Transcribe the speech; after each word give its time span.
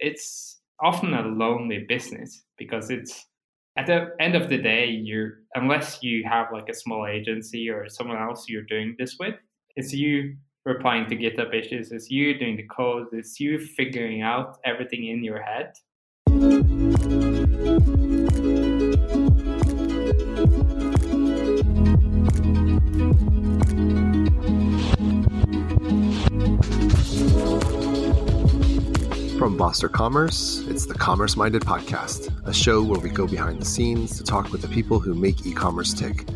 it's 0.00 0.60
often 0.80 1.14
a 1.14 1.22
lonely 1.22 1.84
business 1.88 2.42
because 2.56 2.90
it's 2.90 3.26
at 3.76 3.86
the 3.86 4.12
end 4.18 4.34
of 4.34 4.48
the 4.48 4.58
day, 4.58 4.86
you're 4.86 5.40
unless 5.54 6.02
you 6.02 6.24
have 6.28 6.48
like 6.52 6.68
a 6.68 6.74
small 6.74 7.06
agency 7.06 7.68
or 7.68 7.88
someone 7.88 8.18
else 8.18 8.48
you're 8.48 8.62
doing 8.62 8.96
this 8.98 9.16
with, 9.18 9.36
it's 9.76 9.92
you 9.92 10.36
replying 10.64 11.08
to 11.08 11.16
GitHub 11.16 11.54
issues, 11.54 11.92
it's 11.92 12.10
you 12.10 12.38
doing 12.38 12.56
the 12.56 12.64
code, 12.64 13.06
it's 13.12 13.38
you 13.38 13.58
figuring 13.58 14.22
out 14.22 14.58
everything 14.64 15.06
in 15.06 15.22
your 15.24 15.40
head. 15.40 15.72
From 29.40 29.56
Foster 29.56 29.88
Commerce, 29.88 30.62
it's 30.68 30.84
the 30.84 30.92
Commerce 30.92 31.34
Minded 31.34 31.62
Podcast, 31.62 32.28
a 32.46 32.52
show 32.52 32.82
where 32.82 33.00
we 33.00 33.08
go 33.08 33.26
behind 33.26 33.58
the 33.58 33.64
scenes 33.64 34.18
to 34.18 34.22
talk 34.22 34.52
with 34.52 34.60
the 34.60 34.68
people 34.68 34.98
who 34.98 35.14
make 35.14 35.46
e 35.46 35.54
commerce 35.54 35.94
tick 35.94 36.26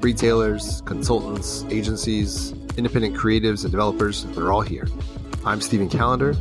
retailers, 0.00 0.80
consultants, 0.86 1.66
agencies, 1.68 2.52
independent 2.78 3.14
creatives, 3.14 3.64
and 3.64 3.70
developers. 3.70 4.24
They're 4.24 4.50
all 4.50 4.62
here. 4.62 4.88
I'm 5.44 5.60
Stephen 5.60 5.90
Callender. 5.90 6.34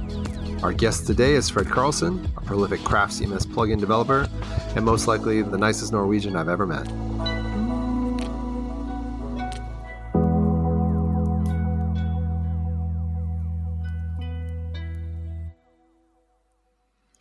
Our 0.63 0.71
guest 0.71 1.07
today 1.07 1.33
is 1.33 1.49
Fred 1.49 1.67
Carlsen, 1.67 2.25
a 2.37 2.41
prolific 2.41 2.85
Craft 2.85 3.11
CMS 3.11 3.45
plugin 3.45 3.77
developer, 3.77 4.29
and 4.77 4.85
most 4.85 5.09
likely 5.09 5.41
the 5.41 5.57
nicest 5.57 5.91
Norwegian 5.91 6.37
I've 6.37 6.47
ever 6.47 6.65
met. 6.65 6.89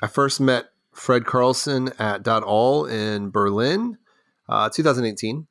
I 0.07 0.09
first 0.09 0.41
met 0.41 0.67
Fred 0.93 1.25
Carlsen 1.25 1.91
at 1.99 2.23
Dot 2.23 2.45
.all 2.45 2.87
in 2.87 3.31
Berlin, 3.31 3.99
uh, 4.49 4.69
2018, 4.69 5.49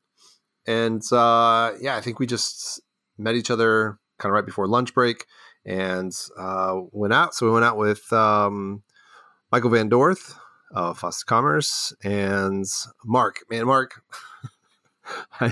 and 0.65 1.01
uh, 1.11 1.73
yeah, 1.81 1.97
I 1.97 1.99
think 1.99 2.19
we 2.19 2.25
just 2.25 2.79
met 3.17 3.35
each 3.35 3.51
other 3.51 3.99
kind 4.17 4.29
of 4.29 4.33
right 4.33 4.45
before 4.45 4.65
lunch 4.65 4.93
break 4.93 5.25
and 5.65 6.13
uh, 6.39 6.79
went 6.93 7.11
out. 7.11 7.35
So 7.35 7.47
we 7.47 7.51
went 7.51 7.65
out 7.65 7.75
with 7.75 8.13
um, 8.13 8.83
Michael 9.51 9.71
Van 9.71 9.89
Dorth 9.89 10.37
of 10.71 10.99
Foster 10.99 11.25
Commerce 11.25 11.93
and 12.01 12.63
Mark. 13.03 13.39
Man, 13.49 13.65
Mark, 13.65 14.03
I 15.41 15.51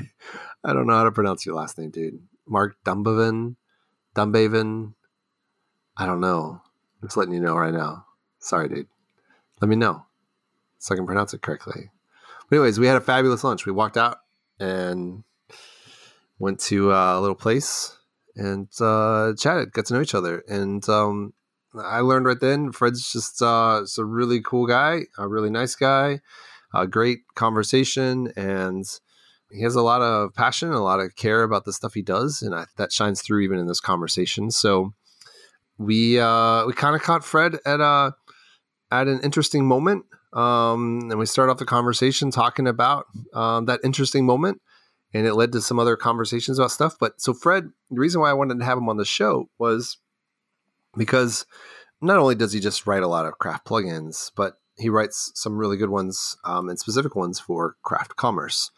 I 0.63 0.71
don't 0.71 0.87
know 0.87 0.95
how 0.95 1.03
to 1.03 1.11
pronounce 1.11 1.45
your 1.45 1.55
last 1.55 1.77
name, 1.77 1.89
dude. 1.89 2.21
Mark 2.47 2.77
Dumbaven, 2.85 3.57
Dumbaven. 4.15 4.93
I 5.97 6.05
don't 6.05 6.21
know. 6.21 6.61
Just 7.01 7.17
letting 7.17 7.33
you 7.33 7.41
know 7.41 7.57
right 7.57 7.73
now. 7.73 8.05
Sorry, 8.43 8.67
dude. 8.67 8.87
Let 9.61 9.69
me 9.69 9.77
know 9.77 10.05
so 10.77 10.93
I 10.93 10.97
can 10.97 11.05
pronounce 11.05 11.33
it 11.33 11.41
correctly. 11.41 11.89
But 12.49 12.57
anyways, 12.57 12.77
we 12.77 12.87
had 12.87 12.97
a 12.97 13.01
fabulous 13.01 13.43
lunch. 13.43 13.65
We 13.65 13.71
walked 13.71 13.95
out 13.95 14.17
and 14.59 15.23
went 16.39 16.59
to 16.59 16.91
uh, 16.91 17.17
a 17.17 17.21
little 17.21 17.35
place 17.35 17.97
and 18.35 18.67
uh, 18.81 19.33
chatted, 19.37 19.71
got 19.71 19.85
to 19.85 19.93
know 19.93 20.01
each 20.01 20.13
other. 20.13 20.43
And 20.49 20.87
um, 20.89 21.33
I 21.73 22.01
learned 22.01 22.25
right 22.25 22.39
then 22.39 22.73
Fred's 22.73 23.11
just 23.13 23.41
uh, 23.41 23.85
a 23.97 24.03
really 24.03 24.41
cool 24.41 24.67
guy, 24.67 25.03
a 25.17 25.27
really 25.27 25.49
nice 25.49 25.75
guy, 25.75 26.19
a 26.73 26.85
great 26.85 27.19
conversation, 27.35 28.33
and 28.35 28.83
he 29.51 29.61
has 29.61 29.75
a 29.75 29.81
lot 29.81 30.01
of 30.01 30.33
passion, 30.33 30.73
a 30.73 30.83
lot 30.83 30.99
of 30.99 31.15
care 31.15 31.43
about 31.43 31.63
the 31.63 31.71
stuff 31.71 31.93
he 31.93 32.01
does, 32.01 32.41
and 32.41 32.53
I, 32.53 32.65
that 32.75 32.91
shines 32.91 33.21
through 33.21 33.39
even 33.39 33.57
in 33.57 33.67
this 33.67 33.79
conversation. 33.79 34.51
So 34.51 34.93
we 35.77 36.19
uh, 36.19 36.65
we 36.65 36.73
kind 36.73 36.95
of 36.95 37.01
caught 37.01 37.23
Fred 37.23 37.57
at 37.65 37.79
a 37.79 38.15
at 38.93 39.07
an 39.07 39.19
interesting 39.21 39.65
moment. 39.65 40.05
Um, 40.33 41.09
and 41.09 41.19
we 41.19 41.25
start 41.25 41.49
off 41.49 41.57
the 41.57 41.65
conversation 41.65 42.31
talking 42.31 42.67
about 42.67 43.05
um, 43.33 43.65
that 43.65 43.79
interesting 43.83 44.25
moment. 44.25 44.61
And 45.13 45.27
it 45.27 45.35
led 45.35 45.51
to 45.51 45.61
some 45.61 45.79
other 45.79 45.95
conversations 45.95 46.57
about 46.57 46.71
stuff. 46.71 46.95
But 46.99 47.21
so, 47.21 47.33
Fred, 47.33 47.69
the 47.91 47.99
reason 47.99 48.21
why 48.21 48.29
I 48.29 48.33
wanted 48.33 48.59
to 48.59 48.65
have 48.65 48.77
him 48.77 48.89
on 48.89 48.97
the 48.97 49.05
show 49.05 49.49
was 49.59 49.97
because 50.97 51.45
not 52.01 52.17
only 52.17 52.35
does 52.35 52.53
he 52.53 52.59
just 52.59 52.87
write 52.87 53.03
a 53.03 53.07
lot 53.07 53.25
of 53.25 53.37
craft 53.37 53.67
plugins, 53.67 54.31
but 54.35 54.55
he 54.77 54.89
writes 54.89 55.31
some 55.35 55.57
really 55.57 55.77
good 55.77 55.89
ones 55.89 56.35
um, 56.45 56.67
and 56.67 56.79
specific 56.79 57.15
ones 57.15 57.39
for 57.39 57.75
craft 57.83 58.15
commerce. 58.15 58.71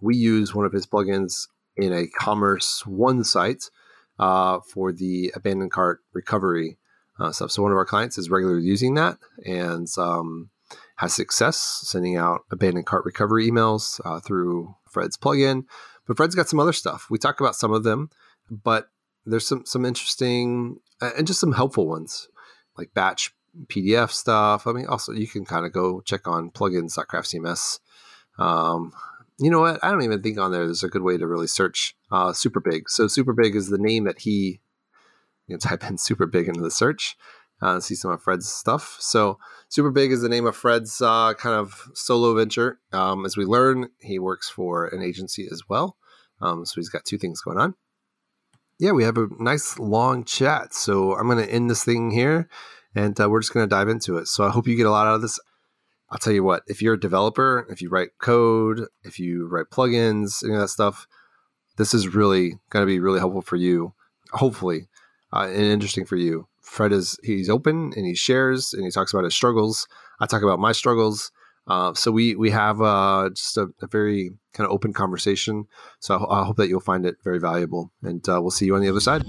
We 0.00 0.16
use 0.16 0.54
one 0.54 0.64
of 0.64 0.72
his 0.72 0.86
plugins 0.86 1.48
in 1.76 1.92
a 1.92 2.06
commerce 2.06 2.84
one 2.86 3.24
site 3.24 3.70
uh, 4.18 4.60
for 4.60 4.90
the 4.92 5.32
abandoned 5.34 5.70
cart 5.70 6.00
recovery 6.14 6.78
uh, 7.18 7.32
stuff. 7.32 7.50
So 7.50 7.62
one 7.62 7.72
of 7.72 7.78
our 7.78 7.84
clients 7.84 8.18
is 8.18 8.30
regularly 8.30 8.64
using 8.64 8.94
that 8.94 9.18
and 9.44 9.88
um, 9.98 10.50
has 10.96 11.14
success 11.14 11.82
sending 11.84 12.16
out 12.16 12.42
abandoned 12.50 12.86
cart 12.86 13.04
recovery 13.04 13.48
emails 13.48 14.00
uh, 14.04 14.20
through 14.20 14.74
Fred's 14.88 15.16
plugin. 15.16 15.64
But 16.06 16.16
Fred's 16.16 16.34
got 16.34 16.48
some 16.48 16.60
other 16.60 16.72
stuff. 16.72 17.06
We 17.10 17.18
talk 17.18 17.40
about 17.40 17.56
some 17.56 17.72
of 17.72 17.82
them, 17.82 18.10
but 18.50 18.88
there's 19.24 19.46
some 19.46 19.64
some 19.64 19.84
interesting 19.84 20.78
and 21.00 21.26
just 21.26 21.40
some 21.40 21.52
helpful 21.52 21.88
ones 21.88 22.28
like 22.76 22.92
batch 22.94 23.32
PDF 23.66 24.10
stuff. 24.10 24.66
I 24.66 24.72
mean, 24.72 24.86
also 24.86 25.12
you 25.12 25.26
can 25.26 25.44
kind 25.44 25.64
of 25.64 25.72
go 25.72 26.00
check 26.02 26.26
on 26.26 26.50
plugins.craftcms. 26.50 27.78
Um, 28.38 28.92
you 29.38 29.50
know 29.50 29.60
what? 29.60 29.82
I 29.82 29.90
don't 29.90 30.02
even 30.02 30.22
think 30.22 30.38
on 30.38 30.52
there 30.52 30.64
there's 30.64 30.82
a 30.82 30.88
good 30.88 31.02
way 31.02 31.16
to 31.16 31.26
really 31.26 31.46
search 31.46 31.96
uh, 32.10 32.32
super 32.32 32.60
big. 32.60 32.88
So 32.88 33.06
super 33.06 33.32
big 33.32 33.56
is 33.56 33.68
the 33.68 33.78
name 33.78 34.04
that 34.04 34.20
he 34.20 34.60
you 35.46 35.56
can 35.56 35.60
type 35.60 35.84
in 35.88 35.98
super 35.98 36.26
big 36.26 36.48
into 36.48 36.62
the 36.62 36.70
search 36.70 37.16
uh, 37.64 37.80
see 37.80 37.94
some 37.94 38.10
of 38.10 38.22
Fred's 38.22 38.48
stuff. 38.48 38.96
So, 39.00 39.38
Super 39.68 39.90
Big 39.90 40.12
is 40.12 40.20
the 40.20 40.28
name 40.28 40.46
of 40.46 40.56
Fred's 40.56 41.00
uh, 41.00 41.34
kind 41.34 41.54
of 41.54 41.88
solo 41.94 42.34
venture. 42.34 42.78
Um, 42.92 43.24
as 43.24 43.36
we 43.36 43.44
learn, 43.44 43.88
he 44.00 44.18
works 44.18 44.48
for 44.48 44.86
an 44.86 45.02
agency 45.02 45.48
as 45.50 45.62
well. 45.68 45.96
Um, 46.40 46.66
so, 46.66 46.74
he's 46.76 46.88
got 46.90 47.04
two 47.04 47.18
things 47.18 47.40
going 47.40 47.58
on. 47.58 47.74
Yeah, 48.78 48.92
we 48.92 49.04
have 49.04 49.16
a 49.16 49.28
nice 49.38 49.78
long 49.78 50.24
chat. 50.24 50.74
So, 50.74 51.16
I'm 51.16 51.26
going 51.26 51.44
to 51.44 51.52
end 51.52 51.70
this 51.70 51.84
thing 51.84 52.10
here 52.10 52.48
and 52.94 53.18
uh, 53.20 53.28
we're 53.28 53.40
just 53.40 53.54
going 53.54 53.66
to 53.66 53.74
dive 53.74 53.88
into 53.88 54.18
it. 54.18 54.28
So, 54.28 54.44
I 54.44 54.50
hope 54.50 54.66
you 54.66 54.76
get 54.76 54.86
a 54.86 54.90
lot 54.90 55.06
out 55.06 55.16
of 55.16 55.22
this. 55.22 55.38
I'll 56.10 56.18
tell 56.18 56.34
you 56.34 56.44
what, 56.44 56.62
if 56.66 56.82
you're 56.82 56.94
a 56.94 57.00
developer, 57.00 57.66
if 57.70 57.80
you 57.80 57.88
write 57.88 58.10
code, 58.20 58.86
if 59.02 59.18
you 59.18 59.48
write 59.48 59.70
plugins, 59.72 60.44
any 60.44 60.54
of 60.54 60.60
that 60.60 60.68
stuff, 60.68 61.06
this 61.76 61.94
is 61.94 62.14
really 62.14 62.58
going 62.70 62.82
to 62.82 62.86
be 62.86 63.00
really 63.00 63.18
helpful 63.18 63.42
for 63.42 63.56
you, 63.56 63.94
hopefully, 64.32 64.86
uh, 65.34 65.48
and 65.48 65.64
interesting 65.64 66.04
for 66.04 66.16
you. 66.16 66.46
Fred 66.62 66.92
is 66.92 67.18
he's 67.22 67.50
open 67.50 67.92
and 67.96 68.06
he 68.06 68.14
shares 68.14 68.72
and 68.72 68.84
he 68.84 68.90
talks 68.90 69.12
about 69.12 69.24
his 69.24 69.34
struggles. 69.34 69.86
I 70.20 70.26
talk 70.26 70.42
about 70.42 70.60
my 70.60 70.72
struggles. 70.72 71.32
Uh, 71.66 71.94
so 71.94 72.12
we 72.12 72.36
we 72.36 72.50
have 72.50 72.80
uh, 72.80 73.30
just 73.34 73.56
a, 73.56 73.68
a, 73.80 73.86
very 73.86 74.30
kind 74.52 74.66
of 74.66 74.72
open 74.72 74.92
conversation. 74.92 75.64
So 75.98 76.16
I, 76.16 76.40
I, 76.40 76.44
hope 76.44 76.56
that 76.56 76.68
you'll 76.68 76.80
find 76.80 77.06
it 77.06 77.16
very 77.24 77.40
valuable, 77.40 77.90
and 78.02 78.26
uh, 78.28 78.38
we'll 78.42 78.50
see 78.50 78.66
you 78.66 78.74
on 78.74 78.82
the 78.82 78.88
other 78.90 79.00
side. 79.00 79.24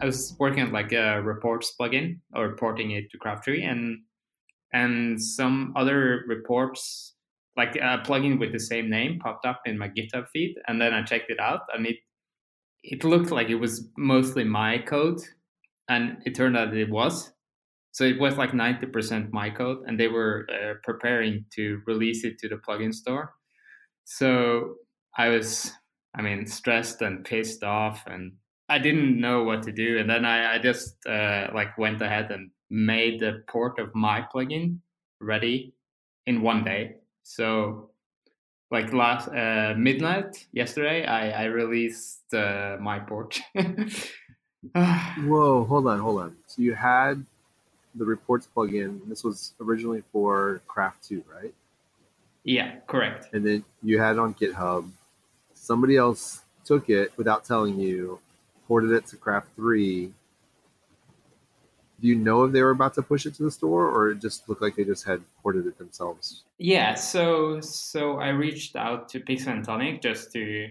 I 0.00 0.06
was 0.06 0.36
working 0.38 0.62
on 0.62 0.70
like 0.70 0.92
a 0.92 1.20
reports 1.20 1.74
plugin 1.78 2.20
or 2.36 2.54
porting 2.54 2.92
it 2.92 3.10
to 3.10 3.18
Craft 3.18 3.44
Three, 3.44 3.64
and 3.64 3.98
and 4.72 5.20
some 5.20 5.72
other 5.74 6.22
reports 6.28 7.16
like 7.56 7.74
a 7.74 7.98
plugin 8.06 8.38
with 8.38 8.52
the 8.52 8.60
same 8.60 8.88
name 8.88 9.18
popped 9.18 9.44
up 9.44 9.62
in 9.66 9.76
my 9.76 9.88
GitHub 9.88 10.28
feed, 10.32 10.54
and 10.68 10.80
then 10.80 10.94
I 10.94 11.02
checked 11.02 11.30
it 11.30 11.40
out, 11.40 11.62
and 11.74 11.84
it 11.84 11.96
it 12.82 13.04
looked 13.04 13.30
like 13.30 13.48
it 13.48 13.56
was 13.56 13.88
mostly 13.96 14.44
my 14.44 14.78
code, 14.78 15.20
and 15.88 16.18
it 16.24 16.34
turned 16.34 16.56
out 16.56 16.74
it 16.76 16.90
was. 16.90 17.32
So 17.92 18.04
it 18.04 18.20
was 18.20 18.36
like 18.36 18.52
90% 18.52 19.32
my 19.32 19.50
code, 19.50 19.78
and 19.86 19.98
they 19.98 20.08
were 20.08 20.46
uh, 20.52 20.74
preparing 20.84 21.44
to 21.54 21.80
release 21.86 22.24
it 22.24 22.38
to 22.38 22.48
the 22.48 22.56
plugin 22.56 22.94
store. 22.94 23.34
So 24.04 24.74
I 25.16 25.28
was, 25.30 25.72
I 26.14 26.22
mean, 26.22 26.46
stressed 26.46 27.02
and 27.02 27.24
pissed 27.24 27.64
off, 27.64 28.04
and 28.06 28.32
I 28.68 28.78
didn't 28.78 29.20
know 29.20 29.42
what 29.44 29.62
to 29.64 29.72
do. 29.72 29.98
And 29.98 30.08
then 30.08 30.24
I, 30.24 30.54
I 30.54 30.58
just 30.58 30.94
uh, 31.06 31.48
like 31.54 31.76
went 31.78 32.02
ahead 32.02 32.30
and 32.30 32.50
made 32.70 33.20
the 33.20 33.42
port 33.48 33.78
of 33.78 33.94
my 33.94 34.26
plugin 34.32 34.78
ready 35.20 35.74
in 36.26 36.42
one 36.42 36.64
day. 36.64 36.96
So 37.22 37.90
like 38.70 38.92
last 38.92 39.28
uh, 39.28 39.74
midnight 39.76 40.46
yesterday, 40.52 41.04
I 41.06 41.30
I 41.30 41.44
released 41.46 42.34
uh, 42.34 42.76
my 42.80 42.98
port. 42.98 43.40
Whoa! 44.74 45.64
Hold 45.64 45.86
on, 45.86 45.98
hold 46.00 46.20
on. 46.20 46.36
So 46.46 46.62
you 46.62 46.74
had 46.74 47.24
the 47.94 48.04
reports 48.04 48.48
plugin. 48.54 49.00
This 49.08 49.24
was 49.24 49.54
originally 49.60 50.02
for 50.12 50.60
Craft 50.68 51.08
Two, 51.08 51.24
right? 51.32 51.54
Yeah, 52.44 52.76
correct. 52.86 53.28
And 53.32 53.44
then 53.44 53.64
you 53.82 53.98
had 53.98 54.12
it 54.12 54.18
on 54.18 54.34
GitHub. 54.34 54.88
Somebody 55.54 55.96
else 55.96 56.42
took 56.64 56.88
it 56.90 57.12
without 57.16 57.44
telling 57.44 57.78
you, 57.78 58.20
ported 58.66 58.92
it 58.92 59.06
to 59.06 59.16
Craft 59.16 59.48
Three, 59.56 60.12
do 62.00 62.08
you 62.08 62.14
know 62.14 62.44
if 62.44 62.52
they 62.52 62.62
were 62.62 62.70
about 62.70 62.94
to 62.94 63.02
push 63.02 63.26
it 63.26 63.34
to 63.34 63.42
the 63.42 63.50
store 63.50 63.88
or 63.88 64.10
it 64.10 64.20
just 64.20 64.48
looked 64.48 64.62
like 64.62 64.76
they 64.76 64.84
just 64.84 65.04
had 65.04 65.20
ported 65.42 65.66
it 65.66 65.76
themselves 65.78 66.44
yeah 66.58 66.94
so 66.94 67.60
so 67.60 68.18
i 68.18 68.28
reached 68.28 68.76
out 68.76 69.08
to 69.08 69.20
pixel 69.20 69.48
and 69.48 69.64
tonic 69.64 70.00
just 70.00 70.32
to 70.32 70.68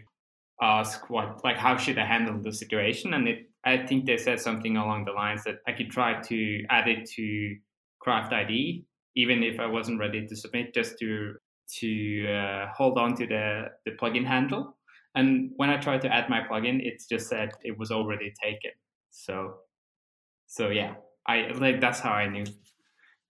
ask 0.61 1.09
what 1.09 1.43
like 1.43 1.57
how 1.57 1.77
should 1.77 1.97
i 1.97 2.05
handle 2.05 2.37
the 2.41 2.51
situation 2.51 3.13
and 3.13 3.27
it 3.27 3.47
I 3.67 3.85
think 3.85 4.05
they 4.05 4.17
said 4.17 4.39
something 4.39 4.77
along 4.77 5.03
the 5.03 5.11
lines 5.11 5.43
that 5.43 5.59
I 5.67 5.73
could 5.73 5.91
try 5.91 6.21
to 6.21 6.63
add 6.69 6.87
it 6.87 7.09
to 7.11 7.57
Craft 7.99 8.31
ID, 8.31 8.85
even 9.15 9.43
if 9.43 9.59
I 9.59 9.65
wasn't 9.65 9.99
ready 9.99 10.25
to 10.25 10.35
submit, 10.35 10.73
just 10.73 10.97
to 10.99 11.35
to 11.79 12.27
uh, 12.31 12.67
hold 12.73 12.97
on 12.97 13.13
to 13.17 13.27
the 13.27 13.65
the 13.85 13.91
plugin 13.91 14.25
handle. 14.25 14.77
And 15.15 15.51
when 15.57 15.69
I 15.69 15.77
tried 15.77 16.01
to 16.03 16.13
add 16.13 16.29
my 16.29 16.41
plugin, 16.49 16.79
it 16.79 17.03
just 17.09 17.27
said 17.27 17.51
it 17.63 17.77
was 17.77 17.91
already 17.91 18.33
taken. 18.41 18.71
So, 19.09 19.55
so 20.45 20.69
yeah, 20.69 20.93
I 21.27 21.51
like 21.55 21.81
that's 21.81 21.99
how 21.99 22.11
I 22.11 22.27
knew. 22.27 22.45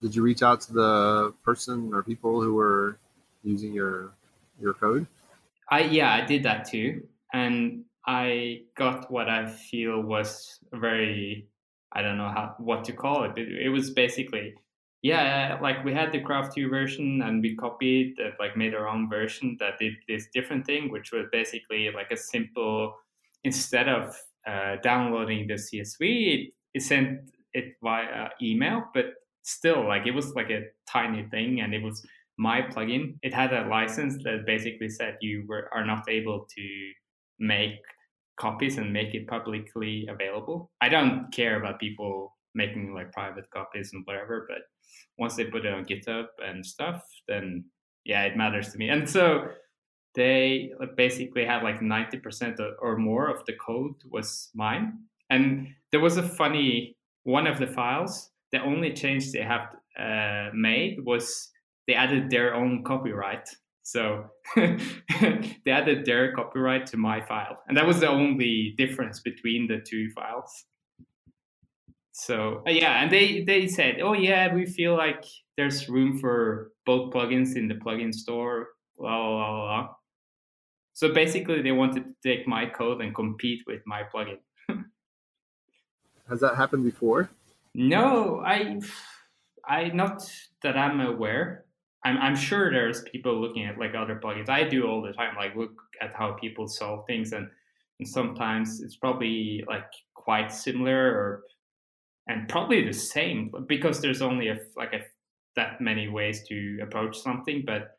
Did 0.01 0.15
you 0.15 0.21
reach 0.21 0.43
out 0.43 0.61
to 0.61 0.73
the 0.73 1.33
person 1.43 1.91
or 1.93 2.03
people 2.03 2.41
who 2.41 2.53
were 2.53 2.99
using 3.43 3.73
your 3.73 4.13
your 4.59 4.73
code? 4.73 5.07
I 5.69 5.81
yeah, 5.81 6.13
I 6.13 6.25
did 6.25 6.43
that 6.43 6.69
too, 6.69 7.03
and 7.33 7.83
I 8.05 8.61
got 8.75 9.11
what 9.11 9.29
I 9.29 9.47
feel 9.47 10.01
was 10.01 10.59
very 10.71 11.47
I 11.91 12.01
don't 12.01 12.17
know 12.17 12.29
how 12.29 12.55
what 12.59 12.83
to 12.85 12.93
call 12.93 13.23
it. 13.23 13.37
It, 13.37 13.65
it 13.65 13.69
was 13.69 13.91
basically 13.91 14.53
yeah, 15.03 15.59
like 15.61 15.85
we 15.85 15.93
had 15.93 16.11
the 16.11 16.19
Craft 16.19 16.55
2 16.55 16.69
version 16.69 17.21
and 17.21 17.41
we 17.41 17.55
copied 17.55 18.15
uh, 18.19 18.31
like 18.39 18.57
made 18.57 18.73
our 18.73 18.87
own 18.87 19.09
version 19.09 19.55
that 19.59 19.77
did 19.79 19.93
this 20.07 20.27
different 20.33 20.65
thing, 20.65 20.91
which 20.91 21.11
was 21.11 21.27
basically 21.31 21.89
like 21.93 22.11
a 22.11 22.17
simple 22.17 22.95
instead 23.43 23.87
of 23.87 24.15
uh, 24.47 24.77
downloading 24.81 25.47
the 25.47 25.53
CSV, 25.53 25.99
it, 26.01 26.53
it 26.73 26.81
sent 26.81 27.19
it 27.53 27.75
via 27.81 28.29
email, 28.41 28.85
but 28.93 29.05
still 29.43 29.87
like 29.87 30.05
it 30.05 30.11
was 30.11 30.33
like 30.35 30.49
a 30.49 30.63
tiny 30.89 31.23
thing 31.29 31.61
and 31.61 31.73
it 31.73 31.81
was 31.81 32.05
my 32.37 32.61
plugin. 32.61 33.17
It 33.23 33.33
had 33.33 33.53
a 33.53 33.67
license 33.67 34.21
that 34.23 34.45
basically 34.45 34.89
said 34.89 35.17
you 35.21 35.45
were 35.47 35.69
are 35.73 35.85
not 35.85 36.09
able 36.09 36.47
to 36.55 36.91
make 37.39 37.79
copies 38.39 38.77
and 38.77 38.93
make 38.93 39.15
it 39.15 39.27
publicly 39.27 40.07
available. 40.09 40.71
I 40.81 40.89
don't 40.89 41.31
care 41.31 41.59
about 41.59 41.79
people 41.79 42.35
making 42.53 42.93
like 42.93 43.11
private 43.11 43.49
copies 43.51 43.93
and 43.93 44.03
whatever, 44.05 44.45
but 44.47 44.61
once 45.17 45.35
they 45.35 45.45
put 45.45 45.65
it 45.65 45.73
on 45.73 45.85
GitHub 45.85 46.27
and 46.43 46.65
stuff, 46.65 47.03
then 47.27 47.65
yeah, 48.05 48.23
it 48.23 48.37
matters 48.37 48.71
to 48.71 48.77
me. 48.77 48.89
And 48.89 49.09
so 49.09 49.49
they 50.15 50.71
basically 50.95 51.45
had 51.45 51.63
like 51.63 51.79
90% 51.79 52.59
or 52.79 52.97
more 52.97 53.29
of 53.29 53.45
the 53.45 53.53
code 53.53 53.95
was 54.09 54.49
mine. 54.55 54.99
And 55.29 55.67
there 55.91 55.99
was 55.99 56.17
a 56.17 56.23
funny 56.23 56.96
one 57.27 57.45
of 57.45 57.59
the 57.59 57.67
files, 57.67 58.31
the 58.53 58.61
only 58.61 58.93
change 58.93 59.33
they 59.33 59.41
have 59.41 59.75
uh, 59.99 60.49
made 60.53 61.03
was 61.03 61.49
they 61.85 61.93
added 61.93 62.29
their 62.29 62.55
own 62.55 62.85
copyright. 62.85 63.49
So 63.83 64.25
they 64.55 65.71
added 65.71 66.05
their 66.05 66.33
copyright 66.33 66.85
to 66.87 66.97
my 66.97 67.19
file. 67.19 67.57
And 67.67 67.75
that 67.75 67.85
was 67.85 67.99
the 67.99 68.07
only 68.07 68.75
difference 68.77 69.19
between 69.19 69.67
the 69.67 69.79
two 69.85 70.09
files. 70.11 70.51
So 72.13 72.63
uh, 72.65 72.71
yeah, 72.71 73.03
and 73.03 73.11
they 73.11 73.43
they 73.43 73.67
said, 73.67 73.99
oh 74.01 74.13
yeah, 74.13 74.53
we 74.53 74.65
feel 74.65 74.95
like 74.95 75.23
there's 75.57 75.89
room 75.89 76.17
for 76.19 76.71
both 76.85 77.13
plugins 77.13 77.57
in 77.57 77.67
the 77.67 77.75
plugin 77.75 78.13
store. 78.13 78.69
Blah 78.97 79.17
blah 79.17 79.35
blah. 79.35 79.81
blah. 79.81 79.89
So 80.93 81.13
basically, 81.13 81.61
they 81.61 81.73
wanted 81.73 82.05
to 82.05 82.15
take 82.23 82.47
my 82.47 82.65
code 82.65 83.01
and 83.01 83.13
compete 83.13 83.63
with 83.67 83.81
my 83.85 84.01
plugin. 84.11 84.39
Has 86.29 86.39
that 86.41 86.55
happened 86.55 86.83
before? 86.83 87.29
No, 87.73 88.41
I, 88.45 88.79
I 89.65 89.89
not 89.89 90.29
that 90.63 90.77
I'm 90.77 90.99
aware. 90.99 91.65
I'm 92.03 92.17
I'm 92.17 92.35
sure 92.35 92.71
there's 92.71 93.03
people 93.03 93.39
looking 93.39 93.65
at 93.65 93.77
like 93.77 93.95
other 93.95 94.19
plugins. 94.23 94.49
I 94.49 94.63
do 94.63 94.87
all 94.87 95.01
the 95.01 95.13
time, 95.13 95.35
like 95.35 95.55
look 95.55 95.73
at 96.01 96.13
how 96.15 96.33
people 96.33 96.67
solve 96.67 97.05
things, 97.07 97.33
and 97.33 97.47
and 97.99 98.07
sometimes 98.07 98.81
it's 98.81 98.95
probably 98.95 99.63
like 99.67 99.89
quite 100.13 100.51
similar 100.51 101.07
or 101.07 101.43
and 102.27 102.47
probably 102.49 102.85
the 102.85 102.93
same 102.93 103.51
because 103.67 104.01
there's 104.01 104.21
only 104.21 104.49
a 104.49 104.57
like 104.75 104.93
a 104.93 105.01
that 105.55 105.81
many 105.81 106.07
ways 106.07 106.43
to 106.47 106.79
approach 106.83 107.17
something, 107.17 107.63
but 107.65 107.97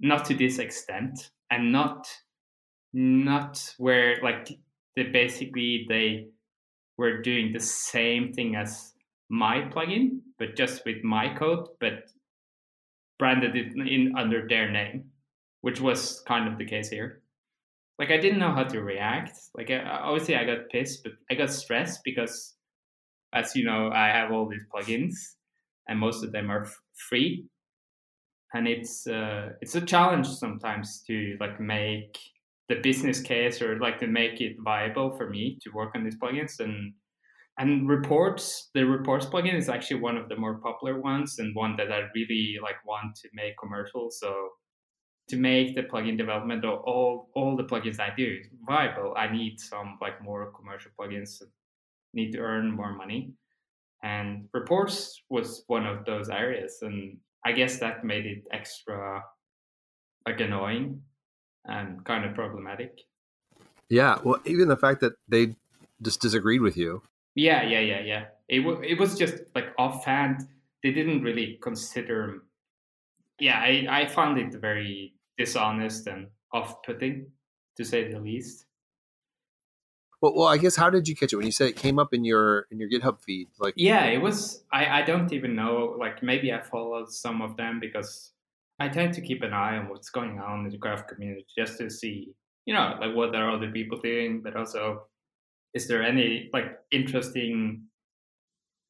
not 0.00 0.24
to 0.26 0.34
this 0.34 0.58
extent, 0.58 1.30
and 1.50 1.72
not 1.72 2.06
not 2.92 3.74
where 3.78 4.18
like 4.22 4.48
they 4.94 5.04
basically 5.04 5.86
they 5.88 6.28
were 6.98 7.22
doing 7.22 7.52
the 7.52 7.60
same 7.60 8.32
thing 8.32 8.56
as 8.56 8.92
my 9.28 9.62
plugin, 9.62 10.20
but 10.38 10.56
just 10.56 10.84
with 10.84 11.02
my 11.02 11.34
code, 11.34 11.68
but 11.80 12.10
branded 13.18 13.56
it 13.56 13.72
in 13.76 14.14
under 14.16 14.46
their 14.48 14.70
name, 14.70 15.10
which 15.62 15.80
was 15.80 16.22
kind 16.26 16.48
of 16.50 16.58
the 16.58 16.64
case 16.64 16.88
here. 16.88 17.22
Like 17.98 18.10
I 18.10 18.18
didn't 18.18 18.38
know 18.38 18.52
how 18.52 18.64
to 18.64 18.82
react. 18.82 19.38
Like 19.54 19.70
I, 19.70 19.82
obviously 19.84 20.36
I 20.36 20.44
got 20.44 20.68
pissed, 20.70 21.02
but 21.02 21.12
I 21.30 21.34
got 21.34 21.50
stressed 21.50 22.00
because 22.04 22.54
as 23.32 23.54
you 23.56 23.64
know, 23.64 23.90
I 23.92 24.08
have 24.08 24.32
all 24.32 24.48
these 24.48 24.64
plugins, 24.74 25.14
and 25.88 25.98
most 25.98 26.24
of 26.24 26.32
them 26.32 26.50
are 26.50 26.66
free, 27.08 27.46
and 28.54 28.66
it's 28.68 29.06
uh, 29.06 29.50
it's 29.60 29.74
a 29.74 29.80
challenge 29.80 30.26
sometimes 30.26 31.02
to 31.06 31.36
like 31.40 31.60
make 31.60 32.18
the 32.68 32.76
business 32.76 33.20
case 33.20 33.62
or 33.62 33.78
like 33.78 33.98
to 34.00 34.06
make 34.06 34.40
it 34.40 34.56
viable 34.64 35.16
for 35.16 35.30
me 35.30 35.58
to 35.62 35.70
work 35.70 35.92
on 35.94 36.04
these 36.04 36.18
plugins. 36.18 36.60
And 36.60 36.92
and 37.58 37.88
reports 37.88 38.70
the 38.74 38.84
reports 38.84 39.26
plugin 39.26 39.54
is 39.54 39.68
actually 39.68 40.00
one 40.00 40.16
of 40.16 40.28
the 40.28 40.36
more 40.36 40.58
popular 40.58 41.00
ones 41.00 41.38
and 41.38 41.54
one 41.54 41.74
that 41.76 41.90
i 41.90 42.02
really 42.14 42.58
like 42.62 42.84
want 42.86 43.14
to 43.16 43.28
make 43.32 43.56
commercial. 43.58 44.10
So 44.10 44.50
to 45.28 45.36
make 45.36 45.74
the 45.74 45.82
plugin 45.82 46.18
development 46.18 46.64
or 46.64 46.78
all 46.80 47.30
all 47.34 47.56
the 47.56 47.64
plugins 47.64 48.00
i 48.00 48.10
do 48.16 48.38
viable. 48.66 49.14
I 49.16 49.32
need 49.32 49.60
some 49.60 49.98
like 50.00 50.22
more 50.22 50.52
commercial 50.52 50.90
plugins. 50.98 51.42
Need 52.14 52.32
to 52.32 52.40
earn 52.40 52.70
more 52.70 52.94
money. 52.94 53.32
And 54.02 54.48
reports 54.52 55.22
was 55.30 55.64
one 55.66 55.86
of 55.86 56.04
those 56.04 56.28
areas. 56.28 56.78
And 56.82 57.18
I 57.44 57.52
guess 57.52 57.78
that 57.78 58.04
made 58.04 58.26
it 58.26 58.44
extra 58.52 59.22
like 60.26 60.40
annoying 60.40 61.00
and 61.68 62.04
kind 62.04 62.24
of 62.24 62.34
problematic. 62.34 63.00
Yeah. 63.88 64.18
Well, 64.22 64.40
even 64.44 64.68
the 64.68 64.76
fact 64.76 65.00
that 65.00 65.14
they 65.28 65.56
just 66.02 66.20
disagreed 66.20 66.60
with 66.60 66.76
you. 66.76 67.02
Yeah, 67.34 67.62
yeah, 67.62 67.80
yeah, 67.80 68.00
yeah. 68.00 68.24
It, 68.48 68.60
w- 68.60 68.82
it 68.82 68.98
was 68.98 69.18
just 69.18 69.34
like 69.54 69.66
offhand. 69.78 70.46
They 70.82 70.92
didn't 70.92 71.22
really 71.22 71.58
consider. 71.62 72.42
Yeah, 73.38 73.58
I, 73.58 73.86
I 73.88 74.06
found 74.06 74.38
it 74.38 74.54
very 74.54 75.14
dishonest 75.36 76.06
and 76.06 76.28
off 76.52 76.82
putting, 76.82 77.26
to 77.76 77.84
say 77.84 78.10
the 78.10 78.18
least. 78.18 78.64
Well, 80.22 80.34
well, 80.34 80.46
I 80.48 80.56
guess 80.56 80.76
how 80.76 80.88
did 80.88 81.08
you 81.08 81.14
catch 81.14 81.32
it 81.32 81.36
when 81.36 81.44
you 81.44 81.52
said 81.52 81.68
it 81.68 81.76
came 81.76 81.98
up 81.98 82.14
in 82.14 82.24
your 82.24 82.66
in 82.70 82.78
your 82.80 82.88
GitHub 82.88 83.20
feed? 83.20 83.48
Like, 83.58 83.74
yeah, 83.76 84.04
it 84.06 84.22
was. 84.22 84.64
I 84.72 85.00
I 85.00 85.02
don't 85.02 85.30
even 85.32 85.54
know. 85.54 85.94
Like, 85.98 86.22
maybe 86.22 86.52
I 86.52 86.62
followed 86.62 87.10
some 87.12 87.42
of 87.42 87.56
them 87.56 87.80
because 87.80 88.32
I 88.78 88.88
tend 88.88 89.14
to 89.14 89.20
keep 89.20 89.42
an 89.42 89.52
eye 89.52 89.78
on 89.78 89.88
what's 89.88 90.10
going 90.10 90.38
on 90.38 90.66
in 90.66 90.70
the 90.70 90.78
craft 90.78 91.08
community 91.08 91.46
just 91.56 91.78
to 91.78 91.88
see, 91.88 92.34
you 92.66 92.74
know, 92.74 92.96
like 93.00 93.14
what 93.14 93.34
are 93.34 93.50
other 93.50 93.70
people 93.70 93.98
doing, 93.98 94.42
but 94.42 94.56
also 94.56 95.06
is 95.74 95.88
there 95.88 96.02
any 96.02 96.50
like 96.52 96.78
interesting 96.90 97.82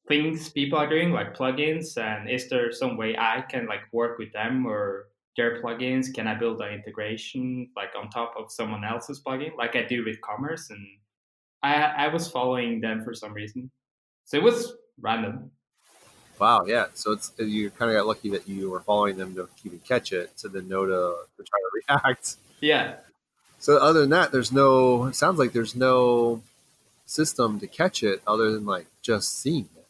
things 0.07 0.49
people 0.49 0.79
are 0.79 0.89
doing, 0.89 1.11
like 1.11 1.35
plugins, 1.35 1.97
and 1.97 2.29
is 2.29 2.49
there 2.49 2.71
some 2.71 2.97
way 2.97 3.15
I 3.17 3.43
can 3.49 3.65
like 3.67 3.81
work 3.91 4.17
with 4.17 4.31
them 4.33 4.65
or 4.65 5.07
their 5.35 5.61
plugins? 5.61 6.13
Can 6.13 6.27
I 6.27 6.35
build 6.35 6.61
an 6.61 6.73
integration 6.73 7.69
like 7.75 7.91
on 7.97 8.09
top 8.09 8.33
of 8.37 8.51
someone 8.51 8.83
else's 8.83 9.21
plugin, 9.21 9.55
like 9.57 9.75
I 9.75 9.83
do 9.83 10.03
with 10.05 10.21
Commerce 10.21 10.69
and 10.69 10.85
I 11.63 12.05
I 12.05 12.07
was 12.07 12.29
following 12.29 12.81
them 12.81 13.03
for 13.03 13.13
some 13.13 13.33
reason, 13.33 13.71
so 14.25 14.37
it 14.37 14.43
was 14.43 14.73
random. 14.99 15.51
Wow, 16.39 16.65
yeah. 16.65 16.85
So 16.93 17.11
it's 17.11 17.31
you 17.37 17.69
kind 17.71 17.91
of 17.91 17.97
got 17.97 18.07
lucky 18.07 18.29
that 18.29 18.47
you 18.47 18.69
were 18.69 18.81
following 18.81 19.17
them 19.17 19.35
to 19.35 19.49
even 19.65 19.79
catch 19.79 20.13
it, 20.13 20.37
to 20.37 20.49
then 20.49 20.67
know 20.67 20.85
to, 20.85 21.15
to 21.37 21.43
try 21.43 21.59
to 21.59 22.03
react. 22.05 22.35
Yeah. 22.59 22.95
So 23.59 23.77
other 23.77 24.01
than 24.01 24.11
that, 24.11 24.31
there's 24.31 24.51
no. 24.51 25.05
It 25.05 25.15
sounds 25.15 25.39
like 25.39 25.53
there's 25.53 25.75
no 25.75 26.41
system 27.05 27.59
to 27.59 27.67
catch 27.67 28.03
it 28.03 28.21
other 28.27 28.51
than 28.51 28.65
like 28.65 28.85
just 29.01 29.39
seeing 29.39 29.69
it. 29.75 29.85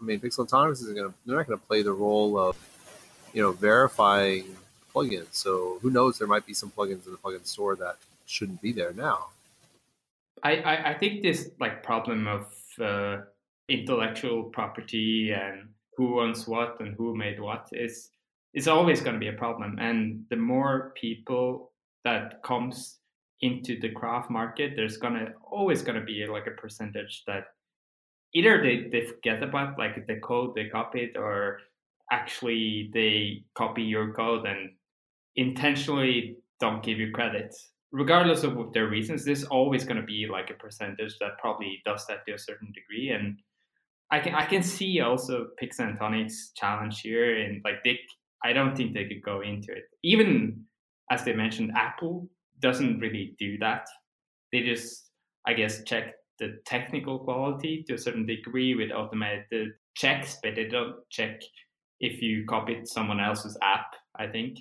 I 0.00 0.04
mean, 0.04 0.18
Pixel 0.18 0.40
and 0.40 0.48
Tonic 0.48 0.72
is 0.72 0.82
gonna. 0.86 1.14
They're 1.24 1.36
not 1.36 1.46
gonna 1.46 1.58
play 1.58 1.82
the 1.82 1.92
role 1.92 2.38
of, 2.38 2.56
you 3.32 3.42
know, 3.42 3.52
verifying 3.52 4.56
plugins. 4.94 5.32
So 5.32 5.78
who 5.82 5.90
knows? 5.90 6.18
There 6.18 6.28
might 6.28 6.46
be 6.46 6.54
some 6.54 6.70
plugins 6.70 7.06
in 7.06 7.12
the 7.12 7.18
plugin 7.18 7.46
store 7.46 7.76
that 7.76 7.96
shouldn't 8.26 8.60
be 8.60 8.72
there 8.72 8.92
now. 8.92 9.28
I, 10.42 10.56
I, 10.56 10.90
I 10.90 10.94
think 10.94 11.22
this 11.22 11.50
like 11.60 11.82
problem 11.82 12.26
of 12.26 12.52
uh, 12.80 13.22
intellectual 13.68 14.44
property 14.44 15.32
and 15.32 15.68
who 15.96 16.20
owns 16.20 16.46
what 16.46 16.80
and 16.80 16.94
who 16.96 17.16
made 17.16 17.40
what 17.40 17.68
is 17.72 18.10
is 18.54 18.68
always 18.68 19.00
going 19.00 19.14
to 19.14 19.20
be 19.20 19.28
a 19.28 19.32
problem. 19.32 19.78
And 19.78 20.24
the 20.28 20.36
more 20.36 20.92
people 21.00 21.72
that 22.04 22.42
comes 22.42 22.98
into 23.40 23.80
the 23.80 23.88
craft 23.90 24.30
market, 24.30 24.74
there's 24.76 24.98
gonna 24.98 25.32
always 25.50 25.82
gonna 25.82 26.04
be 26.04 26.26
like 26.26 26.46
a 26.46 26.60
percentage 26.60 27.22
that 27.26 27.44
either 28.34 28.62
they, 28.62 28.88
they 28.90 29.06
forget 29.06 29.42
about 29.42 29.78
like 29.78 30.06
the 30.06 30.16
code 30.20 30.54
they 30.54 30.68
copied 30.68 31.16
or 31.16 31.60
actually 32.10 32.90
they 32.92 33.42
copy 33.54 33.82
your 33.82 34.12
code 34.12 34.46
and 34.46 34.70
intentionally 35.36 36.36
don't 36.60 36.82
give 36.84 36.98
you 36.98 37.10
credit 37.10 37.54
regardless 37.92 38.42
of 38.42 38.72
their 38.72 38.88
reasons, 38.88 39.24
there's 39.24 39.44
always 39.44 39.84
going 39.84 39.98
to 39.98 40.02
be 40.02 40.26
like 40.26 40.50
a 40.50 40.54
percentage 40.54 41.18
that 41.18 41.38
probably 41.38 41.80
does 41.84 42.06
that 42.06 42.26
to 42.26 42.32
a 42.32 42.38
certain 42.38 42.72
degree. 42.72 43.10
And 43.10 43.38
I 44.12 44.20
can 44.20 44.34
I 44.34 44.44
can 44.44 44.62
see 44.62 45.00
also 45.00 45.48
Pixel 45.60 45.96
challenge 46.54 47.00
here, 47.00 47.42
and 47.42 47.62
like 47.64 47.82
they, 47.82 47.98
I 48.44 48.52
don't 48.52 48.76
think 48.76 48.92
they 48.92 49.06
could 49.06 49.22
go 49.22 49.40
into 49.40 49.72
it. 49.72 49.84
Even 50.02 50.64
as 51.10 51.24
they 51.24 51.32
mentioned, 51.32 51.72
Apple 51.74 52.28
doesn't 52.60 53.00
really 53.00 53.34
do 53.38 53.58
that. 53.58 53.88
They 54.52 54.60
just, 54.60 55.08
I 55.46 55.54
guess, 55.54 55.82
check 55.84 56.14
the 56.38 56.58
technical 56.66 57.20
quality 57.20 57.84
to 57.88 57.94
a 57.94 57.98
certain 57.98 58.26
degree 58.26 58.74
with 58.74 58.90
automated 58.92 59.70
checks, 59.94 60.38
but 60.42 60.56
they 60.56 60.68
don't 60.68 60.96
check 61.08 61.40
if 61.98 62.20
you 62.20 62.44
copied 62.44 62.86
someone 62.86 63.18
else's 63.18 63.56
app. 63.62 63.94
I 64.16 64.26
think. 64.26 64.58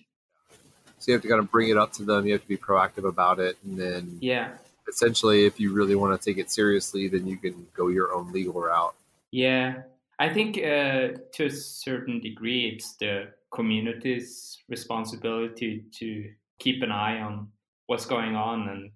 So 1.00 1.12
you 1.12 1.13
have 1.13 1.24
to 1.24 1.27
kind 1.27 1.39
of 1.39 1.51
bring 1.51 1.67
it 1.67 1.77
up 1.77 1.91
to 1.93 2.03
them. 2.03 2.25
You 2.25 2.34
have 2.34 2.41
to 2.43 2.48
be 2.48 2.58
proactive 2.58 3.03
about 3.03 3.39
it, 3.39 3.58
and 3.65 3.77
then 3.77 4.17
yeah, 4.22 4.53
essentially, 4.88 5.46
if 5.46 5.60
you 5.60 5.74
really 5.74 5.96
want 5.96 6.20
to 6.20 6.24
take 6.24 6.38
it 6.38 6.50
seriously, 6.50 7.10
then 7.10 7.27
you 7.27 7.36
can 7.36 7.67
go 7.75 7.89
your 7.89 8.13
own 8.13 8.31
legal 8.31 8.53
route. 8.53 8.96
Yeah, 9.31 9.83
I 10.19 10.29
think 10.33 10.57
uh, 10.57 11.17
to 11.33 11.45
a 11.45 11.50
certain 11.50 12.19
degree, 12.19 12.69
it's 12.75 12.95
the 12.97 13.31
community's 13.53 14.57
responsibility 14.69 15.83
to 16.00 16.31
keep 16.59 16.83
an 16.83 16.91
eye 16.91 17.19
on 17.21 17.47
what's 17.88 18.05
going 18.05 18.35
on 18.35 18.69
and 18.69 18.91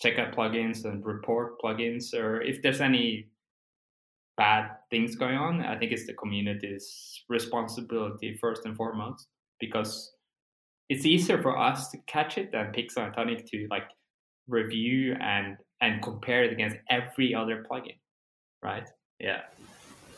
check 0.00 0.18
out 0.18 0.34
plugins 0.34 0.84
and 0.84 1.04
report 1.04 1.60
plugins, 1.60 2.14
or 2.14 2.42
if 2.42 2.62
there's 2.62 2.80
any 2.80 3.30
bad 4.36 4.70
things 4.90 5.14
going 5.16 5.36
on, 5.36 5.60
I 5.62 5.78
think 5.78 5.92
it's 5.92 6.06
the 6.06 6.14
community's 6.14 7.22
responsibility 7.28 8.36
first 8.40 8.64
and 8.64 8.76
foremost 8.76 9.28
because 9.60 10.12
it's 10.88 11.06
easier 11.06 11.42
for 11.42 11.58
us 11.58 11.90
to 11.90 11.98
catch 12.06 12.38
it 12.38 12.52
than 12.52 12.72
Pixel 12.72 13.06
and 13.06 13.14
Tonic 13.14 13.46
to 13.50 13.66
like 13.70 13.88
review 14.48 15.16
and 15.20 15.56
and 15.80 16.02
compare 16.02 16.44
it 16.44 16.52
against 16.52 16.76
every 16.90 17.34
other 17.34 17.64
plugin, 17.70 17.98
right? 18.62 18.88
Yeah. 19.22 19.42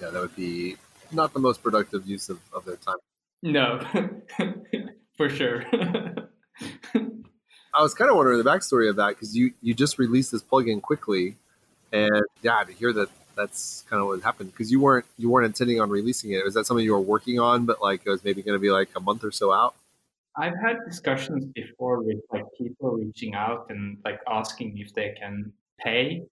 Yeah, 0.00 0.10
that 0.10 0.20
would 0.20 0.34
be 0.34 0.76
not 1.12 1.34
the 1.34 1.38
most 1.38 1.62
productive 1.62 2.06
use 2.06 2.30
of, 2.30 2.40
of 2.52 2.64
their 2.64 2.76
time. 2.76 2.96
No, 3.42 3.80
for 5.16 5.28
sure. 5.28 5.64
I 7.74 7.82
was 7.82 7.92
kind 7.92 8.10
of 8.10 8.16
wondering 8.16 8.38
the 8.38 8.44
backstory 8.44 8.88
of 8.88 8.96
that 8.96 9.10
because 9.10 9.36
you 9.36 9.52
you 9.60 9.74
just 9.74 9.98
released 9.98 10.32
this 10.32 10.42
plugin 10.42 10.80
quickly, 10.80 11.36
and 11.92 12.22
yeah, 12.42 12.64
to 12.64 12.72
hear 12.72 12.92
that 12.94 13.10
that's 13.36 13.84
kind 13.90 14.00
of 14.00 14.06
what 14.08 14.22
happened 14.22 14.52
because 14.52 14.70
you 14.70 14.80
weren't 14.80 15.04
you 15.18 15.28
weren't 15.28 15.46
intending 15.46 15.80
on 15.80 15.90
releasing 15.90 16.32
it. 16.32 16.42
Was 16.44 16.54
that 16.54 16.66
something 16.66 16.84
you 16.84 16.92
were 16.92 17.00
working 17.00 17.38
on, 17.38 17.66
but 17.66 17.82
like 17.82 18.02
it 18.06 18.10
was 18.10 18.24
maybe 18.24 18.42
going 18.42 18.56
to 18.56 18.60
be 18.60 18.70
like 18.70 18.88
a 18.96 19.00
month 19.00 19.24
or 19.24 19.30
so 19.32 19.52
out? 19.52 19.74
I've 20.36 20.54
had 20.64 20.78
discussions 20.86 21.44
before 21.54 22.02
with 22.02 22.18
like 22.32 22.44
people 22.56 22.92
reaching 22.92 23.34
out 23.34 23.66
and 23.68 23.98
like 24.04 24.20
asking 24.28 24.78
if 24.78 24.94
they 24.94 25.14
can 25.20 25.52
pay 25.78 26.22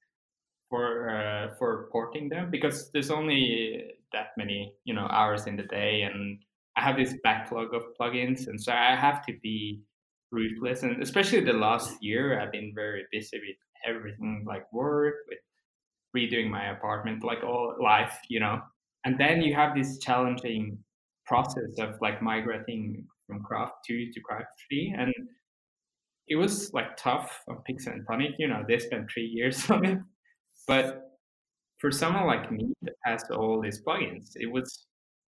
for 0.73 1.11
uh, 1.11 1.55
for 1.59 1.91
porting 1.93 2.31
them 2.31 2.51
because 2.51 2.91
there's 2.93 3.11
only 3.11 3.93
that 4.15 4.29
many 4.39 4.73
you 4.85 4.95
know 4.95 5.07
hours 5.11 5.47
in 5.47 5.55
the 5.55 5.65
day 5.65 6.09
and 6.11 6.39
I 6.79 6.81
have 6.81 6.97
this 6.97 7.15
backlog 7.23 7.75
of 7.75 7.83
plugins 8.01 8.47
and 8.47 8.59
so 8.59 8.73
I 8.73 8.97
have 8.97 9.27
to 9.27 9.35
be 9.43 9.83
ruthless 10.31 10.83
and 10.83 11.03
especially 11.03 11.41
the 11.41 11.53
last 11.53 12.03
year 12.03 12.41
I've 12.41 12.53
been 12.53 12.73
very 12.75 13.05
busy 13.13 13.39
with 13.47 13.61
everything 13.87 14.47
like 14.49 14.65
work 14.73 15.17
with 15.29 15.41
redoing 16.17 16.49
my 16.49 16.71
apartment 16.71 17.23
like 17.23 17.45
all 17.45 17.77
life 17.79 18.19
you 18.31 18.41
know? 18.41 18.59
And 19.05 19.21
then 19.21 19.43
you 19.43 19.55
have 19.55 19.75
this 19.75 19.99
challenging 19.99 20.79
process 21.27 21.79
of 21.81 22.01
like 22.01 22.23
migrating 22.23 23.05
from 23.27 23.43
craft 23.43 23.75
2 23.87 24.11
to 24.11 24.21
craft 24.21 24.49
3 24.71 24.95
and 24.99 25.13
it 26.29 26.37
was 26.37 26.73
like 26.73 26.97
tough 26.97 27.43
on 27.47 27.57
pixel 27.69 27.93
and 27.93 28.07
tonic 28.07 28.31
you 28.39 28.49
know 28.49 28.63
they 28.67 28.79
spent 28.79 29.11
three 29.13 29.27
years 29.27 29.69
on 29.71 29.85
it 29.85 29.99
but 30.67 31.19
for 31.79 31.91
someone 31.91 32.27
like 32.27 32.51
me 32.51 32.73
that 32.83 32.95
has 33.05 33.25
all 33.31 33.61
these 33.61 33.83
plugins 33.83 34.33
it 34.37 34.51
was 34.51 34.87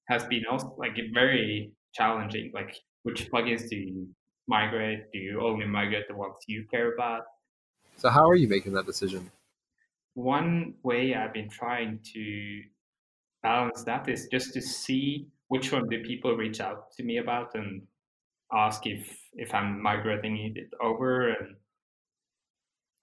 has 0.09 0.23
been 0.25 0.43
also 0.49 0.75
like 0.77 0.97
very 1.13 1.71
challenging 1.93 2.51
like 2.53 2.75
which 3.03 3.29
plugins 3.31 3.69
do 3.69 3.75
you 3.75 4.07
migrate? 4.47 5.11
Do 5.11 5.19
you 5.19 5.41
only 5.41 5.65
migrate 5.65 6.07
the 6.07 6.15
ones 6.15 6.35
you 6.47 6.65
care 6.69 6.93
about? 6.93 7.23
So 7.97 8.09
how 8.09 8.27
are 8.27 8.35
you 8.35 8.47
making 8.47 8.73
that 8.73 8.85
decision? 8.85 9.31
One 10.15 10.75
way 10.83 11.15
i've 11.15 11.33
been 11.33 11.49
trying 11.49 11.99
to 12.13 12.61
balance 13.41 13.83
that 13.83 14.07
is 14.07 14.27
just 14.31 14.53
to 14.53 14.61
see 14.61 15.27
which 15.47 15.71
one 15.71 15.87
do 15.89 16.01
people 16.03 16.35
reach 16.35 16.59
out 16.61 16.91
to 16.95 17.03
me 17.03 17.17
about 17.17 17.49
and 17.55 17.81
ask 18.53 18.85
if 18.85 19.17
if 19.33 19.53
I'm 19.53 19.81
migrating 19.81 20.53
it 20.55 20.69
over 20.81 21.29
and 21.29 21.55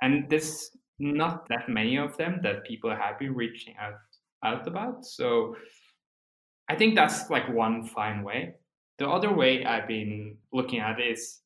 and 0.01 0.31
there's 0.31 0.71
not 1.00 1.49
that 1.49 1.69
many 1.69 1.97
of 1.97 2.16
them 2.16 2.40
that 2.42 2.64
people 2.64 2.90
have 2.90 3.19
been 3.19 3.35
reaching 3.35 3.75
out 3.80 3.95
out 4.45 4.66
about. 4.66 5.04
So 5.04 5.57
I 6.69 6.76
think 6.76 6.95
that's 6.95 7.28
like 7.30 7.49
one 7.49 7.85
fine 7.85 8.23
way. 8.23 8.54
The 8.99 9.09
other 9.09 9.35
way 9.35 9.64
I've 9.64 9.88
been 9.88 10.37
looking 10.52 10.80
at 10.80 11.00
is 11.00 11.40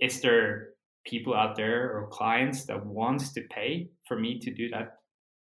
is 0.00 0.20
there 0.20 0.70
people 1.06 1.34
out 1.34 1.56
there 1.56 1.96
or 1.96 2.08
clients 2.08 2.64
that 2.66 2.84
wants 2.84 3.32
to 3.32 3.42
pay 3.50 3.88
for 4.06 4.18
me 4.18 4.38
to 4.40 4.52
do 4.52 4.68
that 4.70 4.98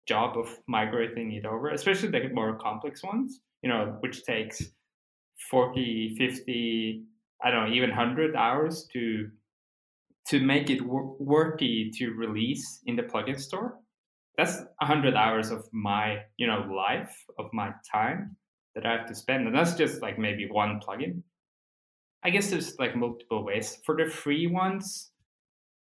job 0.06 0.36
of 0.36 0.48
migrating 0.66 1.32
it 1.32 1.46
over, 1.46 1.70
especially 1.70 2.08
the 2.08 2.28
more 2.32 2.58
complex 2.58 3.02
ones, 3.02 3.40
you 3.62 3.68
know, 3.68 3.96
which 4.00 4.24
takes 4.24 4.62
40, 5.50 6.16
50, 6.18 7.04
I 7.42 7.50
don't 7.50 7.68
know, 7.68 7.74
even 7.74 7.90
100 7.90 8.36
hours 8.36 8.88
to 8.92 9.30
to 10.28 10.40
make 10.40 10.70
it 10.70 10.82
wor- 10.82 11.16
worthy 11.18 11.90
to 11.98 12.10
release 12.10 12.80
in 12.86 12.96
the 12.96 13.02
plugin 13.02 13.40
store. 13.40 13.78
That's 14.36 14.56
100 14.78 15.14
hours 15.14 15.50
of 15.50 15.68
my, 15.72 16.18
you 16.36 16.46
know, 16.46 16.60
life, 16.72 17.14
of 17.38 17.46
my 17.52 17.72
time 17.90 18.36
that 18.74 18.86
I 18.86 18.92
have 18.92 19.06
to 19.06 19.14
spend. 19.14 19.46
And 19.46 19.56
that's 19.56 19.74
just 19.74 20.02
like 20.02 20.18
maybe 20.18 20.48
one 20.50 20.80
plugin. 20.80 21.22
I 22.22 22.30
guess 22.30 22.50
there's 22.50 22.78
like 22.78 22.94
multiple 22.96 23.44
ways. 23.44 23.78
For 23.84 23.96
the 23.96 24.10
free 24.10 24.46
ones, 24.46 25.10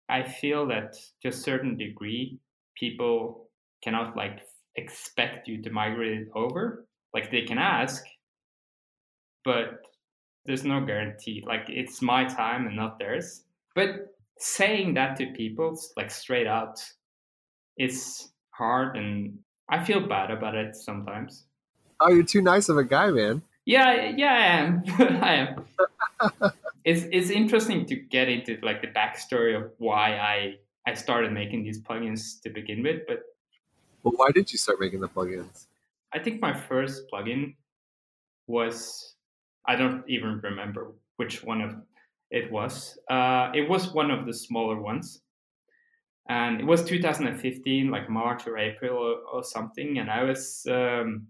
I 0.09 0.23
feel 0.23 0.67
that 0.69 0.95
to 1.23 1.29
a 1.29 1.33
certain 1.33 1.77
degree, 1.77 2.39
people 2.77 3.49
cannot 3.83 4.17
like 4.17 4.41
expect 4.77 5.49
you 5.49 5.63
to 5.63 5.71
migrate 5.71 6.21
it 6.21 6.29
over. 6.35 6.87
Like 7.13 7.31
they 7.31 7.43
can 7.43 7.59
ask, 7.59 8.05
but 9.45 9.81
there's 10.45 10.65
no 10.65 10.85
guarantee. 10.85 11.43
Like 11.47 11.67
it's 11.69 12.03
my 12.03 12.25
time 12.25 12.67
and 12.67 12.77
not 12.77 12.99
theirs. 12.99 13.45
But 13.75 14.14
saying 14.39 14.95
that 14.95 15.17
to 15.19 15.27
people, 15.33 15.79
like 15.97 16.11
straight 16.11 16.47
out, 16.47 16.83
is 17.79 18.29
hard, 18.51 18.97
and 18.97 19.39
I 19.69 19.85
feel 19.85 20.07
bad 20.07 20.31
about 20.31 20.55
it 20.55 20.77
sometimes. 20.77 21.47
Oh, 22.01 22.11
you're 22.11 22.25
too 22.25 22.43
nice 22.43 22.69
of 22.69 22.77
a 22.77 22.85
guy, 22.85 23.11
man. 23.11 23.43
Yeah, 23.65 24.13
yeah, 24.17 24.33
I 24.33 24.47
am. 24.47 24.83
I 25.23 25.35
am. 25.35 26.53
it's 26.85 27.05
it's 27.11 27.31
interesting 27.31 27.87
to 27.87 27.97
get 27.97 28.29
into 28.29 28.59
like 28.63 28.83
the 28.83 28.89
backstory 28.89 29.57
of 29.57 29.71
why 29.79 30.17
I 30.19 30.57
I 30.87 30.95
started 30.95 31.33
making 31.33 31.65
these 31.65 31.81
plugins 31.81 32.41
to 32.43 32.51
begin 32.51 32.83
with, 32.83 33.03
but. 33.07 33.23
Well, 34.03 34.13
why 34.17 34.31
did 34.35 34.53
you 34.53 34.59
start 34.59 34.81
making 34.81 35.01
the 35.01 35.09
plugins? 35.09 35.67
I 36.13 36.19
think 36.19 36.43
my 36.43 36.53
first 36.53 37.05
plugin 37.11 37.55
was 38.47 39.15
I 39.67 39.77
don't 39.77 40.05
even 40.09 40.41
remember 40.43 40.93
which 41.17 41.43
one 41.43 41.63
of 41.63 41.75
it 42.35 42.51
was. 42.51 42.99
Uh, 43.09 43.51
it 43.55 43.69
was 43.69 43.95
one 43.95 44.11
of 44.11 44.27
the 44.27 44.35
smaller 44.35 44.81
ones, 44.81 45.23
and 46.29 46.61
it 46.61 46.67
was 46.67 46.83
2015, 46.85 47.91
like 47.91 48.11
March 48.11 48.47
or 48.49 48.59
April 48.59 48.99
or, 48.99 49.17
or 49.33 49.45
something. 49.45 49.99
And 49.99 50.11
I 50.11 50.25
was, 50.25 50.67
um, 50.69 51.29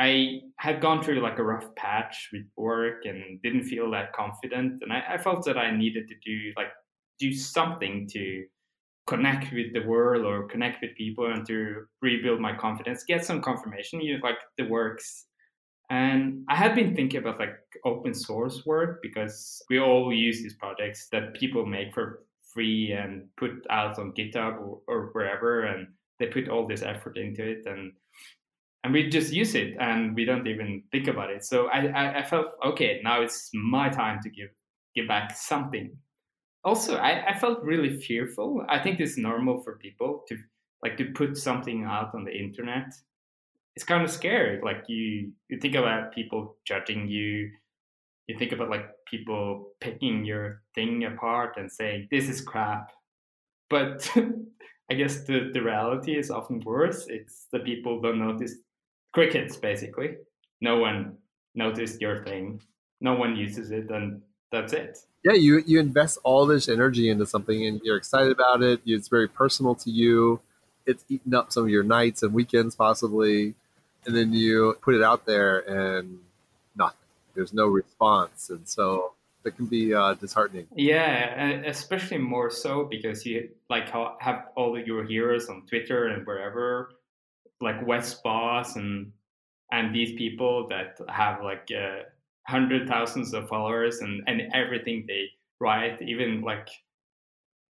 I 0.00 0.40
had 0.58 0.80
gone 0.80 1.00
through 1.00 1.20
like 1.20 1.38
a 1.38 1.44
rough 1.44 1.72
patch 1.76 2.30
with 2.32 2.42
work 2.56 3.04
and 3.04 3.40
didn't 3.42 3.64
feel 3.64 3.88
that 3.92 4.12
confident, 4.12 4.82
and 4.82 4.92
I, 4.92 5.14
I 5.14 5.18
felt 5.18 5.44
that 5.46 5.56
I 5.56 5.70
needed 5.70 6.08
to 6.08 6.14
do 6.24 6.52
like 6.56 6.72
do 7.20 7.32
something 7.32 8.08
to 8.10 8.44
connect 9.06 9.52
with 9.52 9.72
the 9.74 9.86
world 9.86 10.24
or 10.24 10.48
connect 10.48 10.82
with 10.82 10.96
people 10.96 11.26
and 11.30 11.46
to 11.46 11.84
rebuild 12.02 12.40
my 12.40 12.56
confidence, 12.56 13.04
get 13.06 13.24
some 13.24 13.40
confirmation. 13.40 14.00
You 14.00 14.18
know, 14.18 14.26
like 14.26 14.38
the 14.58 14.66
works 14.66 15.26
and 15.90 16.44
I 16.48 16.56
had 16.56 16.74
been 16.74 16.94
thinking 16.94 17.20
about 17.20 17.38
like 17.38 17.56
open 17.84 18.14
source 18.14 18.64
work 18.64 19.00
because 19.02 19.62
we 19.68 19.78
all 19.78 20.12
use 20.12 20.42
these 20.42 20.54
projects 20.54 21.08
that 21.12 21.34
people 21.34 21.66
make 21.66 21.92
for 21.92 22.24
free 22.42 22.92
and 22.92 23.28
put 23.36 23.50
out 23.68 23.98
on 23.98 24.12
GitHub 24.12 24.58
or, 24.58 24.80
or 24.86 25.10
wherever, 25.12 25.64
and 25.64 25.88
they 26.18 26.26
put 26.26 26.48
all 26.48 26.66
this 26.66 26.82
effort 26.82 27.18
into 27.18 27.44
it, 27.44 27.66
and 27.66 27.92
and 28.84 28.92
we 28.92 29.08
just 29.08 29.32
use 29.32 29.54
it 29.54 29.74
and 29.80 30.14
we 30.14 30.24
don't 30.24 30.46
even 30.46 30.82
think 30.92 31.08
about 31.08 31.30
it. 31.30 31.44
So 31.44 31.68
I, 31.68 31.86
I, 31.86 32.18
I 32.20 32.22
felt 32.24 32.46
okay, 32.64 33.00
now 33.02 33.22
it's 33.22 33.50
my 33.54 33.88
time 33.88 34.20
to 34.22 34.30
give 34.30 34.50
give 34.94 35.08
back 35.08 35.36
something. 35.36 35.96
Also, 36.64 36.96
I, 36.96 37.32
I 37.32 37.38
felt 37.38 37.62
really 37.62 37.98
fearful. 37.98 38.64
I 38.68 38.78
think 38.78 39.00
it's 39.00 39.18
normal 39.18 39.62
for 39.62 39.76
people 39.76 40.22
to 40.28 40.36
like 40.82 40.96
to 40.96 41.06
put 41.14 41.36
something 41.36 41.84
out 41.84 42.14
on 42.14 42.24
the 42.24 42.32
internet 42.32 42.92
it's 43.76 43.84
kind 43.84 44.04
of 44.04 44.10
scary. 44.10 44.60
Like 44.62 44.84
you, 44.88 45.32
you 45.48 45.58
think 45.58 45.74
about 45.74 46.14
people 46.14 46.56
judging 46.64 47.08
you, 47.08 47.50
you 48.26 48.38
think 48.38 48.52
about 48.52 48.70
like 48.70 48.86
people 49.06 49.72
picking 49.80 50.24
your 50.24 50.62
thing 50.74 51.04
apart 51.04 51.54
and 51.56 51.70
saying 51.70 52.08
this 52.10 52.28
is 52.28 52.40
crap. 52.40 52.90
But 53.68 54.08
i 54.90 54.94
guess 54.94 55.24
the, 55.24 55.50
the 55.52 55.60
reality 55.60 56.16
is 56.16 56.30
often 56.30 56.60
worse. 56.60 57.06
It's 57.08 57.46
the 57.52 57.60
people 57.60 58.00
don't 58.00 58.18
notice 58.18 58.54
crickets 59.12 59.56
basically. 59.56 60.16
No 60.60 60.78
one 60.78 61.16
noticed 61.54 62.00
your 62.00 62.24
thing. 62.24 62.60
No 63.00 63.14
one 63.14 63.36
uses 63.36 63.70
it 63.70 63.90
and 63.90 64.22
that's 64.52 64.72
it. 64.72 64.98
Yeah 65.24 65.34
you 65.34 65.62
you 65.66 65.80
invest 65.80 66.18
all 66.22 66.46
this 66.46 66.68
energy 66.68 67.10
into 67.10 67.26
something 67.26 67.66
and 67.66 67.80
you're 67.82 67.96
excited 67.96 68.32
about 68.32 68.62
it. 68.62 68.80
It's 68.86 69.08
very 69.08 69.28
personal 69.28 69.74
to 69.76 69.90
you. 69.90 70.40
It's 70.86 71.04
eaten 71.08 71.34
up 71.34 71.52
some 71.52 71.64
of 71.64 71.70
your 71.70 71.82
nights 71.82 72.22
and 72.22 72.32
weekends 72.32 72.74
possibly 72.74 73.54
and 74.06 74.16
then 74.16 74.32
you 74.32 74.76
put 74.80 74.94
it 74.94 75.02
out 75.02 75.26
there 75.26 75.60
and 75.60 76.18
nothing. 76.76 76.98
There's 77.34 77.52
no 77.52 77.66
response. 77.66 78.50
And 78.50 78.66
so 78.68 79.12
it 79.44 79.56
can 79.56 79.66
be 79.66 79.92
uh, 79.94 80.14
disheartening. 80.14 80.66
Yeah 80.74 81.62
especially 81.66 82.18
more 82.18 82.50
so 82.50 82.84
because 82.84 83.26
you 83.26 83.48
like 83.68 83.88
have 84.20 84.48
all 84.56 84.78
your 84.78 85.04
heroes 85.04 85.48
on 85.48 85.62
twitter 85.66 86.08
and 86.08 86.26
wherever 86.26 86.90
like 87.60 87.86
Wes 87.86 88.14
Bos 88.14 88.76
and 88.76 89.12
and 89.72 89.94
these 89.94 90.12
people 90.16 90.68
that 90.68 90.98
have 91.08 91.42
like 91.42 91.68
uh, 91.74 92.02
hundred 92.46 92.86
thousands 92.88 93.32
of 93.32 93.48
followers 93.48 93.98
and 94.00 94.22
and 94.26 94.42
everything 94.52 95.04
they 95.06 95.26
write 95.60 96.00
even 96.02 96.42
like 96.42 96.68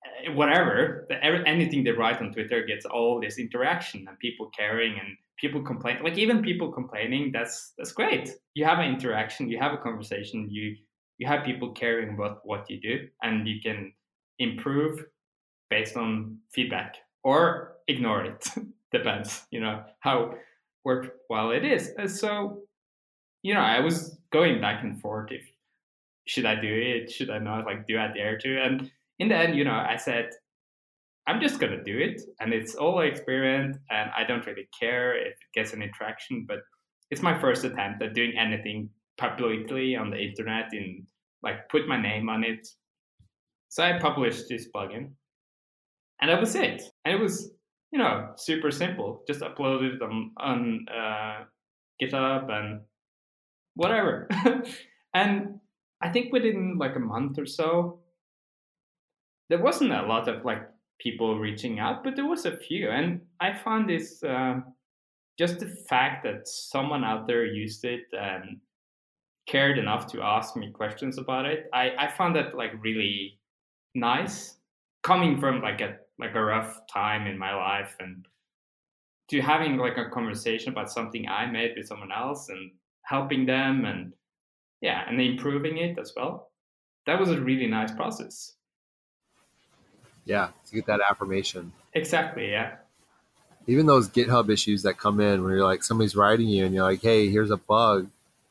eh, 0.06 0.32
whatever 0.32 1.08
anything 1.22 1.84
they 1.84 1.92
write 1.92 2.22
on 2.22 2.32
twitter 2.32 2.64
gets 2.64 2.86
all 2.86 3.20
this 3.20 3.40
interaction 3.40 4.06
and 4.08 4.20
people 4.20 4.52
caring 4.56 4.94
and 5.00 5.18
people 5.40 5.62
complain 5.62 5.98
like 6.04 6.18
even 6.18 6.42
people 6.42 6.72
complaining 6.72 7.32
that's 7.32 7.74
that's 7.78 7.92
great. 7.92 8.30
You 8.56 8.66
have 8.66 8.80
an 8.80 8.94
interaction 8.94 9.50
you 9.50 9.60
have 9.60 9.74
a 9.74 9.78
conversation 9.78 10.50
you 10.50 10.76
you 11.18 11.28
have 11.28 11.46
people 11.46 11.72
caring 11.72 12.14
about 12.14 12.40
what 12.44 12.70
you 12.70 12.80
do 12.80 13.08
and 13.24 13.48
you 13.48 13.62
can 13.62 13.94
improve 14.40 15.06
based 15.70 15.98
on 15.98 16.38
feedback 16.52 16.96
or 17.24 17.76
ignore 17.88 18.24
it 18.26 18.48
depends 18.92 19.46
you 19.52 19.60
know 19.60 19.84
how 20.00 20.34
worthwhile 20.86 21.52
it 21.52 21.66
is. 21.66 21.92
And 21.98 22.10
so 22.10 22.62
you 23.44 23.54
know 23.54 23.62
i 23.62 23.80
was 23.80 24.20
going 24.32 24.60
back 24.60 24.84
and 24.84 25.00
forth 25.00 25.32
if 25.32 25.44
should 26.26 26.46
i 26.46 26.56
do 26.56 26.68
it 26.68 27.10
should 27.10 27.30
i 27.30 27.40
not 27.40 27.66
like 27.66 27.88
do 27.88 27.98
i 27.98 28.08
dare 28.08 28.38
to? 28.38 28.62
And 28.62 28.92
in 29.20 29.30
the 29.30 29.36
end 29.36 29.56
you 29.56 29.64
know 29.64 29.72
i 29.74 29.96
said 29.96 30.32
I'm 31.30 31.40
just 31.40 31.60
gonna 31.60 31.84
do 31.84 31.96
it, 32.00 32.22
and 32.40 32.52
it's 32.52 32.74
all 32.74 32.98
I 32.98 33.06
experiment, 33.06 33.78
and 33.92 34.10
I 34.18 34.24
don't 34.24 34.44
really 34.48 34.68
care 34.78 35.16
if 35.16 35.34
it 35.34 35.54
gets 35.54 35.74
an 35.74 35.84
interaction. 35.84 36.46
But 36.48 36.58
it's 37.12 37.22
my 37.22 37.40
first 37.40 37.64
attempt 37.64 38.02
at 38.02 38.16
doing 38.16 38.34
anything 38.36 38.90
publicly 39.20 39.96
on 39.96 40.10
the 40.10 40.18
internet, 40.18 40.70
and 40.72 41.06
like 41.44 41.70
put 41.70 41.88
my 41.88 42.02
name 42.02 42.30
on 42.30 42.44
it. 42.44 42.68
So 43.68 43.84
I 43.84 44.00
published 44.00 44.50
this 44.50 44.70
plugin, 44.76 45.12
and 46.20 46.32
that 46.32 46.40
was 46.40 46.56
it. 46.56 46.82
And 47.06 47.14
it 47.14 47.22
was, 47.22 47.52
you 47.92 48.00
know, 48.00 48.32
super 48.36 48.72
simple. 48.72 49.24
Just 49.28 49.42
uploaded 49.42 49.98
it 49.98 50.02
on 50.02 50.32
on 50.38 50.86
uh, 50.92 51.44
GitHub 52.02 52.50
and 52.50 52.82
whatever. 53.76 54.28
and 55.14 55.60
I 56.02 56.10
think 56.10 56.34
within 56.34 56.80
like 56.80 56.96
a 56.96 57.00
month 57.00 57.38
or 57.38 57.46
so, 57.46 58.00
there 59.50 59.62
wasn't 59.62 59.92
a 59.92 60.08
lot 60.08 60.28
of 60.28 60.44
like 60.44 60.64
people 61.00 61.40
reaching 61.40 61.80
out, 61.80 62.04
but 62.04 62.16
there 62.16 62.28
was 62.28 62.46
a 62.46 62.58
few, 62.58 62.90
and 62.90 63.22
I 63.40 63.54
found 63.54 63.90
this 63.90 64.22
uh, 64.24 64.60
just 65.38 65.60
the 65.60 65.70
fact 65.90 66.24
that 66.26 66.48
someone 66.48 67.04
out 67.04 67.26
there 67.26 67.46
used 67.46 67.86
it 67.86 68.04
and 68.12 68.58
cared 69.48 69.80
enough 69.80 70.06
to 70.08 70.22
ask 70.22 70.56
me 70.56 70.72
questions 70.72 71.18
about 71.18 71.46
it. 71.46 71.70
I 71.74 71.92
I 71.98 72.08
found 72.12 72.36
that 72.36 72.56
like 72.56 72.72
really 72.84 73.40
nice, 73.96 74.58
coming 75.04 75.40
from 75.40 75.62
like 75.62 75.82
a 75.82 75.96
like 76.20 76.36
a 76.36 76.44
rough 76.44 76.82
time 76.92 77.28
in 77.28 77.38
my 77.38 77.56
life 77.56 77.96
and 78.00 78.26
to 79.30 79.42
having 79.42 79.78
like 79.78 79.98
a 79.98 80.10
conversation 80.10 80.72
about 80.72 80.92
something 80.92 81.28
I 81.28 81.46
made 81.46 81.74
with 81.78 81.88
someone 81.88 82.12
else 82.12 82.50
and 82.50 82.72
helping 83.04 83.46
them 83.46 83.86
and 83.86 84.14
yeah, 84.82 85.04
and 85.08 85.22
improving 85.22 85.78
it 85.78 85.98
as 86.00 86.14
well. 86.16 86.52
That 87.06 87.20
was 87.20 87.30
a 87.30 87.42
really 87.42 87.68
nice 87.68 87.92
process 87.92 88.56
yeah, 90.26 90.50
to 90.68 90.76
get 90.76 90.86
that 90.88 91.02
affirmation. 91.08 91.72
Exactly. 91.94 92.52
Yeah. 92.52 92.76
Even 93.68 93.86
those 93.86 94.10
GitHub 94.10 94.50
issues 94.50 94.84
that 94.84 94.98
come 94.98 95.20
in 95.20 95.44
where 95.44 95.56
you're 95.56 95.66
like 95.66 95.84
somebody's 95.84 96.16
writing 96.16 96.48
you 96.48 96.66
and 96.66 96.74
you're 96.74 96.84
like, 96.84 97.02
hey, 97.02 97.30
here's 97.30 97.52
a 97.52 97.58
bug. 97.58 98.10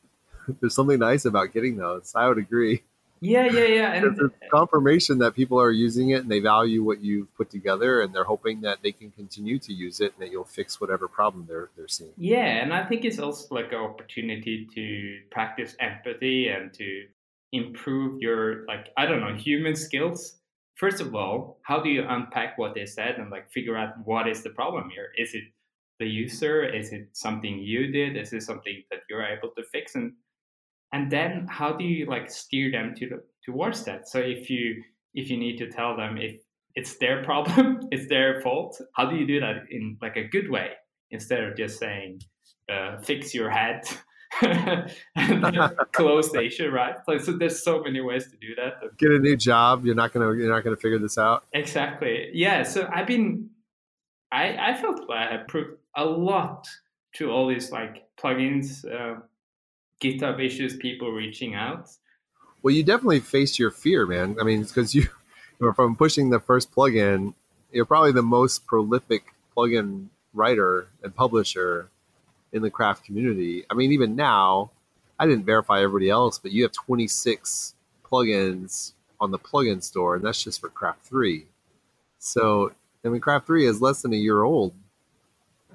There's 0.59 0.75
something 0.75 0.99
nice 0.99 1.25
about 1.25 1.53
getting 1.53 1.77
those. 1.77 2.13
I 2.15 2.27
would 2.27 2.37
agree. 2.37 2.83
Yeah, 3.21 3.45
yeah, 3.47 3.65
yeah. 3.65 3.91
And 3.93 4.05
it's 4.05 4.35
confirmation 4.49 5.19
that 5.19 5.35
people 5.35 5.59
are 5.59 5.71
using 5.71 6.11
it 6.11 6.21
and 6.21 6.31
they 6.31 6.39
value 6.39 6.83
what 6.83 7.01
you've 7.01 7.33
put 7.35 7.49
together 7.49 8.01
and 8.01 8.13
they're 8.13 8.23
hoping 8.23 8.61
that 8.61 8.79
they 8.81 8.91
can 8.91 9.11
continue 9.11 9.59
to 9.59 9.73
use 9.73 9.99
it 9.99 10.13
and 10.13 10.25
that 10.25 10.31
you'll 10.31 10.45
fix 10.45 10.79
whatever 10.79 11.07
problem 11.07 11.45
they're 11.47 11.69
they're 11.75 11.87
seeing. 11.87 12.13
Yeah, 12.17 12.45
and 12.45 12.73
I 12.73 12.85
think 12.85 13.03
it's 13.03 13.19
also 13.19 13.53
like 13.53 13.71
an 13.73 13.79
opportunity 13.79 14.67
to 14.73 15.19
practice 15.31 15.75
empathy 15.79 16.47
and 16.47 16.73
to 16.73 17.07
improve 17.51 18.21
your 18.21 18.65
like 18.67 18.89
I 18.95 19.05
don't 19.05 19.21
know 19.21 19.33
human 19.33 19.75
skills 19.75 20.38
first 20.79 21.01
of 21.01 21.13
all, 21.13 21.59
how 21.63 21.81
do 21.81 21.89
you 21.89 22.05
unpack 22.07 22.57
what 22.57 22.73
they 22.73 22.85
said 22.85 23.15
and 23.17 23.29
like 23.29 23.51
figure 23.51 23.77
out 23.77 23.89
what 24.05 24.27
is 24.27 24.41
the 24.41 24.49
problem 24.51 24.89
here? 24.89 25.09
Is 25.17 25.33
it 25.33 25.43
the 25.99 26.07
user? 26.07 26.63
Is 26.63 26.93
it 26.93 27.09
something 27.11 27.59
you 27.59 27.91
did? 27.91 28.15
Is 28.15 28.31
it 28.31 28.43
something 28.43 28.81
that 28.89 29.01
you're 29.09 29.25
able 29.25 29.49
to 29.57 29.63
fix? 29.71 29.95
And 29.95 30.13
and 30.93 31.11
then 31.11 31.45
how 31.47 31.73
do 31.73 31.83
you 31.83 32.05
like 32.05 32.31
steer 32.31 32.71
them 32.71 32.95
to 32.97 33.19
towards 33.45 33.83
that? 33.83 34.07
So 34.07 34.19
if 34.19 34.49
you 34.49 34.81
if 35.13 35.29
you 35.29 35.37
need 35.37 35.57
to 35.57 35.69
tell 35.69 35.97
them 35.97 36.17
if 36.17 36.41
it's 36.75 36.97
their 36.97 37.23
problem, 37.29 37.81
it's 37.91 38.07
their 38.07 38.41
fault, 38.41 38.79
how 38.95 39.09
do 39.09 39.17
you 39.17 39.27
do 39.27 39.41
that 39.41 39.63
in 39.69 39.97
like 40.01 40.15
a 40.15 40.23
good 40.23 40.49
way 40.49 40.71
instead 41.11 41.43
of 41.43 41.57
just 41.57 41.77
saying 41.77 42.21
uh, 42.71 42.97
fix 43.01 43.33
your 43.33 43.49
head 43.49 43.81
close 45.91 46.33
issue, 46.35 46.69
right? 46.69 46.95
Like, 47.07 47.21
so 47.21 47.33
there's 47.33 47.63
so 47.63 47.81
many 47.81 47.99
ways 48.01 48.29
to 48.29 48.37
do 48.37 48.55
that. 48.55 48.97
Get 48.97 49.11
a 49.11 49.19
new 49.19 49.35
job. 49.35 49.85
You're 49.85 49.95
not 49.95 50.13
gonna 50.13 50.33
you're 50.33 50.49
not 50.49 50.63
gonna 50.63 50.75
figure 50.75 50.99
this 50.99 51.17
out. 51.17 51.45
Exactly. 51.53 52.29
Yeah. 52.33 52.63
So 52.63 52.87
I've 52.93 53.07
been, 53.07 53.49
I 54.31 54.71
I 54.71 54.73
felt 54.75 55.09
like 55.09 55.31
I 55.31 55.37
proved 55.47 55.77
a 55.95 56.05
lot 56.05 56.67
to 57.15 57.31
all 57.31 57.47
these 57.47 57.71
like 57.71 58.07
plugins, 58.17 58.85
uh, 58.85 59.19
GitHub 60.01 60.43
issues, 60.43 60.75
people 60.77 61.11
reaching 61.11 61.55
out. 61.55 61.89
Well, 62.61 62.73
you 62.73 62.83
definitely 62.83 63.21
faced 63.21 63.57
your 63.57 63.71
fear, 63.71 64.05
man. 64.05 64.35
I 64.39 64.43
mean, 64.43 64.63
because 64.63 64.93
you, 64.93 65.07
from 65.75 65.95
pushing 65.95 66.29
the 66.29 66.39
first 66.39 66.71
plugin, 66.71 67.33
you're 67.71 67.85
probably 67.85 68.11
the 68.11 68.21
most 68.21 68.67
prolific 68.67 69.33
plugin 69.55 70.07
writer 70.33 70.89
and 71.03 71.15
publisher 71.15 71.89
in 72.53 72.61
the 72.61 72.69
craft 72.69 73.03
community. 73.03 73.65
I 73.69 73.73
mean, 73.73 73.91
even 73.91 74.15
now, 74.15 74.71
I 75.19 75.25
didn't 75.25 75.45
verify 75.45 75.81
everybody 75.81 76.09
else, 76.09 76.39
but 76.39 76.51
you 76.51 76.63
have 76.63 76.71
26 76.71 77.75
plugins 78.03 78.93
on 79.19 79.31
the 79.31 79.39
plugin 79.39 79.83
store, 79.83 80.15
and 80.15 80.23
that's 80.23 80.43
just 80.43 80.61
for 80.61 80.69
Craft 80.69 81.03
3. 81.05 81.45
So, 82.17 82.71
I 83.03 83.09
mean, 83.09 83.21
Craft 83.21 83.47
3 83.47 83.65
is 83.65 83.81
less 83.81 84.01
than 84.01 84.13
a 84.13 84.17
year 84.17 84.43
old, 84.43 84.73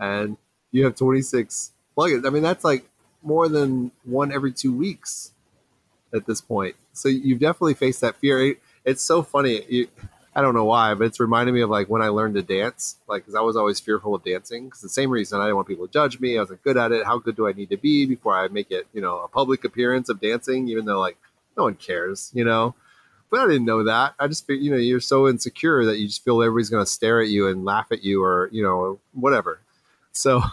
and 0.01 0.37
you 0.73 0.85
have 0.85 0.97
26 0.97 1.73
plugins. 1.97 2.27
I 2.27 2.31
mean, 2.31 2.43
that's 2.43 2.65
like 2.65 2.89
more 3.23 3.49
than 3.49 3.91
one 4.05 4.33
every 4.33 4.53
two 4.53 4.75
weeks 4.75 5.33
at 6.13 6.27
this 6.27 6.41
point. 6.41 6.77
So 6.93 7.09
you've 7.09 7.41
definitely 7.41 7.75
faced 7.75 8.01
that 8.01 8.17
fear. 8.17 8.55
It's 8.85 9.03
so 9.03 9.23
funny. 9.23 9.65
You, 9.69 9.89
I 10.37 10.43
don't 10.43 10.55
know 10.55 10.65
why, 10.65 10.95
but 10.95 11.05
it's 11.05 11.21
reminded 11.21 11.53
me 11.53 11.61
of 11.61 11.71
like 11.71 11.89
when 11.89 12.03
I 12.03 12.09
learned 12.09 12.35
to 12.35 12.43
dance, 12.43 12.97
like 13.07 13.23
because 13.23 13.37
I 13.37 13.41
was 13.41 13.57
always 13.57 13.79
fearful 13.79 14.15
of 14.15 14.25
dancing. 14.25 14.65
Because 14.65 14.81
the 14.81 14.89
same 14.89 15.11
reason 15.11 15.41
I 15.41 15.45
didn't 15.45 15.57
want 15.57 15.69
people 15.69 15.87
to 15.87 15.93
judge 15.93 16.19
me. 16.19 16.37
I 16.37 16.41
wasn't 16.41 16.63
good 16.65 16.77
at 16.77 16.91
it. 16.91 17.07
How 17.07 17.19
good 17.19 17.37
do 17.37 17.47
I 17.47 17.53
need 17.53 17.71
to 17.71 17.77
be 17.77 18.05
before 18.07 18.37
I 18.37 18.49
make 18.49 18.71
it, 18.71 18.89
you 18.93 19.01
know, 19.01 19.21
a 19.21 19.29
public 19.29 19.65
appearance 19.65 20.09
of 20.09 20.21
dancing? 20.21 20.69
Even 20.69 20.87
though 20.87 20.99
like 20.99 21.17
no 21.57 21.65
one 21.65 21.75
cares, 21.75 22.33
you 22.35 22.45
know. 22.45 22.75
But 23.31 23.41
I 23.41 23.47
didn't 23.47 23.65
know 23.65 23.85
that. 23.85 24.15
I 24.19 24.27
just, 24.27 24.49
you 24.49 24.71
know, 24.71 24.77
you're 24.77 25.01
so 25.01 25.29
insecure 25.29 25.85
that 25.85 25.99
you 25.99 26.07
just 26.07 26.25
feel 26.25 26.43
everybody's 26.43 26.71
going 26.71 26.85
to 26.85 26.91
stare 26.91 27.21
at 27.21 27.29
you 27.29 27.49
and 27.49 27.65
laugh 27.65 27.87
at 27.93 28.03
you, 28.05 28.23
or 28.23 28.49
you 28.53 28.63
know, 28.63 28.99
whatever. 29.13 29.61
So. 30.13 30.43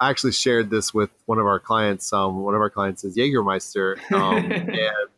I 0.00 0.10
actually 0.10 0.30
shared 0.30 0.70
this 0.70 0.94
with 0.94 1.10
one 1.26 1.40
of 1.40 1.46
our 1.46 1.58
clients. 1.58 2.12
Um, 2.12 2.44
one 2.44 2.54
of 2.54 2.60
our 2.60 2.70
clients 2.70 3.02
is 3.02 3.16
Jägermeister, 3.16 3.98
um, 4.12 4.36
and 4.52 5.08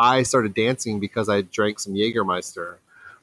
I 0.00 0.22
started 0.22 0.54
dancing 0.54 0.98
because 0.98 1.28
I 1.28 1.42
drank 1.42 1.78
some 1.78 1.92
Jägermeister. 1.92 2.76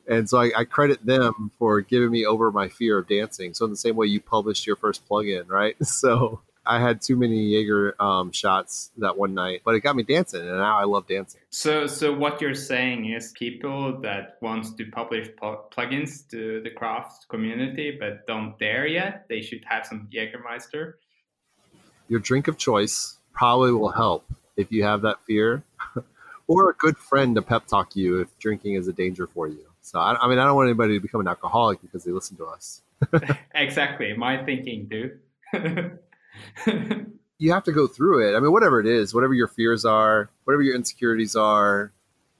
And 0.07 0.29
so 0.29 0.39
I, 0.39 0.51
I, 0.55 0.63
credit 0.63 1.03
them 1.03 1.51
for 1.57 1.81
giving 1.81 2.11
me 2.11 2.25
over 2.25 2.51
my 2.51 2.69
fear 2.69 2.99
of 2.99 3.09
dancing. 3.09 3.55
So 3.55 3.65
in 3.65 3.71
the 3.71 3.77
same 3.77 3.95
way 3.95 4.05
you 4.05 4.21
published 4.21 4.67
your 4.67 4.75
first 4.75 5.05
plugin, 5.09 5.49
right? 5.49 5.75
So 5.83 6.41
I 6.63 6.79
had 6.79 7.01
too 7.01 7.15
many 7.15 7.47
Jaeger 7.47 7.95
um, 7.99 8.31
shots 8.31 8.91
that 8.97 9.17
one 9.17 9.33
night, 9.33 9.61
but 9.65 9.73
it 9.73 9.79
got 9.79 9.95
me 9.95 10.03
dancing, 10.03 10.41
and 10.41 10.57
now 10.57 10.77
I 10.77 10.83
love 10.83 11.07
dancing. 11.07 11.39
So, 11.49 11.87
so 11.87 12.13
what 12.13 12.41
you're 12.41 12.53
saying 12.53 13.05
is 13.05 13.31
people 13.31 13.99
that 14.01 14.37
want 14.41 14.77
to 14.77 14.85
publish 14.91 15.29
pl- 15.37 15.65
plugins 15.71 16.29
to 16.29 16.61
the 16.61 16.69
craft 16.69 17.27
community 17.29 17.97
but 17.97 18.27
don't 18.27 18.59
dare 18.59 18.85
yet, 18.85 19.25
they 19.29 19.41
should 19.41 19.63
have 19.65 19.85
some 19.85 20.09
Jägermeister. 20.13 20.93
Your 22.09 22.19
drink 22.19 22.47
of 22.47 22.57
choice 22.57 23.17
probably 23.33 23.71
will 23.71 23.91
help 23.91 24.25
if 24.57 24.71
you 24.71 24.83
have 24.83 25.03
that 25.03 25.17
fear, 25.25 25.63
or 26.47 26.69
a 26.69 26.73
good 26.73 26.97
friend 26.97 27.35
to 27.35 27.41
pep 27.41 27.67
talk 27.67 27.95
you 27.95 28.21
if 28.21 28.37
drinking 28.39 28.75
is 28.75 28.87
a 28.87 28.93
danger 28.93 29.27
for 29.27 29.47
you. 29.47 29.65
So 29.81 29.99
I, 29.99 30.17
I 30.19 30.27
mean, 30.27 30.39
I 30.39 30.45
don't 30.45 30.55
want 30.55 30.67
anybody 30.67 30.95
to 30.95 30.99
become 30.99 31.21
an 31.21 31.27
alcoholic 31.27 31.81
because 31.81 32.03
they 32.03 32.11
listen 32.11 32.37
to 32.37 32.45
us. 32.45 32.81
exactly, 33.55 34.13
my 34.13 34.43
thinking 34.43 34.89
too. 34.89 35.17
you 37.37 37.51
have 37.51 37.63
to 37.65 37.71
go 37.71 37.87
through 37.87 38.27
it. 38.27 38.35
I 38.35 38.39
mean, 38.39 38.51
whatever 38.51 38.79
it 38.79 38.85
is, 38.85 39.13
whatever 39.13 39.33
your 39.33 39.47
fears 39.47 39.85
are, 39.85 40.29
whatever 40.45 40.63
your 40.63 40.75
insecurities 40.75 41.35
are, 41.35 41.91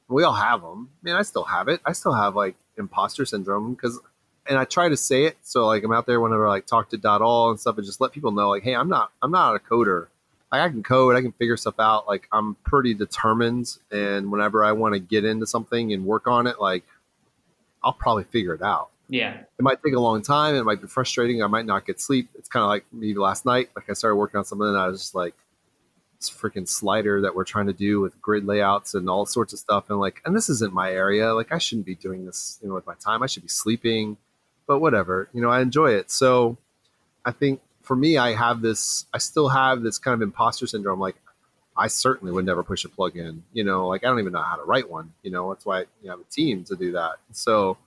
we 0.08 0.24
all 0.24 0.34
have 0.34 0.62
them. 0.62 0.90
I 1.02 1.06
mean, 1.06 1.16
I 1.16 1.22
still 1.22 1.44
have 1.44 1.68
it. 1.68 1.82
I 1.86 1.94
still 1.94 2.14
have 2.14 2.36
like 2.36 2.56
imposter 2.78 3.26
syndrome 3.26 3.74
because, 3.74 4.00
and 4.48 4.58
I 4.58 4.66
try 4.66 4.90
to 4.90 4.98
say 4.98 5.26
it. 5.26 5.38
So 5.42 5.66
like 5.68 5.84
I'm 5.84 5.92
out 5.92 6.06
there 6.06 6.22
whenever 6.22 6.48
I 6.48 6.52
like 6.52 6.66
talk 6.66 6.90
to 6.90 6.98
dot 6.98 7.22
all 7.22 7.50
and 7.50 7.60
stuff 7.60 7.78
and 7.78 7.86
just 7.86 8.02
let 8.02 8.12
people 8.12 8.32
know 8.32 8.50
like, 8.50 8.64
hey, 8.64 8.76
I'm 8.76 8.90
not, 8.90 9.12
I'm 9.22 9.32
not 9.32 9.56
a 9.56 9.60
coder. 9.60 10.08
Like, 10.52 10.62
I 10.62 10.70
can 10.70 10.84
code, 10.84 11.16
I 11.16 11.22
can 11.22 11.34
figure 11.34 11.58
stuff 11.58 11.80
out. 11.80 12.08
Like 12.08 12.28
I'm 12.32 12.56
pretty 12.64 12.94
determined, 12.94 13.78
and 13.92 14.32
whenever 14.32 14.64
I 14.64 14.72
want 14.72 14.94
to 14.94 15.00
get 15.00 15.26
into 15.26 15.46
something 15.46 15.94
and 15.94 16.06
work 16.06 16.28
on 16.28 16.48
it, 16.48 16.60
like 16.60 16.84
I'll 17.84 17.94
probably 17.94 18.24
figure 18.26 18.54
it 18.54 18.62
out. 18.62 18.90
Yeah. 19.10 19.38
It 19.38 19.62
might 19.62 19.82
take 19.84 19.94
a 19.94 20.00
long 20.00 20.22
time. 20.22 20.56
It 20.56 20.64
might 20.64 20.82
be 20.82 20.88
frustrating. 20.88 21.42
I 21.42 21.48
might 21.48 21.66
not 21.66 21.86
get 21.86 22.02
sleep. 22.02 22.30
It's 22.36 22.50
kind 22.50 22.64
of 22.64 22.70
like 22.70 22.86
me 22.92 23.14
last 23.14 23.46
night. 23.46 23.70
Like 23.76 23.90
I 23.90 23.94
started 23.94 24.18
working 24.18 24.38
on 24.38 24.46
something 24.46 24.68
and 24.68 24.78
I 24.78 24.88
was 24.88 25.00
just 25.02 25.16
like, 25.16 25.34
this 26.20 26.30
freaking 26.30 26.68
slider 26.68 27.22
that 27.22 27.36
we're 27.36 27.44
trying 27.44 27.68
to 27.68 27.74
do 27.74 28.02
with 28.02 28.20
grid 28.22 28.46
layouts 28.46 28.96
and 28.96 29.10
all 29.10 29.26
sorts 29.26 29.54
of 29.54 29.60
stuff. 29.60 29.90
And 29.90 30.00
like, 30.00 30.22
and 30.26 30.36
this 30.36 30.50
isn't 30.50 30.74
my 30.74 30.92
area. 30.92 31.34
Like 31.34 31.52
I 31.54 31.58
shouldn't 31.58 31.86
be 31.86 31.96
doing 31.96 32.26
this, 32.26 32.60
you 32.62 32.68
know, 32.68 32.74
with 32.76 32.88
my 32.88 32.96
time. 32.96 33.24
I 33.24 33.28
should 33.28 33.44
be 33.44 33.50
sleeping, 33.50 34.18
but 34.66 34.80
whatever, 34.80 35.30
you 35.32 35.42
know, 35.42 35.50
I 35.50 35.62
enjoy 35.62 35.92
it. 35.92 36.12
So 36.12 36.58
I 37.24 37.32
think 37.32 37.62
for 37.88 37.96
me, 37.96 38.18
I 38.18 38.34
have 38.34 38.62
this, 38.62 39.06
I 39.14 39.18
still 39.18 39.50
have 39.50 39.82
this 39.82 39.98
kind 39.98 40.14
of 40.14 40.22
imposter 40.22 40.68
syndrome. 40.68 41.00
Like 41.00 41.16
I 41.76 41.88
certainly 41.88 42.34
would 42.34 42.46
never 42.46 42.64
push 42.64 42.86
a 42.86 42.90
plugin, 42.90 43.42
you 43.54 43.64
know, 43.64 43.88
like 43.88 44.04
I 44.04 44.10
don't 44.10 44.20
even 44.20 44.34
know 44.34 44.42
how 44.42 44.58
to 44.58 44.64
write 44.64 44.90
one, 44.90 45.14
you 45.24 45.32
know, 45.32 45.50
that's 45.50 45.66
why 45.66 45.86
you 46.02 46.10
have 46.10 46.20
a 46.20 46.26
team 46.26 46.64
to 46.66 46.76
do 46.76 46.92
that. 46.94 47.14
So 47.32 47.78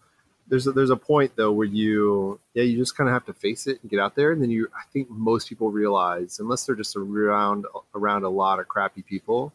there's 0.49 0.67
a, 0.67 0.73
there's 0.73 0.91
a 0.91 0.97
point 0.97 1.33
though 1.37 1.53
where 1.53 1.67
you 1.67 2.39
yeah 2.55 2.65
you 2.65 2.77
just 2.77 2.97
kind 2.97 3.09
of 3.09 3.15
have 3.15 3.25
to 3.27 3.33
face 3.33 3.67
it 3.69 3.79
and 3.81 3.91
get 3.91 4.01
out 4.01 4.17
there 4.17 4.33
and 4.33 4.43
then 4.43 4.51
you 4.51 4.69
I 4.75 4.83
think 4.93 5.09
most 5.09 5.49
people 5.49 5.71
realize 5.71 6.41
unless 6.41 6.67
they're 6.67 6.75
just 6.75 6.97
around 6.97 7.67
around 7.95 8.25
a 8.25 8.29
lot 8.29 8.59
of 8.59 8.67
crappy 8.67 9.03
people 9.03 9.53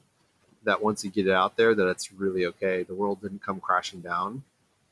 that 0.64 0.82
once 0.82 1.04
you 1.04 1.12
get 1.12 1.28
it 1.28 1.34
out 1.34 1.58
there 1.58 1.76
that 1.76 1.88
it's 1.90 2.14
really 2.14 2.46
okay 2.48 2.84
the 2.84 2.96
world 2.96 3.22
didn't 3.22 3.44
come 3.44 3.60
crashing 3.60 4.00
down 4.00 4.44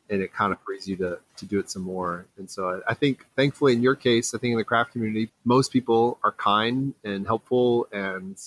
and 0.09 0.21
it 0.21 0.33
kind 0.33 0.51
of 0.51 0.59
frees 0.61 0.87
you 0.87 0.95
to 0.97 1.19
to 1.37 1.45
do 1.45 1.59
it 1.59 1.69
some 1.69 1.81
more 1.81 2.25
and 2.37 2.49
so 2.49 2.69
I, 2.69 2.91
I 2.91 2.93
think 2.93 3.25
thankfully 3.35 3.73
in 3.73 3.81
your 3.81 3.95
case 3.95 4.33
I 4.33 4.37
think 4.37 4.51
in 4.51 4.57
the 4.57 4.63
craft 4.63 4.91
community 4.91 5.31
most 5.45 5.71
people 5.71 6.19
are 6.23 6.31
kind 6.31 6.93
and 7.03 7.25
helpful 7.25 7.87
and 7.91 8.37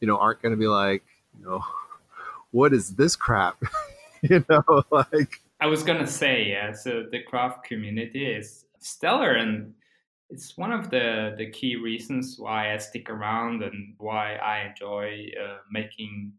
you 0.00 0.06
know 0.06 0.18
aren't 0.18 0.42
going 0.42 0.52
to 0.52 0.58
be 0.58 0.66
like 0.66 1.04
you 1.38 1.44
know 1.44 1.64
what 2.50 2.72
is 2.72 2.96
this 2.96 3.16
crap 3.16 3.62
you 4.22 4.44
know 4.48 4.84
like 4.90 5.40
I 5.64 5.66
was 5.66 5.82
gonna 5.82 6.06
say, 6.06 6.50
yeah. 6.50 6.72
So 6.72 7.06
the 7.10 7.22
craft 7.22 7.64
community 7.64 8.26
is 8.26 8.66
stellar, 8.80 9.32
and 9.32 9.72
it's 10.28 10.58
one 10.58 10.72
of 10.72 10.90
the 10.90 11.34
the 11.38 11.50
key 11.50 11.76
reasons 11.76 12.36
why 12.38 12.74
I 12.74 12.76
stick 12.76 13.08
around 13.08 13.62
and 13.62 13.94
why 13.96 14.34
I 14.34 14.66
enjoy 14.68 15.30
uh, 15.42 15.58
making 15.70 16.34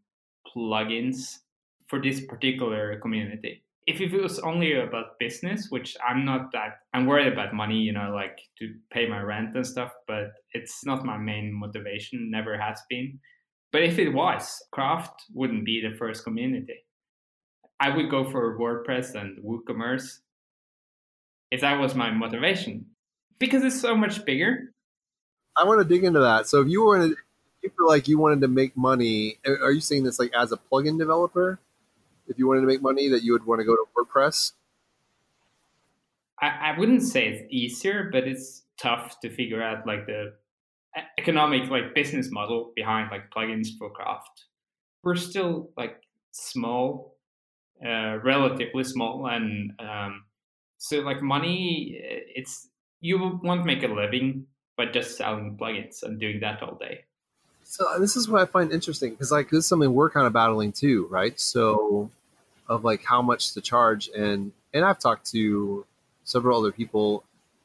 plugins 0.45 1.39
for 1.87 1.99
this 1.99 2.21
particular 2.21 2.99
community. 2.99 3.63
If 3.87 4.01
it 4.01 4.11
was 4.11 4.39
only 4.39 4.73
about 4.73 5.19
business, 5.19 5.67
which 5.69 5.95
I'm 6.07 6.25
not 6.25 6.51
that, 6.53 6.79
I'm 6.93 7.05
worried 7.05 7.31
about 7.31 7.53
money, 7.53 7.77
you 7.77 7.93
know, 7.93 8.11
like 8.15 8.39
to 8.57 8.73
pay 8.91 9.07
my 9.07 9.21
rent 9.21 9.55
and 9.55 9.65
stuff, 9.65 9.91
but 10.07 10.31
it's 10.53 10.83
not 10.85 11.05
my 11.05 11.17
main 11.17 11.53
motivation, 11.53 12.31
never 12.31 12.57
has 12.59 12.81
been. 12.89 13.19
But 13.71 13.83
if 13.83 13.99
it 13.99 14.09
was, 14.09 14.63
craft 14.71 15.21
wouldn't 15.33 15.65
be 15.65 15.81
the 15.81 15.95
first 15.97 16.23
community. 16.23 16.77
I 17.79 17.95
would 17.95 18.09
go 18.09 18.29
for 18.31 18.57
WordPress 18.57 19.13
and 19.15 19.37
WooCommerce 19.43 20.19
if 21.51 21.61
that 21.61 21.79
was 21.79 21.93
my 21.93 22.09
motivation 22.09 22.85
because 23.37 23.63
it's 23.63 23.79
so 23.79 23.95
much 23.95 24.25
bigger. 24.25 24.73
I 25.57 25.63
want 25.65 25.81
to 25.81 25.87
dig 25.87 26.03
into 26.03 26.21
that. 26.21 26.47
So 26.47 26.61
if 26.61 26.67
you 26.69 26.85
wanted, 26.85 27.15
you 27.61 27.69
feel 27.69 27.87
like 27.87 28.07
you 28.07 28.17
wanted 28.17 28.41
to 28.41 28.47
make 28.47 28.75
money, 28.75 29.37
are 29.45 29.71
you 29.71 29.81
saying 29.81 30.05
this 30.05 30.19
like 30.19 30.33
as 30.33 30.51
a 30.51 30.57
plugin 30.57 30.97
developer? 30.97 31.59
If 32.27 32.37
you 32.37 32.47
wanted 32.47 32.61
to 32.61 32.67
make 32.67 32.81
money, 32.81 33.09
that 33.09 33.23
you 33.23 33.33
would 33.33 33.45
want 33.45 33.59
to 33.59 33.65
go 33.65 33.75
to 33.75 33.83
WordPress? 33.95 34.53
I, 36.41 36.73
I 36.73 36.79
wouldn't 36.79 37.03
say 37.03 37.27
it's 37.27 37.53
easier, 37.53 38.09
but 38.11 38.27
it's 38.27 38.63
tough 38.77 39.19
to 39.21 39.29
figure 39.29 39.63
out 39.63 39.87
like 39.87 40.05
the 40.05 40.33
economic 41.17 41.69
like 41.69 41.93
business 41.93 42.29
model 42.31 42.71
behind 42.75 43.09
like 43.11 43.29
plugins 43.31 43.69
for 43.77 43.89
craft. 43.89 44.45
We're 45.03 45.15
still 45.15 45.69
like 45.77 46.01
small 46.31 47.15
uh, 47.85 48.17
relatively 48.23 48.83
small, 48.83 49.27
and 49.27 49.71
um, 49.79 50.23
so 50.77 50.99
like 50.99 51.21
money, 51.21 51.99
it's 51.99 52.69
you 53.01 53.39
won't 53.43 53.65
make 53.65 53.83
a 53.83 53.87
living 53.87 54.47
by 54.77 54.85
just 54.87 55.17
selling 55.17 55.57
plugins 55.59 56.03
and 56.03 56.19
doing 56.19 56.39
that 56.41 56.63
all 56.63 56.75
day. 56.75 57.05
So 57.67 57.85
uh, 57.89 57.99
this 57.99 58.15
is 58.15 58.29
what 58.29 58.41
I 58.41 58.45
find 58.45 58.71
interesting 58.71 59.11
because 59.11 59.31
like 59.31 59.49
this 59.49 59.59
is 59.59 59.67
something 59.67 59.93
we're 59.93 60.11
kind 60.11 60.27
of 60.27 60.33
battling 60.33 60.71
too, 60.71 61.07
right? 61.09 61.37
So 61.39 62.11
of 62.69 62.83
like 62.83 63.03
how 63.03 63.21
much 63.21 63.53
to 63.53 63.61
charge 63.61 64.09
and 64.15 64.51
and 64.73 64.85
I've 64.85 64.99
talked 64.99 65.29
to 65.31 65.85
several 66.23 66.59
other 66.59 66.71
people 66.71 67.23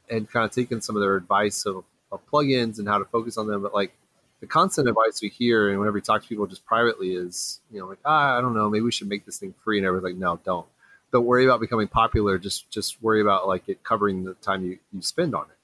and 0.09 0.29
kind 0.29 0.45
of 0.45 0.53
taken 0.53 0.81
some 0.81 0.97
of 0.97 1.03
their 1.03 1.17
advice 1.17 1.67
of, 1.67 1.85
of 2.11 2.21
plugins 2.33 2.79
and 2.79 2.89
how 2.89 2.99
to 2.99 3.05
focus 3.05 3.37
on 3.37 3.47
them, 3.47 3.63
but 3.63 3.75
like 3.75 3.93
the 4.41 4.47
constant 4.47 4.89
advice 4.89 5.21
we 5.21 5.29
hear 5.29 5.69
and 5.69 5.79
whenever 5.79 5.97
we 5.97 6.01
talk 6.01 6.23
to 6.23 6.29
people 6.29 6.47
just 6.47 6.65
privately 6.65 7.15
is, 7.15 7.61
you 7.71 7.79
know, 7.79 7.87
like, 7.87 7.99
ah, 8.05 8.39
I 8.39 8.41
don't 8.41 8.55
know, 8.55 8.71
maybe 8.71 8.83
we 8.83 8.93
should 8.93 9.09
make 9.09 9.27
this 9.27 9.39
thing 9.39 9.55
free. 9.63 9.79
And 9.79 9.87
everyone's 9.87 10.13
like, 10.13 10.21
no, 10.21 10.41
don't. 10.45 10.67
Don't 11.13 11.27
worry 11.27 11.45
about 11.45 11.61
becoming 11.61 11.89
popular. 11.89 12.39
Just 12.39 12.71
just 12.71 13.03
worry 13.03 13.21
about 13.21 13.47
like 13.47 13.69
it 13.69 13.83
covering 13.83 14.25
the 14.25 14.35
time 14.35 14.65
you, 14.65 14.79
you 14.93 15.03
spend 15.03 15.35
on 15.35 15.43
it. 15.43 15.57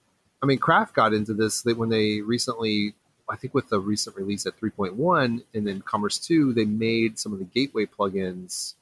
I 0.42 0.46
mean, 0.46 0.59
Craft 0.59 0.94
got 0.94 1.14
into 1.14 1.33
this 1.33 1.64
when 1.64 1.88
they 1.88 2.20
recently, 2.20 2.94
I 3.28 3.36
think 3.36 3.54
with 3.54 3.68
the 3.68 3.80
recent 3.80 4.16
release 4.16 4.46
at 4.46 4.58
3.1 4.60 5.42
and 5.54 5.66
then 5.66 5.82
Commerce 5.82 6.18
2, 6.18 6.52
they 6.52 6.64
made 6.64 7.18
some 7.18 7.32
of 7.32 7.38
the 7.38 7.44
gateway 7.44 7.86
plugins 7.86 8.74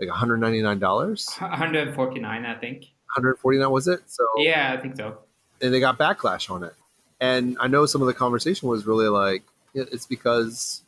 like 0.00 0.08
$199. 0.08 1.40
149 1.40 2.44
I 2.44 2.54
think. 2.54 2.80
149 2.80 3.70
was 3.70 3.88
it? 3.88 4.00
So 4.06 4.24
Yeah, 4.38 4.74
I 4.76 4.80
think 4.80 4.96
so. 4.96 5.18
And 5.62 5.72
they 5.72 5.80
got 5.80 5.98
backlash 5.98 6.50
on 6.50 6.64
it. 6.64 6.74
And 7.20 7.56
I 7.60 7.68
know 7.68 7.86
some 7.86 8.02
of 8.02 8.06
the 8.06 8.14
conversation 8.14 8.68
was 8.68 8.86
really 8.86 9.08
like, 9.08 9.42
it's 9.72 10.06
because, 10.06 10.82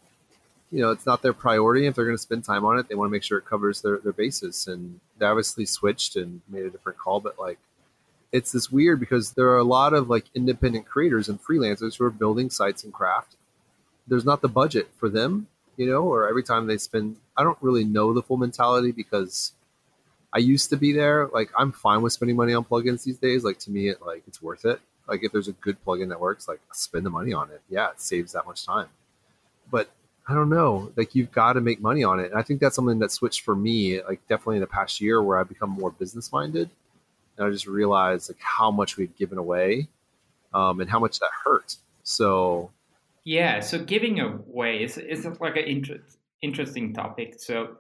you 0.70 0.80
know, 0.80 0.90
it's 0.90 1.06
not 1.06 1.22
their 1.22 1.32
priority. 1.32 1.86
If 1.86 1.94
they're 1.94 2.04
going 2.04 2.16
to 2.16 2.22
spend 2.22 2.44
time 2.44 2.64
on 2.64 2.78
it, 2.78 2.88
they 2.88 2.94
want 2.94 3.08
to 3.08 3.12
make 3.12 3.22
sure 3.22 3.38
it 3.38 3.46
covers 3.46 3.80
their, 3.80 3.98
their 3.98 4.12
basis. 4.12 4.66
And 4.66 5.00
they 5.18 5.24
obviously 5.24 5.64
switched 5.64 6.16
and 6.16 6.42
made 6.48 6.66
a 6.66 6.70
different 6.70 6.98
call. 6.98 7.20
But 7.20 7.38
like, 7.38 7.58
it's 8.32 8.52
this 8.52 8.70
weird 8.70 9.00
because 9.00 9.32
there 9.32 9.48
are 9.48 9.58
a 9.58 9.64
lot 9.64 9.94
of 9.94 10.10
like 10.10 10.26
independent 10.34 10.86
creators 10.86 11.28
and 11.28 11.42
freelancers 11.42 11.96
who 11.96 12.04
are 12.04 12.10
building 12.10 12.50
sites 12.50 12.84
and 12.84 12.92
craft. 12.92 13.36
There's 14.06 14.24
not 14.24 14.42
the 14.42 14.48
budget 14.48 14.88
for 14.96 15.08
them, 15.08 15.48
you 15.76 15.86
know, 15.86 16.02
or 16.02 16.28
every 16.28 16.42
time 16.42 16.66
they 16.66 16.78
spend, 16.78 17.16
I 17.36 17.42
don't 17.42 17.58
really 17.60 17.84
know 17.84 18.12
the 18.12 18.22
full 18.22 18.36
mentality 18.36 18.92
because 18.92 19.52
I 20.32 20.38
used 20.38 20.70
to 20.70 20.76
be 20.76 20.92
there. 20.92 21.28
Like, 21.32 21.50
I'm 21.58 21.72
fine 21.72 22.02
with 22.02 22.12
spending 22.12 22.36
money 22.36 22.54
on 22.54 22.64
plugins 22.64 23.04
these 23.04 23.18
days. 23.18 23.44
Like, 23.44 23.58
to 23.60 23.70
me, 23.70 23.88
it 23.88 24.02
like 24.02 24.22
it's 24.26 24.42
worth 24.42 24.64
it. 24.64 24.80
Like 25.08 25.24
if 25.24 25.32
there's 25.32 25.48
a 25.48 25.52
good 25.52 25.82
plugin 25.84 26.10
that 26.10 26.20
works, 26.20 26.46
like 26.46 26.60
spend 26.72 27.06
the 27.06 27.10
money 27.10 27.32
on 27.32 27.50
it. 27.50 27.62
Yeah, 27.68 27.90
it 27.90 28.00
saves 28.00 28.32
that 28.32 28.46
much 28.46 28.66
time. 28.66 28.88
But 29.70 29.90
I 30.28 30.34
don't 30.34 30.50
know. 30.50 30.92
Like 30.96 31.14
you've 31.14 31.32
got 31.32 31.54
to 31.54 31.62
make 31.62 31.80
money 31.80 32.04
on 32.04 32.20
it. 32.20 32.30
And 32.30 32.38
I 32.38 32.42
think 32.42 32.60
that's 32.60 32.76
something 32.76 32.98
that 32.98 33.10
switched 33.10 33.40
for 33.40 33.56
me, 33.56 34.02
like 34.02 34.20
definitely 34.28 34.56
in 34.56 34.60
the 34.60 34.66
past 34.66 35.00
year 35.00 35.22
where 35.22 35.38
I've 35.38 35.48
become 35.48 35.70
more 35.70 35.90
business 35.90 36.30
minded. 36.30 36.68
And 37.38 37.46
I 37.46 37.50
just 37.50 37.66
realized 37.66 38.28
like 38.28 38.40
how 38.40 38.70
much 38.70 38.96
we've 38.96 39.16
given 39.16 39.38
away 39.38 39.88
um, 40.52 40.80
and 40.80 40.90
how 40.90 40.98
much 40.98 41.18
that 41.20 41.30
hurt. 41.44 41.76
So 42.02 42.70
yeah, 43.24 43.60
so 43.60 43.78
giving 43.78 44.20
away 44.20 44.82
is 44.82 44.98
is 44.98 45.26
like 45.40 45.56
an 45.56 45.64
inter- 45.64 46.02
interesting 46.42 46.92
topic. 46.92 47.36
So 47.38 47.76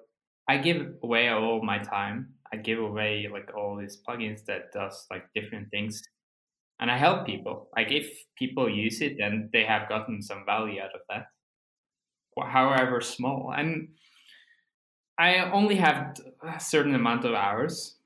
I 0.48 0.58
give 0.58 0.94
away 1.02 1.28
all 1.28 1.62
my 1.62 1.78
time. 1.78 2.34
I 2.52 2.56
give 2.56 2.78
away 2.78 3.28
like 3.30 3.50
all 3.54 3.76
these 3.76 3.98
plugins 4.08 4.44
that 4.46 4.72
does 4.72 5.06
like 5.10 5.24
different 5.34 5.70
things 5.70 6.02
and 6.80 6.90
I 6.90 6.96
help 6.96 7.26
people. 7.26 7.68
Like 7.76 7.90
if 7.90 8.24
people 8.36 8.68
use 8.68 9.00
it, 9.00 9.16
then 9.18 9.50
they 9.52 9.64
have 9.64 9.88
gotten 9.88 10.22
some 10.22 10.44
value 10.46 10.80
out 10.80 10.94
of 10.94 11.00
that, 11.08 11.26
however 12.40 13.00
small. 13.00 13.52
And 13.56 13.88
I 15.18 15.50
only 15.50 15.76
have 15.76 16.16
a 16.42 16.60
certain 16.60 16.94
amount 16.94 17.24
of 17.24 17.34
hours, 17.34 17.96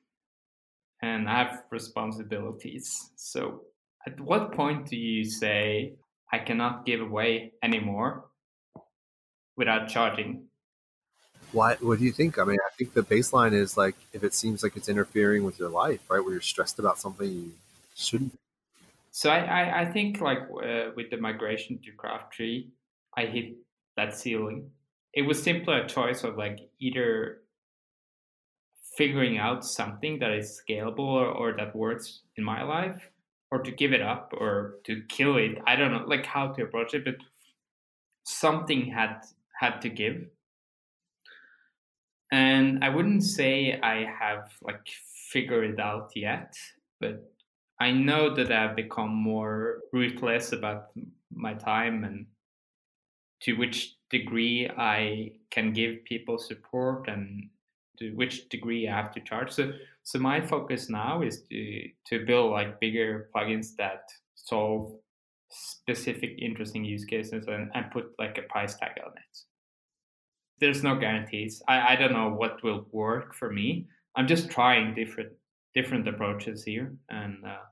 and 1.03 1.29
I 1.29 1.39
have 1.45 1.63
responsibilities. 1.71 3.11
So, 3.17 3.63
at 4.07 4.21
what 4.21 4.53
point 4.53 4.87
do 4.87 4.97
you 4.97 5.25
say 5.25 5.95
I 6.33 6.39
cannot 6.39 6.87
give 6.87 7.01
away 7.01 7.53
anymore 7.63 8.25
without 9.57 9.89
charging? 9.89 10.47
What 11.53 11.83
What 11.83 11.99
do 11.99 12.05
you 12.05 12.13
think? 12.13 12.39
I 12.39 12.45
mean, 12.45 12.59
I 12.67 12.75
think 12.77 12.95
the 12.95 13.03
baseline 13.03 13.53
is 13.53 13.77
like 13.77 13.97
if 14.13 14.25
it 14.25 14.35
seems 14.35 14.63
like 14.63 14.77
it's 14.77 14.89
interfering 14.89 15.45
with 15.45 15.59
your 15.59 15.69
life, 15.69 16.01
right? 16.09 16.21
Where 16.23 16.33
you're 16.33 16.41
stressed 16.41 16.79
about 16.79 16.99
something 16.99 17.29
you 17.29 17.53
shouldn't 17.95 18.39
so 19.13 19.29
I, 19.29 19.41
I, 19.41 19.81
I 19.83 19.93
think 19.93 20.21
like 20.21 20.39
uh, 20.39 20.91
with 20.97 21.11
the 21.11 21.19
migration 21.19 21.79
to 21.85 21.93
Craft 21.93 22.35
Three, 22.35 22.71
I 23.17 23.27
hit 23.27 23.55
that 23.97 24.17
ceiling. 24.17 24.71
It 25.13 25.23
was 25.23 25.41
simply 25.43 25.75
a 25.75 25.87
choice 25.87 26.25
of 26.25 26.37
like 26.37 26.59
either 26.81 27.42
figuring 28.97 29.39
out 29.39 29.65
something 29.65 30.19
that 30.19 30.33
is 30.33 30.61
scalable 30.61 31.01
or, 31.01 31.27
or 31.27 31.53
that 31.57 31.75
works 31.75 32.21
in 32.37 32.45
my 32.45 32.63
life 32.63 33.09
or 33.51 33.59
to 33.63 33.71
give 33.71 33.93
it 33.93 34.03
up 34.03 34.33
or 34.37 34.77
to 34.85 35.03
kill 35.09 35.37
it. 35.37 35.59
I 35.67 35.77
don't 35.77 35.93
know 35.93 36.05
like 36.07 36.27
how 36.27 36.49
to 36.49 36.63
approach 36.63 36.95
it, 36.95 37.05
but 37.05 37.17
something 38.25 38.87
had 38.87 39.21
had 39.59 39.81
to 39.83 39.89
give. 39.89 40.27
And 42.33 42.83
I 42.83 42.89
wouldn't 42.89 43.25
say 43.25 43.79
I 43.83 44.07
have 44.07 44.51
like 44.63 44.89
figured 45.31 45.71
it 45.71 45.81
out 45.81 46.13
yet, 46.15 46.55
but 46.99 47.31
I 47.79 47.91
know 47.91 48.35
that 48.35 48.53
I've 48.53 48.77
become 48.77 49.15
more 49.15 49.81
ruthless 49.93 50.53
about 50.53 50.91
my 51.31 51.55
time 51.55 52.05
and 52.05 52.27
to 53.43 53.55
which 53.55 53.97
degree 54.09 54.71
I 54.71 55.33
can 55.51 55.73
give 55.73 56.05
people 56.05 56.39
support 56.39 57.09
and 57.09 57.49
to 58.03 58.15
which 58.15 58.49
degree 58.49 58.89
I 58.89 58.97
have 58.97 59.13
to 59.13 59.21
charge. 59.21 59.53
So 59.53 59.73
so 60.03 60.19
my 60.19 60.41
focus 60.41 60.89
now 60.91 61.23
is 61.23 61.43
to 61.51 61.89
to 62.09 62.27
build 62.27 62.53
like 62.53 62.81
bigger 62.81 63.29
plugins 63.35 63.77
that 63.77 64.03
solve 64.35 64.93
specific 65.51 66.39
interesting 66.39 66.85
use 66.85 67.05
cases 67.05 67.47
and, 67.47 67.71
and 67.75 67.91
put 67.91 68.07
like 68.19 68.39
a 68.39 68.43
price 68.43 68.75
tag 68.75 68.93
on 69.05 69.13
it. 69.13 69.39
There's 70.59 70.83
no 70.83 70.97
guarantees. 70.97 71.63
I, 71.69 71.93
I 71.93 71.97
don't 71.97 72.13
know 72.13 72.31
what 72.31 72.63
will 72.63 72.87
work 72.93 73.35
for 73.35 73.51
me. 73.51 73.87
I'm 74.17 74.27
just 74.27 74.51
trying 74.51 74.95
different 74.95 75.33
different 75.75 76.07
approaches 76.09 76.65
here 76.65 76.93
and 77.09 77.45
uh, 77.47 77.65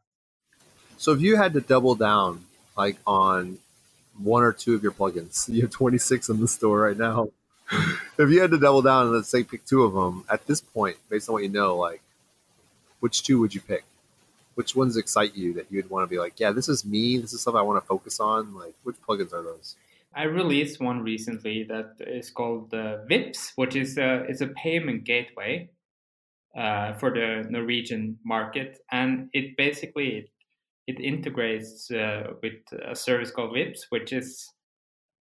so 1.00 1.12
if 1.12 1.22
you 1.22 1.36
had 1.36 1.54
to 1.54 1.62
double 1.62 1.94
down 1.94 2.44
like 2.76 2.96
on 3.06 3.58
one 4.18 4.42
or 4.42 4.52
two 4.52 4.74
of 4.74 4.82
your 4.82 4.92
plugins, 4.92 5.48
you 5.52 5.62
have 5.62 5.70
26 5.70 6.28
in 6.28 6.40
the 6.40 6.48
store 6.48 6.80
right 6.80 6.96
now. 6.96 7.30
If 8.20 8.28
you 8.30 8.42
had 8.42 8.50
to 8.50 8.58
double 8.58 8.82
down 8.82 9.06
and 9.06 9.14
let's 9.14 9.28
say 9.28 9.44
pick 9.44 9.64
two 9.64 9.82
of 9.82 9.94
them 9.94 10.24
at 10.30 10.46
this 10.46 10.60
point, 10.60 10.98
based 11.08 11.28
on 11.28 11.32
what 11.32 11.42
you 11.42 11.48
know, 11.48 11.76
like 11.76 12.02
which 13.00 13.22
two 13.22 13.40
would 13.40 13.54
you 13.54 13.62
pick? 13.62 13.84
Which 14.56 14.76
ones 14.76 14.96
excite 14.96 15.34
you 15.34 15.54
that 15.54 15.66
you'd 15.70 15.88
want 15.88 16.04
to 16.04 16.06
be 16.06 16.18
like, 16.18 16.38
yeah, 16.38 16.52
this 16.52 16.68
is 16.68 16.84
me. 16.84 17.16
This 17.16 17.32
is 17.32 17.40
stuff 17.40 17.54
I 17.54 17.62
want 17.62 17.82
to 17.82 17.86
focus 17.86 18.20
on. 18.20 18.54
Like, 18.54 18.74
which 18.82 18.96
plugins 19.08 19.32
are 19.32 19.42
those? 19.42 19.76
I 20.14 20.24
released 20.24 20.80
one 20.80 21.02
recently 21.02 21.64
that 21.64 21.94
is 22.00 22.30
called 22.30 22.74
uh, 22.74 22.98
Vipps, 23.08 23.52
which 23.56 23.74
is 23.74 23.96
a, 23.96 24.24
it's 24.28 24.42
a 24.42 24.48
payment 24.48 25.04
gateway 25.04 25.70
uh, 26.54 26.92
for 26.94 27.10
the 27.10 27.46
Norwegian 27.48 28.18
market, 28.24 28.78
and 28.90 29.30
it 29.32 29.56
basically 29.56 30.30
it 30.86 31.00
integrates 31.00 31.90
uh, 31.90 32.32
with 32.42 32.60
a 32.84 32.94
service 32.94 33.30
called 33.30 33.54
Vipps, 33.54 33.86
which 33.90 34.12
is 34.12 34.52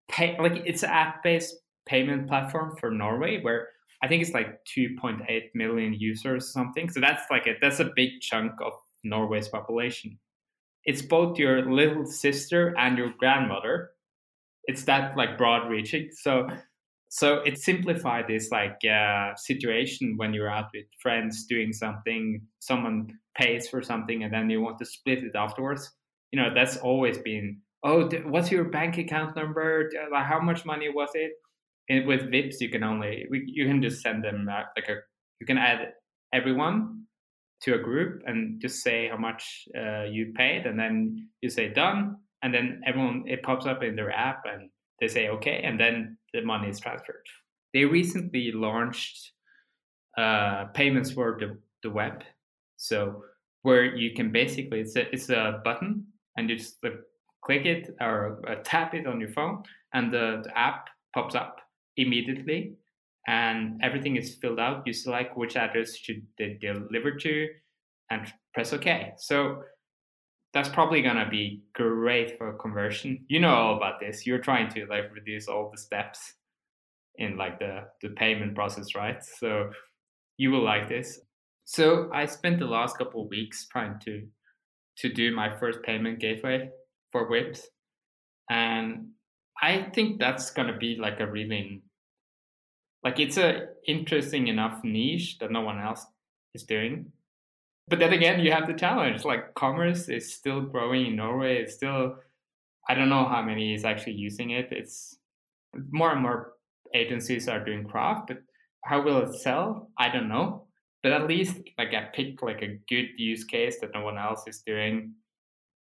pay 0.09 0.35
like 0.39 0.63
it's 0.65 0.83
an 0.83 0.89
app-based 0.89 1.55
payment 1.89 2.27
platform 2.27 2.75
for 2.79 2.91
Norway, 2.91 3.41
where 3.41 3.69
I 4.03 4.07
think 4.07 4.21
it's 4.21 4.33
like 4.33 4.59
2.8 4.77 5.25
million 5.55 5.93
users 5.93 6.25
or 6.25 6.39
something. 6.39 6.89
So 6.89 6.99
that's 6.99 7.23
like 7.29 7.47
a 7.47 7.55
that's 7.61 7.79
a 7.79 7.91
big 7.95 8.21
chunk 8.21 8.53
of 8.63 8.73
Norway's 9.03 9.49
population. 9.49 10.17
It's 10.85 11.01
both 11.01 11.37
your 11.37 11.69
little 11.69 12.05
sister 12.05 12.73
and 12.77 12.97
your 12.97 13.11
grandmother. 13.17 13.91
It's 14.65 14.83
that 14.85 15.17
like 15.17 15.37
broad 15.37 15.69
reaching. 15.69 16.09
So 16.11 16.47
so 17.09 17.39
it 17.39 17.57
simplified 17.57 18.25
this 18.27 18.51
like 18.51 18.77
uh, 18.85 19.35
situation 19.35 20.13
when 20.17 20.31
you're 20.33 20.49
out 20.49 20.67
with 20.73 20.85
friends 21.01 21.45
doing 21.45 21.73
something 21.73 22.41
someone 22.59 23.11
pays 23.35 23.67
for 23.67 23.81
something 23.81 24.23
and 24.23 24.33
then 24.33 24.49
you 24.49 24.61
want 24.61 24.77
to 24.77 24.85
split 24.85 25.23
it 25.23 25.35
afterwards 25.35 25.91
you 26.31 26.39
know 26.39 26.53
that's 26.53 26.77
always 26.77 27.17
been 27.17 27.57
oh 27.83 28.07
what's 28.25 28.51
your 28.51 28.65
bank 28.65 28.97
account 28.97 29.35
number 29.35 29.89
how 30.13 30.39
much 30.39 30.65
money 30.65 30.89
was 30.89 31.09
it 31.15 31.31
with 31.89 32.31
Vipps, 32.31 32.61
you 32.61 32.69
can 32.69 32.83
only 32.83 33.27
you 33.31 33.65
can 33.65 33.81
just 33.81 34.01
send 34.01 34.23
them 34.23 34.45
like 34.45 34.87
a 34.89 34.95
you 35.39 35.45
can 35.45 35.57
add 35.57 35.93
everyone 36.33 37.05
to 37.61 37.73
a 37.73 37.77
group 37.77 38.21
and 38.25 38.61
just 38.61 38.81
say 38.83 39.09
how 39.09 39.17
much 39.17 39.67
uh, 39.77 40.03
you 40.03 40.31
paid 40.35 40.65
and 40.65 40.79
then 40.79 41.27
you 41.41 41.49
say 41.49 41.69
done. 41.69 42.17
And 42.41 42.53
then 42.53 42.81
everyone 42.85 43.23
it 43.27 43.43
pops 43.43 43.65
up 43.65 43.83
in 43.83 43.95
their 43.95 44.11
app 44.11 44.43
and 44.45 44.69
they 44.99 45.07
say 45.07 45.29
okay 45.29 45.61
and 45.63 45.79
then 45.79 46.17
the 46.33 46.41
money 46.41 46.69
is 46.69 46.79
transferred. 46.79 47.25
They 47.73 47.85
recently 47.85 48.51
launched 48.51 49.31
uh, 50.17 50.65
payments 50.73 51.11
for 51.11 51.37
the, 51.39 51.57
the 51.83 51.89
web. 51.89 52.23
So 52.77 53.23
where 53.63 53.83
you 53.95 54.13
can 54.13 54.31
basically 54.31 54.81
it's 54.81 54.95
a, 54.95 55.11
it's 55.13 55.29
a 55.29 55.61
button 55.65 56.05
and 56.37 56.49
you 56.49 56.57
just 56.57 56.77
click 57.43 57.65
it 57.65 57.89
or 57.99 58.41
uh, 58.47 58.55
tap 58.63 58.93
it 58.93 59.05
on 59.05 59.19
your 59.19 59.29
phone 59.29 59.63
and 59.93 60.13
the, 60.13 60.41
the 60.43 60.57
app 60.57 60.87
pops 61.13 61.35
up 61.35 61.59
immediately 61.99 62.73
and 63.27 63.79
everything 63.83 64.15
is 64.15 64.35
filled 64.35 64.59
out 64.59 64.87
you 64.87 64.93
select 64.93 65.37
which 65.37 65.55
address 65.55 65.95
should 65.95 66.25
they 66.37 66.57
deliver 66.61 67.11
to 67.11 67.47
and 68.09 68.33
press 68.53 68.73
ok 68.73 69.13
so 69.17 69.61
that's 70.53 70.69
probably 70.69 71.01
gonna 71.01 71.29
be 71.29 71.61
great 71.73 72.37
for 72.37 72.53
conversion. 72.53 73.23
You 73.27 73.39
know 73.39 73.53
all 73.53 73.77
about 73.77 73.99
this. 73.99 74.25
You're 74.25 74.39
trying 74.39 74.69
to 74.69 74.85
like 74.87 75.13
reduce 75.13 75.47
all 75.47 75.69
the 75.69 75.77
steps 75.77 76.33
in 77.17 77.37
like 77.37 77.59
the 77.59 77.85
the 78.01 78.09
payment 78.09 78.55
process, 78.55 78.95
right? 78.95 79.23
So 79.23 79.71
you 80.37 80.51
will 80.51 80.63
like 80.63 80.89
this. 80.89 81.19
So 81.65 82.09
I 82.13 82.25
spent 82.25 82.59
the 82.59 82.65
last 82.65 82.97
couple 82.97 83.23
of 83.23 83.29
weeks 83.29 83.67
trying 83.67 83.99
to 84.05 84.27
to 84.97 85.13
do 85.13 85.33
my 85.33 85.55
first 85.57 85.81
payment 85.83 86.19
gateway 86.19 86.69
for 87.11 87.29
Vipps, 87.29 87.61
and 88.49 89.09
I 89.61 89.89
think 89.93 90.19
that's 90.19 90.49
gonna 90.51 90.77
be 90.77 90.95
like 90.95 91.19
a 91.19 91.27
really 91.27 91.83
like 93.03 93.19
it's 93.19 93.37
a 93.37 93.67
interesting 93.87 94.47
enough 94.47 94.83
niche 94.83 95.37
that 95.39 95.51
no 95.51 95.61
one 95.61 95.79
else 95.79 96.05
is 96.53 96.63
doing 96.63 97.11
but 97.89 97.97
then 97.97 98.13
again, 98.13 98.39
you 98.39 98.51
have 98.51 98.67
the 98.67 98.73
challenge. 98.73 99.25
Like 99.25 99.55
commerce 99.55 100.09
is 100.09 100.33
still 100.33 100.61
growing 100.61 101.07
in 101.07 101.15
Norway. 101.15 101.57
It's 101.57 101.73
still, 101.73 102.17
I 102.87 102.93
don't 102.93 103.09
know 103.09 103.25
how 103.25 103.41
many 103.41 103.73
is 103.73 103.83
actually 103.83 104.13
using 104.13 104.51
it. 104.51 104.67
It's 104.71 105.17
more 105.91 106.11
and 106.11 106.21
more 106.21 106.53
agencies 106.93 107.47
are 107.47 107.63
doing 107.65 107.85
craft, 107.85 108.27
but 108.27 108.37
how 108.85 109.01
will 109.01 109.23
it 109.23 109.39
sell? 109.39 109.89
I 109.97 110.09
don't 110.09 110.29
know. 110.29 110.67
But 111.01 111.13
at 111.13 111.27
least 111.27 111.57
like 111.77 111.93
I 111.95 112.09
picked 112.13 112.43
like 112.43 112.61
a 112.61 112.77
good 112.87 113.07
use 113.17 113.43
case 113.43 113.79
that 113.79 113.93
no 113.93 114.01
one 114.01 114.17
else 114.19 114.43
is 114.47 114.61
doing. 114.65 115.13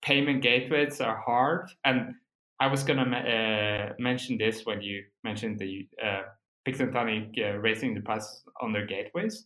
Payment 0.02 0.42
gateways 0.42 1.00
are 1.00 1.16
hard, 1.16 1.70
and 1.84 2.14
I 2.60 2.66
was 2.66 2.84
gonna 2.84 3.02
uh, 3.02 3.92
mention 3.98 4.36
this 4.36 4.64
when 4.64 4.82
you 4.82 5.02
mentioned 5.24 5.58
the 5.58 5.88
uh, 6.04 6.22
Pixeltonic 6.66 7.38
uh, 7.38 7.58
raising 7.58 7.94
the 7.94 8.00
price 8.00 8.42
on 8.60 8.72
their 8.72 8.86
gateways. 8.86 9.44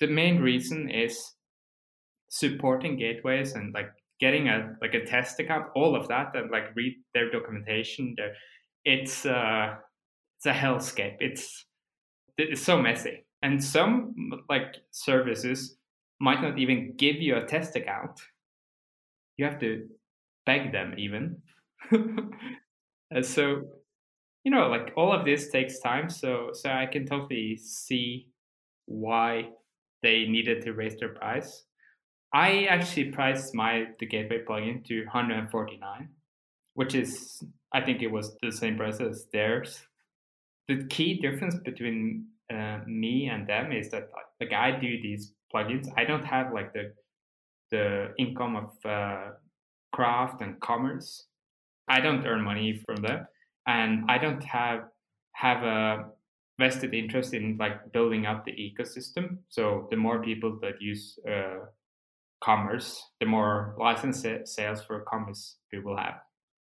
The 0.00 0.08
main 0.08 0.40
reason 0.40 0.90
is 0.90 1.32
supporting 2.28 2.98
gateways 2.98 3.52
and 3.52 3.72
like 3.72 3.90
getting 4.20 4.48
a 4.48 4.76
like 4.80 4.94
a 4.94 5.04
test 5.04 5.38
account, 5.40 5.66
all 5.74 5.94
of 5.94 6.08
that, 6.08 6.34
and 6.34 6.50
like 6.50 6.74
read 6.74 6.94
their 7.14 7.30
documentation. 7.30 8.14
There, 8.16 8.34
it's 8.84 9.24
uh, 9.24 9.76
it's 10.38 10.46
a 10.46 10.52
hellscape. 10.52 11.16
It's 11.20 11.66
it's 12.36 12.62
so 12.62 12.80
messy, 12.80 13.24
and 13.42 13.62
some 13.62 14.14
like 14.48 14.76
services 14.90 15.76
might 16.20 16.42
not 16.42 16.58
even 16.58 16.94
give 16.96 17.16
you 17.16 17.36
a 17.36 17.44
test 17.44 17.76
account. 17.76 18.18
You 19.36 19.44
have 19.44 19.60
to 19.60 19.86
beg 20.46 20.72
them 20.72 20.94
even. 20.96 21.42
so 23.22 23.62
you 24.46 24.50
know 24.50 24.68
like 24.68 24.92
all 24.96 25.12
of 25.12 25.26
this 25.26 25.50
takes 25.50 25.80
time 25.80 26.08
so 26.08 26.50
so 26.54 26.70
i 26.70 26.86
can 26.86 27.04
totally 27.04 27.56
see 27.56 28.28
why 28.86 29.50
they 30.02 30.24
needed 30.26 30.62
to 30.62 30.72
raise 30.72 30.96
their 30.96 31.14
price 31.20 31.66
I 32.36 32.64
actually 32.64 33.12
priced 33.12 33.54
my 33.54 33.86
the 33.98 34.04
gateway 34.04 34.44
plugin 34.44 34.84
to 34.86 35.04
149, 35.04 36.08
which 36.74 36.94
is 36.94 37.42
I 37.72 37.80
think 37.80 38.02
it 38.02 38.10
was 38.10 38.36
the 38.42 38.52
same 38.52 38.76
price 38.76 39.00
as 39.00 39.26
theirs. 39.32 39.80
The 40.68 40.84
key 40.88 41.20
difference 41.20 41.56
between 41.64 42.26
uh, 42.52 42.80
me 42.86 43.28
and 43.32 43.46
them 43.46 43.72
is 43.72 43.90
that 43.90 44.10
like 44.38 44.52
I 44.52 44.72
do 44.72 45.00
these 45.00 45.32
plugins. 45.54 45.88
I 45.96 46.04
don't 46.04 46.24
have 46.24 46.52
like 46.52 46.74
the 46.74 46.92
the 47.70 48.12
income 48.18 48.56
of 48.56 48.70
uh, 48.84 49.30
craft 49.92 50.42
and 50.42 50.60
commerce. 50.60 51.28
I 51.88 52.00
don't 52.00 52.26
earn 52.26 52.42
money 52.42 52.82
from 52.84 52.96
them, 52.96 53.26
and 53.66 54.04
I 54.08 54.18
don't 54.18 54.42
have 54.44 54.80
have 55.32 55.62
a 55.62 56.06
vested 56.58 56.94
interest 56.94 57.34
in 57.34 57.56
like 57.58 57.92
building 57.92 58.24
up 58.24 58.44
the 58.44 58.52
ecosystem. 58.52 59.38
So 59.48 59.88
the 59.90 59.96
more 59.96 60.22
people 60.22 60.58
that 60.62 60.80
use 60.80 61.18
uh, 61.28 61.66
commerce, 62.42 63.02
the 63.20 63.26
more 63.26 63.74
license 63.78 64.24
sales 64.44 64.82
for 64.82 65.00
commerce 65.00 65.56
we 65.72 65.80
will 65.80 65.96
have. 65.96 66.14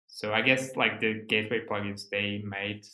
So 0.06 0.32
I 0.32 0.42
guess 0.42 0.76
like 0.76 1.00
the 1.00 1.24
gateway 1.28 1.62
plugins 1.68 2.08
they 2.10 2.42
made 2.44 2.86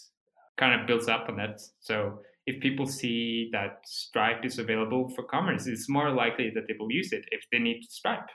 kind 0.57 0.81
of 0.81 0.87
builds 0.87 1.09
up 1.09 1.27
on 1.29 1.37
that. 1.37 1.61
So 1.81 2.21
if 2.47 2.61
people 2.61 2.87
see 2.87 3.51
that 3.53 3.81
Stripe 3.85 4.45
is 4.45 4.59
available 4.59 5.11
for 5.15 5.25
commerce, 5.25 5.67
it's 5.67 5.89
more 5.89 6.11
likely 6.11 6.51
that 6.55 6.65
they 6.67 6.75
will 6.79 6.91
use 6.91 7.13
it 7.13 7.25
if 7.31 7.43
they 7.53 7.59
need 7.59 7.85
Stripe. 7.91 8.29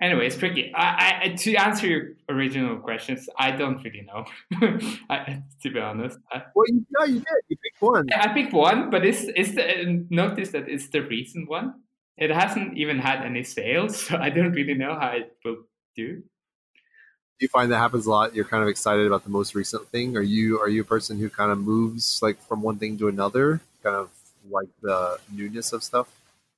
Anyway, 0.00 0.26
it's 0.26 0.36
tricky. 0.36 0.72
I, 0.74 1.20
I, 1.22 1.28
to 1.28 1.54
answer 1.54 1.86
your 1.86 2.08
original 2.28 2.76
questions, 2.78 3.28
I 3.38 3.52
don't 3.52 3.82
really 3.82 4.02
know. 4.02 4.24
I, 5.10 5.42
to 5.62 5.70
be 5.70 5.78
honest. 5.78 6.18
I, 6.30 6.42
well, 6.54 6.66
you, 6.68 6.84
no, 6.90 7.04
you 7.06 7.14
did. 7.20 7.26
You 7.48 7.56
picked 7.56 7.80
one. 7.80 8.08
I 8.12 8.28
picked 8.32 8.52
one, 8.52 8.90
but 8.90 9.04
it's 9.04 9.24
it's 9.36 9.54
the, 9.54 10.04
notice 10.10 10.50
that 10.50 10.68
it's 10.68 10.88
the 10.88 11.00
recent 11.00 11.48
one. 11.48 11.74
It 12.16 12.30
hasn't 12.30 12.76
even 12.76 12.98
had 12.98 13.24
any 13.24 13.44
sales, 13.44 13.96
so 14.06 14.16
I 14.18 14.30
don't 14.30 14.52
really 14.52 14.74
know 14.74 14.98
how 14.98 15.12
it 15.12 15.36
will 15.44 15.64
do. 15.96 16.16
Do 16.16 17.46
you 17.46 17.48
find 17.48 17.72
that 17.72 17.78
happens 17.78 18.06
a 18.06 18.10
lot? 18.10 18.34
You're 18.34 18.44
kind 18.44 18.62
of 18.62 18.68
excited 18.68 19.06
about 19.06 19.24
the 19.24 19.30
most 19.30 19.54
recent 19.54 19.88
thing. 19.88 20.16
Are 20.16 20.22
you 20.22 20.60
are 20.60 20.68
you 20.68 20.82
a 20.82 20.84
person 20.84 21.18
who 21.18 21.28
kind 21.28 21.50
of 21.50 21.58
moves 21.58 22.20
like 22.22 22.40
from 22.46 22.62
one 22.62 22.78
thing 22.78 22.98
to 22.98 23.08
another, 23.08 23.60
kind 23.82 23.96
of 23.96 24.10
like 24.50 24.68
the 24.80 25.18
newness 25.32 25.72
of 25.72 25.82
stuff? 25.82 26.08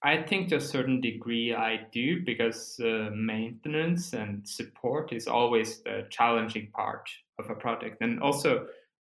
I 0.05 0.23
think 0.23 0.51
to 0.51 0.57
a 0.57 0.61
certain 0.61 1.01
degree 1.01 1.55
I 1.55 1.87
do 1.91 2.23
because 2.23 2.79
uh, 2.79 3.09
maintenance 3.15 4.13
and 4.13 4.47
support 4.47 5.15
is 5.15 5.27
always 5.27 5.83
the 5.83 6.07
challenging 6.11 6.69
part 6.75 7.09
of 7.39 7.49
a 7.49 7.55
project. 7.55 8.03
And 8.03 8.21
also, 8.21 8.67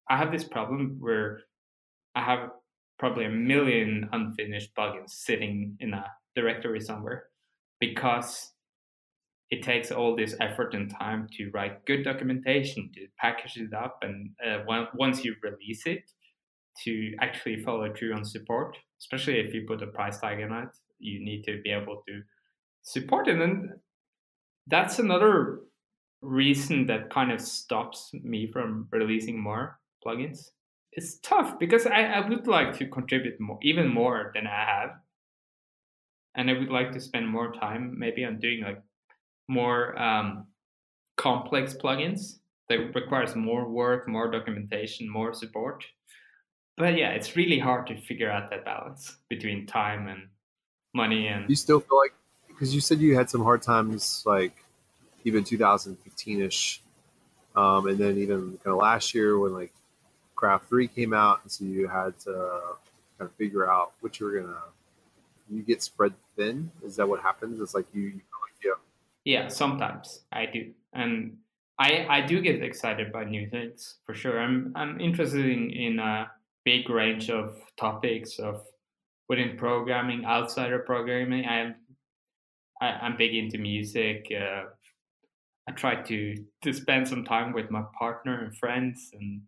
I 0.10 0.18
have 0.18 0.32
this 0.32 0.44
problem 0.44 0.98
where 1.00 1.42
I 2.16 2.24
have 2.24 2.50
probably 2.98 3.26
a 3.26 3.30
million 3.30 4.10
unfinished 4.12 4.74
plugins 4.76 5.12
sitting 5.12 5.78
in 5.80 5.94
a 5.94 6.04
directory 6.36 6.82
somewhere 6.82 7.26
because 7.80 8.54
it 9.52 9.62
takes 9.62 9.92
all 9.92 10.16
this 10.16 10.36
effort 10.42 10.74
and 10.74 10.90
time 10.90 11.28
to 11.38 11.52
write 11.52 11.86
good 11.86 12.06
documentation, 12.06 12.90
to 12.96 13.06
package 13.20 13.58
it 13.58 13.72
up, 13.72 14.00
and 14.02 14.32
uh, 14.44 14.64
once 14.96 15.24
you 15.24 15.36
release 15.44 15.86
it, 15.86 16.12
to 16.84 17.14
actually 17.22 17.62
follow 17.64 17.94
through 17.94 18.14
on 18.14 18.26
support, 18.26 18.78
especially 19.00 19.40
if 19.40 19.54
you 19.54 19.66
put 19.68 19.82
a 19.82 19.88
price 19.88 20.20
tag 20.20 20.42
on 20.42 20.64
it 20.64 20.70
you 21.00 21.24
need 21.24 21.44
to 21.44 21.62
be 21.64 21.72
able 21.72 22.04
to 22.08 22.22
support 22.84 23.28
it. 23.28 23.40
And 23.40 23.72
that's 24.68 25.00
another 25.00 25.60
reason 26.22 26.88
that 26.88 27.10
kind 27.10 27.32
of 27.32 27.42
stops 27.42 28.12
me 28.14 28.52
from 28.52 28.88
releasing 28.92 29.40
more 29.40 29.80
plugins. 30.06 30.50
It's 30.92 31.20
tough 31.20 31.60
because 31.60 31.86
I, 31.86 32.04
I 32.04 32.28
would 32.28 32.48
like 32.48 32.78
to 32.80 32.88
contribute 32.88 33.40
more, 33.40 33.60
even 33.62 33.88
more 33.88 34.32
than 34.34 34.48
I 34.48 34.66
have. 34.66 34.90
And 36.36 36.50
I 36.50 36.54
would 36.54 36.70
like 36.70 36.92
to 36.92 37.00
spend 37.00 37.28
more 37.28 37.52
time 37.54 37.96
maybe 37.98 38.24
on 38.24 38.40
doing 38.40 38.64
like 38.64 38.82
more 39.48 40.00
um, 40.00 40.48
complex 41.18 41.74
plugins 41.74 42.40
that 42.70 42.92
requires 42.96 43.36
more 43.36 43.68
work, 43.70 44.08
more 44.08 44.30
documentation, 44.30 45.10
more 45.10 45.34
support. 45.34 45.84
But 46.78 46.98
yeah, 46.98 47.10
it's 47.10 47.36
really 47.36 47.58
hard 47.60 47.88
to 47.88 48.02
figure 48.02 48.30
out 48.30 48.50
that 48.52 48.66
balance 48.66 49.18
between 49.30 49.66
time 49.66 50.08
and 50.08 50.28
money 50.94 51.28
and 51.28 51.50
you 51.50 51.56
still 51.56 51.80
feel 51.80 51.98
like 51.98 52.14
because 52.48 52.74
you 52.74 52.82
said 52.82 53.00
you 53.00 53.16
had 53.16 53.30
some 53.30 53.44
hard 53.44 53.62
times 53.62 54.24
like 54.26 54.54
even 55.24 55.44
2015ish 55.44 56.80
um, 57.56 57.88
and 57.88 57.98
then 57.98 58.18
even 58.18 58.58
kind 58.64 58.74
of 58.74 58.78
last 58.78 59.14
year 59.14 59.38
when 59.38 59.54
like 59.54 59.74
craft 60.36 60.70
3 60.70 60.88
came 60.88 61.14
out 61.14 61.40
and 61.44 61.52
so 61.52 61.66
you 61.66 61.88
had 61.88 62.18
to 62.20 62.32
kind 63.18 63.30
of 63.30 63.34
figure 63.36 63.70
out 63.70 63.94
what 64.02 64.20
you 64.20 64.26
were 64.26 64.40
gonna 64.40 64.56
you 65.50 65.64
get 65.64 65.82
spread 65.82 66.14
thin? 66.36 66.72
Is 66.84 66.98
that 66.98 67.08
what 67.08 67.22
happens? 67.22 67.62
It's 67.62 67.74
like 67.74 67.86
you, 67.94 68.02
you 68.02 68.22
yeah 68.64 68.72
yeah 69.24 69.48
sometimes 69.48 70.22
i 70.32 70.46
do. 70.46 70.72
And 70.94 71.38
i 71.80 72.06
i 72.10 72.22
do 72.22 72.42
get 72.42 72.64
excited 72.64 73.12
by 73.12 73.24
new 73.24 73.48
things 73.50 73.96
for 74.06 74.14
sure. 74.16 74.40
I'm 74.40 74.74
i'm 74.76 75.00
interested 75.00 75.46
in 75.46 75.70
in 75.70 76.00
a 76.00 76.32
big 76.64 76.90
range 76.90 77.30
of 77.30 77.56
topics 77.78 78.40
of 78.40 78.66
within 79.30 79.58
programming, 79.58 80.26
outside 80.26 80.72
of 80.72 80.86
programming, 80.86 81.46
I'm 81.46 81.76
I, 82.80 82.90
am 82.90 83.00
i 83.02 83.06
am 83.08 83.18
big 83.18 83.36
into 83.36 83.58
music. 83.58 84.32
Uh, 84.32 84.64
I 85.68 85.72
try 85.74 85.96
to 85.96 86.36
to 86.64 86.74
spend 86.74 87.08
some 87.08 87.26
time 87.26 87.54
with 87.54 87.70
my 87.70 87.84
partner 87.98 88.44
and 88.44 88.56
friends, 88.56 89.12
and 89.14 89.42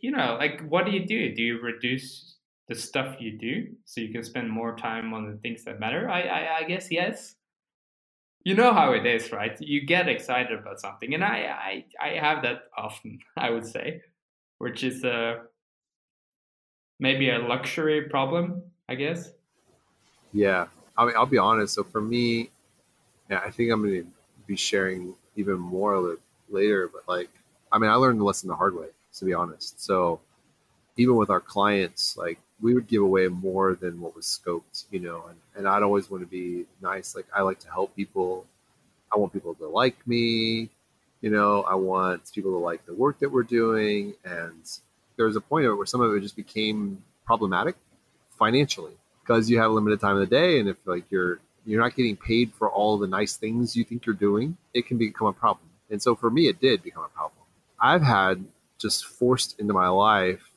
you 0.00 0.10
know, 0.10 0.36
like 0.38 0.60
what 0.68 0.84
do 0.84 0.92
you 0.92 1.06
do? 1.06 1.34
Do 1.34 1.42
you 1.42 1.60
reduce 1.60 2.36
the 2.68 2.74
stuff 2.74 3.16
you 3.18 3.38
do 3.38 3.66
so 3.84 4.00
you 4.00 4.12
can 4.12 4.22
spend 4.22 4.50
more 4.50 4.76
time 4.76 5.12
on 5.14 5.30
the 5.30 5.38
things 5.38 5.64
that 5.64 5.80
matter? 5.80 6.08
I 6.10 6.22
I, 6.22 6.56
I 6.58 6.62
guess 6.64 6.88
yes. 6.90 7.34
You 8.44 8.56
know 8.56 8.72
how 8.72 8.92
it 8.92 9.06
is, 9.06 9.30
right? 9.30 9.56
You 9.60 9.86
get 9.86 10.08
excited 10.08 10.58
about 10.58 10.80
something, 10.80 11.14
and 11.14 11.24
I 11.24 11.84
I 12.00 12.08
I 12.08 12.18
have 12.18 12.42
that 12.42 12.64
often. 12.76 13.20
I 13.36 13.50
would 13.50 13.66
say, 13.66 14.02
which 14.58 14.82
is 14.84 15.04
a 15.04 15.12
uh, 15.12 15.34
maybe 17.00 17.30
a 17.30 17.38
luxury 17.38 18.08
problem 18.08 18.62
I 18.88 18.94
guess. 18.94 19.32
Yeah, 20.32 20.66
I 20.96 21.06
mean, 21.06 21.14
I'll 21.16 21.26
be 21.26 21.38
honest. 21.38 21.74
So 21.74 21.84
for 21.84 22.00
me, 22.00 22.50
yeah, 23.30 23.40
I 23.44 23.50
think 23.50 23.70
I'm 23.70 23.82
going 23.82 24.02
to 24.02 24.08
be 24.46 24.56
sharing 24.56 25.14
even 25.36 25.58
more 25.58 25.94
of 25.94 26.06
it 26.10 26.18
later. 26.48 26.90
But 26.92 27.02
like, 27.08 27.30
I 27.70 27.78
mean, 27.78 27.90
I 27.90 27.94
learned 27.94 28.20
the 28.20 28.24
lesson 28.24 28.48
the 28.48 28.56
hard 28.56 28.76
way, 28.76 28.88
to 29.18 29.24
be 29.24 29.34
honest. 29.34 29.80
So 29.80 30.20
even 30.96 31.16
with 31.16 31.30
our 31.30 31.40
clients, 31.40 32.16
like 32.16 32.38
we 32.60 32.74
would 32.74 32.86
give 32.86 33.02
away 33.02 33.28
more 33.28 33.74
than 33.74 34.00
what 34.00 34.14
was 34.14 34.26
scoped, 34.26 34.84
you 34.90 35.00
know, 35.00 35.24
and, 35.28 35.38
and 35.56 35.68
I'd 35.68 35.82
always 35.82 36.10
want 36.10 36.22
to 36.22 36.28
be 36.28 36.66
nice. 36.80 37.14
Like 37.16 37.26
I 37.34 37.42
like 37.42 37.58
to 37.60 37.70
help 37.70 37.94
people. 37.96 38.46
I 39.14 39.18
want 39.18 39.32
people 39.32 39.54
to 39.54 39.68
like 39.68 40.06
me. 40.06 40.70
You 41.20 41.30
know, 41.30 41.62
I 41.62 41.74
want 41.74 42.30
people 42.34 42.52
to 42.52 42.58
like 42.58 42.84
the 42.86 42.94
work 42.94 43.18
that 43.20 43.30
we're 43.30 43.42
doing. 43.42 44.14
And 44.24 44.68
there 45.16 45.26
was 45.26 45.36
a 45.36 45.40
point 45.40 45.64
where 45.64 45.86
some 45.86 46.00
of 46.00 46.14
it 46.14 46.20
just 46.20 46.36
became 46.36 47.02
problematic 47.24 47.76
financially 48.42 48.96
because 49.20 49.48
you 49.48 49.56
have 49.60 49.70
a 49.70 49.74
limited 49.74 50.00
time 50.00 50.16
of 50.16 50.20
the 50.20 50.34
day 50.42 50.58
and 50.58 50.68
if 50.68 50.76
like 50.84 51.04
you're 51.10 51.38
you're 51.64 51.80
not 51.80 51.94
getting 51.94 52.16
paid 52.16 52.52
for 52.58 52.68
all 52.68 52.98
the 52.98 53.06
nice 53.06 53.36
things 53.36 53.76
you 53.76 53.84
think 53.84 54.04
you're 54.04 54.24
doing 54.28 54.56
it 54.74 54.84
can 54.88 54.98
become 54.98 55.28
a 55.28 55.32
problem. 55.32 55.68
And 55.90 56.02
so 56.02 56.16
for 56.16 56.28
me 56.28 56.48
it 56.48 56.60
did 56.60 56.82
become 56.82 57.04
a 57.04 57.08
problem. 57.08 57.44
I've 57.78 58.02
had 58.02 58.44
just 58.84 59.04
forced 59.04 59.60
into 59.60 59.72
my 59.72 59.88
life 59.88 60.50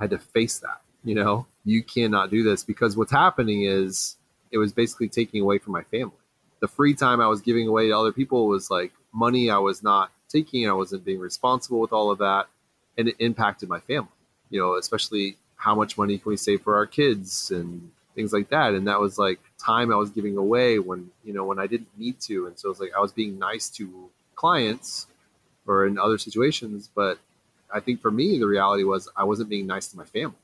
had 0.00 0.10
to 0.10 0.18
face 0.18 0.58
that 0.58 0.80
you 1.04 1.14
know? 1.14 1.46
You 1.64 1.82
cannot 1.82 2.30
do 2.30 2.42
this 2.42 2.64
because 2.64 2.96
what's 2.96 3.12
happening 3.12 3.62
is 3.62 4.16
it 4.50 4.58
was 4.58 4.72
basically 4.72 5.08
taking 5.08 5.40
away 5.42 5.58
from 5.58 5.72
my 5.74 5.84
family. 5.84 6.22
The 6.60 6.68
free 6.68 6.94
time 6.94 7.20
i 7.20 7.28
was 7.28 7.40
giving 7.40 7.68
away 7.68 7.86
to 7.86 7.96
other 7.96 8.12
people 8.12 8.48
was 8.48 8.68
like 8.68 8.92
money 9.12 9.48
i 9.48 9.58
was 9.58 9.80
not 9.90 10.10
taking 10.28 10.68
i 10.68 10.72
wasn't 10.72 11.04
being 11.04 11.20
responsible 11.20 11.80
with 11.80 11.92
all 11.92 12.10
of 12.10 12.18
that 12.18 12.46
and 12.96 13.06
it 13.08 13.14
impacted 13.20 13.68
my 13.68 13.78
family 13.78 14.18
you 14.50 14.60
know 14.60 14.74
especially 14.74 15.36
how 15.58 15.74
much 15.74 15.98
money 15.98 16.18
can 16.18 16.30
we 16.30 16.36
save 16.36 16.62
for 16.62 16.76
our 16.76 16.86
kids 16.86 17.50
and 17.50 17.90
things 18.14 18.32
like 18.32 18.48
that. 18.48 18.74
And 18.74 18.88
that 18.88 19.00
was 19.00 19.18
like 19.18 19.38
time 19.58 19.92
i 19.92 19.96
was 19.96 20.10
giving 20.10 20.36
away 20.36 20.78
when 20.78 21.10
you 21.24 21.32
know 21.32 21.44
when 21.44 21.58
i 21.58 21.66
didn't 21.66 21.88
need 21.98 22.20
to. 22.20 22.46
And 22.46 22.58
so 22.58 22.70
it's 22.70 22.80
like 22.80 22.92
i 22.96 23.00
was 23.00 23.12
being 23.12 23.38
nice 23.38 23.68
to 23.70 24.08
clients 24.34 25.06
or 25.66 25.86
in 25.86 25.98
other 25.98 26.16
situations 26.16 26.88
but 26.94 27.18
i 27.74 27.80
think 27.80 28.00
for 28.00 28.10
me 28.10 28.38
the 28.38 28.46
reality 28.46 28.84
was 28.84 29.08
i 29.16 29.24
wasn't 29.24 29.48
being 29.48 29.66
nice 29.66 29.88
to 29.88 29.96
my 29.96 30.04
family 30.04 30.36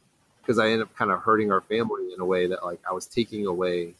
because 0.42 0.58
i 0.58 0.66
ended 0.66 0.82
up 0.82 0.94
kind 0.96 1.12
of 1.12 1.20
hurting 1.20 1.52
our 1.52 1.62
family 1.62 2.12
in 2.12 2.20
a 2.20 2.24
way 2.24 2.46
that 2.48 2.64
like 2.64 2.80
i 2.90 2.92
was 2.92 3.06
taking 3.06 3.46
away 3.46 3.94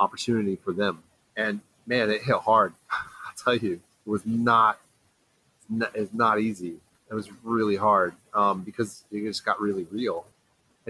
opportunity 0.00 0.56
for 0.56 0.72
them. 0.72 1.02
And 1.36 1.60
man 1.86 2.10
it 2.10 2.22
hit 2.22 2.36
hard. 2.36 2.72
I'll 2.90 3.36
tell 3.36 3.54
you 3.54 3.74
it 3.74 4.08
was 4.08 4.26
not 4.26 4.80
it's 5.94 6.12
not 6.12 6.40
easy. 6.40 6.76
It 7.10 7.14
was 7.14 7.28
really 7.44 7.76
hard 7.76 8.14
um, 8.34 8.62
because 8.62 9.04
it 9.12 9.22
just 9.22 9.44
got 9.44 9.60
really 9.60 9.86
real 9.90 10.26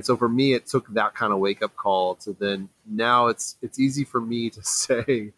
and 0.00 0.06
so 0.06 0.16
for 0.16 0.30
me, 0.30 0.54
it 0.54 0.66
took 0.66 0.88
that 0.94 1.14
kind 1.14 1.30
of 1.30 1.40
wake 1.40 1.62
up 1.62 1.76
call 1.76 2.14
to 2.14 2.32
then 2.32 2.70
now 2.86 3.26
it's 3.26 3.58
it's 3.60 3.78
easy 3.78 4.02
for 4.02 4.18
me 4.18 4.48
to 4.48 4.62
say, 4.64 5.30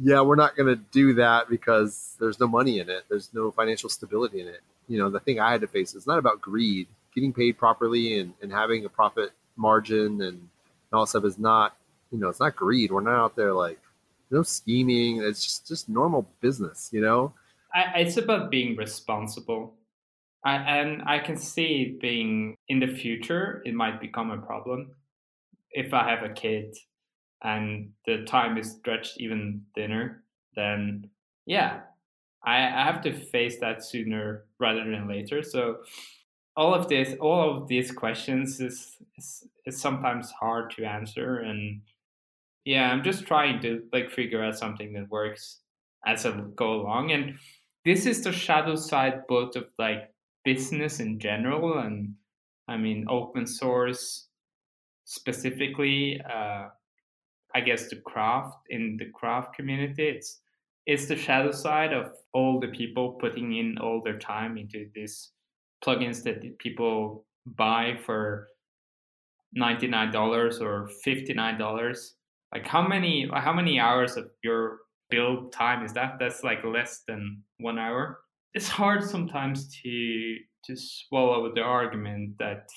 yeah, 0.00 0.20
we're 0.20 0.36
not 0.36 0.54
going 0.54 0.68
to 0.68 0.80
do 0.92 1.14
that 1.14 1.50
because 1.50 2.14
there's 2.20 2.38
no 2.38 2.46
money 2.46 2.78
in 2.78 2.88
it. 2.88 3.04
There's 3.08 3.34
no 3.34 3.50
financial 3.50 3.88
stability 3.88 4.40
in 4.42 4.46
it. 4.46 4.60
You 4.86 4.98
know, 4.98 5.10
the 5.10 5.18
thing 5.18 5.40
I 5.40 5.50
had 5.50 5.60
to 5.62 5.66
face 5.66 5.92
is 5.96 6.06
not 6.06 6.20
about 6.20 6.40
greed. 6.40 6.86
Getting 7.16 7.32
paid 7.32 7.58
properly 7.58 8.20
and, 8.20 8.32
and 8.40 8.52
having 8.52 8.84
a 8.84 8.88
profit 8.88 9.32
margin 9.56 10.22
and, 10.22 10.48
all 10.92 11.06
stuff 11.06 11.24
is 11.24 11.40
not, 11.40 11.76
you 12.12 12.18
know, 12.20 12.28
it's 12.28 12.38
not 12.38 12.54
greed. 12.54 12.92
We're 12.92 13.00
not 13.00 13.16
out 13.16 13.34
there 13.34 13.52
like 13.52 13.80
no 14.30 14.44
scheming. 14.44 15.20
It's 15.20 15.42
just 15.42 15.66
just 15.66 15.88
normal 15.88 16.28
business, 16.40 16.88
you 16.92 17.00
know. 17.00 17.32
I, 17.74 17.98
it's 18.02 18.16
about 18.16 18.48
being 18.48 18.76
responsible 18.76 19.74
I, 20.44 20.56
and 20.56 21.02
I 21.06 21.20
can 21.20 21.36
see 21.36 21.82
it 21.82 22.00
being 22.00 22.56
in 22.68 22.80
the 22.80 22.86
future, 22.86 23.62
it 23.64 23.74
might 23.74 24.00
become 24.00 24.30
a 24.30 24.38
problem. 24.38 24.90
If 25.70 25.94
I 25.94 26.08
have 26.10 26.22
a 26.22 26.32
kid 26.32 26.76
and 27.42 27.90
the 28.06 28.24
time 28.24 28.58
is 28.58 28.72
stretched 28.72 29.18
even 29.18 29.62
thinner, 29.74 30.22
then 30.54 31.08
yeah, 31.46 31.80
I, 32.44 32.56
I 32.58 32.84
have 32.84 33.00
to 33.02 33.12
face 33.12 33.58
that 33.60 33.82
sooner 33.82 34.44
rather 34.60 34.84
than 34.84 35.08
later. 35.08 35.42
So 35.42 35.78
all 36.56 36.74
of 36.74 36.88
this, 36.88 37.16
all 37.20 37.56
of 37.56 37.68
these 37.68 37.90
questions 37.90 38.60
is, 38.60 38.98
is, 39.16 39.48
is 39.66 39.80
sometimes 39.80 40.30
hard 40.30 40.70
to 40.72 40.84
answer. 40.84 41.38
And 41.38 41.80
yeah, 42.64 42.90
I'm 42.90 43.02
just 43.02 43.26
trying 43.26 43.60
to 43.62 43.82
like 43.92 44.10
figure 44.10 44.44
out 44.44 44.58
something 44.58 44.92
that 44.92 45.08
works 45.10 45.60
as 46.06 46.26
I 46.26 46.38
go 46.54 46.74
along. 46.74 47.12
And 47.12 47.38
this 47.84 48.06
is 48.06 48.22
the 48.22 48.32
shadow 48.32 48.76
side 48.76 49.26
both 49.26 49.56
of 49.56 49.64
like 49.78 50.13
business 50.44 51.00
in 51.00 51.18
general 51.18 51.78
and 51.78 52.14
i 52.68 52.76
mean 52.76 53.06
open 53.08 53.46
source 53.46 54.28
specifically 55.04 56.20
uh, 56.32 56.68
I 57.54 57.60
guess 57.60 57.88
the 57.88 57.96
craft 57.96 58.56
in 58.68 58.96
the 58.98 59.06
craft 59.10 59.54
community. 59.54 60.08
It's 60.08 60.40
it's 60.86 61.06
the 61.06 61.16
shadow 61.16 61.52
side 61.52 61.92
of 61.92 62.12
all 62.32 62.60
the 62.60 62.68
people 62.68 63.12
putting 63.12 63.54
in 63.56 63.78
all 63.78 64.02
their 64.02 64.18
time 64.18 64.58
into 64.58 64.90
these 64.94 65.30
plugins 65.84 66.22
that 66.24 66.58
people 66.58 67.24
buy 67.46 67.96
for 68.04 68.48
ninety 69.52 69.86
nine 69.86 70.10
dollars 70.10 70.60
or 70.60 70.88
fifty 71.04 71.32
nine 71.32 71.58
dollars. 71.58 72.16
Like 72.52 72.66
how 72.66 72.86
many 72.86 73.28
how 73.32 73.52
many 73.52 73.78
hours 73.78 74.16
of 74.16 74.30
your 74.42 74.80
build 75.08 75.52
time 75.52 75.84
is 75.84 75.92
that? 75.92 76.16
That's 76.18 76.42
like 76.42 76.64
less 76.64 77.02
than 77.06 77.42
one 77.58 77.78
hour. 77.78 78.23
It's 78.54 78.68
hard 78.68 79.02
sometimes 79.04 79.68
to 79.82 80.36
to 80.66 80.76
swallow 80.76 81.52
the 81.54 81.60
argument 81.60 82.38
that 82.38 82.68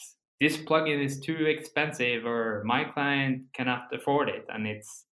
this 0.41 0.57
plugin 0.57 1.03
is 1.03 1.19
too 1.19 1.45
expensive 1.45 2.25
or 2.25 2.61
my 2.65 2.83
client 2.83 3.43
cannot 3.53 3.87
afford 3.93 4.27
it 4.27 4.45
and 4.53 4.67
it's 4.67 5.05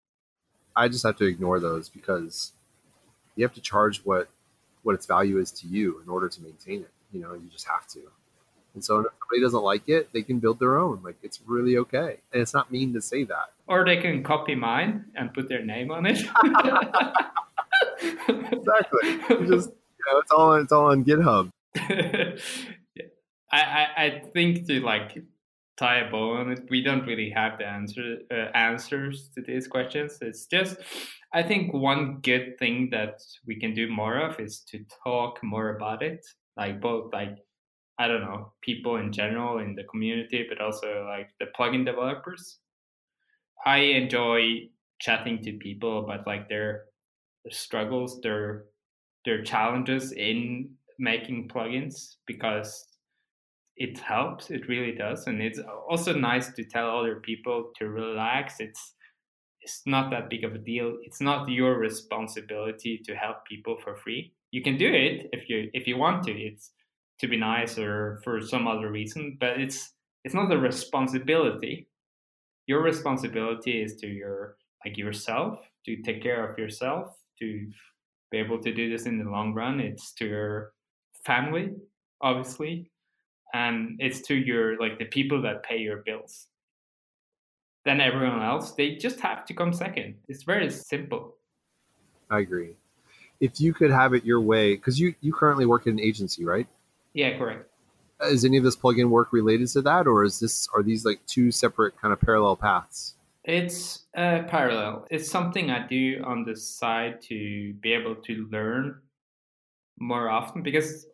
i 0.75 0.89
just 0.89 1.05
have 1.05 1.15
to 1.15 1.23
ignore 1.23 1.57
those 1.57 1.87
because 1.87 2.51
you 3.37 3.45
have 3.45 3.53
to 3.53 3.61
charge 3.61 3.99
what 4.03 4.27
what 4.83 4.93
its 4.93 5.05
value 5.05 5.39
is 5.39 5.51
to 5.51 5.67
you 5.67 6.01
in 6.03 6.09
order 6.09 6.27
to 6.27 6.41
maintain 6.41 6.81
it 6.81 6.91
you 7.15 7.21
know 7.21 7.33
you 7.33 7.49
just 7.51 7.67
have 7.67 7.87
to. 7.87 7.99
And 8.73 8.83
so 8.83 8.99
if 8.99 9.05
somebody 9.21 9.41
doesn't 9.41 9.63
like 9.63 9.87
it 9.87 10.11
they 10.11 10.21
can 10.21 10.39
build 10.39 10.59
their 10.59 10.77
own 10.77 11.01
like 11.03 11.15
it's 11.23 11.39
really 11.45 11.77
okay. 11.77 12.17
And 12.33 12.41
it's 12.41 12.53
not 12.53 12.71
mean 12.71 12.93
to 12.93 13.01
say 13.01 13.23
that. 13.23 13.53
Or 13.67 13.85
they 13.85 13.97
can 13.97 14.21
copy 14.21 14.53
mine 14.53 15.05
and 15.15 15.33
put 15.33 15.47
their 15.47 15.63
name 15.65 15.91
on 15.91 16.05
it. 16.05 16.19
Exactly. 18.27 19.19
You 19.29 19.47
just 19.47 19.69
know, 20.11 20.19
it's 20.19 20.31
all 20.31 20.53
it's 20.53 20.71
all 20.71 20.91
on 20.91 21.03
github 21.03 21.49
I, 23.51 23.61
I, 23.61 23.87
I 23.97 24.23
think 24.33 24.67
to 24.67 24.79
like 24.81 25.17
tie 25.77 25.99
a 25.99 26.09
bow 26.09 26.31
on 26.37 26.51
it, 26.51 26.67
we 26.69 26.81
don't 26.81 27.05
really 27.05 27.29
have 27.29 27.57
the 27.57 27.65
answer 27.65 28.17
uh, 28.31 28.51
answers 28.55 29.29
to 29.35 29.41
these 29.41 29.67
questions. 29.67 30.17
It's 30.21 30.45
just 30.45 30.77
I 31.33 31.43
think 31.43 31.73
one 31.73 32.19
good 32.21 32.57
thing 32.57 32.89
that 32.91 33.21
we 33.45 33.59
can 33.59 33.73
do 33.73 33.89
more 33.89 34.17
of 34.17 34.39
is 34.39 34.61
to 34.71 34.85
talk 35.03 35.43
more 35.43 35.75
about 35.75 36.01
it, 36.01 36.25
like 36.57 36.81
both 36.81 37.13
like 37.13 37.37
I 37.97 38.07
don't 38.07 38.21
know 38.21 38.53
people 38.61 38.97
in 38.97 39.11
general 39.11 39.59
in 39.59 39.75
the 39.75 39.83
community, 39.83 40.45
but 40.47 40.61
also 40.61 41.05
like 41.07 41.29
the 41.39 41.47
plugin 41.57 41.85
developers. 41.85 42.59
I 43.65 43.77
enjoy 43.77 44.69
chatting 44.99 45.41
to 45.43 45.53
people 45.53 46.03
about 46.03 46.27
like 46.27 46.47
their, 46.49 46.85
their 47.43 47.51
struggles, 47.51 48.21
their 48.21 48.65
their 49.25 49.43
challenges 49.43 50.11
in 50.11 50.69
making 50.99 51.49
plugins 51.49 52.15
because 52.25 52.87
it 53.77 53.99
helps 53.99 54.49
it 54.51 54.69
really 54.69 54.93
does 54.93 55.27
and 55.27 55.41
it's 55.41 55.59
also 55.89 56.13
nice 56.13 56.53
to 56.53 56.63
tell 56.63 56.97
other 56.97 57.17
people 57.17 57.71
to 57.77 57.89
relax. 57.89 58.59
It's 58.59 58.93
it's 59.61 59.81
not 59.87 60.11
that 60.11 60.29
big 60.29 60.43
of 60.43 60.53
a 60.53 60.59
deal. 60.59 60.97
It's 61.01 61.19
not 61.19 61.49
your 61.49 61.79
responsibility 61.79 63.01
to 63.03 63.15
help 63.15 63.37
people 63.45 63.77
for 63.83 63.95
free. 63.95 64.31
You 64.51 64.61
can 64.61 64.77
do 64.77 64.87
it 64.87 65.27
if 65.33 65.49
you 65.49 65.69
if 65.73 65.87
you 65.87 65.97
want 65.97 66.23
to. 66.25 66.31
It's 66.31 66.71
to 67.19 67.27
be 67.27 67.37
nice 67.37 67.77
or 67.77 68.21
for 68.23 68.41
some 68.41 68.67
other 68.67 68.91
reason 68.91 69.37
but 69.39 69.59
it's 69.59 69.91
it's 70.23 70.35
not 70.35 70.51
a 70.51 70.57
responsibility. 70.57 71.87
Your 72.67 72.81
responsibility 72.81 73.81
is 73.81 73.95
to 73.97 74.07
your 74.07 74.57
like 74.85 74.97
yourself 74.97 75.59
to 75.85 76.01
take 76.03 76.23
care 76.23 76.49
of 76.49 76.57
yourself 76.57 77.09
to 77.39 77.67
be 78.31 78.37
able 78.37 78.59
to 78.59 78.73
do 78.73 78.89
this 78.89 79.05
in 79.05 79.17
the 79.17 79.29
long 79.29 79.53
run 79.53 79.79
it's 79.79 80.13
to 80.13 80.25
your 80.25 80.71
family 81.23 81.71
obviously 82.21 82.89
and 83.55 83.95
it's 83.99 84.21
to 84.21 84.35
your 84.35 84.77
like 84.79 84.99
the 84.99 85.05
people 85.05 85.41
that 85.41 85.63
pay 85.63 85.77
your 85.77 85.97
bills. 86.05 86.47
Then 87.85 88.01
everyone 88.01 88.41
else 88.41 88.71
they 88.73 88.95
just 88.95 89.19
have 89.21 89.45
to 89.45 89.53
come 89.53 89.71
second. 89.71 90.15
It's 90.27 90.43
very 90.43 90.69
simple. 90.69 91.37
I 92.29 92.39
agree. 92.39 92.75
If 93.39 93.61
you 93.61 93.73
could 93.73 93.91
have 93.91 94.13
it 94.13 94.25
your 94.25 94.41
way 94.41 94.75
because 94.75 94.99
you 94.99 95.15
you 95.21 95.31
currently 95.31 95.65
work 95.65 95.87
in 95.87 95.93
an 95.93 95.99
agency 95.99 96.43
right? 96.43 96.67
Yeah 97.13 97.37
correct. 97.37 97.69
Is 98.21 98.43
any 98.45 98.57
of 98.57 98.63
this 98.63 98.75
plugin 98.75 99.09
work 99.09 99.31
related 99.31 99.67
to 99.69 99.81
that 99.83 100.07
or 100.07 100.23
is 100.23 100.39
this 100.39 100.67
are 100.75 100.83
these 100.83 101.05
like 101.05 101.19
two 101.25 101.51
separate 101.51 101.99
kind 102.01 102.11
of 102.11 102.19
parallel 102.19 102.57
paths 102.57 103.15
it's 103.47 104.05
uh, 104.17 104.41
parallel 104.47 105.05
it's 105.11 105.29
something 105.29 105.69
i 105.69 105.85
do 105.87 106.21
on 106.25 106.43
the 106.43 106.55
side 106.55 107.21
to 107.21 107.73
be 107.81 107.93
able 107.93 108.15
to 108.15 108.47
learn 108.51 108.99
more 109.99 110.29
often 110.29 110.61
because 110.61 111.07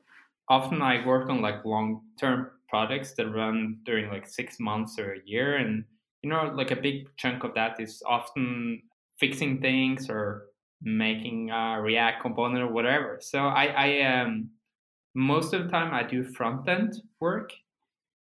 often 0.49 0.81
I 0.81 1.05
work 1.05 1.29
on 1.29 1.41
like 1.41 1.63
long 1.65 2.01
term 2.19 2.51
projects 2.67 3.13
that 3.13 3.27
run 3.27 3.79
during 3.85 4.09
like 4.09 4.27
six 4.27 4.59
months 4.59 4.97
or 4.99 5.13
a 5.13 5.21
year. 5.25 5.57
And, 5.57 5.85
you 6.21 6.29
know, 6.29 6.51
like 6.55 6.71
a 6.71 6.75
big 6.75 7.07
chunk 7.17 7.43
of 7.43 7.53
that 7.55 7.79
is 7.79 8.03
often 8.05 8.81
fixing 9.17 9.61
things 9.61 10.09
or 10.09 10.47
making 10.81 11.51
a 11.51 11.81
React 11.81 12.21
component 12.21 12.63
or 12.63 12.71
whatever. 12.71 13.19
So 13.21 13.39
I, 13.39 13.65
I 13.65 14.21
um, 14.21 14.49
most 15.13 15.53
of 15.53 15.63
the 15.63 15.69
time 15.69 15.93
I 15.93 16.03
do 16.03 16.23
front 16.23 16.67
end 16.67 16.95
work. 17.19 17.51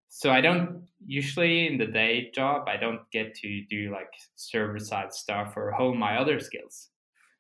So 0.10 0.32
I 0.32 0.42
don't 0.42 0.88
usually 1.06 1.68
in 1.68 1.78
the 1.78 1.86
day 1.86 2.32
job, 2.34 2.68
I 2.68 2.78
don't 2.78 3.02
get 3.12 3.36
to 3.36 3.62
do 3.70 3.92
like 3.92 4.12
server 4.36 4.80
side 4.80 5.14
stuff 5.14 5.54
or 5.56 5.72
hone 5.72 5.98
my 5.98 6.18
other 6.18 6.40
skills. 6.40 6.90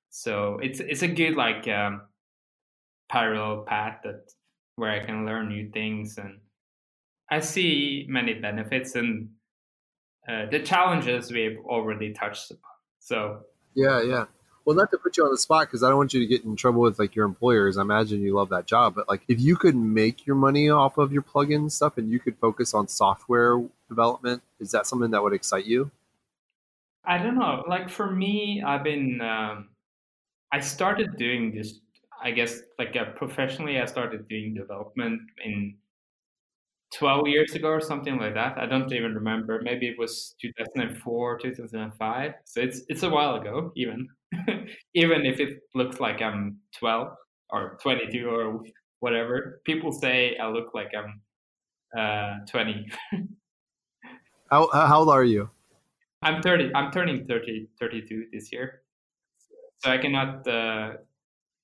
So 0.09 0.59
it's 0.61 0.80
it's 0.80 1.01
a 1.01 1.07
good 1.07 1.36
like 1.36 1.68
um, 1.68 2.01
parallel 3.09 3.63
path 3.63 3.99
that 4.03 4.32
where 4.76 4.91
I 4.91 5.05
can 5.05 5.26
learn 5.26 5.49
new 5.49 5.70
things 5.72 6.18
and 6.18 6.39
I 7.30 7.39
see 7.39 8.05
many 8.07 8.36
benefits 8.36 8.95
and 8.95 9.30
uh, 10.28 10.45
the 10.51 10.59
challenges 10.59 11.32
we've 11.32 11.57
already 11.65 12.13
touched 12.13 12.51
upon. 12.51 12.72
So 12.99 13.39
yeah, 13.76 14.01
yeah. 14.01 14.26
Well, 14.68 14.76
not 14.76 14.91
to 14.91 14.97
put 14.97 15.15
you 15.15 15.24
on 15.24 15.32
the 15.32 15.38
spot 15.38 15.68
because 15.68 15.82
I 15.82 15.88
don't 15.88 15.95
want 15.95 16.13
you 16.13 16.20
to 16.20 16.26
get 16.26 16.43
in 16.43 16.57
trouble 16.57 16.82
with 16.82 16.99
like 16.99 17.15
your 17.15 17.26
employers. 17.26 17.78
I 17.78 17.84
imagine 17.84 18.22
you 18.22 18.36
love 18.36 18.49
that 18.49 18.65
job, 18.65 18.95
but 18.95 19.07
like 19.07 19.22
if 19.30 19.39
you 19.39 19.55
could 19.55 19.78
make 19.78 20.28
your 20.28 20.36
money 20.36 20.70
off 20.70 20.97
of 20.97 21.13
your 21.13 21.22
plugin 21.22 21.72
stuff 21.72 21.97
and 21.97 22.11
you 22.11 22.20
could 22.20 22.38
focus 22.38 22.74
on 22.74 22.89
software 22.89 23.63
development, 23.88 24.43
is 24.59 24.72
that 24.72 24.86
something 24.86 25.11
that 25.11 25.24
would 25.24 25.32
excite 25.32 25.68
you? 25.68 25.89
I 27.05 27.18
don't 27.18 27.39
know. 27.39 27.63
Like 27.65 27.89
for 27.89 28.11
me, 28.11 28.61
I've 28.61 28.84
been 28.84 29.22
um, 29.22 29.70
I 30.51 30.59
started 30.59 31.15
doing 31.15 31.55
this 31.55 31.80
I 32.22 32.32
guess 32.32 32.59
like 32.78 32.93
uh, 32.97 33.11
professionally, 33.15 33.80
I 33.80 33.86
started 33.86 34.28
doing 34.28 34.53
development 34.53 35.22
in 35.45 35.76
12 36.93 37.30
years 37.30 37.53
ago 37.53 37.70
or 37.70 37.80
something 37.80 38.18
like 38.18 38.34
that. 38.34 38.57
I 38.57 38.65
don't 38.65 38.91
even 38.91 39.15
remember. 39.15 39.61
Maybe 39.61 39.88
it 39.88 39.97
was 39.97 40.36
2004, 40.41 41.39
2005. 41.39 42.34
So 42.43 42.59
it's 42.59 42.82
it's 42.89 43.03
a 43.03 43.09
while 43.09 43.36
ago, 43.36 43.72
even 43.78 44.09
even 44.93 45.25
if 45.25 45.39
it 45.39 45.59
looks 45.73 45.99
like 45.99 46.21
I'm 46.21 46.57
12 46.80 47.07
or 47.49 47.78
22 47.82 48.28
or 48.28 48.63
whatever. 48.99 49.61
People 49.65 49.91
say 49.91 50.38
I 50.38 50.47
look 50.47 50.73
like 50.73 50.91
I'm 50.97 51.21
uh, 51.97 52.45
20. 52.49 52.89
how 54.51 54.69
how 54.71 54.99
old 54.99 55.09
are 55.09 55.23
you? 55.23 55.49
I'm 56.21 56.41
30. 56.41 56.71
I'm 56.73 56.91
turning 56.91 57.25
30, 57.25 57.67
32 57.80 58.25
this 58.34 58.51
year. 58.51 58.82
So 59.80 59.91
I 59.91 59.97
cannot 59.99 60.47
uh, 60.47 60.93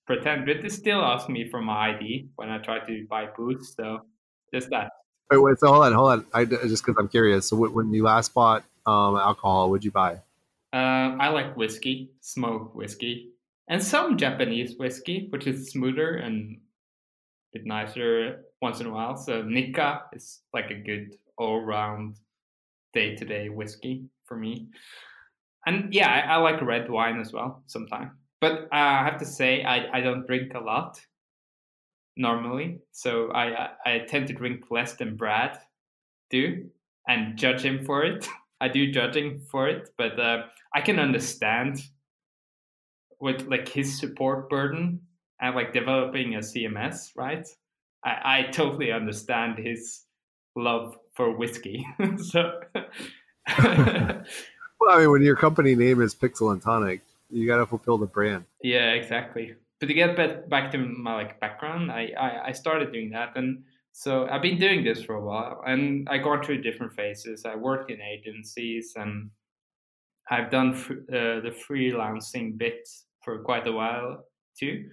pretend, 0.05 0.45
but 0.45 0.61
they 0.61 0.69
still 0.69 1.01
ask 1.01 1.27
me 1.27 1.49
for 1.49 1.61
my 1.61 1.95
ID 1.95 2.27
when 2.35 2.49
I 2.49 2.59
try 2.59 2.79
to 2.79 3.05
buy 3.09 3.27
boots. 3.35 3.73
So 3.75 4.01
just 4.53 4.69
that. 4.69 4.91
Wait, 5.31 5.39
wait. 5.39 5.59
So 5.59 5.67
hold 5.67 5.85
on, 5.85 5.93
hold 5.93 6.11
on. 6.11 6.25
I 6.33 6.45
just 6.45 6.85
because 6.85 6.95
I'm 6.99 7.07
curious. 7.07 7.49
So 7.49 7.55
when 7.55 7.91
you 7.93 8.03
last 8.03 8.33
bought 8.33 8.63
um, 8.85 9.15
alcohol, 9.15 9.69
what'd 9.71 9.83
you 9.83 9.91
buy? 9.91 10.19
Uh, 10.73 11.15
I 11.19 11.29
like 11.29 11.55
whiskey, 11.55 12.09
smoke 12.21 12.73
whiskey, 12.73 13.29
and 13.67 13.81
some 13.81 14.17
Japanese 14.17 14.75
whiskey, 14.77 15.27
which 15.29 15.45
is 15.45 15.69
smoother 15.69 16.15
and 16.15 16.57
a 16.57 17.59
bit 17.59 17.65
nicer 17.67 18.45
once 18.61 18.79
in 18.79 18.87
a 18.87 18.91
while. 18.91 19.15
So 19.15 19.43
Nikka 19.43 20.01
is 20.13 20.39
like 20.53 20.71
a 20.71 20.75
good 20.75 21.15
all-round 21.37 22.17
day-to-day 22.93 23.49
whiskey 23.49 24.05
for 24.25 24.35
me. 24.35 24.69
And 25.65 25.93
yeah, 25.93 26.09
I, 26.09 26.33
I 26.33 26.37
like 26.37 26.61
red 26.61 26.89
wine 26.89 27.19
as 27.19 27.31
well 27.31 27.63
sometimes. 27.67 28.11
But 28.41 28.63
uh, 28.63 28.67
I 28.71 29.03
have 29.03 29.19
to 29.19 29.25
say, 29.25 29.63
I, 29.63 29.97
I 29.97 30.01
don't 30.01 30.25
drink 30.25 30.53
a 30.53 30.59
lot 30.59 30.99
normally. 32.17 32.79
So 32.91 33.31
I, 33.31 33.69
I 33.85 33.99
tend 33.99 34.27
to 34.27 34.33
drink 34.33 34.65
less 34.69 34.93
than 34.93 35.15
Brad 35.15 35.59
do 36.29 36.65
and 37.07 37.37
judge 37.37 37.61
him 37.61 37.85
for 37.85 38.03
it. 38.03 38.27
I 38.63 38.69
do 38.69 38.89
judging 38.89 39.41
for 39.51 39.67
it, 39.67 39.89
but 39.97 40.17
uh, 40.17 40.43
I 40.73 40.79
can 40.79 40.97
understand 40.97 41.81
with 43.19 43.41
like 43.47 43.67
his 43.67 43.99
support 43.99 44.49
burden 44.49 45.01
and 45.41 45.53
like 45.53 45.73
developing 45.73 46.35
a 46.35 46.39
CMS, 46.39 47.09
right? 47.17 47.45
I, 48.05 48.11
I 48.23 48.51
totally 48.51 48.89
understand 48.93 49.59
his 49.59 50.05
love 50.55 50.95
for 51.13 51.35
whiskey. 51.35 51.85
so, 52.17 52.61
well, 53.59 54.23
I 54.89 54.99
mean, 54.99 55.11
when 55.11 55.23
your 55.23 55.35
company 55.35 55.75
name 55.75 56.01
is 56.01 56.15
Pixel 56.15 56.53
and 56.53 56.61
Tonic, 56.61 57.01
you 57.29 57.45
got 57.45 57.57
to 57.57 57.65
fulfill 57.65 57.97
the 57.97 58.05
brand. 58.05 58.45
Yeah, 58.61 58.91
exactly. 58.91 59.55
But 59.81 59.87
to 59.87 59.93
get 59.93 60.15
back 60.15 60.47
back 60.47 60.71
to 60.71 60.77
my 60.77 61.15
like 61.15 61.41
background, 61.41 61.91
I, 61.91 62.13
I 62.17 62.47
I 62.47 62.51
started 62.53 62.93
doing 62.93 63.09
that, 63.09 63.35
and 63.35 63.65
so 63.93 64.27
I've 64.27 64.41
been 64.41 64.57
doing 64.57 64.83
this 64.83 65.03
for 65.03 65.15
a 65.15 65.23
while, 65.23 65.61
and 65.67 66.09
I 66.09 66.17
gone 66.17 66.43
through 66.43 66.63
different 66.63 66.93
phases. 66.93 67.45
I 67.45 67.55
worked 67.55 67.91
in 67.91 68.01
agencies, 68.01 68.93
and 68.95 69.29
I've 70.31 70.49
done 70.49 70.73
uh, 70.73 71.41
the 71.41 71.55
freelancing 71.67 72.57
bit 72.57 72.89
for 73.23 73.43
quite 73.43 73.67
a 73.67 73.71
while 73.71 74.25
too. 74.59 74.89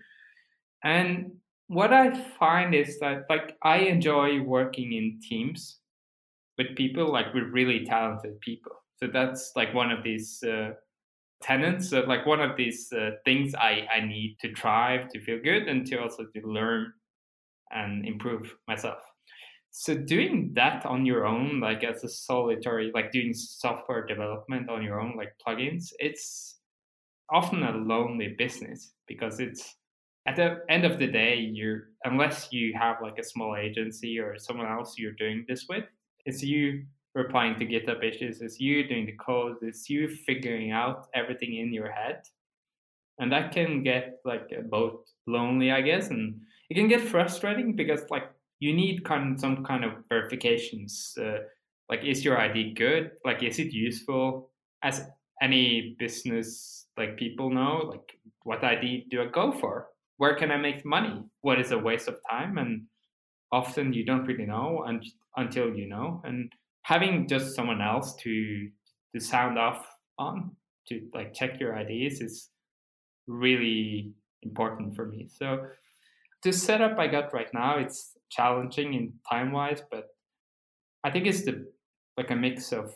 And 0.84 1.32
what 1.68 1.94
I 1.94 2.10
find 2.38 2.74
is 2.74 2.98
that 3.00 3.24
like 3.30 3.56
I 3.62 3.78
enjoy 3.78 4.42
working 4.42 4.92
in 4.92 5.18
teams 5.26 5.78
with 6.58 6.76
people 6.76 7.10
like 7.10 7.32
with 7.32 7.44
really 7.44 7.86
talented 7.86 8.38
people. 8.40 8.72
So 8.96 9.06
that's 9.10 9.52
like 9.56 9.72
one 9.72 9.90
of 9.90 10.04
these 10.04 10.42
uh, 10.42 10.72
tenants, 11.42 11.90
uh, 11.94 12.02
like 12.06 12.26
one 12.26 12.40
of 12.42 12.54
these 12.54 12.92
uh, 12.92 13.12
things 13.24 13.54
I 13.54 13.86
I 13.94 14.00
need 14.00 14.36
to 14.42 14.54
thrive, 14.54 15.08
to 15.08 15.20
feel 15.22 15.40
good, 15.42 15.68
and 15.68 15.86
to 15.86 16.02
also 16.02 16.24
to 16.24 16.46
learn 16.46 16.92
and 17.70 18.06
improve 18.06 18.54
myself. 18.68 18.98
So 19.70 19.94
doing 19.94 20.52
that 20.54 20.84
on 20.84 21.06
your 21.06 21.26
own, 21.26 21.60
like 21.60 21.84
as 21.84 22.02
a 22.02 22.08
solitary, 22.08 22.90
like 22.92 23.12
doing 23.12 23.32
software 23.32 24.04
development 24.04 24.68
on 24.68 24.82
your 24.82 25.00
own, 25.00 25.16
like 25.16 25.32
plugins, 25.46 25.92
it's 25.98 26.58
often 27.30 27.62
a 27.62 27.76
lonely 27.76 28.34
business 28.36 28.92
because 29.06 29.38
it's 29.38 29.76
at 30.26 30.36
the 30.36 30.62
end 30.68 30.84
of 30.84 30.98
the 30.98 31.06
day, 31.06 31.36
you're 31.36 31.90
unless 32.04 32.52
you 32.52 32.74
have 32.78 32.96
like 33.02 33.18
a 33.18 33.24
small 33.24 33.56
agency 33.56 34.18
or 34.18 34.38
someone 34.38 34.66
else 34.66 34.98
you're 34.98 35.12
doing 35.12 35.44
this 35.48 35.66
with, 35.68 35.84
it's 36.26 36.42
you 36.42 36.84
replying 37.14 37.58
to 37.58 37.66
GitHub 37.66 38.04
issues, 38.04 38.40
it's 38.40 38.60
you 38.60 38.86
doing 38.86 39.06
the 39.06 39.16
code, 39.24 39.56
it's 39.62 39.88
you 39.88 40.08
figuring 40.08 40.72
out 40.72 41.08
everything 41.14 41.56
in 41.56 41.72
your 41.72 41.90
head. 41.90 42.22
And 43.18 43.32
that 43.32 43.52
can 43.52 43.82
get 43.82 44.20
like 44.24 44.50
both 44.68 45.00
lonely, 45.26 45.72
I 45.72 45.80
guess, 45.80 46.08
and 46.08 46.40
it 46.70 46.74
can 46.74 46.88
get 46.88 47.00
frustrating 47.00 47.74
because 47.74 48.02
like 48.10 48.30
you 48.60 48.72
need 48.72 49.04
kind 49.04 49.34
of 49.34 49.40
some 49.40 49.64
kind 49.64 49.84
of 49.84 49.92
verifications. 50.08 51.14
Uh, 51.20 51.38
like, 51.88 52.04
is 52.04 52.24
your 52.24 52.38
ID 52.38 52.74
good? 52.74 53.10
Like, 53.24 53.42
is 53.42 53.58
it 53.58 53.72
useful? 53.72 54.50
As 54.82 55.02
any 55.42 55.96
business 55.98 56.86
like 56.96 57.16
people 57.16 57.50
know, 57.50 57.82
like, 57.90 58.18
what 58.44 58.62
ID 58.62 59.06
do 59.10 59.22
I 59.22 59.26
go 59.26 59.50
for? 59.50 59.88
Where 60.18 60.36
can 60.36 60.52
I 60.52 60.56
make 60.56 60.84
money? 60.84 61.24
What 61.40 61.58
is 61.58 61.72
a 61.72 61.78
waste 61.78 62.06
of 62.06 62.16
time? 62.30 62.58
And 62.58 62.82
often 63.50 63.92
you 63.92 64.04
don't 64.04 64.26
really 64.26 64.46
know 64.46 64.86
until 65.36 65.74
you 65.74 65.88
know. 65.88 66.22
And 66.24 66.52
having 66.82 67.26
just 67.26 67.56
someone 67.56 67.80
else 67.82 68.14
to 68.16 68.68
to 69.14 69.20
sound 69.20 69.58
off 69.58 69.86
on 70.18 70.54
to 70.86 71.00
like 71.14 71.34
check 71.34 71.58
your 71.58 71.76
IDs 71.76 72.20
is 72.20 72.50
really 73.26 74.12
important 74.42 74.94
for 74.94 75.06
me. 75.06 75.28
So 75.28 75.66
the 76.42 76.52
setup 76.52 76.98
I 76.98 77.06
got 77.06 77.32
right 77.32 77.52
now, 77.52 77.78
it's 77.78 78.16
challenging 78.30 78.94
in 78.94 79.12
time 79.28 79.52
wise, 79.52 79.82
but 79.90 80.08
I 81.04 81.10
think 81.10 81.26
it's 81.26 81.44
the 81.44 81.66
like 82.16 82.30
a 82.30 82.36
mix 82.36 82.72
of 82.72 82.94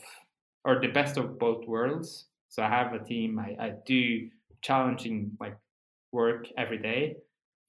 or 0.65 0.81
the 0.81 0.89
best 0.89 1.17
of 1.17 1.39
both 1.39 1.67
worlds. 1.67 2.27
So 2.49 2.63
I 2.63 2.69
have 2.69 2.93
a 2.93 3.05
team. 3.05 3.39
I, 3.39 3.57
I 3.61 3.73
do 3.85 4.29
challenging 4.63 5.33
like 5.41 5.57
work 6.13 6.47
every 6.57 6.79
day. 6.79 7.17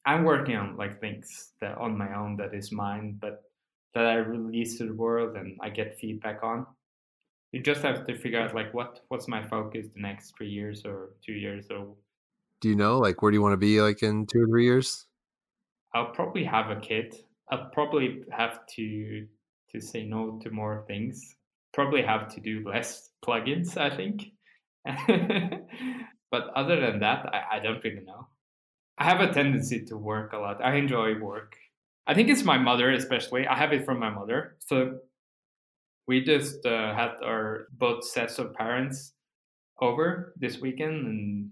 I'm 0.06 0.24
working 0.24 0.56
on 0.56 0.78
like 0.78 1.02
things 1.02 1.52
that 1.62 1.78
on 1.78 1.98
my 1.98 2.16
own 2.16 2.38
that 2.38 2.54
is 2.54 2.72
mine, 2.72 3.18
but 3.20 3.44
that 3.96 4.06
I 4.06 4.16
release 4.16 4.78
to 4.78 4.86
the 4.86 4.94
world 4.94 5.36
and 5.36 5.58
I 5.62 5.70
get 5.70 5.98
feedback 6.00 6.44
on. 6.44 6.66
You 7.52 7.62
just 7.62 7.82
have 7.82 8.06
to 8.06 8.18
figure 8.18 8.40
out 8.40 8.54
like 8.54 8.74
what 8.74 9.02
what's 9.08 9.28
my 9.28 9.48
focus 9.48 9.88
the 9.94 10.02
next 10.02 10.34
three 10.38 10.50
years 10.50 10.84
or 10.86 11.12
two 11.26 11.34
years 11.34 11.68
or. 11.72 11.96
Do 12.62 12.70
you 12.70 12.76
know 12.76 13.00
like 13.00 13.22
where 13.22 13.32
do 13.32 13.36
you 13.36 13.42
want 13.42 13.54
to 13.54 13.58
be 13.58 13.82
like 13.82 14.04
in 14.04 14.26
two 14.26 14.42
or 14.42 14.48
three 14.48 14.66
years? 14.66 15.08
I'll 15.96 16.12
probably 16.12 16.44
have 16.44 16.70
a 16.70 16.80
kid 16.80 17.16
I'll 17.50 17.70
probably 17.74 18.24
have 18.32 18.66
to 18.76 19.28
to 19.72 19.82
say 19.82 20.06
no 20.06 20.40
to 20.44 20.50
more 20.50 20.84
things. 20.88 21.36
Probably 21.74 22.02
have 22.02 22.34
to 22.36 22.40
do 22.40 22.64
less 22.66 23.10
plugins, 23.24 23.78
I 23.78 23.96
think. 23.96 24.32
but 26.32 26.48
other 26.56 26.80
than 26.80 27.00
that, 27.00 27.26
I, 27.34 27.58
I 27.58 27.60
don't 27.60 27.84
really 27.84 28.04
know. 28.06 28.28
I 28.98 29.04
have 29.04 29.20
a 29.20 29.34
tendency 29.34 29.84
to 29.86 29.98
work 29.98 30.34
a 30.34 30.38
lot. 30.38 30.64
I 30.64 30.76
enjoy 30.76 31.20
work. 31.20 31.58
I 32.08 32.14
think 32.14 32.30
it's 32.30 32.44
my 32.44 32.58
mother, 32.58 32.92
especially. 32.92 33.48
I 33.48 33.58
have 33.58 33.74
it 33.74 33.84
from 33.84 34.00
my 34.00 34.10
mother. 34.10 34.56
So 34.60 35.00
we 36.08 36.24
just 36.24 36.66
uh, 36.66 36.96
had 36.96 37.16
our 37.24 37.68
both 37.74 38.06
sets 38.06 38.40
of 38.40 38.54
parents 38.54 39.14
over 39.82 40.34
this 40.38 40.62
weekend 40.62 41.08
and 41.08 41.50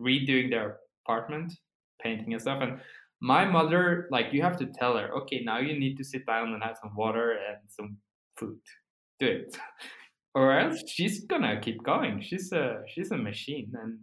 redoing 0.00 0.48
their 0.48 0.78
apartment, 1.04 1.52
painting 2.00 2.32
and 2.32 2.40
stuff. 2.40 2.62
And 2.62 2.80
my 3.26 3.44
mother 3.44 4.06
like 4.10 4.26
you 4.32 4.40
have 4.40 4.56
to 4.56 4.66
tell 4.66 4.96
her 4.96 5.08
okay 5.18 5.42
now 5.44 5.58
you 5.58 5.78
need 5.78 5.96
to 5.96 6.04
sit 6.04 6.24
down 6.26 6.52
and 6.52 6.62
have 6.62 6.76
some 6.80 6.94
water 6.94 7.32
and 7.32 7.58
some 7.68 7.98
food. 8.36 8.60
Do 9.20 9.26
it. 9.26 9.56
Or 10.34 10.52
else 10.52 10.82
she's 10.86 11.24
gonna 11.24 11.58
keep 11.62 11.82
going. 11.82 12.20
She's 12.20 12.52
a 12.52 12.82
she's 12.86 13.10
a 13.10 13.16
machine 13.16 13.72
and 13.72 14.00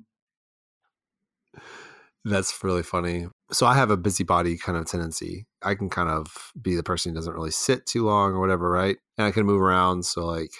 that's 2.26 2.64
really 2.64 2.82
funny. 2.82 3.28
So 3.52 3.68
i 3.68 3.76
have 3.76 3.92
a 3.92 3.98
busybody 3.98 4.58
kind 4.58 4.76
of 4.76 4.88
tendency. 4.88 5.46
I 5.62 5.76
can 5.76 5.92
kind 5.92 6.10
of 6.10 6.52
be 6.60 6.74
the 6.76 6.82
person 6.82 7.12
who 7.12 7.16
doesn't 7.16 7.36
really 7.36 7.52
sit 7.52 7.86
too 7.86 8.08
long 8.08 8.32
or 8.32 8.40
whatever 8.40 8.68
right? 8.68 8.98
And 9.20 9.28
i 9.28 9.32
can 9.32 9.46
move 9.46 9.62
around 9.62 10.08
so 10.08 10.26
like 10.26 10.54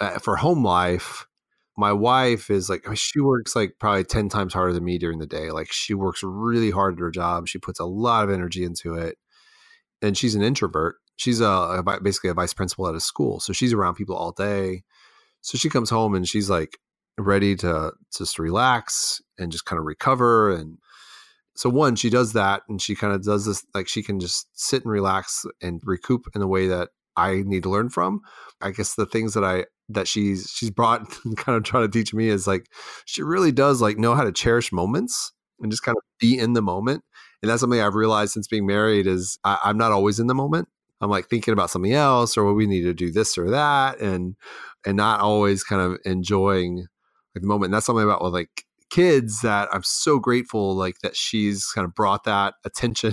uh, 0.00 0.18
for 0.18 0.34
home 0.34 0.64
life 0.64 1.28
my 1.76 1.92
wife 1.92 2.50
is 2.50 2.68
like 2.68 2.82
mm. 2.82 2.96
she 2.96 3.20
works 3.20 3.54
like 3.54 3.74
probably 3.78 4.04
10 4.04 4.28
times 4.28 4.54
harder 4.54 4.72
than 4.72 4.84
me 4.84 4.98
during 4.98 5.18
the 5.18 5.26
day 5.26 5.50
like 5.50 5.70
she 5.70 5.94
works 5.94 6.22
really 6.22 6.70
hard 6.70 6.94
at 6.94 7.00
her 7.00 7.10
job 7.10 7.46
she 7.46 7.58
puts 7.58 7.78
a 7.78 7.84
lot 7.84 8.24
of 8.24 8.30
energy 8.30 8.64
into 8.64 8.94
it 8.94 9.18
and 10.02 10.16
she's 10.16 10.34
an 10.34 10.42
introvert 10.42 10.96
she's 11.16 11.40
a, 11.40 11.46
a 11.46 12.00
basically 12.02 12.30
a 12.30 12.34
vice 12.34 12.54
principal 12.54 12.88
at 12.88 12.94
a 12.94 13.00
school 13.00 13.40
so 13.40 13.52
she's 13.52 13.72
around 13.72 13.94
people 13.94 14.16
all 14.16 14.32
day 14.32 14.82
so 15.40 15.56
she 15.58 15.68
comes 15.68 15.90
home 15.90 16.14
and 16.14 16.28
she's 16.28 16.50
like 16.50 16.78
ready 17.18 17.54
to 17.56 17.92
just 18.16 18.38
relax 18.38 19.22
and 19.38 19.52
just 19.52 19.64
kind 19.64 19.78
of 19.78 19.86
recover 19.86 20.52
and 20.52 20.78
so 21.54 21.70
one 21.70 21.96
she 21.96 22.10
does 22.10 22.34
that 22.34 22.62
and 22.68 22.82
she 22.82 22.94
kind 22.94 23.14
of 23.14 23.24
does 23.24 23.46
this 23.46 23.64
like 23.74 23.88
she 23.88 24.02
can 24.02 24.20
just 24.20 24.48
sit 24.52 24.82
and 24.84 24.92
relax 24.92 25.46
and 25.62 25.80
recoup 25.84 26.26
in 26.34 26.42
a 26.42 26.46
way 26.46 26.66
that 26.66 26.90
i 27.16 27.42
need 27.46 27.62
to 27.62 27.70
learn 27.70 27.88
from. 27.88 28.20
I 28.60 28.70
guess 28.70 28.94
the 28.94 29.06
things 29.06 29.32
that 29.32 29.44
i 29.44 29.64
that 29.88 30.08
she's 30.08 30.50
she's 30.50 30.70
brought 30.70 31.08
kind 31.36 31.56
of 31.56 31.64
trying 31.64 31.84
to 31.84 31.88
teach 31.88 32.12
me 32.12 32.28
is 32.28 32.46
like 32.46 32.66
she 33.04 33.22
really 33.22 33.52
does 33.52 33.80
like 33.80 33.98
know 33.98 34.14
how 34.14 34.24
to 34.24 34.32
cherish 34.32 34.72
moments 34.72 35.32
and 35.60 35.70
just 35.70 35.82
kind 35.82 35.96
of 35.96 36.02
be 36.18 36.38
in 36.38 36.52
the 36.52 36.62
moment. 36.62 37.02
And 37.42 37.50
that's 37.50 37.60
something 37.60 37.80
i've 37.80 37.94
realized 37.94 38.32
since 38.32 38.48
being 38.48 38.66
married 38.66 39.06
is 39.06 39.38
I, 39.44 39.58
i'm 39.64 39.78
not 39.78 39.92
always 39.92 40.18
in 40.18 40.26
the 40.26 40.34
moment. 40.34 40.68
I'm 41.00 41.10
like 41.10 41.28
thinking 41.28 41.52
about 41.52 41.70
something 41.70 41.92
else 41.92 42.36
or 42.36 42.44
well, 42.44 42.54
we 42.54 42.66
need 42.66 42.82
to 42.82 42.94
do 42.94 43.12
this 43.12 43.36
or 43.36 43.50
that 43.50 44.00
and 44.00 44.36
and 44.84 44.96
not 44.96 45.20
always 45.20 45.62
kind 45.62 45.82
of 45.82 45.98
enjoying 46.04 46.86
like 47.34 47.42
the 47.42 47.48
moment. 47.48 47.66
And 47.66 47.74
that's 47.74 47.86
something 47.86 48.04
about 48.04 48.22
with 48.22 48.32
like 48.32 48.66
kids 48.90 49.40
that 49.40 49.68
i'm 49.72 49.82
so 49.82 50.18
grateful 50.18 50.74
like 50.74 50.98
that 51.00 51.16
she's 51.16 51.66
kind 51.74 51.84
of 51.84 51.94
brought 51.94 52.24
that 52.24 52.54
attention 52.64 53.12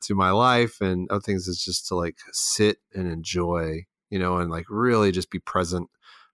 to 0.00 0.14
my 0.14 0.30
life 0.30 0.80
and 0.80 1.10
other 1.10 1.20
things 1.20 1.48
is 1.48 1.62
just 1.62 1.88
to 1.88 1.94
like 1.94 2.18
sit 2.32 2.78
and 2.94 3.10
enjoy 3.10 3.84
you 4.10 4.18
know, 4.18 4.38
and 4.38 4.50
like 4.50 4.66
really 4.68 5.12
just 5.12 5.30
be 5.30 5.38
present. 5.38 5.88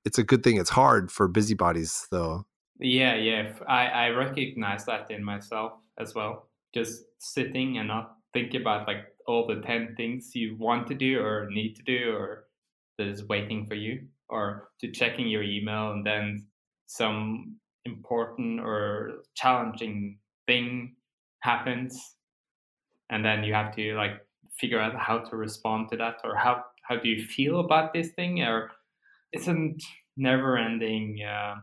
It's 0.04 0.18
a 0.18 0.24
good 0.24 0.42
thing. 0.42 0.56
It's 0.56 0.70
hard 0.70 1.10
for 1.10 1.28
busybodies 1.28 2.06
though. 2.10 2.46
Yeah, 2.78 3.14
yeah. 3.14 3.52
I, 3.68 3.86
I 3.86 4.08
recognize 4.10 4.84
that 4.86 5.10
in 5.10 5.24
myself 5.24 5.72
as 5.98 6.14
well. 6.14 6.48
Just 6.74 7.04
sitting 7.18 7.78
and 7.78 7.88
not 7.88 8.16
thinking 8.32 8.60
about 8.60 8.86
like 8.86 9.04
all 9.26 9.46
the 9.46 9.60
10 9.60 9.94
things 9.96 10.32
you 10.34 10.56
want 10.58 10.86
to 10.88 10.94
do 10.94 11.20
or 11.20 11.48
need 11.50 11.74
to 11.74 11.82
do 11.82 12.14
or 12.14 12.44
that 12.98 13.06
is 13.06 13.26
waiting 13.28 13.66
for 13.66 13.74
you 13.74 14.06
or 14.28 14.68
to 14.80 14.90
checking 14.90 15.28
your 15.28 15.42
email 15.42 15.92
and 15.92 16.04
then 16.04 16.46
some 16.86 17.56
important 17.84 18.60
or 18.60 19.22
challenging 19.34 20.18
thing 20.46 20.94
happens 21.40 22.16
and 23.10 23.24
then 23.24 23.44
you 23.44 23.52
have 23.54 23.74
to 23.74 23.94
like 23.94 24.20
figure 24.58 24.80
out 24.80 24.94
how 24.96 25.18
to 25.18 25.36
respond 25.36 25.88
to 25.90 25.96
that 25.96 26.16
or 26.24 26.34
how 26.34 26.64
how 26.88 26.96
do 26.96 27.08
you 27.08 27.24
feel 27.24 27.60
about 27.60 27.92
this 27.92 28.10
thing? 28.12 28.42
Or 28.42 28.70
it's 29.32 29.48
a 29.48 29.54
never 30.16 30.56
ending 30.56 31.18
uh, 31.22 31.56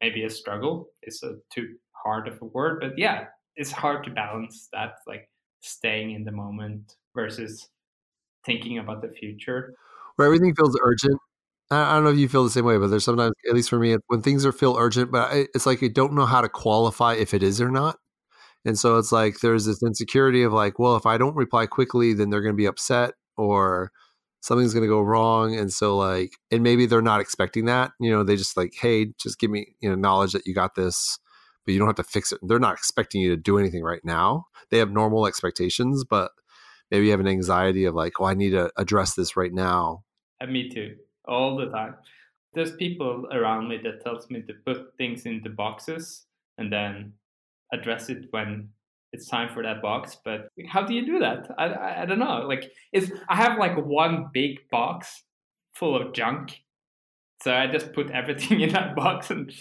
maybe 0.00 0.24
a 0.24 0.30
struggle? 0.30 0.88
It's 1.02 1.22
a 1.22 1.36
too 1.52 1.74
hard 2.04 2.28
of 2.28 2.40
a 2.42 2.44
word 2.44 2.80
but 2.80 2.98
yeah 2.98 3.24
it's 3.56 3.72
hard 3.72 4.04
to 4.04 4.10
balance 4.10 4.68
that 4.74 4.96
like 5.06 5.26
staying 5.62 6.10
in 6.10 6.24
the 6.24 6.32
moment 6.32 6.96
versus 7.14 7.68
thinking 8.44 8.78
about 8.78 9.00
the 9.00 9.08
future. 9.08 9.74
Where 10.16 10.26
everything 10.26 10.54
feels 10.54 10.78
urgent 10.84 11.18
I 11.70 11.94
don't 11.94 12.04
know 12.04 12.10
if 12.10 12.18
you 12.18 12.28
feel 12.28 12.44
the 12.44 12.50
same 12.50 12.66
way, 12.66 12.76
but 12.76 12.88
there's 12.88 13.04
sometimes, 13.04 13.32
at 13.48 13.54
least 13.54 13.70
for 13.70 13.78
me, 13.78 13.96
when 14.08 14.22
things 14.22 14.44
are 14.44 14.52
feel 14.52 14.76
urgent, 14.78 15.10
but 15.10 15.30
it's 15.54 15.66
like 15.66 15.82
I 15.82 15.88
don't 15.88 16.12
know 16.12 16.26
how 16.26 16.40
to 16.42 16.48
qualify 16.48 17.14
if 17.14 17.32
it 17.32 17.42
is 17.42 17.60
or 17.60 17.70
not. 17.70 17.96
And 18.64 18.78
so 18.78 18.98
it's 18.98 19.12
like 19.12 19.40
there's 19.40 19.66
this 19.66 19.82
insecurity 19.82 20.42
of 20.42 20.52
like, 20.52 20.78
well, 20.78 20.96
if 20.96 21.06
I 21.06 21.18
don't 21.18 21.36
reply 21.36 21.66
quickly, 21.66 22.12
then 22.14 22.30
they're 22.30 22.42
going 22.42 22.54
to 22.54 22.56
be 22.56 22.66
upset, 22.66 23.14
or 23.36 23.90
something's 24.44 24.74
going 24.74 24.84
to 24.84 24.88
go 24.88 25.00
wrong 25.00 25.56
and 25.56 25.72
so 25.72 25.96
like 25.96 26.34
and 26.50 26.62
maybe 26.62 26.84
they're 26.84 27.00
not 27.00 27.18
expecting 27.20 27.64
that 27.64 27.92
you 27.98 28.10
know 28.10 28.22
they 28.22 28.36
just 28.36 28.58
like 28.58 28.74
hey 28.78 29.06
just 29.18 29.38
give 29.38 29.50
me 29.50 29.74
you 29.80 29.88
know 29.88 29.94
knowledge 29.94 30.32
that 30.32 30.46
you 30.46 30.54
got 30.54 30.74
this 30.74 31.18
but 31.64 31.72
you 31.72 31.78
don't 31.78 31.88
have 31.88 31.96
to 31.96 32.04
fix 32.04 32.30
it. 32.30 32.38
They're 32.42 32.58
not 32.58 32.74
expecting 32.74 33.22
you 33.22 33.30
to 33.30 33.38
do 33.38 33.56
anything 33.56 33.82
right 33.82 34.04
now. 34.04 34.44
They 34.70 34.76
have 34.76 34.90
normal 34.90 35.26
expectations 35.26 36.04
but 36.04 36.30
maybe 36.90 37.06
you 37.06 37.10
have 37.12 37.20
an 37.20 37.26
anxiety 37.26 37.86
of 37.86 37.94
like 37.94 38.20
oh 38.20 38.26
i 38.26 38.34
need 38.34 38.50
to 38.50 38.70
address 38.76 39.14
this 39.14 39.34
right 39.34 39.52
now. 39.52 40.04
And 40.40 40.52
me 40.52 40.68
too 40.68 40.96
all 41.26 41.56
the 41.56 41.70
time. 41.70 41.94
There's 42.52 42.72
people 42.72 43.26
around 43.32 43.68
me 43.68 43.78
that 43.82 44.04
tells 44.04 44.28
me 44.28 44.42
to 44.42 44.52
put 44.66 44.94
things 44.98 45.24
into 45.24 45.48
boxes 45.48 46.26
and 46.58 46.70
then 46.70 47.14
address 47.72 48.10
it 48.10 48.26
when 48.30 48.68
it's 49.14 49.28
time 49.28 49.48
for 49.54 49.62
that 49.62 49.80
box. 49.80 50.18
But 50.24 50.48
how 50.68 50.82
do 50.82 50.92
you 50.92 51.06
do 51.06 51.20
that? 51.20 51.48
I, 51.56 51.66
I, 51.66 52.02
I 52.02 52.06
don't 52.06 52.18
know. 52.18 52.44
Like, 52.48 52.72
is 52.92 53.12
I 53.28 53.36
have 53.36 53.58
like 53.58 53.76
one 53.76 54.26
big 54.32 54.68
box 54.70 55.22
full 55.72 55.96
of 55.96 56.12
junk, 56.12 56.60
so 57.42 57.54
I 57.54 57.68
just 57.68 57.92
put 57.92 58.10
everything 58.10 58.60
in 58.66 58.72
that 58.72 58.96
box 58.96 59.30
and. 59.30 59.52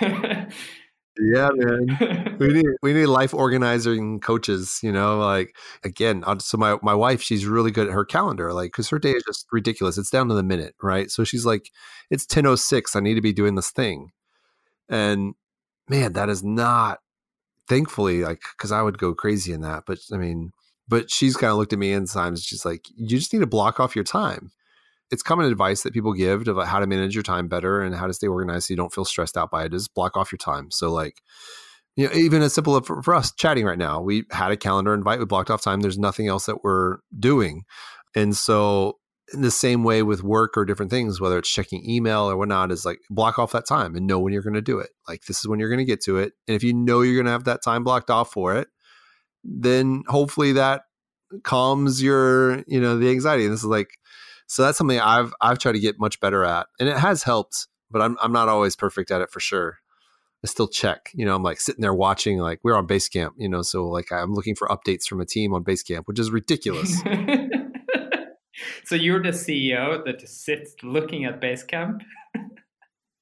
yeah, 0.00 1.50
man. 1.52 2.36
we 2.40 2.52
need 2.52 2.66
we 2.80 2.92
need 2.92 3.06
life 3.06 3.34
organizing 3.34 4.20
coaches. 4.20 4.78
You 4.84 4.92
know, 4.92 5.18
like 5.18 5.56
again. 5.82 6.22
So 6.38 6.56
my 6.56 6.78
my 6.80 6.94
wife, 6.94 7.20
she's 7.20 7.44
really 7.44 7.72
good 7.72 7.88
at 7.88 7.92
her 7.92 8.04
calendar, 8.04 8.52
like 8.52 8.70
because 8.70 8.88
her 8.90 9.00
day 9.00 9.10
is 9.10 9.24
just 9.24 9.46
ridiculous. 9.50 9.98
It's 9.98 10.10
down 10.10 10.28
to 10.28 10.34
the 10.34 10.44
minute, 10.44 10.76
right? 10.80 11.10
So 11.10 11.24
she's 11.24 11.44
like, 11.44 11.70
it's 12.08 12.24
ten 12.24 12.46
oh 12.46 12.54
six. 12.54 12.94
I 12.94 13.00
need 13.00 13.14
to 13.14 13.20
be 13.20 13.32
doing 13.32 13.56
this 13.56 13.72
thing, 13.72 14.12
and 14.88 15.34
man, 15.88 16.12
that 16.12 16.28
is 16.28 16.44
not 16.44 17.00
thankfully, 17.68 18.22
like, 18.22 18.42
because 18.56 18.72
I 18.72 18.82
would 18.82 18.98
go 18.98 19.14
crazy 19.14 19.52
in 19.52 19.62
that. 19.62 19.84
But 19.86 19.98
I 20.12 20.16
mean, 20.16 20.52
but 20.88 21.10
she's 21.10 21.36
kind 21.36 21.50
of 21.50 21.56
looked 21.56 21.72
at 21.72 21.78
me 21.78 21.92
and 21.92 22.08
times 22.08 22.44
she's 22.44 22.64
like, 22.64 22.86
you 22.94 23.18
just 23.18 23.32
need 23.32 23.40
to 23.40 23.46
block 23.46 23.80
off 23.80 23.94
your 23.94 24.04
time. 24.04 24.52
It's 25.10 25.22
common 25.22 25.46
advice 25.46 25.82
that 25.82 25.92
people 25.92 26.14
give 26.14 26.48
about 26.48 26.68
how 26.68 26.80
to 26.80 26.86
manage 26.86 27.14
your 27.14 27.22
time 27.22 27.46
better 27.46 27.82
and 27.82 27.94
how 27.94 28.06
to 28.06 28.14
stay 28.14 28.26
organized 28.26 28.66
so 28.66 28.72
you 28.72 28.76
don't 28.76 28.92
feel 28.92 29.04
stressed 29.04 29.36
out 29.36 29.50
by 29.50 29.64
it 29.64 29.74
is 29.74 29.88
block 29.88 30.16
off 30.16 30.32
your 30.32 30.38
time. 30.38 30.70
So 30.70 30.90
like, 30.90 31.20
you 31.96 32.06
know, 32.06 32.14
even 32.14 32.40
as 32.40 32.54
simple 32.54 32.74
uh, 32.74 32.80
for, 32.80 33.02
for 33.02 33.14
us 33.14 33.32
chatting 33.32 33.66
right 33.66 33.78
now, 33.78 34.00
we 34.00 34.24
had 34.30 34.50
a 34.50 34.56
calendar 34.56 34.94
invite, 34.94 35.18
we 35.18 35.26
blocked 35.26 35.50
off 35.50 35.62
time. 35.62 35.80
There's 35.80 35.98
nothing 35.98 36.28
else 36.28 36.46
that 36.46 36.64
we're 36.64 36.98
doing. 37.18 37.64
And 38.14 38.34
so 38.34 38.98
in 39.32 39.42
the 39.42 39.50
same 39.50 39.84
way 39.84 40.02
with 40.02 40.22
work 40.22 40.56
or 40.56 40.64
different 40.64 40.90
things, 40.90 41.20
whether 41.20 41.38
it's 41.38 41.50
checking 41.50 41.88
email 41.88 42.30
or 42.30 42.36
whatnot, 42.36 42.70
is 42.72 42.84
like 42.84 43.00
block 43.10 43.38
off 43.38 43.52
that 43.52 43.66
time 43.66 43.94
and 43.96 44.06
know 44.06 44.18
when 44.18 44.32
you're 44.32 44.42
going 44.42 44.54
to 44.54 44.60
do 44.62 44.78
it. 44.78 44.90
Like 45.08 45.22
this 45.26 45.38
is 45.38 45.48
when 45.48 45.58
you're 45.58 45.68
going 45.68 45.78
to 45.78 45.84
get 45.84 46.02
to 46.02 46.18
it. 46.18 46.32
And 46.46 46.54
if 46.54 46.62
you 46.62 46.74
know 46.74 47.00
you're 47.00 47.14
going 47.16 47.26
to 47.26 47.32
have 47.32 47.44
that 47.44 47.62
time 47.62 47.84
blocked 47.84 48.10
off 48.10 48.32
for 48.32 48.56
it, 48.56 48.68
then 49.44 50.02
hopefully 50.08 50.52
that 50.52 50.82
calms 51.42 52.02
your, 52.02 52.62
you 52.66 52.80
know, 52.80 52.98
the 52.98 53.10
anxiety. 53.10 53.44
And 53.44 53.52
this 53.52 53.60
is 53.60 53.66
like, 53.66 53.98
so 54.46 54.62
that's 54.62 54.76
something 54.76 55.00
I've 55.00 55.32
I've 55.40 55.58
tried 55.58 55.72
to 55.72 55.80
get 55.80 55.98
much 55.98 56.20
better 56.20 56.44
at, 56.44 56.66
and 56.78 56.86
it 56.88 56.98
has 56.98 57.22
helped. 57.22 57.68
But 57.90 58.02
I'm 58.02 58.18
I'm 58.20 58.32
not 58.32 58.48
always 58.48 58.76
perfect 58.76 59.10
at 59.10 59.22
it 59.22 59.30
for 59.30 59.40
sure. 59.40 59.78
I 60.44 60.48
still 60.48 60.68
check. 60.68 61.10
You 61.14 61.24
know, 61.24 61.34
I'm 61.34 61.42
like 61.42 61.60
sitting 61.60 61.80
there 61.80 61.94
watching, 61.94 62.38
like 62.38 62.60
we're 62.64 62.76
on 62.76 62.86
Basecamp, 62.86 63.30
you 63.38 63.48
know, 63.48 63.62
so 63.62 63.88
like 63.88 64.10
I'm 64.10 64.34
looking 64.34 64.56
for 64.56 64.68
updates 64.68 65.04
from 65.04 65.20
a 65.20 65.24
team 65.24 65.54
on 65.54 65.62
Basecamp, 65.62 66.02
which 66.06 66.18
is 66.18 66.30
ridiculous. 66.30 67.00
so 68.84 68.94
you're 68.94 69.22
the 69.22 69.30
CEO 69.30 70.04
that 70.04 70.18
just 70.18 70.44
sits 70.44 70.74
looking 70.82 71.24
at 71.24 71.40
Basecamp. 71.40 72.00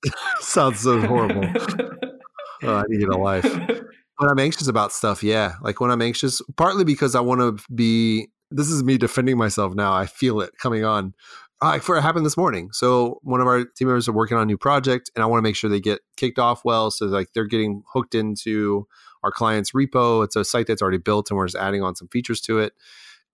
Sounds 0.41 0.81
so 0.81 1.01
horrible. 1.01 1.45
oh, 2.63 2.75
I 2.75 2.85
need 2.89 3.03
a 3.03 3.17
life. 3.17 3.45
When 3.45 4.31
I'm 4.31 4.39
anxious 4.39 4.69
about 4.69 4.93
stuff, 4.93 5.23
yeah, 5.23 5.55
like 5.63 5.81
when 5.81 5.91
I'm 5.91 6.03
anxious, 6.03 6.43
partly 6.57 6.85
because 6.85 7.15
I 7.15 7.21
want 7.21 7.41
to 7.41 7.75
be. 7.75 8.29
This 8.53 8.69
is 8.69 8.83
me 8.83 8.99
defending 8.99 9.39
myself 9.39 9.75
now. 9.75 9.93
I 9.93 10.07
feel 10.07 10.41
it 10.41 10.51
coming 10.59 10.85
on. 10.85 11.15
Like 11.63 11.83
for 11.83 11.97
it 11.97 12.03
happened 12.03 12.27
this 12.27 12.37
morning. 12.37 12.71
So 12.73 13.21
one 13.23 13.41
of 13.41 13.47
our 13.47 13.65
team 13.65 13.87
members 13.87 14.09
are 14.09 14.13
working 14.13 14.37
on 14.37 14.43
a 14.43 14.47
new 14.47 14.59
project, 14.59 15.11
and 15.15 15.23
I 15.23 15.27
want 15.27 15.39
to 15.39 15.43
make 15.43 15.55
sure 15.55 15.71
they 15.71 15.81
get 15.81 16.01
kicked 16.17 16.39
off 16.39 16.65
well. 16.65 16.91
So 16.91 17.07
like 17.07 17.29
they're 17.33 17.47
getting 17.47 17.83
hooked 17.93 18.15
into 18.15 18.89
our 19.23 19.31
client's 19.31 19.73
repo. 19.73 20.25
It's 20.25 20.37
a 20.37 20.45
site 20.45 20.67
that's 20.67 20.83
already 20.83 20.99
built, 20.99 21.31
and 21.31 21.37
we're 21.37 21.47
just 21.47 21.63
adding 21.63 21.83
on 21.83 21.95
some 21.95 22.09
features 22.09 22.41
to 22.43 22.59
it. 22.59 22.73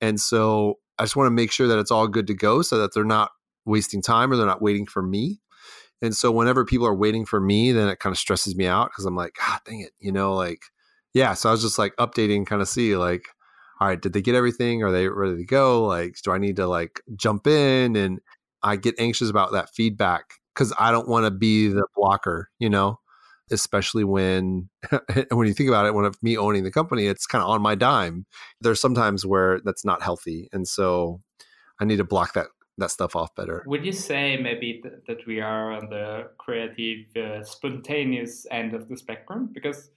And 0.00 0.20
so 0.20 0.78
I 0.98 1.04
just 1.04 1.16
want 1.16 1.26
to 1.26 1.32
make 1.32 1.52
sure 1.52 1.66
that 1.68 1.78
it's 1.78 1.90
all 1.90 2.08
good 2.08 2.26
to 2.28 2.34
go 2.34 2.62
so 2.62 2.78
that 2.78 2.94
they're 2.94 3.04
not 3.04 3.30
wasting 3.64 4.02
time 4.02 4.32
or 4.32 4.36
they're 4.36 4.46
not 4.46 4.62
waiting 4.62 4.86
for 4.86 5.02
me. 5.02 5.40
And 6.02 6.14
so 6.14 6.30
whenever 6.30 6.64
people 6.64 6.86
are 6.86 6.94
waiting 6.94 7.24
for 7.24 7.40
me, 7.40 7.72
then 7.72 7.88
it 7.88 7.98
kind 7.98 8.12
of 8.12 8.18
stresses 8.18 8.54
me 8.56 8.66
out 8.66 8.90
because 8.90 9.06
I'm 9.06 9.16
like, 9.16 9.34
God 9.38 9.60
dang 9.64 9.80
it, 9.80 9.92
you 9.98 10.12
know, 10.12 10.34
like, 10.34 10.60
yeah. 11.14 11.34
So 11.34 11.48
I 11.48 11.52
was 11.52 11.62
just 11.62 11.78
like 11.78 11.96
updating, 11.96 12.46
kind 12.46 12.62
of 12.62 12.68
see 12.68 12.96
like, 12.96 13.28
all 13.80 13.88
right, 13.88 14.00
did 14.00 14.12
they 14.12 14.22
get 14.22 14.34
everything? 14.34 14.82
Are 14.82 14.92
they 14.92 15.08
ready 15.08 15.36
to 15.36 15.44
go? 15.44 15.84
Like, 15.86 16.16
do 16.22 16.32
I 16.32 16.38
need 16.38 16.56
to 16.56 16.66
like 16.66 17.00
jump 17.16 17.46
in? 17.46 17.96
And 17.96 18.20
I 18.62 18.76
get 18.76 18.94
anxious 18.98 19.30
about 19.30 19.52
that 19.52 19.70
feedback 19.74 20.34
because 20.54 20.72
I 20.78 20.92
don't 20.92 21.08
want 21.08 21.24
to 21.24 21.30
be 21.30 21.68
the 21.68 21.86
blocker, 21.96 22.50
you 22.58 22.70
know 22.70 23.00
especially 23.50 24.04
when 24.04 24.68
when 25.30 25.46
you 25.46 25.54
think 25.54 25.68
about 25.68 25.86
it 25.86 25.94
when 25.94 26.04
of 26.04 26.20
me 26.22 26.36
owning 26.36 26.64
the 26.64 26.70
company 26.70 27.06
it's 27.06 27.26
kind 27.26 27.42
of 27.42 27.50
on 27.50 27.62
my 27.62 27.74
dime. 27.74 28.26
There's 28.60 28.80
sometimes 28.80 29.24
where 29.24 29.60
that's 29.64 29.84
not 29.84 30.02
healthy 30.02 30.48
and 30.52 30.66
so 30.66 31.20
i 31.80 31.84
need 31.84 31.96
to 31.96 32.04
block 32.04 32.34
that 32.34 32.48
that 32.78 32.90
stuff 32.90 33.16
off 33.16 33.34
better. 33.34 33.64
Would 33.66 33.86
you 33.86 33.92
say 33.92 34.36
maybe 34.36 34.80
th- 34.82 34.96
that 35.06 35.26
we 35.26 35.40
are 35.40 35.72
on 35.72 35.88
the 35.88 36.28
creative 36.36 37.06
uh, 37.16 37.42
spontaneous 37.42 38.46
end 38.50 38.74
of 38.74 38.88
the 38.88 38.96
spectrum? 38.96 39.50
Because 39.52 39.90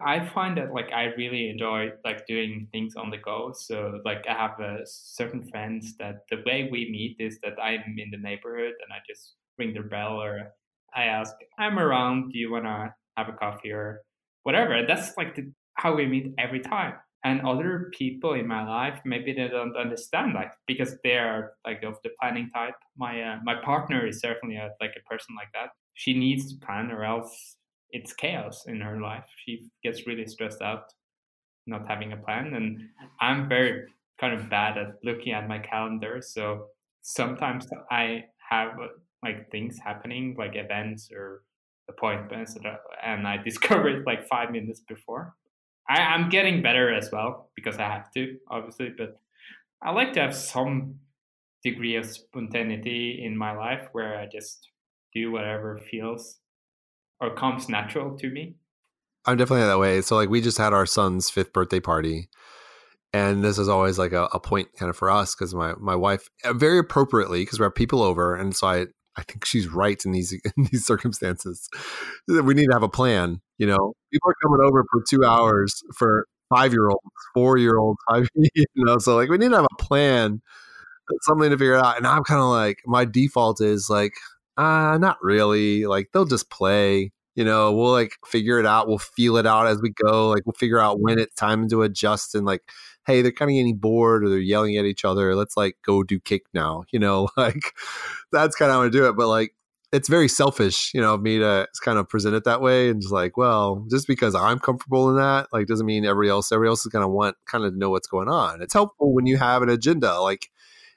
i 0.00 0.18
find 0.18 0.58
that 0.58 0.72
like 0.72 0.90
i 0.92 1.04
really 1.16 1.48
enjoy 1.48 1.88
like 2.04 2.26
doing 2.26 2.66
things 2.72 2.96
on 2.96 3.10
the 3.10 3.18
go. 3.18 3.52
So 3.54 4.00
like 4.04 4.24
i 4.28 4.32
have 4.32 4.58
uh, 4.60 4.84
certain 4.84 5.46
friends 5.50 5.96
that 5.98 6.24
the 6.30 6.42
way 6.46 6.68
we 6.70 6.90
meet 6.90 7.16
is 7.20 7.38
that 7.42 7.54
i'm 7.62 7.96
in 7.98 8.10
the 8.10 8.18
neighborhood 8.18 8.74
and 8.82 8.92
i 8.92 8.98
just 9.08 9.34
ring 9.58 9.72
their 9.72 9.84
bell 9.84 10.20
or 10.20 10.52
I 10.94 11.04
ask, 11.04 11.34
I'm 11.58 11.78
around. 11.78 12.32
Do 12.32 12.38
you 12.38 12.52
want 12.52 12.64
to 12.64 12.94
have 13.16 13.28
a 13.28 13.32
coffee 13.32 13.70
or 13.70 14.02
whatever? 14.42 14.84
That's 14.86 15.16
like 15.16 15.34
the, 15.34 15.50
how 15.74 15.94
we 15.94 16.06
meet 16.06 16.34
every 16.38 16.60
time. 16.60 16.94
And 17.24 17.40
other 17.40 17.90
people 17.96 18.34
in 18.34 18.46
my 18.46 18.68
life, 18.68 19.00
maybe 19.06 19.32
they 19.32 19.48
don't 19.48 19.76
understand 19.76 20.34
like 20.34 20.52
because 20.66 20.98
they 21.02 21.16
are 21.16 21.52
like 21.64 21.82
of 21.82 21.96
the 22.04 22.10
planning 22.20 22.50
type. 22.54 22.74
My 22.98 23.22
uh, 23.22 23.38
my 23.42 23.54
partner 23.64 24.06
is 24.06 24.20
certainly 24.20 24.56
a, 24.56 24.72
like 24.78 24.94
a 24.94 25.08
person 25.08 25.34
like 25.34 25.48
that. 25.54 25.70
She 25.94 26.12
needs 26.12 26.52
to 26.52 26.66
plan, 26.66 26.90
or 26.90 27.02
else 27.02 27.56
it's 27.90 28.12
chaos 28.12 28.66
in 28.66 28.80
her 28.82 29.00
life. 29.00 29.24
She 29.42 29.70
gets 29.82 30.06
really 30.06 30.26
stressed 30.26 30.60
out 30.60 30.92
not 31.66 31.88
having 31.88 32.12
a 32.12 32.16
plan, 32.18 32.52
and 32.52 32.78
I'm 33.20 33.48
very 33.48 33.86
kind 34.20 34.34
of 34.38 34.50
bad 34.50 34.76
at 34.76 34.96
looking 35.02 35.32
at 35.32 35.48
my 35.48 35.58
calendar. 35.58 36.20
So 36.20 36.66
sometimes 37.00 37.66
I 37.90 38.24
have 38.50 38.76
like 39.24 39.50
things 39.50 39.78
happening, 39.82 40.36
like 40.38 40.54
events 40.54 41.10
or 41.12 41.42
appointments, 41.88 42.56
and 43.04 43.26
I 43.26 43.36
discover 43.44 43.88
it 43.88 44.06
like 44.06 44.28
five 44.28 44.50
minutes 44.50 44.80
before. 44.86 45.34
I, 45.88 46.00
I'm 46.00 46.30
getting 46.30 46.62
better 46.62 46.94
as 46.94 47.10
well 47.12 47.50
because 47.54 47.76
I 47.76 47.82
have 47.82 48.10
to, 48.12 48.36
obviously, 48.50 48.90
but 48.96 49.18
I 49.82 49.90
like 49.90 50.12
to 50.14 50.20
have 50.20 50.34
some 50.34 50.96
degree 51.62 51.96
of 51.96 52.06
spontaneity 52.06 53.22
in 53.24 53.36
my 53.36 53.56
life 53.56 53.88
where 53.92 54.18
I 54.18 54.26
just 54.26 54.68
do 55.14 55.30
whatever 55.32 55.80
feels 55.90 56.38
or 57.20 57.34
comes 57.34 57.68
natural 57.68 58.16
to 58.18 58.30
me. 58.30 58.56
I'm 59.26 59.36
definitely 59.36 59.66
that 59.66 59.78
way. 59.78 60.02
So 60.02 60.16
like 60.16 60.28
we 60.28 60.40
just 60.40 60.58
had 60.58 60.72
our 60.72 60.86
son's 60.86 61.30
fifth 61.30 61.52
birthday 61.52 61.80
party. 61.80 62.28
And 63.12 63.44
this 63.44 63.58
is 63.58 63.68
always 63.68 63.98
like 63.98 64.12
a, 64.12 64.24
a 64.32 64.40
point 64.40 64.68
kind 64.78 64.90
of 64.90 64.96
for 64.96 65.10
us 65.10 65.34
because 65.34 65.54
my, 65.54 65.74
my 65.78 65.94
wife 65.94 66.28
uh, 66.44 66.52
very 66.52 66.78
appropriately 66.78 67.42
because 67.42 67.58
we 67.58 67.64
have 67.64 67.74
people 67.74 68.02
over 68.02 68.34
and 68.34 68.54
so 68.56 68.66
I 68.66 68.86
I 69.16 69.22
think 69.22 69.44
she's 69.44 69.68
right 69.68 70.02
in 70.04 70.12
these 70.12 70.32
in 70.56 70.64
these 70.70 70.86
circumstances. 70.86 71.68
We 72.28 72.54
need 72.54 72.66
to 72.66 72.72
have 72.72 72.82
a 72.82 72.88
plan. 72.88 73.40
You 73.58 73.66
know, 73.68 73.94
people 74.12 74.30
are 74.30 74.34
coming 74.42 74.60
over 74.66 74.84
for 74.90 75.02
two 75.08 75.24
hours 75.24 75.82
for 75.96 76.26
five 76.54 76.72
year 76.72 76.88
olds, 76.88 77.02
four 77.34 77.56
year 77.58 77.76
olds, 77.76 77.98
five. 78.10 78.28
You 78.34 78.64
know, 78.76 78.98
so 78.98 79.16
like 79.16 79.28
we 79.28 79.38
need 79.38 79.50
to 79.50 79.56
have 79.56 79.66
a 79.70 79.82
plan, 79.82 80.42
something 81.22 81.50
to 81.50 81.58
figure 81.58 81.76
out. 81.76 81.96
And 81.96 82.06
I'm 82.06 82.24
kind 82.24 82.40
of 82.40 82.48
like 82.48 82.78
my 82.86 83.04
default 83.04 83.60
is 83.60 83.88
like, 83.90 84.12
uh, 84.56 84.98
not 84.98 85.18
really. 85.22 85.86
Like 85.86 86.08
they'll 86.12 86.24
just 86.24 86.50
play. 86.50 87.12
You 87.36 87.44
know, 87.44 87.72
we'll 87.72 87.90
like 87.92 88.12
figure 88.26 88.60
it 88.60 88.66
out. 88.66 88.86
We'll 88.86 88.98
feel 88.98 89.36
it 89.36 89.46
out 89.46 89.66
as 89.66 89.82
we 89.82 89.90
go. 89.90 90.28
Like 90.28 90.42
we'll 90.46 90.52
figure 90.52 90.78
out 90.78 91.00
when 91.00 91.18
it's 91.18 91.34
time 91.34 91.68
to 91.70 91.82
adjust 91.82 92.34
and 92.34 92.46
like 92.46 92.62
hey, 93.06 93.22
they're 93.22 93.32
kind 93.32 93.50
of 93.50 93.54
getting 93.54 93.76
bored 93.76 94.24
or 94.24 94.28
they're 94.28 94.38
yelling 94.38 94.76
at 94.76 94.84
each 94.84 95.04
other. 95.04 95.34
Let's 95.34 95.56
like 95.56 95.76
go 95.84 96.02
do 96.02 96.18
kick 96.20 96.44
now. 96.54 96.84
You 96.94 97.00
know, 97.00 97.28
like 97.36 97.74
that's 98.30 98.54
kind 98.54 98.70
of 98.70 98.76
how 98.76 98.82
I 98.82 98.88
do 98.88 99.08
it. 99.08 99.16
But 99.16 99.26
like, 99.26 99.52
it's 99.94 100.08
very 100.08 100.28
selfish, 100.28 100.92
you 100.94 101.00
know, 101.00 101.14
of 101.14 101.22
me 101.22 101.38
to 101.38 101.66
kind 101.84 101.98
of 101.98 102.08
present 102.08 102.34
it 102.34 102.44
that 102.44 102.60
way 102.60 102.88
and 102.88 103.00
just 103.00 103.12
like, 103.12 103.36
well, 103.36 103.86
just 103.90 104.08
because 104.08 104.34
I'm 104.34 104.58
comfortable 104.58 105.08
in 105.10 105.16
that, 105.16 105.48
like, 105.52 105.66
doesn't 105.66 105.86
mean 105.86 106.04
everybody 106.04 106.30
else, 106.30 106.50
everybody 106.50 106.70
else 106.70 106.84
is 106.84 106.92
going 106.92 107.04
to 107.04 107.08
want 107.08 107.36
kind 107.46 107.64
of 107.64 107.74
know 107.76 107.90
what's 107.90 108.08
going 108.08 108.28
on. 108.28 108.60
It's 108.60 108.74
helpful 108.74 109.12
when 109.12 109.26
you 109.26 109.36
have 109.38 109.62
an 109.62 109.68
agenda, 109.68 110.20
like 110.20 110.50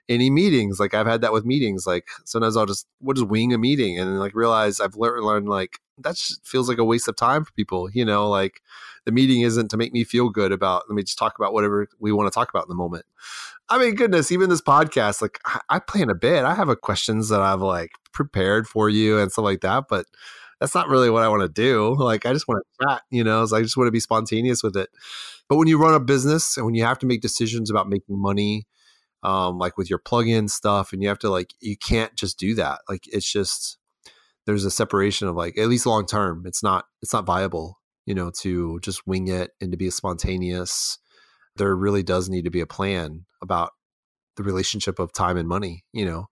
any 0.09 0.29
meetings. 0.29 0.79
Like 0.79 0.93
I've 0.93 1.07
had 1.07 1.21
that 1.21 1.33
with 1.33 1.45
meetings. 1.45 1.85
Like 1.85 2.07
sometimes 2.25 2.57
I'll 2.57 2.65
just, 2.65 2.87
we'll 3.01 3.13
just 3.13 3.27
wing 3.27 3.53
a 3.53 3.57
meeting 3.57 3.99
and 3.99 4.19
like 4.19 4.35
realize 4.35 4.79
I've 4.79 4.95
learned, 4.95 5.23
learned 5.25 5.49
like 5.49 5.79
that 5.99 6.17
feels 6.43 6.69
like 6.69 6.77
a 6.77 6.85
waste 6.85 7.07
of 7.07 7.15
time 7.15 7.43
for 7.43 7.51
people, 7.53 7.89
you 7.91 8.05
know, 8.05 8.29
like 8.29 8.61
the 9.07 9.11
meeting 9.13 9.39
isn't 9.39 9.69
to 9.69 9.77
make 9.77 9.93
me 9.93 10.03
feel 10.03 10.29
good 10.29 10.51
about 10.51 10.83
let 10.89 10.95
me 10.95 11.01
just 11.01 11.17
talk 11.17 11.39
about 11.39 11.53
whatever 11.53 11.87
we 11.97 12.11
want 12.11 12.27
to 12.27 12.35
talk 12.35 12.49
about 12.49 12.65
in 12.65 12.69
the 12.69 12.75
moment 12.75 13.05
i 13.69 13.79
mean 13.79 13.95
goodness 13.95 14.33
even 14.33 14.49
this 14.49 14.61
podcast 14.61 15.21
like 15.21 15.39
i, 15.45 15.61
I 15.69 15.79
plan 15.79 16.09
a 16.09 16.15
bit 16.15 16.43
i 16.43 16.53
have 16.53 16.67
a 16.67 16.75
questions 16.75 17.29
that 17.29 17.39
i've 17.39 17.61
like 17.61 17.91
prepared 18.11 18.67
for 18.67 18.89
you 18.89 19.17
and 19.17 19.31
stuff 19.31 19.45
like 19.45 19.61
that 19.61 19.85
but 19.89 20.05
that's 20.59 20.75
not 20.75 20.89
really 20.89 21.09
what 21.09 21.23
i 21.23 21.29
want 21.29 21.41
to 21.41 21.47
do 21.47 21.95
like 21.95 22.25
i 22.25 22.33
just 22.33 22.49
want 22.49 22.61
to 22.61 22.85
chat 22.85 23.01
you 23.09 23.23
know 23.23 23.45
so 23.45 23.55
i 23.55 23.61
just 23.61 23.77
want 23.77 23.87
to 23.87 23.91
be 23.91 24.01
spontaneous 24.01 24.61
with 24.61 24.75
it 24.75 24.89
but 25.47 25.55
when 25.55 25.69
you 25.69 25.81
run 25.81 25.93
a 25.93 26.01
business 26.01 26.57
and 26.57 26.65
when 26.65 26.75
you 26.75 26.83
have 26.83 26.99
to 26.99 27.05
make 27.05 27.21
decisions 27.21 27.71
about 27.71 27.87
making 27.87 28.21
money 28.21 28.67
um, 29.27 29.57
like 29.57 29.77
with 29.77 29.89
your 29.89 29.99
plug-in 29.99 30.47
stuff 30.47 30.93
and 30.93 31.03
you 31.03 31.09
have 31.09 31.19
to 31.19 31.29
like 31.29 31.53
you 31.59 31.75
can't 31.75 32.15
just 32.15 32.39
do 32.39 32.55
that 32.55 32.79
like 32.87 33.03
it's 33.07 33.29
just 33.29 33.77
there's 34.45 34.63
a 34.63 34.71
separation 34.71 35.27
of 35.27 35.35
like 35.35 35.57
at 35.57 35.67
least 35.67 35.85
long 35.85 36.05
term 36.05 36.43
it's 36.45 36.63
not 36.63 36.85
it's 37.01 37.11
not 37.11 37.25
viable 37.25 37.77
you 38.05 38.15
know 38.15 38.31
to 38.39 38.79
just 38.79 39.05
wing 39.05 39.27
it 39.27 39.51
and 39.61 39.71
to 39.71 39.77
be 39.77 39.91
spontaneous. 39.91 40.97
There 41.57 41.75
really 41.75 42.03
does 42.03 42.29
need 42.29 42.45
to 42.45 42.51
be 42.51 42.61
a 42.61 42.67
plan 42.67 43.25
about 43.41 43.71
the 44.37 44.43
relationship 44.43 44.99
of 44.99 45.11
time 45.11 45.35
and 45.35 45.49
money 45.49 45.83
you 45.91 46.05
know 46.05 46.27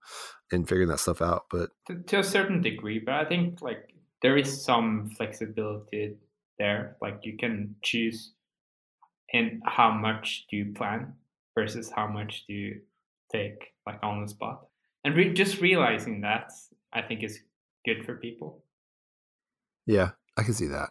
and 0.51 0.69
figuring 0.69 0.89
that 0.89 0.99
stuff 0.99 1.23
out 1.23 1.45
but 1.49 1.71
to, 1.87 1.95
to 2.03 2.19
a 2.19 2.23
certain 2.23 2.61
degree 2.61 2.99
but 3.03 3.15
i 3.15 3.25
think 3.25 3.63
like 3.63 3.95
there 4.21 4.37
is 4.37 4.63
some 4.63 5.09
flexibility 5.17 6.15
there 6.59 6.97
like 7.01 7.21
you 7.23 7.35
can 7.35 7.75
choose 7.81 8.33
in 9.33 9.59
how 9.65 9.91
much 9.91 10.45
do 10.51 10.57
you 10.57 10.71
plan 10.73 11.15
versus 11.55 11.91
how 11.95 12.07
much 12.07 12.45
do 12.47 12.53
you 12.53 12.81
take 13.31 13.73
like 13.87 13.99
on 14.03 14.21
the 14.21 14.27
spot 14.27 14.67
and 15.03 15.15
re- 15.15 15.33
just 15.33 15.61
realizing 15.61 16.21
that 16.21 16.51
i 16.93 17.01
think 17.01 17.23
is 17.23 17.39
good 17.85 18.03
for 18.05 18.15
people. 18.15 18.63
Yeah, 19.85 20.11
I 20.35 20.43
can 20.43 20.53
see 20.53 20.67
that. 20.67 20.89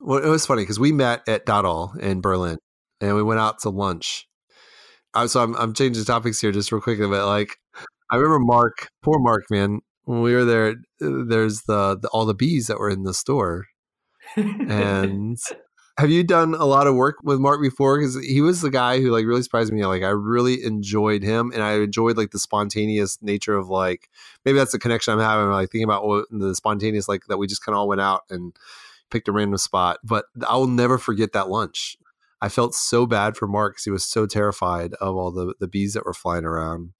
Well, 0.00 0.24
it 0.24 0.28
was 0.28 0.46
funny 0.46 0.62
because 0.62 0.80
we 0.80 0.92
met 0.92 1.28
at 1.28 1.44
Dot 1.44 1.96
in 2.00 2.20
Berlin, 2.20 2.58
and 3.00 3.14
we 3.16 3.22
went 3.22 3.40
out 3.40 3.60
to 3.60 3.70
lunch. 3.70 4.26
I, 5.14 5.26
so 5.26 5.42
I'm 5.42 5.54
I'm 5.56 5.74
changing 5.74 6.04
topics 6.04 6.40
here 6.40 6.52
just 6.52 6.72
real 6.72 6.80
quick, 6.80 6.98
but 6.98 7.26
like 7.26 7.56
I 8.10 8.16
remember 8.16 8.38
Mark, 8.40 8.88
poor 9.02 9.18
Mark, 9.18 9.44
man. 9.50 9.80
When 10.04 10.22
we 10.22 10.34
were 10.34 10.44
there, 10.44 10.70
uh, 10.70 11.24
there's 11.28 11.62
the, 11.62 11.96
the 12.00 12.08
all 12.08 12.26
the 12.26 12.34
bees 12.34 12.66
that 12.66 12.78
were 12.78 12.90
in 12.90 13.02
the 13.02 13.14
store, 13.14 13.66
and 14.36 15.38
have 15.98 16.10
you 16.10 16.24
done 16.24 16.54
a 16.54 16.64
lot 16.64 16.86
of 16.86 16.94
work 16.94 17.18
with 17.22 17.38
Mark 17.38 17.60
before? 17.60 17.98
Because 17.98 18.18
he 18.24 18.40
was 18.40 18.60
the 18.60 18.70
guy 18.70 19.00
who 19.00 19.10
like 19.10 19.26
really 19.26 19.42
surprised 19.42 19.72
me. 19.72 19.84
Like 19.84 20.02
I 20.02 20.08
really 20.08 20.64
enjoyed 20.64 21.22
him, 21.22 21.50
and 21.52 21.62
I 21.62 21.74
enjoyed 21.74 22.16
like 22.16 22.30
the 22.30 22.38
spontaneous 22.38 23.20
nature 23.22 23.56
of 23.56 23.68
like 23.68 24.08
maybe 24.44 24.58
that's 24.58 24.72
the 24.72 24.78
connection 24.78 25.12
I'm 25.12 25.20
having. 25.20 25.50
Like 25.50 25.70
thinking 25.70 25.84
about 25.84 26.06
what, 26.06 26.26
the 26.30 26.54
spontaneous 26.54 27.08
like 27.08 27.26
that 27.26 27.36
we 27.36 27.46
just 27.46 27.64
kind 27.64 27.74
of 27.74 27.80
all 27.80 27.88
went 27.88 28.00
out 28.00 28.22
and 28.30 28.56
picked 29.10 29.28
a 29.28 29.32
random 29.32 29.58
spot. 29.58 29.98
But 30.02 30.24
I 30.48 30.56
will 30.56 30.66
never 30.66 30.96
forget 30.96 31.32
that 31.32 31.50
lunch. 31.50 31.96
I 32.40 32.48
felt 32.48 32.74
so 32.74 33.06
bad 33.06 33.36
for 33.36 33.46
Mark 33.46 33.74
because 33.74 33.84
he 33.84 33.90
was 33.90 34.04
so 34.04 34.26
terrified 34.26 34.94
of 34.94 35.14
all 35.14 35.30
the 35.30 35.54
the 35.60 35.68
bees 35.68 35.92
that 35.92 36.06
were 36.06 36.14
flying 36.14 36.44
around. 36.44 36.92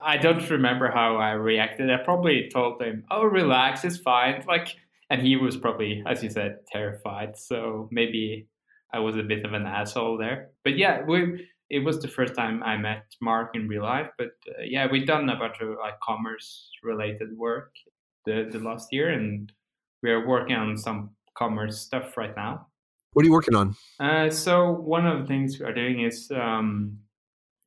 I 0.00 0.16
don't 0.16 0.50
remember 0.50 0.90
how 0.90 1.16
I 1.16 1.32
reacted. 1.32 1.88
I 1.88 1.98
probably 1.98 2.50
told 2.52 2.82
him, 2.82 3.04
"Oh, 3.12 3.24
relax, 3.24 3.84
it's 3.84 3.96
fine." 3.96 4.42
Like 4.48 4.76
and 5.12 5.20
he 5.20 5.36
was 5.36 5.58
probably, 5.58 6.02
as 6.06 6.22
you 6.22 6.30
said, 6.30 6.60
terrified. 6.72 7.36
So 7.36 7.86
maybe 7.92 8.48
I 8.94 8.98
was 8.98 9.16
a 9.16 9.22
bit 9.22 9.44
of 9.44 9.52
an 9.52 9.66
asshole 9.66 10.16
there. 10.16 10.48
But 10.64 10.78
yeah, 10.78 11.02
we 11.06 11.48
it 11.68 11.80
was 11.80 12.00
the 12.00 12.08
first 12.08 12.34
time 12.34 12.62
I 12.62 12.78
met 12.78 13.04
Mark 13.20 13.50
in 13.54 13.68
real 13.68 13.82
life. 13.82 14.08
But 14.16 14.30
uh, 14.48 14.62
yeah, 14.64 14.86
we've 14.90 15.06
done 15.06 15.28
a 15.28 15.36
bunch 15.36 15.56
of 15.60 15.68
like 15.82 16.00
commerce 16.02 16.70
related 16.82 17.36
work 17.36 17.72
the 18.24 18.48
the 18.50 18.58
last 18.58 18.88
year, 18.90 19.10
and 19.10 19.52
we 20.02 20.10
are 20.10 20.26
working 20.26 20.56
on 20.56 20.78
some 20.78 21.10
commerce 21.36 21.78
stuff 21.78 22.16
right 22.16 22.34
now. 22.34 22.68
What 23.12 23.24
are 23.24 23.26
you 23.26 23.32
working 23.32 23.54
on? 23.54 23.76
Uh, 24.00 24.30
so 24.30 24.70
one 24.70 25.06
of 25.06 25.20
the 25.20 25.26
things 25.26 25.58
we 25.58 25.66
are 25.66 25.74
doing 25.74 26.00
is 26.00 26.30
um, 26.34 26.96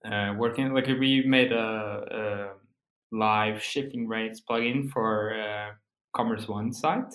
uh, 0.03 0.33
working 0.35 0.73
like 0.73 0.87
we 0.87 1.23
made 1.27 1.51
a, 1.51 1.59
a 1.61 3.15
live 3.15 3.61
shipping 3.61 4.07
rates 4.07 4.41
plugin 4.49 4.89
for 4.89 5.39
uh, 5.39 5.73
Commerce 6.15 6.47
One 6.47 6.73
site 6.73 7.13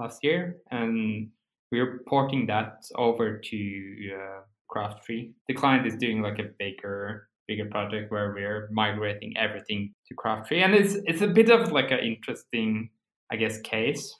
last 0.00 0.24
year, 0.24 0.56
and 0.70 1.28
we're 1.70 2.00
porting 2.08 2.46
that 2.46 2.84
over 2.96 3.38
to 3.38 4.10
uh, 4.14 4.40
Craft 4.68 5.04
Three. 5.04 5.32
The 5.48 5.54
client 5.54 5.86
is 5.86 5.96
doing 5.96 6.22
like 6.22 6.38
a 6.38 6.50
bigger 6.58 7.28
bigger 7.46 7.68
project 7.68 8.12
where 8.12 8.32
we're 8.32 8.68
migrating 8.70 9.36
everything 9.36 9.92
to 10.06 10.14
Craft 10.14 10.48
Three, 10.48 10.62
and 10.62 10.74
it's 10.74 10.96
it's 11.04 11.22
a 11.22 11.28
bit 11.28 11.50
of 11.50 11.72
like 11.72 11.90
an 11.90 12.00
interesting, 12.00 12.90
I 13.30 13.36
guess, 13.36 13.60
case. 13.60 14.14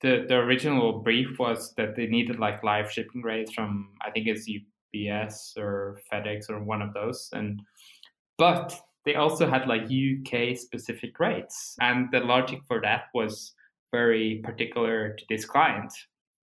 The 0.00 0.24
the 0.28 0.36
original 0.36 1.00
brief 1.00 1.38
was 1.38 1.74
that 1.76 1.96
they 1.96 2.06
needed 2.06 2.38
like 2.38 2.64
live 2.64 2.90
shipping 2.90 3.22
rates 3.22 3.52
from 3.52 3.90
I 4.04 4.10
think 4.10 4.26
it's 4.26 4.48
UPS 4.48 5.54
or 5.58 6.00
FedEx 6.12 6.48
or 6.48 6.62
one 6.64 6.82
of 6.82 6.94
those, 6.94 7.28
and 7.32 7.60
but 8.38 8.74
they 9.04 9.14
also 9.14 9.48
had 9.48 9.66
like 9.66 9.82
UK 9.84 10.56
specific 10.56 11.18
rates, 11.18 11.76
and 11.80 12.08
the 12.12 12.20
logic 12.20 12.60
for 12.66 12.80
that 12.82 13.04
was 13.14 13.54
very 13.92 14.40
particular 14.44 15.14
to 15.14 15.24
this 15.28 15.44
client. 15.44 15.92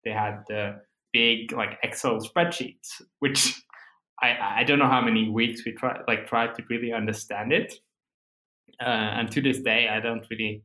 They 0.04 0.12
had 0.12 0.44
the 0.48 0.82
big 1.14 1.52
like 1.52 1.80
Excel 1.84 2.20
spreadsheets, 2.20 3.02
which 3.20 3.62
I, 4.22 4.60
I 4.60 4.64
don't 4.64 4.80
know 4.80 4.88
how 4.88 5.02
many 5.02 5.30
weeks 5.30 5.64
we 5.66 5.74
try 5.74 6.00
like 6.08 6.28
tried 6.28 6.56
to 6.56 6.64
really 6.70 6.94
understand 6.94 7.52
it. 7.52 7.74
Uh, 8.80 9.20
and 9.20 9.32
to 9.32 9.42
this 9.42 9.62
day, 9.62 9.90
I 9.90 10.00
don't 10.00 10.26
really 10.30 10.64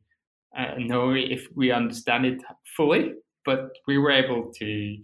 uh, 0.57 0.75
know 0.77 1.13
if 1.13 1.47
we 1.55 1.71
understand 1.71 2.25
it 2.25 2.41
fully, 2.77 3.13
but 3.45 3.71
we 3.87 3.97
were 3.97 4.11
able 4.11 4.51
to 4.59 4.97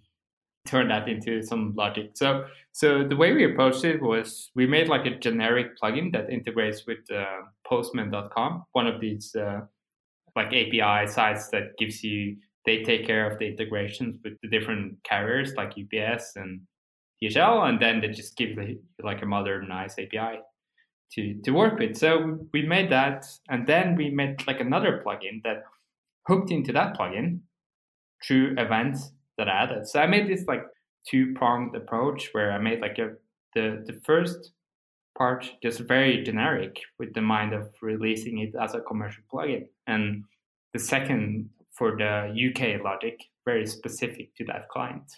turn 0.68 0.90
that 0.90 1.08
into 1.08 1.42
some 1.42 1.74
logic. 1.76 2.12
So, 2.14 2.46
so 2.72 3.08
the 3.08 3.16
way 3.16 3.34
we 3.34 3.52
approached 3.52 3.84
it 3.84 4.02
was 4.02 4.52
we 4.56 4.68
made 4.68 4.88
like 4.88 5.06
a 5.06 5.18
generic 5.18 5.80
plugin 5.82 6.12
that 6.14 6.30
integrates 6.30 6.86
with 6.86 7.00
uh, 7.12 7.26
Postmen.com, 7.68 8.66
one 8.74 8.88
of 8.88 9.02
these 9.02 9.36
uh, 9.36 9.62
like 10.40 10.54
API 10.54 11.08
sites 11.12 11.50
that 11.50 11.78
gives 11.78 12.04
you 12.04 12.38
they 12.66 12.84
take 12.84 13.06
care 13.06 13.30
of 13.30 13.40
the 13.40 13.48
integrations 13.48 14.18
with 14.24 14.34
the 14.42 14.50
different 14.50 14.96
carriers 15.04 15.54
like 15.56 15.74
UPS 15.82 16.36
and 16.36 16.62
DHL, 17.22 17.68
and 17.68 17.82
then 17.82 18.02
they 18.02 18.08
just 18.10 18.38
give 18.38 18.58
like 19.04 19.22
a 19.22 19.26
modernized 19.26 20.00
API 20.00 20.40
to 21.14 21.22
to 21.44 21.52
work 21.52 21.80
with. 21.80 21.98
So 21.98 22.40
we 22.54 22.62
made 22.66 22.90
that, 22.92 23.26
and 23.50 23.68
then 23.68 23.96
we 23.96 24.10
made 24.10 24.46
like 24.48 24.62
another 24.62 25.02
plugin 25.06 25.44
that 25.44 25.64
hooked 26.28 26.52
into 26.52 26.72
that 26.74 26.98
plugin 26.98 27.40
through 28.26 28.56
events 28.58 29.12
that 29.38 29.50
I 29.50 29.64
added. 29.64 29.88
So 29.88 30.00
I 30.00 30.08
made 30.08 30.28
this 30.30 30.46
like 30.48 30.64
two 31.10 31.34
pronged 31.34 31.76
approach 31.76 32.30
where 32.34 32.52
I 32.52 32.60
made 32.60 32.82
like 32.82 32.98
a 33.00 33.16
the 33.56 33.84
the 33.88 34.00
first 34.06 34.52
part 35.20 35.52
just 35.62 35.82
very 35.82 36.24
generic 36.24 36.80
with 36.98 37.14
the 37.14 37.22
mind 37.22 37.54
of 37.54 37.70
releasing 37.82 38.40
it 38.40 38.54
as 38.60 38.74
a 38.74 38.80
commercial 38.80 39.24
plugin. 39.32 39.68
And 39.86 40.24
the 40.74 40.80
second 40.80 41.50
for 41.72 41.96
the 41.96 42.34
UK 42.34 42.84
logic, 42.84 43.20
very 43.46 43.68
specific 43.68 44.34
to 44.38 44.46
that 44.46 44.70
client. 44.70 45.12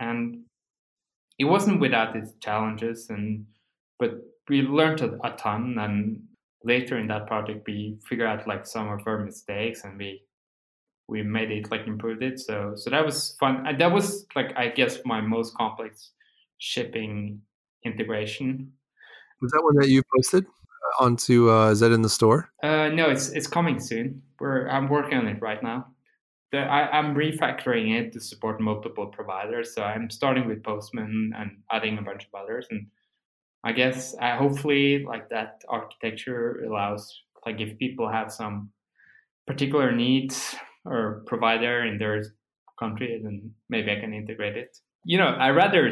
And 0.00 0.40
it 1.38 1.44
wasn't 1.44 1.80
without 1.80 2.16
its 2.16 2.32
challenges 2.40 3.08
and 3.10 3.46
but 3.98 4.12
we 4.48 4.62
learned 4.62 5.00
a, 5.00 5.18
a 5.24 5.36
ton 5.36 5.76
and 5.78 6.20
later 6.64 6.98
in 6.98 7.06
that 7.08 7.26
project 7.26 7.66
we 7.66 7.98
figured 8.06 8.28
out 8.28 8.46
like 8.46 8.66
some 8.66 8.88
of 8.88 9.00
our 9.06 9.24
mistakes 9.24 9.84
and 9.84 9.96
we 9.98 10.22
we 11.08 11.22
made 11.22 11.50
it 11.50 11.70
like 11.70 11.86
improved 11.86 12.22
it 12.22 12.38
so 12.38 12.72
so 12.76 12.90
that 12.90 13.04
was 13.04 13.36
fun 13.40 13.66
and 13.66 13.80
that 13.80 13.90
was 13.90 14.26
like 14.36 14.52
i 14.56 14.68
guess 14.68 14.98
my 15.06 15.20
most 15.20 15.54
complex 15.56 16.10
shipping 16.58 17.40
integration 17.84 18.70
was 19.40 19.50
that 19.52 19.62
one 19.62 19.76
that 19.76 19.88
you 19.88 20.02
posted 20.14 20.44
uh, 20.46 21.04
onto? 21.04 21.50
Uh, 21.50 21.70
is 21.70 21.80
that 21.80 21.92
in 21.92 22.02
the 22.02 22.08
store? 22.08 22.50
Uh, 22.62 22.88
no, 22.88 23.10
it's 23.10 23.28
it's 23.30 23.46
coming 23.46 23.80
soon. 23.80 24.22
We're 24.38 24.68
I'm 24.68 24.88
working 24.88 25.18
on 25.18 25.26
it 25.26 25.40
right 25.40 25.62
now. 25.62 25.86
The, 26.52 26.58
I, 26.58 26.98
I'm 26.98 27.14
refactoring 27.14 27.98
it 27.98 28.12
to 28.12 28.20
support 28.20 28.60
multiple 28.60 29.06
providers. 29.06 29.74
So 29.74 29.82
I'm 29.82 30.10
starting 30.10 30.48
with 30.48 30.64
Postmen 30.64 31.32
and 31.36 31.58
adding 31.70 31.98
a 31.98 32.02
bunch 32.02 32.24
of 32.24 32.40
others. 32.40 32.66
And 32.70 32.86
I 33.62 33.72
guess 33.72 34.16
I 34.20 34.36
hopefully 34.36 35.04
like 35.06 35.28
that 35.28 35.62
architecture 35.68 36.64
allows 36.66 37.22
like 37.46 37.60
if 37.60 37.78
people 37.78 38.08
have 38.08 38.32
some 38.32 38.70
particular 39.46 39.92
needs 39.92 40.56
or 40.84 41.22
provider 41.26 41.84
in 41.84 41.98
their 41.98 42.22
country, 42.78 43.20
then 43.22 43.52
maybe 43.68 43.92
I 43.92 44.00
can 44.00 44.12
integrate 44.12 44.56
it. 44.56 44.76
You 45.04 45.18
know, 45.18 45.28
I 45.28 45.50
rather 45.50 45.90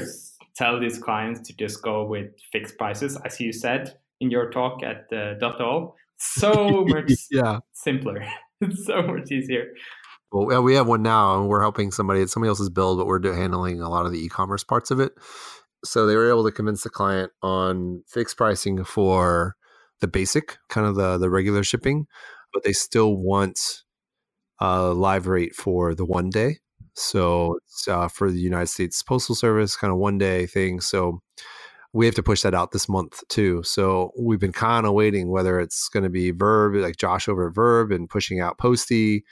tell 0.57 0.81
these 0.81 0.99
clients 0.99 1.41
to 1.49 1.57
just 1.57 1.83
go 1.83 2.05
with 2.05 2.31
fixed 2.53 2.77
prices, 2.79 3.19
as 3.25 3.41
you 3.41 3.53
said 3.53 3.95
in 4.21 4.31
your 4.31 4.51
talk 4.51 4.83
at 4.83 5.07
uh, 5.17 5.35
Dot 5.35 5.95
So 6.17 6.85
much 6.89 7.13
yeah. 7.31 7.61
simpler. 7.73 8.25
it's 8.61 8.85
so 8.87 9.03
much 9.03 9.31
easier. 9.31 9.73
Well, 10.31 10.63
we 10.63 10.75
have 10.75 10.87
one 10.87 11.03
now, 11.03 11.39
and 11.39 11.49
we're 11.49 11.63
helping 11.63 11.91
somebody. 11.91 12.21
It's 12.21 12.33
somebody 12.33 12.49
else's 12.49 12.69
build, 12.69 12.99
but 12.99 13.07
we're 13.07 13.23
handling 13.35 13.81
a 13.81 13.89
lot 13.89 14.05
of 14.05 14.13
the 14.13 14.23
e-commerce 14.23 14.63
parts 14.63 14.91
of 14.91 15.01
it. 15.01 15.13
So 15.85 16.07
they 16.07 16.17
were 16.17 16.29
able 16.29 16.45
to 16.45 16.53
convince 16.53 16.83
the 16.83 16.91
client 16.91 17.33
on 17.41 18.03
fixed 18.07 18.37
pricing 18.37 18.85
for 18.85 19.55
the 20.01 20.09
basic, 20.09 20.59
kind 20.69 20.87
of 20.87 20.97
the 20.97 21.17
the 21.17 21.31
regular 21.31 21.63
shipping, 21.63 22.07
but 22.53 22.63
they 22.63 22.73
still 22.73 23.17
want 23.17 23.59
a 24.61 24.89
live 24.89 25.29
rate 25.29 25.55
for 25.55 25.95
the 25.95 26.05
one 26.05 26.31
day. 26.31 26.59
So 26.99 27.59
uh, 27.89 28.09
for 28.09 28.31
the 28.31 28.41
United 28.41 28.69
States 28.69 29.03
Postal 29.03 29.35
Service, 29.35 29.77
kind 29.77 29.93
of 29.93 29.99
one 29.99 30.19
day 30.19 30.47
thing. 30.47 30.81
So 30.81 31.21
we 31.93 32.07
have 32.07 32.15
to 32.17 32.23
push 32.23 32.43
that 32.43 32.55
out 32.55 32.73
this 32.73 32.89
month 32.89 33.27
too. 33.29 33.63
So 33.63 34.11
we've 34.19 34.41
been 34.41 34.53
kind 34.53 34.87
of 34.87 34.93
waiting 34.93 35.31
whether 35.31 35.59
it's 35.61 35.89
going 35.89 36.03
to 36.03 36.11
be 36.11 36.33
Verbb, 36.33 36.81
like 36.83 36.97
Josh 36.97 37.29
over 37.29 37.49
at 37.49 37.55
Verbb, 37.55 37.95
and 37.95 38.09
pushing 38.09 38.41
out 38.41 38.59
Postie. 38.59 39.25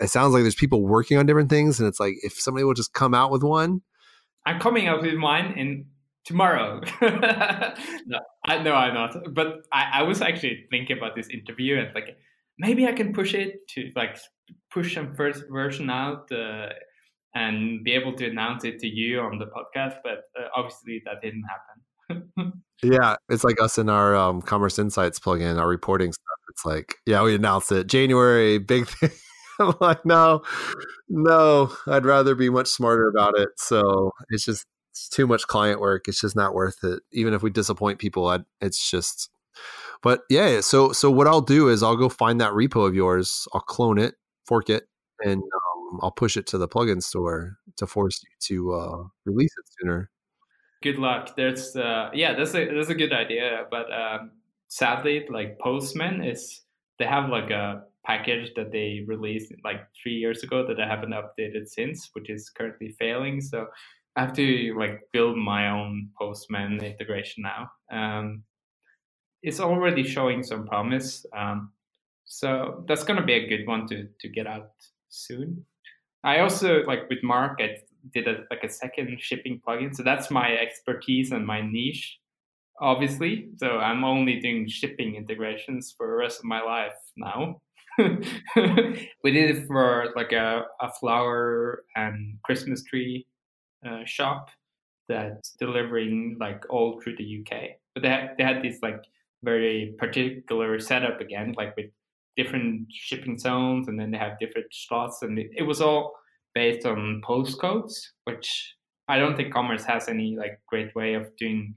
It 0.00 0.08
sounds 0.08 0.32
like 0.32 0.42
there's 0.42 0.54
people 0.54 0.86
working 0.86 1.18
on 1.18 1.26
different 1.26 1.50
things, 1.50 1.80
and 1.80 1.88
it's 1.88 1.98
like 1.98 2.14
if 2.22 2.34
somebody 2.34 2.64
will 2.64 2.74
just 2.74 2.92
come 2.92 3.14
out 3.14 3.30
with 3.30 3.42
one. 3.42 3.82
I'm 4.46 4.60
coming 4.60 4.86
out 4.86 5.02
with 5.02 5.14
mine 5.14 5.54
in 5.56 5.86
tomorrow. 6.24 6.80
no, 7.02 8.20
I 8.46 8.62
no, 8.62 8.74
I'm 8.74 8.94
not. 8.94 9.34
But 9.34 9.62
I, 9.72 9.90
I 9.94 10.02
was 10.04 10.22
actually 10.22 10.66
thinking 10.70 10.96
about 10.96 11.16
this 11.16 11.28
interview 11.28 11.78
and 11.78 11.92
like 11.94 12.16
maybe 12.58 12.86
I 12.86 12.92
can 12.92 13.12
push 13.12 13.34
it 13.34 13.66
to 13.70 13.90
like 13.96 14.18
push 14.70 14.94
some 14.94 15.14
first 15.14 15.44
version 15.50 15.90
out 15.90 16.30
uh, 16.32 16.68
and 17.34 17.84
be 17.84 17.92
able 17.92 18.14
to 18.14 18.28
announce 18.28 18.64
it 18.64 18.78
to 18.80 18.86
you 18.86 19.20
on 19.20 19.38
the 19.38 19.46
podcast. 19.46 19.96
But 20.02 20.24
uh, 20.38 20.48
obviously, 20.54 21.02
that 21.04 21.20
didn't 21.22 21.44
happen. 21.44 21.78
yeah, 22.82 23.16
it's 23.28 23.44
like 23.44 23.60
us 23.60 23.78
in 23.78 23.88
our 23.88 24.16
um, 24.16 24.42
Commerce 24.42 24.78
Insights 24.78 25.18
plugin, 25.18 25.58
our 25.58 25.68
reporting 25.68 26.12
stuff. 26.12 26.24
It's 26.50 26.64
like, 26.64 26.96
yeah, 27.06 27.22
we 27.22 27.34
announced 27.34 27.70
it 27.72 27.86
January, 27.86 28.58
big 28.58 28.88
thing. 28.88 29.10
I'm 29.60 29.74
like, 29.80 30.06
no, 30.06 30.42
no, 31.08 31.72
I'd 31.86 32.06
rather 32.06 32.34
be 32.34 32.48
much 32.48 32.68
smarter 32.68 33.08
about 33.08 33.38
it. 33.38 33.48
So 33.56 34.12
it's 34.30 34.44
just 34.44 34.64
it's 34.92 35.08
too 35.08 35.26
much 35.26 35.46
client 35.46 35.80
work. 35.80 36.08
It's 36.08 36.20
just 36.20 36.36
not 36.36 36.54
worth 36.54 36.82
it. 36.84 37.02
Even 37.12 37.34
if 37.34 37.42
we 37.42 37.50
disappoint 37.50 37.98
people, 37.98 38.28
I'd, 38.28 38.44
it's 38.60 38.90
just. 38.90 39.30
But 40.02 40.20
yeah, 40.30 40.60
so 40.60 40.92
so 40.92 41.10
what 41.10 41.26
I'll 41.26 41.40
do 41.40 41.68
is 41.68 41.82
I'll 41.82 41.96
go 41.96 42.08
find 42.08 42.40
that 42.40 42.52
repo 42.52 42.86
of 42.86 42.94
yours. 42.94 43.48
I'll 43.52 43.60
clone 43.60 43.98
it, 43.98 44.14
fork 44.46 44.70
it, 44.70 44.84
and 45.24 45.42
I'll 46.00 46.10
push 46.10 46.36
it 46.36 46.46
to 46.48 46.58
the 46.58 46.68
plugin 46.68 47.02
store 47.02 47.58
to 47.76 47.86
force 47.86 48.22
you 48.22 48.30
to 48.40 48.74
uh, 48.74 49.02
release 49.24 49.52
it 49.58 49.64
sooner. 49.80 50.10
Good 50.82 50.98
luck. 50.98 51.34
There's 51.36 51.74
uh, 51.74 52.10
yeah, 52.14 52.34
that's 52.34 52.54
a 52.54 52.72
that's 52.72 52.90
a 52.90 52.94
good 52.94 53.12
idea. 53.12 53.66
But 53.70 53.92
um, 53.92 54.32
sadly, 54.68 55.26
like 55.30 55.58
Postmen 55.58 56.22
is 56.22 56.62
they 56.98 57.06
have 57.06 57.28
like 57.28 57.50
a 57.50 57.82
package 58.04 58.52
that 58.56 58.72
they 58.72 59.04
released 59.06 59.52
like 59.64 59.80
three 60.00 60.14
years 60.14 60.42
ago 60.42 60.66
that 60.66 60.80
I 60.80 60.86
haven't 60.86 61.12
updated 61.12 61.68
since, 61.68 62.10
which 62.12 62.30
is 62.30 62.48
currently 62.50 62.94
failing. 62.98 63.40
So 63.40 63.66
I 64.16 64.22
have 64.22 64.32
to 64.34 64.74
like 64.78 65.00
build 65.12 65.36
my 65.36 65.70
own 65.70 66.10
Postmen 66.18 66.82
integration 66.82 67.44
now. 67.44 67.70
Um, 67.90 68.44
it's 69.42 69.60
already 69.60 70.04
showing 70.04 70.42
some 70.42 70.66
promise. 70.66 71.24
Um, 71.36 71.72
so 72.24 72.84
that's 72.86 73.04
gonna 73.04 73.24
be 73.24 73.34
a 73.34 73.48
good 73.48 73.66
one 73.66 73.86
to 73.88 74.08
to 74.20 74.28
get 74.28 74.46
out 74.46 74.70
soon. 75.08 75.64
I 76.24 76.40
also 76.40 76.82
like 76.86 77.08
with 77.08 77.22
Mark, 77.22 77.58
I 77.60 77.78
did 78.12 78.28
a, 78.28 78.44
like 78.50 78.64
a 78.64 78.68
second 78.68 79.20
shipping 79.20 79.60
plugin. 79.66 79.94
So 79.94 80.02
that's 80.02 80.30
my 80.30 80.56
expertise 80.56 81.30
and 81.32 81.46
my 81.46 81.60
niche, 81.60 82.18
obviously. 82.80 83.48
So 83.58 83.78
I'm 83.78 84.04
only 84.04 84.40
doing 84.40 84.68
shipping 84.68 85.14
integrations 85.14 85.94
for 85.96 86.06
the 86.06 86.14
rest 86.14 86.40
of 86.40 86.44
my 86.44 86.62
life 86.62 86.94
now. 87.16 87.60
we 87.98 89.32
did 89.32 89.56
it 89.56 89.66
for 89.66 90.12
like 90.14 90.32
a, 90.32 90.62
a 90.80 90.92
flower 90.92 91.84
and 91.96 92.38
Christmas 92.44 92.84
tree 92.84 93.26
uh, 93.86 94.04
shop 94.04 94.50
that's 95.08 95.56
delivering 95.58 96.36
like 96.38 96.62
all 96.70 97.00
through 97.00 97.16
the 97.16 97.40
UK. 97.40 97.70
But 97.94 98.02
they 98.02 98.08
had, 98.08 98.30
they 98.38 98.44
had 98.44 98.62
this 98.62 98.78
like 98.82 99.02
very 99.42 99.94
particular 99.98 100.78
setup 100.78 101.20
again, 101.20 101.54
like 101.56 101.76
with 101.76 101.90
different 102.38 102.86
shipping 102.90 103.36
zones, 103.36 103.88
and 103.88 103.98
then 103.98 104.12
they 104.12 104.18
have 104.18 104.38
different 104.38 104.68
slots, 104.70 105.22
and 105.22 105.38
it, 105.38 105.50
it 105.56 105.62
was 105.64 105.80
all 105.80 106.14
based 106.54 106.86
on 106.86 107.20
postcodes, 107.28 107.94
which 108.24 108.74
I 109.08 109.18
don't 109.18 109.36
think 109.36 109.52
Commerce 109.52 109.84
has 109.84 110.08
any 110.08 110.36
like 110.38 110.60
great 110.68 110.94
way 110.94 111.14
of 111.14 111.34
doing 111.36 111.74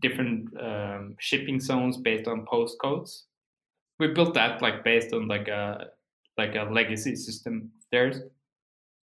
different 0.00 0.48
um, 0.60 1.16
shipping 1.18 1.58
zones 1.58 1.96
based 1.96 2.28
on 2.28 2.46
postcodes. 2.46 3.22
We 3.98 4.08
built 4.08 4.34
that 4.34 4.62
like 4.62 4.84
based 4.84 5.12
on 5.12 5.28
like 5.28 5.48
a 5.48 5.86
like 6.38 6.54
a 6.54 6.70
legacy 6.70 7.16
system 7.16 7.70
theirs 7.90 8.20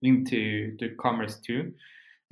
into 0.02 0.76
to 0.76 0.94
commerce 1.00 1.40
too 1.40 1.72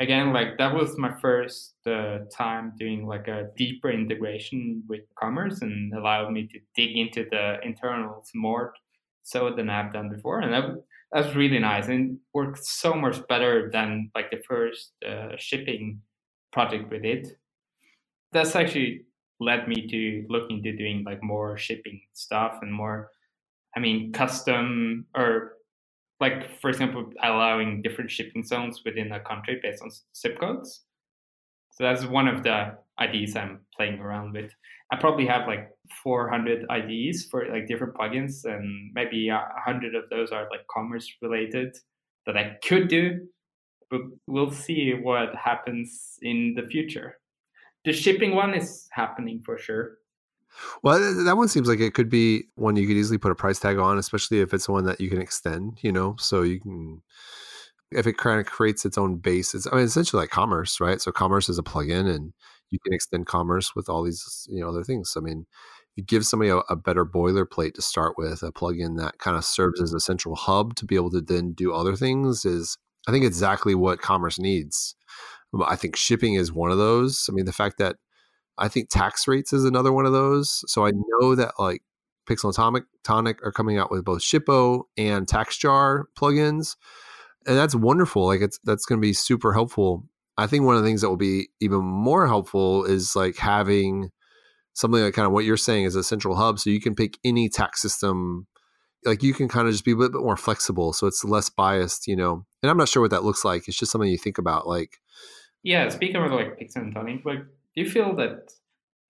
again 0.00 0.32
like 0.32 0.58
that 0.58 0.74
was 0.74 0.98
my 0.98 1.12
first 1.20 1.74
uh, 1.86 2.18
time 2.32 2.72
doing 2.78 3.06
like 3.06 3.28
a 3.28 3.48
deeper 3.56 3.90
integration 3.90 4.82
with 4.88 5.02
commerce 5.18 5.62
and 5.62 5.92
allowed 5.94 6.32
me 6.32 6.46
to 6.46 6.58
dig 6.74 6.96
into 6.96 7.26
the 7.30 7.58
internals 7.62 8.30
more 8.34 8.74
so 9.22 9.50
than 9.54 9.70
i've 9.70 9.92
done 9.92 10.08
before 10.08 10.40
and 10.40 10.52
that, 10.52 10.64
that's 11.12 11.36
really 11.36 11.60
nice 11.60 11.86
and 11.86 12.18
worked 12.32 12.64
so 12.64 12.92
much 12.92 13.26
better 13.28 13.70
than 13.72 14.10
like 14.16 14.30
the 14.30 14.42
first 14.48 14.92
uh, 15.08 15.36
shipping 15.38 16.00
project 16.52 16.90
we 16.90 16.98
did. 16.98 17.36
That's 18.32 18.56
actually 18.56 19.04
led 19.40 19.68
me 19.68 19.86
to 19.88 20.26
look 20.28 20.50
into 20.50 20.76
doing 20.76 21.04
like 21.04 21.22
more 21.22 21.56
shipping 21.56 22.00
stuff 22.12 22.58
and 22.62 22.72
more 22.72 23.10
i 23.76 23.80
mean 23.80 24.12
custom 24.12 25.06
or 25.14 25.54
like 26.20 26.60
for 26.60 26.70
example 26.70 27.10
allowing 27.22 27.82
different 27.82 28.10
shipping 28.10 28.44
zones 28.44 28.82
within 28.84 29.12
a 29.12 29.20
country 29.20 29.58
based 29.62 29.82
on 29.82 29.90
zip 30.16 30.38
codes. 30.38 30.82
So 31.72 31.84
that's 31.84 32.04
one 32.04 32.28
of 32.28 32.42
the 32.44 32.76
IDs 33.00 33.34
i'm 33.34 33.60
playing 33.76 33.98
around 33.98 34.32
with. 34.32 34.52
I 34.92 34.96
probably 34.96 35.26
have 35.26 35.48
like 35.48 35.70
400 36.02 36.66
IDs 36.70 37.24
for 37.24 37.46
like 37.52 37.66
different 37.66 37.94
plugins 37.94 38.44
and 38.44 38.92
maybe 38.94 39.28
a 39.28 39.34
100 39.66 39.94
of 39.96 40.04
those 40.10 40.30
are 40.30 40.48
like 40.50 40.60
commerce 40.70 41.12
related 41.20 41.76
that 42.26 42.36
i 42.36 42.56
could 42.62 42.88
do 42.88 43.26
but 43.90 44.00
we'll 44.26 44.50
see 44.50 44.92
what 44.92 45.34
happens 45.36 46.18
in 46.22 46.54
the 46.56 46.66
future. 46.66 47.18
The 47.84 47.92
shipping 47.92 48.34
one 48.34 48.54
is 48.54 48.88
happening 48.90 49.42
for 49.44 49.58
sure. 49.58 49.98
Well, 50.82 50.98
that 51.24 51.36
one 51.36 51.48
seems 51.48 51.68
like 51.68 51.80
it 51.80 51.94
could 51.94 52.08
be 52.08 52.44
one 52.54 52.76
you 52.76 52.86
could 52.86 52.96
easily 52.96 53.18
put 53.18 53.32
a 53.32 53.34
price 53.34 53.58
tag 53.58 53.78
on, 53.78 53.98
especially 53.98 54.40
if 54.40 54.54
it's 54.54 54.68
one 54.68 54.84
that 54.84 55.00
you 55.00 55.08
can 55.08 55.20
extend, 55.20 55.78
you 55.82 55.92
know, 55.92 56.16
so 56.18 56.42
you 56.42 56.60
can, 56.60 57.02
if 57.90 58.06
it 58.06 58.18
kind 58.18 58.40
of 58.40 58.46
creates 58.46 58.84
its 58.84 58.98
own 58.98 59.16
base, 59.16 59.54
it's, 59.54 59.66
I 59.66 59.76
mean, 59.76 59.84
essentially 59.84 60.20
like 60.20 60.30
commerce, 60.30 60.80
right? 60.80 61.00
So 61.00 61.12
commerce 61.12 61.48
is 61.48 61.58
a 61.58 61.62
plugin 61.62 62.12
and 62.12 62.32
you 62.70 62.78
can 62.84 62.92
extend 62.92 63.26
commerce 63.26 63.74
with 63.74 63.88
all 63.88 64.02
these, 64.02 64.46
you 64.50 64.60
know, 64.60 64.68
other 64.68 64.84
things. 64.84 65.14
I 65.16 65.20
mean, 65.20 65.46
you 65.96 66.02
give 66.02 66.26
somebody 66.26 66.50
a, 66.50 66.58
a 66.68 66.76
better 66.76 67.04
boilerplate 67.04 67.74
to 67.74 67.82
start 67.82 68.14
with, 68.18 68.42
a 68.42 68.50
plugin 68.50 68.98
that 68.98 69.18
kind 69.18 69.36
of 69.36 69.44
serves 69.44 69.80
as 69.80 69.92
a 69.92 70.00
central 70.00 70.34
hub 70.34 70.74
to 70.76 70.84
be 70.84 70.96
able 70.96 71.10
to 71.10 71.20
then 71.20 71.52
do 71.52 71.72
other 71.72 71.94
things 71.94 72.44
is, 72.44 72.76
I 73.06 73.12
think, 73.12 73.24
exactly 73.24 73.74
what 73.74 74.00
commerce 74.00 74.38
needs. 74.38 74.96
I 75.66 75.76
think 75.76 75.94
shipping 75.94 76.34
is 76.34 76.52
one 76.52 76.72
of 76.72 76.78
those. 76.78 77.26
I 77.28 77.32
mean, 77.32 77.44
the 77.44 77.52
fact 77.52 77.78
that 77.78 77.96
I 78.58 78.68
think 78.68 78.88
tax 78.88 79.26
rates 79.26 79.52
is 79.52 79.64
another 79.64 79.92
one 79.92 80.06
of 80.06 80.12
those. 80.12 80.64
So 80.70 80.84
I 80.84 80.90
mm-hmm. 80.90 81.00
know 81.20 81.34
that 81.34 81.54
like 81.58 81.82
Pixel 82.28 82.50
Atomic 82.50 82.84
Tonic 83.02 83.44
are 83.44 83.52
coming 83.52 83.78
out 83.78 83.90
with 83.90 84.04
both 84.04 84.22
Shippo 84.22 84.84
and 84.96 85.26
TaxJar 85.26 86.04
plugins, 86.18 86.76
and 87.46 87.56
that's 87.56 87.74
wonderful. 87.74 88.26
Like 88.26 88.40
it's 88.40 88.58
that's 88.64 88.86
going 88.86 89.00
to 89.00 89.06
be 89.06 89.12
super 89.12 89.52
helpful. 89.52 90.04
I 90.36 90.46
think 90.46 90.64
one 90.64 90.76
of 90.76 90.82
the 90.82 90.88
things 90.88 91.00
that 91.02 91.08
will 91.08 91.16
be 91.16 91.48
even 91.60 91.80
more 91.80 92.26
helpful 92.26 92.84
is 92.84 93.14
like 93.14 93.36
having 93.36 94.10
something 94.72 95.00
like 95.00 95.14
kind 95.14 95.26
of 95.26 95.32
what 95.32 95.44
you're 95.44 95.56
saying 95.56 95.84
is 95.84 95.94
a 95.94 96.02
central 96.02 96.36
hub, 96.36 96.58
so 96.58 96.70
you 96.70 96.80
can 96.80 96.94
pick 96.94 97.18
any 97.24 97.48
tax 97.48 97.80
system. 97.80 98.46
Like 99.04 99.22
you 99.22 99.34
can 99.34 99.48
kind 99.48 99.68
of 99.68 99.74
just 99.74 99.84
be 99.84 99.92
a 99.92 99.96
little 99.96 100.18
bit 100.18 100.24
more 100.24 100.36
flexible, 100.36 100.92
so 100.92 101.06
it's 101.06 101.24
less 101.24 101.50
biased, 101.50 102.06
you 102.06 102.16
know. 102.16 102.46
And 102.62 102.70
I'm 102.70 102.78
not 102.78 102.88
sure 102.88 103.02
what 103.02 103.10
that 103.10 103.24
looks 103.24 103.44
like. 103.44 103.68
It's 103.68 103.76
just 103.76 103.92
something 103.92 104.10
you 104.10 104.16
think 104.16 104.38
about, 104.38 104.66
like 104.66 104.98
yeah, 105.62 105.88
speaking 105.88 106.16
of 106.16 106.30
like 106.30 106.58
Pixel 106.58 106.76
and 106.76 106.94
Tonic, 106.94 107.24
like 107.24 107.44
do 107.74 107.82
you 107.82 107.90
feel 107.90 108.14
that 108.16 108.52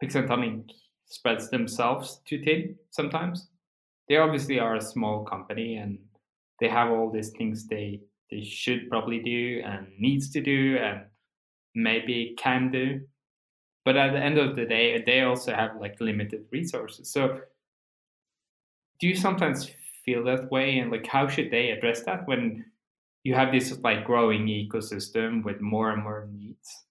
Pixel 0.02 0.20
and 0.20 0.28
Tonic 0.28 0.70
spreads 1.06 1.50
themselves 1.50 2.20
too 2.24 2.42
thin 2.42 2.76
sometimes? 2.90 3.48
They 4.08 4.16
obviously 4.16 4.58
are 4.58 4.76
a 4.76 4.80
small 4.80 5.24
company 5.24 5.76
and 5.76 5.98
they 6.60 6.68
have 6.68 6.90
all 6.90 7.10
these 7.10 7.30
things 7.30 7.66
they 7.66 8.00
they 8.30 8.42
should 8.42 8.88
probably 8.88 9.18
do 9.18 9.62
and 9.64 9.86
needs 9.98 10.30
to 10.30 10.40
do 10.40 10.78
and 10.78 11.02
maybe 11.74 12.34
can 12.38 12.70
do. 12.70 13.00
But 13.84 13.96
at 13.96 14.12
the 14.12 14.18
end 14.18 14.38
of 14.38 14.56
the 14.56 14.64
day, 14.64 15.02
they 15.04 15.20
also 15.20 15.52
have 15.52 15.76
like 15.78 16.00
limited 16.00 16.46
resources. 16.50 17.12
So 17.12 17.40
do 18.98 19.08
you 19.08 19.14
sometimes 19.14 19.70
feel 20.04 20.24
that 20.24 20.50
way 20.50 20.78
and 20.78 20.90
like 20.90 21.06
how 21.06 21.28
should 21.28 21.50
they 21.50 21.70
address 21.70 22.02
that 22.04 22.26
when 22.26 22.64
you 23.24 23.34
have 23.34 23.52
this 23.52 23.78
like 23.80 24.04
growing 24.04 24.46
ecosystem 24.46 25.42
with 25.44 25.60
more 25.60 25.90
and 25.90 26.02
more 26.02 26.28
needs 26.32 26.84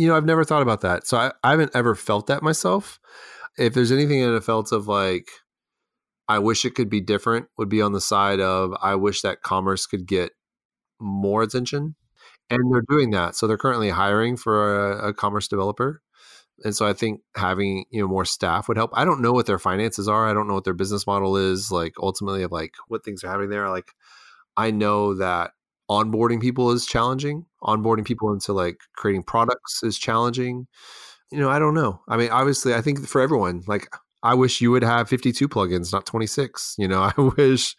you 0.00 0.08
know 0.08 0.16
i've 0.16 0.24
never 0.24 0.44
thought 0.44 0.62
about 0.62 0.80
that. 0.80 1.06
So 1.06 1.18
i, 1.18 1.32
I 1.44 1.50
haven't 1.50 1.72
ever 1.74 1.94
felt 1.94 2.26
that 2.28 2.42
myself. 2.42 2.98
If 3.58 3.74
there's 3.74 3.92
anything 3.92 4.22
that 4.22 4.34
i 4.34 4.40
felt 4.40 4.72
of 4.72 4.88
like 4.88 5.28
i 6.28 6.38
wish 6.38 6.64
it 6.64 6.74
could 6.74 6.88
be 6.88 7.00
different 7.00 7.48
would 7.58 7.68
be 7.68 7.82
on 7.82 7.92
the 7.92 8.00
side 8.00 8.40
of 8.40 8.72
i 8.80 8.94
wish 8.94 9.20
that 9.22 9.42
commerce 9.42 9.86
could 9.86 10.06
get 10.06 10.32
more 11.00 11.42
attention. 11.42 11.96
And 12.50 12.72
they're 12.72 12.84
doing 12.88 13.10
that. 13.12 13.36
So 13.36 13.46
they're 13.46 13.56
currently 13.56 13.90
hiring 13.90 14.36
for 14.36 14.92
a, 14.92 15.08
a 15.08 15.14
commerce 15.14 15.48
developer. 15.48 16.02
And 16.64 16.74
so 16.76 16.86
i 16.86 16.92
think 16.92 17.20
having 17.36 17.84
you 17.90 18.00
know 18.00 18.08
more 18.08 18.24
staff 18.24 18.68
would 18.68 18.78
help. 18.78 18.90
I 18.94 19.04
don't 19.04 19.22
know 19.22 19.32
what 19.32 19.46
their 19.46 19.58
finances 19.58 20.08
are. 20.08 20.28
I 20.28 20.34
don't 20.34 20.48
know 20.48 20.54
what 20.54 20.64
their 20.64 20.74
business 20.74 21.06
model 21.06 21.36
is 21.36 21.70
like 21.70 21.94
ultimately 22.00 22.42
of 22.42 22.52
like 22.52 22.74
what 22.88 23.04
things 23.04 23.22
are 23.22 23.28
happening 23.28 23.50
there. 23.50 23.68
Like 23.68 23.90
I 24.56 24.70
know 24.70 25.14
that 25.14 25.52
onboarding 25.90 26.40
people 26.40 26.70
is 26.70 26.86
challenging. 26.86 27.44
Onboarding 27.62 28.06
people 28.06 28.32
into 28.32 28.52
like 28.52 28.78
creating 28.96 29.24
products 29.24 29.82
is 29.82 29.98
challenging. 29.98 30.66
You 31.32 31.38
know, 31.40 31.50
I 31.50 31.58
don't 31.58 31.74
know. 31.74 32.00
I 32.08 32.16
mean, 32.16 32.30
obviously, 32.30 32.74
I 32.74 32.80
think 32.80 33.06
for 33.06 33.20
everyone, 33.20 33.62
like, 33.66 33.88
I 34.22 34.34
wish 34.34 34.60
you 34.60 34.70
would 34.70 34.84
have 34.84 35.08
52 35.08 35.48
plugins, 35.48 35.92
not 35.92 36.06
26. 36.06 36.76
You 36.78 36.88
know, 36.88 37.02
I 37.16 37.20
wish, 37.20 37.74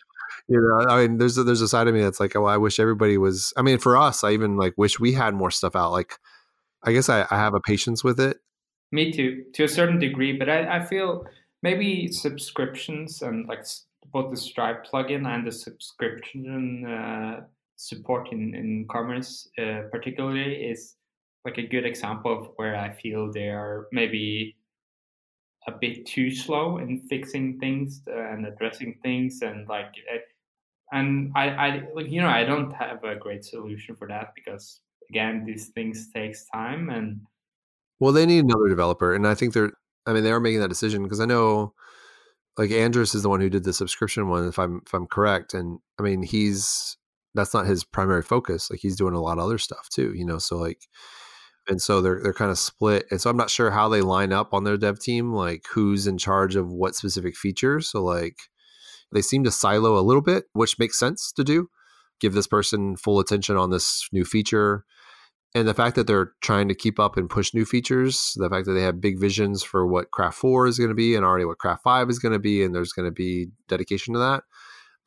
you 0.47 0.59
know, 0.59 0.87
I 0.87 1.01
mean, 1.01 1.17
there's 1.17 1.37
a, 1.37 1.43
there's 1.43 1.61
a 1.61 1.67
side 1.67 1.87
of 1.87 1.93
me 1.93 2.01
that's 2.01 2.19
like, 2.19 2.35
oh, 2.35 2.45
I 2.45 2.57
wish 2.57 2.79
everybody 2.79 3.17
was. 3.17 3.53
I 3.57 3.61
mean, 3.61 3.77
for 3.77 3.97
us, 3.97 4.23
I 4.23 4.31
even 4.31 4.57
like 4.57 4.73
wish 4.77 4.99
we 4.99 5.13
had 5.13 5.33
more 5.33 5.51
stuff 5.51 5.75
out. 5.75 5.91
Like, 5.91 6.17
I 6.83 6.91
guess 6.91 7.09
I, 7.09 7.21
I 7.31 7.37
have 7.37 7.53
a 7.53 7.61
patience 7.61 8.03
with 8.03 8.19
it. 8.19 8.37
Me 8.91 9.11
too, 9.11 9.45
to 9.53 9.63
a 9.63 9.69
certain 9.69 9.99
degree, 9.99 10.37
but 10.37 10.49
I, 10.49 10.79
I 10.79 10.85
feel 10.85 11.25
maybe 11.63 12.07
subscriptions 12.07 13.21
and 13.21 13.47
like 13.47 13.65
both 14.11 14.31
the 14.31 14.37
Stripe 14.37 14.85
plugin 14.85 15.25
and 15.25 15.47
the 15.47 15.51
subscription 15.51 16.85
uh, 16.85 17.41
support 17.87 18.31
in 18.31 18.55
in 18.55 18.87
commerce, 18.89 19.49
uh, 19.57 19.81
particularly, 19.91 20.55
is 20.55 20.95
like 21.45 21.57
a 21.57 21.67
good 21.67 21.85
example 21.85 22.31
of 22.37 22.49
where 22.55 22.75
I 22.75 22.91
feel 22.91 23.31
they 23.31 23.49
are 23.49 23.87
maybe 23.91 24.55
a 25.67 25.71
bit 25.71 26.05
too 26.05 26.31
slow 26.31 26.77
in 26.77 27.01
fixing 27.07 27.59
things 27.59 28.01
and 28.07 28.45
addressing 28.45 28.97
things 29.03 29.41
and 29.41 29.67
like 29.67 29.93
eh, 30.11 30.17
and 30.91 31.31
I, 31.35 31.49
I 31.49 31.83
like 31.93 32.09
you 32.09 32.21
know 32.21 32.29
I 32.29 32.43
don't 32.43 32.71
have 32.71 33.03
a 33.03 33.15
great 33.15 33.45
solution 33.45 33.95
for 33.95 34.07
that 34.07 34.33
because 34.35 34.81
again 35.09 35.45
these 35.45 35.67
things 35.69 36.09
takes 36.13 36.45
time 36.45 36.89
and 36.89 37.21
well 37.99 38.11
they 38.11 38.25
need 38.25 38.45
another 38.45 38.69
developer 38.69 39.13
and 39.13 39.27
I 39.27 39.35
think 39.35 39.53
they're 39.53 39.71
I 40.07 40.13
mean 40.13 40.23
they 40.23 40.31
are 40.31 40.39
making 40.39 40.61
that 40.61 40.69
decision 40.69 41.03
because 41.03 41.19
I 41.19 41.25
know 41.25 41.73
like 42.57 42.71
Andres 42.71 43.13
is 43.13 43.23
the 43.23 43.29
one 43.29 43.41
who 43.41 43.49
did 43.49 43.63
the 43.63 43.73
subscription 43.73 44.29
one 44.29 44.47
if 44.47 44.57
I'm 44.57 44.81
if 44.85 44.93
I'm 44.93 45.05
correct 45.07 45.53
and 45.53 45.79
I 45.99 46.03
mean 46.03 46.23
he's 46.23 46.97
that's 47.33 47.53
not 47.53 47.65
his 47.65 47.83
primary 47.83 48.21
focus 48.21 48.69
like 48.69 48.79
he's 48.81 48.95
doing 48.95 49.13
a 49.13 49.21
lot 49.21 49.37
of 49.37 49.43
other 49.43 49.57
stuff 49.57 49.87
too 49.89 50.13
you 50.15 50.25
know 50.25 50.37
so 50.37 50.57
like 50.57 50.87
and 51.67 51.81
so 51.81 52.01
they're 52.01 52.19
they're 52.21 52.33
kind 52.33 52.51
of 52.51 52.59
split. 52.59 53.05
And 53.11 53.21
so 53.21 53.29
I'm 53.29 53.37
not 53.37 53.49
sure 53.49 53.71
how 53.71 53.87
they 53.89 54.01
line 54.01 54.33
up 54.33 54.53
on 54.53 54.63
their 54.63 54.77
dev 54.77 54.99
team, 54.99 55.33
like 55.33 55.65
who's 55.71 56.07
in 56.07 56.17
charge 56.17 56.55
of 56.55 56.71
what 56.71 56.95
specific 56.95 57.35
features. 57.35 57.89
So 57.89 58.03
like 58.03 58.37
they 59.11 59.21
seem 59.21 59.43
to 59.43 59.51
silo 59.51 59.97
a 59.97 60.01
little 60.01 60.21
bit, 60.21 60.45
which 60.53 60.79
makes 60.79 60.97
sense 60.97 61.31
to 61.33 61.43
do. 61.43 61.69
Give 62.19 62.33
this 62.33 62.47
person 62.47 62.95
full 62.95 63.19
attention 63.19 63.57
on 63.57 63.69
this 63.69 64.07
new 64.11 64.25
feature. 64.25 64.85
And 65.53 65.67
the 65.67 65.73
fact 65.73 65.95
that 65.97 66.07
they're 66.07 66.31
trying 66.41 66.69
to 66.69 66.75
keep 66.75 66.97
up 66.97 67.17
and 67.17 67.29
push 67.29 67.53
new 67.53 67.65
features, 67.65 68.33
the 68.37 68.49
fact 68.49 68.65
that 68.67 68.73
they 68.73 68.83
have 68.83 69.01
big 69.01 69.19
visions 69.19 69.63
for 69.63 69.85
what 69.85 70.11
Craft 70.11 70.37
4 70.37 70.67
is 70.67 70.77
going 70.77 70.89
to 70.89 70.95
be 70.95 71.13
and 71.13 71.25
already 71.25 71.43
what 71.43 71.57
Craft 71.57 71.83
5 71.83 72.09
is 72.09 72.19
going 72.19 72.31
to 72.31 72.39
be, 72.39 72.63
and 72.63 72.73
there's 72.73 72.93
going 72.93 73.05
to 73.05 73.11
be 73.11 73.47
dedication 73.67 74.13
to 74.13 74.19
that. 74.19 74.43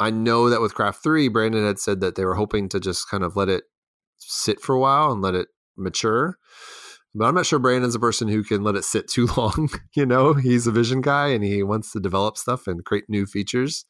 I 0.00 0.10
know 0.10 0.50
that 0.50 0.60
with 0.60 0.74
Craft 0.74 1.02
3, 1.02 1.28
Brandon 1.28 1.64
had 1.64 1.78
said 1.78 2.00
that 2.00 2.16
they 2.16 2.24
were 2.24 2.34
hoping 2.34 2.68
to 2.70 2.80
just 2.80 3.08
kind 3.08 3.22
of 3.22 3.36
let 3.36 3.48
it 3.48 3.64
sit 4.18 4.60
for 4.60 4.74
a 4.74 4.80
while 4.80 5.12
and 5.12 5.22
let 5.22 5.34
it 5.34 5.48
mature. 5.76 6.38
But 7.14 7.26
I'm 7.26 7.34
not 7.34 7.46
sure 7.46 7.60
Brandon's 7.60 7.94
a 7.94 8.00
person 8.00 8.26
who 8.26 8.42
can 8.42 8.64
let 8.64 8.74
it 8.74 8.84
sit 8.84 9.06
too 9.08 9.26
long. 9.36 9.70
you 9.94 10.04
know, 10.04 10.34
he's 10.34 10.66
a 10.66 10.72
vision 10.72 11.00
guy 11.00 11.28
and 11.28 11.44
he 11.44 11.62
wants 11.62 11.92
to 11.92 12.00
develop 12.00 12.36
stuff 12.36 12.66
and 12.66 12.84
create 12.84 13.04
new 13.08 13.26
features. 13.26 13.84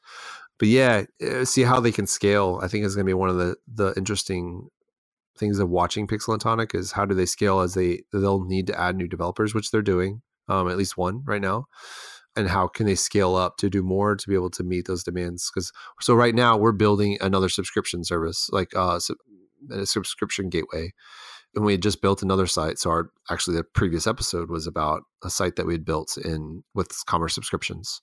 But 0.58 0.68
yeah, 0.68 1.04
eh, 1.20 1.44
see 1.44 1.62
how 1.62 1.80
they 1.80 1.92
can 1.92 2.06
scale. 2.06 2.60
I 2.62 2.68
think 2.68 2.84
is 2.84 2.94
going 2.94 3.06
to 3.06 3.10
be 3.10 3.14
one 3.14 3.30
of 3.30 3.36
the 3.36 3.56
the 3.66 3.92
interesting 3.96 4.68
things 5.36 5.58
of 5.58 5.68
watching 5.68 6.06
Pixel 6.06 6.32
and 6.32 6.40
Tonic 6.40 6.74
is 6.74 6.92
how 6.92 7.04
do 7.04 7.14
they 7.14 7.26
scale 7.26 7.60
as 7.60 7.74
they 7.74 8.02
they'll 8.12 8.44
need 8.44 8.68
to 8.68 8.78
add 8.78 8.96
new 8.96 9.08
developers, 9.08 9.52
which 9.54 9.70
they're 9.70 9.82
doing, 9.82 10.22
um, 10.48 10.68
at 10.68 10.76
least 10.76 10.96
one 10.96 11.22
right 11.24 11.42
now. 11.42 11.66
And 12.36 12.48
how 12.48 12.66
can 12.66 12.86
they 12.86 12.96
scale 12.96 13.36
up 13.36 13.58
to 13.58 13.70
do 13.70 13.82
more 13.82 14.16
to 14.16 14.28
be 14.28 14.34
able 14.34 14.50
to 14.50 14.64
meet 14.64 14.86
those 14.86 15.04
demands? 15.04 15.50
Because 15.52 15.72
so 16.00 16.14
right 16.14 16.34
now 16.34 16.56
we're 16.56 16.72
building 16.72 17.16
another 17.20 17.48
subscription 17.48 18.02
service, 18.04 18.48
like 18.50 18.74
uh, 18.74 18.98
a 19.70 19.86
subscription 19.86 20.48
gateway 20.48 20.92
and 21.54 21.64
we 21.64 21.72
had 21.72 21.82
just 21.82 22.02
built 22.02 22.22
another 22.22 22.46
site. 22.46 22.78
So 22.78 22.90
our 22.90 23.10
actually 23.30 23.56
the 23.56 23.64
previous 23.64 24.06
episode 24.06 24.50
was 24.50 24.66
about 24.66 25.02
a 25.22 25.30
site 25.30 25.56
that 25.56 25.66
we 25.66 25.74
had 25.74 25.84
built 25.84 26.16
in 26.16 26.62
with 26.74 26.90
commerce 27.06 27.34
subscriptions. 27.34 28.00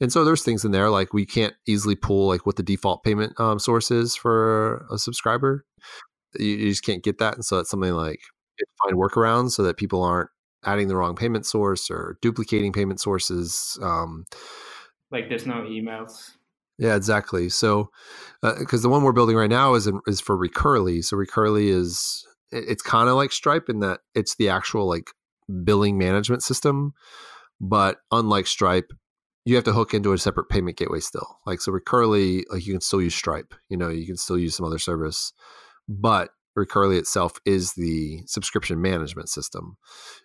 And 0.00 0.12
so 0.12 0.24
there's 0.24 0.42
things 0.42 0.64
in 0.64 0.72
there 0.72 0.90
like 0.90 1.12
we 1.12 1.26
can't 1.26 1.54
easily 1.66 1.94
pull 1.94 2.28
like 2.28 2.46
what 2.46 2.56
the 2.56 2.62
default 2.62 3.02
payment 3.02 3.38
um, 3.40 3.58
source 3.58 3.90
is 3.90 4.14
for 4.14 4.86
a 4.90 4.98
subscriber. 4.98 5.64
You, 6.38 6.46
you, 6.46 6.70
just 6.70 6.84
can't 6.84 7.04
get 7.04 7.18
that, 7.18 7.34
and 7.34 7.44
so 7.44 7.58
it's 7.58 7.70
something 7.70 7.92
like 7.92 8.20
find 8.82 8.96
workarounds 8.96 9.50
so 9.50 9.62
that 9.64 9.76
people 9.76 10.02
aren't 10.02 10.30
adding 10.64 10.88
the 10.88 10.96
wrong 10.96 11.16
payment 11.16 11.46
source 11.46 11.90
or 11.90 12.18
duplicating 12.22 12.72
payment 12.72 13.00
sources. 13.00 13.78
Um, 13.82 14.24
like 15.10 15.28
there's 15.28 15.46
no 15.46 15.62
emails. 15.62 16.32
Yeah, 16.78 16.96
exactly. 16.96 17.48
So, 17.48 17.90
because 18.40 18.80
uh, 18.80 18.82
the 18.82 18.88
one 18.88 19.02
we're 19.02 19.12
building 19.12 19.36
right 19.36 19.50
now 19.50 19.74
is 19.74 19.90
is 20.06 20.20
for 20.20 20.36
Recurly. 20.36 21.02
So 21.02 21.16
Recurly 21.16 21.68
is 21.68 22.26
it's 22.50 22.82
kind 22.82 23.08
of 23.08 23.16
like 23.16 23.32
Stripe 23.32 23.68
in 23.68 23.80
that 23.80 24.00
it's 24.14 24.36
the 24.36 24.48
actual 24.48 24.88
like 24.88 25.10
billing 25.64 25.98
management 25.98 26.42
system, 26.42 26.94
but 27.60 27.98
unlike 28.10 28.46
Stripe, 28.46 28.92
you 29.44 29.54
have 29.54 29.64
to 29.64 29.72
hook 29.72 29.94
into 29.94 30.12
a 30.12 30.18
separate 30.18 30.48
payment 30.48 30.76
gateway 30.76 31.00
still. 31.00 31.38
Like 31.46 31.60
so, 31.60 31.72
Recurly, 31.72 32.44
like 32.50 32.66
you 32.66 32.72
can 32.72 32.80
still 32.80 33.02
use 33.02 33.14
Stripe. 33.14 33.54
You 33.68 33.76
know, 33.76 33.88
you 33.88 34.06
can 34.06 34.16
still 34.16 34.38
use 34.38 34.56
some 34.56 34.66
other 34.66 34.78
service, 34.78 35.32
but 35.88 36.30
Recurly 36.54 36.98
itself 36.98 37.38
is 37.44 37.74
the 37.74 38.22
subscription 38.26 38.80
management 38.80 39.28
system, 39.28 39.76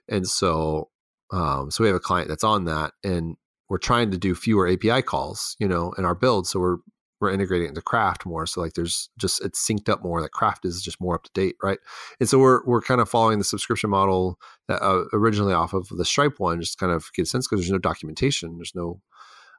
and 0.09 0.27
so 0.27 0.89
um, 1.31 1.71
so 1.71 1.83
we 1.83 1.87
have 1.87 1.95
a 1.95 2.01
client 2.01 2.29
that's 2.29 2.43
on 2.43 2.65
that, 2.65 2.93
and 3.03 3.35
we're 3.69 3.77
trying 3.77 4.11
to 4.11 4.17
do 4.17 4.33
fewer 4.35 4.67
API 4.67 5.01
calls, 5.01 5.55
you 5.59 5.67
know, 5.67 5.93
in 5.97 6.05
our 6.05 6.15
build. 6.15 6.47
So 6.47 6.59
we're 6.59 6.77
we're 7.19 7.31
integrating 7.31 7.69
into 7.69 7.81
craft 7.81 8.25
more. 8.25 8.45
So 8.45 8.61
like 8.61 8.73
there's 8.73 9.09
just 9.17 9.43
it's 9.43 9.65
synced 9.65 9.89
up 9.89 10.03
more 10.03 10.21
that 10.21 10.31
craft 10.31 10.65
is 10.65 10.81
just 10.83 11.01
more 11.01 11.15
up 11.15 11.23
to 11.23 11.31
date 11.33 11.55
right? 11.63 11.79
And 12.19 12.29
so 12.29 12.39
we're 12.39 12.63
we're 12.65 12.81
kind 12.81 13.01
of 13.01 13.09
following 13.09 13.39
the 13.39 13.43
subscription 13.43 13.89
model 13.89 14.37
that 14.67 14.81
uh, 14.83 15.05
originally 15.13 15.53
off 15.53 15.73
of 15.73 15.87
the 15.89 16.05
stripe 16.05 16.35
one 16.37 16.61
just 16.61 16.77
kind 16.77 16.91
of 16.91 17.09
get 17.15 17.23
a 17.23 17.25
sense 17.25 17.47
because 17.47 17.61
there's 17.63 17.71
no 17.71 17.79
documentation 17.79 18.57
there's 18.57 18.75
no 18.75 19.01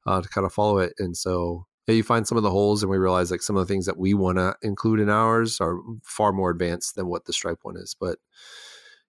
uh, 0.07 0.23
to 0.23 0.29
kind 0.29 0.47
of 0.47 0.53
follow 0.53 0.79
it. 0.79 0.95
And 0.99 1.17
so 1.17 1.67
yeah, 1.89 1.95
you 1.95 2.03
find 2.03 2.27
some 2.27 2.37
of 2.37 2.45
the 2.45 2.51
holes 2.51 2.83
and 2.83 2.91
we 2.91 2.99
realize 2.99 3.31
like 3.31 3.43
some 3.43 3.57
of 3.57 3.67
the 3.67 3.73
things 3.73 3.87
that 3.87 3.99
we 3.99 4.15
want 4.15 4.39
to 4.39 4.55
include 4.63 5.01
in 5.01 5.09
ours 5.09 5.61
are 5.61 5.79
far 6.03 6.33
more 6.33 6.51
advanced 6.51 6.95
than 6.95 7.09
what 7.09 7.25
the 7.25 7.33
stripe 7.33 7.59
one 7.63 7.77
is 7.77 7.97
but 7.99 8.19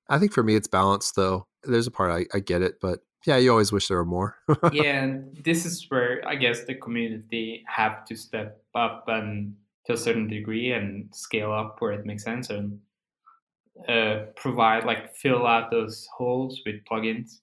i 0.09 0.17
think 0.17 0.31
for 0.31 0.43
me 0.43 0.55
it's 0.55 0.67
balanced 0.67 1.15
though 1.15 1.45
there's 1.63 1.87
a 1.87 1.91
part 1.91 2.11
i, 2.11 2.25
I 2.35 2.39
get 2.39 2.61
it 2.61 2.75
but 2.81 2.99
yeah, 3.25 3.37
you 3.37 3.51
always 3.51 3.71
wish 3.71 3.87
there 3.87 3.97
were 3.97 4.05
more. 4.05 4.37
yeah, 4.71 5.03
and 5.03 5.37
this 5.43 5.65
is 5.65 5.85
where 5.89 6.21
I 6.27 6.35
guess 6.35 6.63
the 6.63 6.75
community 6.75 7.63
have 7.67 8.05
to 8.05 8.15
step 8.15 8.61
up 8.75 9.05
and 9.07 9.55
to 9.85 9.93
a 9.93 9.97
certain 9.97 10.27
degree 10.27 10.71
and 10.71 11.13
scale 11.13 11.51
up 11.51 11.77
where 11.79 11.91
it 11.91 12.05
makes 12.05 12.23
sense 12.23 12.49
and 12.49 12.79
uh, 13.87 14.25
provide 14.35 14.85
like 14.85 15.13
fill 15.15 15.47
out 15.47 15.71
those 15.71 16.07
holes 16.15 16.61
with 16.65 16.83
plugins 16.89 17.39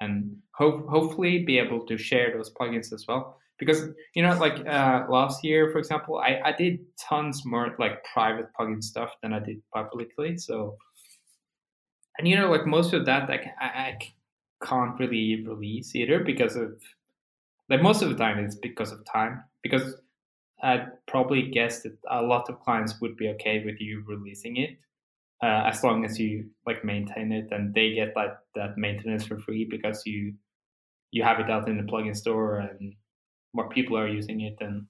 and 0.00 0.36
hope 0.52 0.88
hopefully 0.88 1.44
be 1.44 1.58
able 1.58 1.84
to 1.86 1.98
share 1.98 2.32
those 2.34 2.52
plugins 2.52 2.92
as 2.92 3.06
well. 3.06 3.38
Because 3.58 3.88
you 4.14 4.22
know, 4.22 4.36
like 4.38 4.64
uh, 4.66 5.06
last 5.08 5.42
year, 5.44 5.70
for 5.70 5.78
example, 5.78 6.18
I, 6.18 6.40
I 6.44 6.52
did 6.52 6.78
tons 6.96 7.44
more 7.44 7.74
like 7.78 8.04
private 8.04 8.46
plugin 8.58 8.82
stuff 8.82 9.14
than 9.22 9.32
I 9.32 9.40
did 9.40 9.60
publicly. 9.74 10.38
So, 10.38 10.76
and 12.18 12.28
you 12.28 12.36
know, 12.36 12.50
like 12.50 12.66
most 12.66 12.92
of 12.92 13.06
that, 13.06 13.28
like 13.28 13.46
I, 13.60 13.66
I 13.66 13.98
can't 14.64 14.98
really 14.98 15.44
release 15.46 15.94
either 15.94 16.20
because 16.20 16.56
of 16.56 16.80
like 17.68 17.82
most 17.82 18.02
of 18.02 18.08
the 18.08 18.16
time 18.16 18.38
it's 18.38 18.56
because 18.56 18.92
of 18.92 19.04
time 19.04 19.44
because 19.62 19.94
I'd 20.62 20.88
probably 21.06 21.50
guess 21.50 21.82
that 21.82 21.96
a 22.10 22.22
lot 22.22 22.48
of 22.48 22.60
clients 22.60 23.00
would 23.00 23.16
be 23.16 23.28
okay 23.30 23.62
with 23.64 23.80
you 23.80 24.02
releasing 24.06 24.56
it 24.56 24.78
uh, 25.42 25.64
as 25.66 25.84
long 25.84 26.04
as 26.04 26.18
you 26.18 26.46
like 26.66 26.84
maintain 26.84 27.32
it 27.32 27.48
and 27.52 27.74
they 27.74 27.94
get 27.94 28.16
like 28.16 28.36
that 28.54 28.76
maintenance 28.76 29.24
for 29.24 29.38
free 29.38 29.64
because 29.64 30.02
you 30.04 30.34
you 31.10 31.22
have 31.22 31.40
it 31.40 31.50
out 31.50 31.68
in 31.68 31.76
the 31.76 31.82
plugin 31.84 32.16
store 32.16 32.58
and 32.58 32.94
more 33.58 33.68
people 33.68 33.96
are 33.96 34.08
using 34.08 34.40
it 34.40 34.56
and 34.60 34.86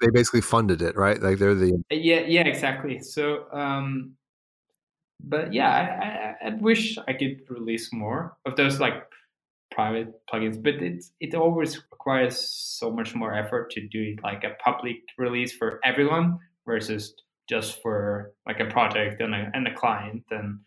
they 0.00 0.10
basically 0.12 0.40
funded 0.40 0.80
it 0.82 0.94
right 0.96 1.20
like 1.22 1.38
they're 1.38 1.54
the 1.54 1.72
yeah 1.90 2.20
yeah 2.20 2.46
exactly 2.46 3.00
so 3.00 3.50
um 3.52 4.16
but 5.22 5.52
yeah, 5.52 5.70
I, 5.70 6.46
I, 6.46 6.48
I, 6.48 6.54
wish 6.60 6.96
I 7.08 7.12
could 7.12 7.40
release 7.48 7.92
more 7.92 8.36
of 8.46 8.56
those 8.56 8.80
like 8.80 9.04
private 9.70 10.12
plugins, 10.32 10.62
but 10.62 10.74
it 10.74 11.04
it 11.20 11.34
always 11.34 11.76
requires 11.90 12.38
so 12.38 12.90
much 12.90 13.14
more 13.14 13.34
effort 13.34 13.70
to 13.72 13.88
do 13.88 14.02
it 14.02 14.22
like 14.22 14.44
a 14.44 14.54
public 14.62 14.96
release 15.16 15.52
for 15.52 15.80
everyone 15.84 16.38
versus 16.66 17.14
just 17.48 17.82
for 17.82 18.32
like 18.46 18.60
a 18.60 18.66
project 18.66 19.20
and 19.20 19.34
a 19.34 19.50
and 19.54 19.66
a 19.66 19.74
client 19.74 20.24
and. 20.30 20.60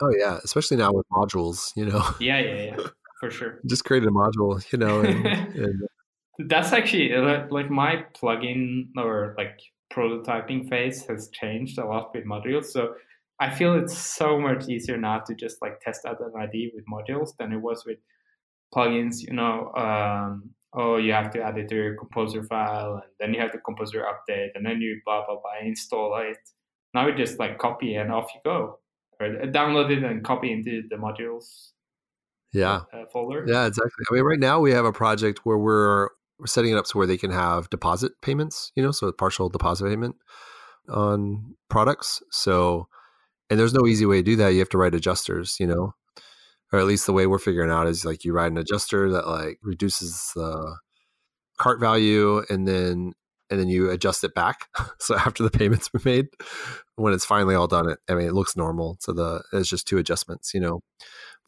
Oh 0.00 0.12
yeah, 0.18 0.38
especially 0.44 0.76
now 0.76 0.92
with 0.92 1.06
modules, 1.10 1.72
you 1.74 1.86
know. 1.86 2.04
Yeah, 2.20 2.38
yeah, 2.38 2.62
yeah, 2.64 2.76
for 3.20 3.30
sure. 3.30 3.60
Just 3.66 3.86
created 3.86 4.08
a 4.08 4.12
module, 4.12 4.62
you 4.70 4.78
know. 4.78 5.00
And, 5.00 5.26
and... 5.56 5.82
That's 6.38 6.72
actually 6.72 7.14
uh, 7.14 7.46
like 7.50 7.70
my 7.70 8.04
plugin 8.14 8.88
or 8.96 9.34
like 9.38 9.60
prototyping 9.92 10.68
phase 10.68 11.06
has 11.06 11.30
changed 11.30 11.78
a 11.78 11.86
lot 11.86 12.14
with 12.14 12.24
modules. 12.24 12.66
So 12.66 12.94
I 13.40 13.50
feel 13.50 13.74
it's 13.74 13.96
so 13.96 14.38
much 14.38 14.68
easier 14.68 14.96
now 14.96 15.20
to 15.20 15.34
just 15.34 15.60
like 15.62 15.80
test 15.80 16.04
out 16.06 16.20
an 16.20 16.32
ID 16.38 16.72
with 16.74 16.84
modules 16.86 17.30
than 17.38 17.52
it 17.52 17.60
was 17.60 17.84
with 17.86 17.98
plugins. 18.74 19.22
You 19.22 19.34
know, 19.34 19.72
um, 19.74 20.50
oh, 20.74 20.96
you 20.96 21.12
have 21.12 21.30
to 21.32 21.42
add 21.42 21.58
it 21.58 21.68
to 21.68 21.74
your 21.74 21.96
composer 21.96 22.42
file, 22.44 22.94
and 22.94 23.12
then 23.20 23.34
you 23.34 23.40
have 23.40 23.52
the 23.52 23.58
composer 23.58 24.04
update, 24.04 24.50
and 24.54 24.64
then 24.64 24.80
you 24.80 25.00
blah 25.04 25.24
blah 25.26 25.36
blah 25.36 25.66
install 25.66 26.16
it. 26.18 26.38
Now 26.94 27.06
you 27.08 27.14
just 27.14 27.38
like 27.38 27.58
copy 27.58 27.94
and 27.94 28.10
off 28.12 28.30
you 28.34 28.40
go, 28.44 28.78
or 29.20 29.28
download 29.28 29.90
it 29.90 30.02
and 30.02 30.24
copy 30.24 30.52
into 30.52 30.82
the 30.88 30.96
modules. 30.96 31.70
Yeah. 32.52 32.82
Uh, 32.92 33.04
folder. 33.12 33.44
Yeah, 33.46 33.66
exactly. 33.66 34.04
I 34.10 34.14
mean, 34.14 34.24
right 34.24 34.38
now 34.38 34.60
we 34.60 34.72
have 34.72 34.86
a 34.86 34.92
project 34.92 35.40
where 35.44 35.58
we're 35.58 36.08
we're 36.38 36.46
setting 36.46 36.72
it 36.72 36.76
up 36.78 36.86
so 36.86 36.98
where 36.98 37.06
they 37.06 37.18
can 37.18 37.30
have 37.30 37.70
deposit 37.70 38.12
payments. 38.22 38.72
You 38.76 38.82
know, 38.82 38.92
so 38.92 39.10
partial 39.12 39.48
deposit 39.48 39.86
payment 39.88 40.16
on 40.88 41.54
products. 41.68 42.22
So 42.30 42.88
and 43.50 43.58
there's 43.60 43.74
no 43.74 43.86
easy 43.86 44.06
way 44.06 44.18
to 44.18 44.22
do 44.22 44.36
that. 44.36 44.50
You 44.50 44.58
have 44.60 44.68
to 44.70 44.78
write 44.78 44.94
adjusters, 44.94 45.56
you 45.60 45.66
know. 45.66 45.94
or 46.72 46.78
at 46.80 46.86
least 46.86 47.06
the 47.06 47.12
way 47.12 47.26
we're 47.26 47.38
figuring 47.38 47.70
out 47.70 47.86
is 47.86 48.04
like 48.04 48.24
you 48.24 48.32
write 48.32 48.50
an 48.52 48.58
adjuster 48.58 49.10
that 49.10 49.26
like 49.28 49.58
reduces 49.62 50.32
the 50.34 50.76
cart 51.58 51.80
value 51.80 52.42
and 52.50 52.66
then 52.68 53.12
and 53.50 53.60
then 53.60 53.68
you 53.68 53.90
adjust 53.90 54.24
it 54.24 54.34
back. 54.34 54.66
so 54.98 55.16
after 55.16 55.42
the 55.44 55.50
payments 55.50 55.92
were 55.92 56.00
made, 56.04 56.26
when 56.96 57.12
it's 57.12 57.24
finally 57.24 57.54
all 57.54 57.68
done, 57.68 57.88
it 57.90 57.98
I 58.08 58.14
mean 58.14 58.26
it 58.28 58.34
looks 58.34 58.56
normal. 58.56 58.98
So 59.00 59.12
the 59.12 59.42
it's 59.52 59.68
just 59.68 59.86
two 59.88 59.98
adjustments. 59.98 60.52
You 60.54 60.60
know, 60.60 60.80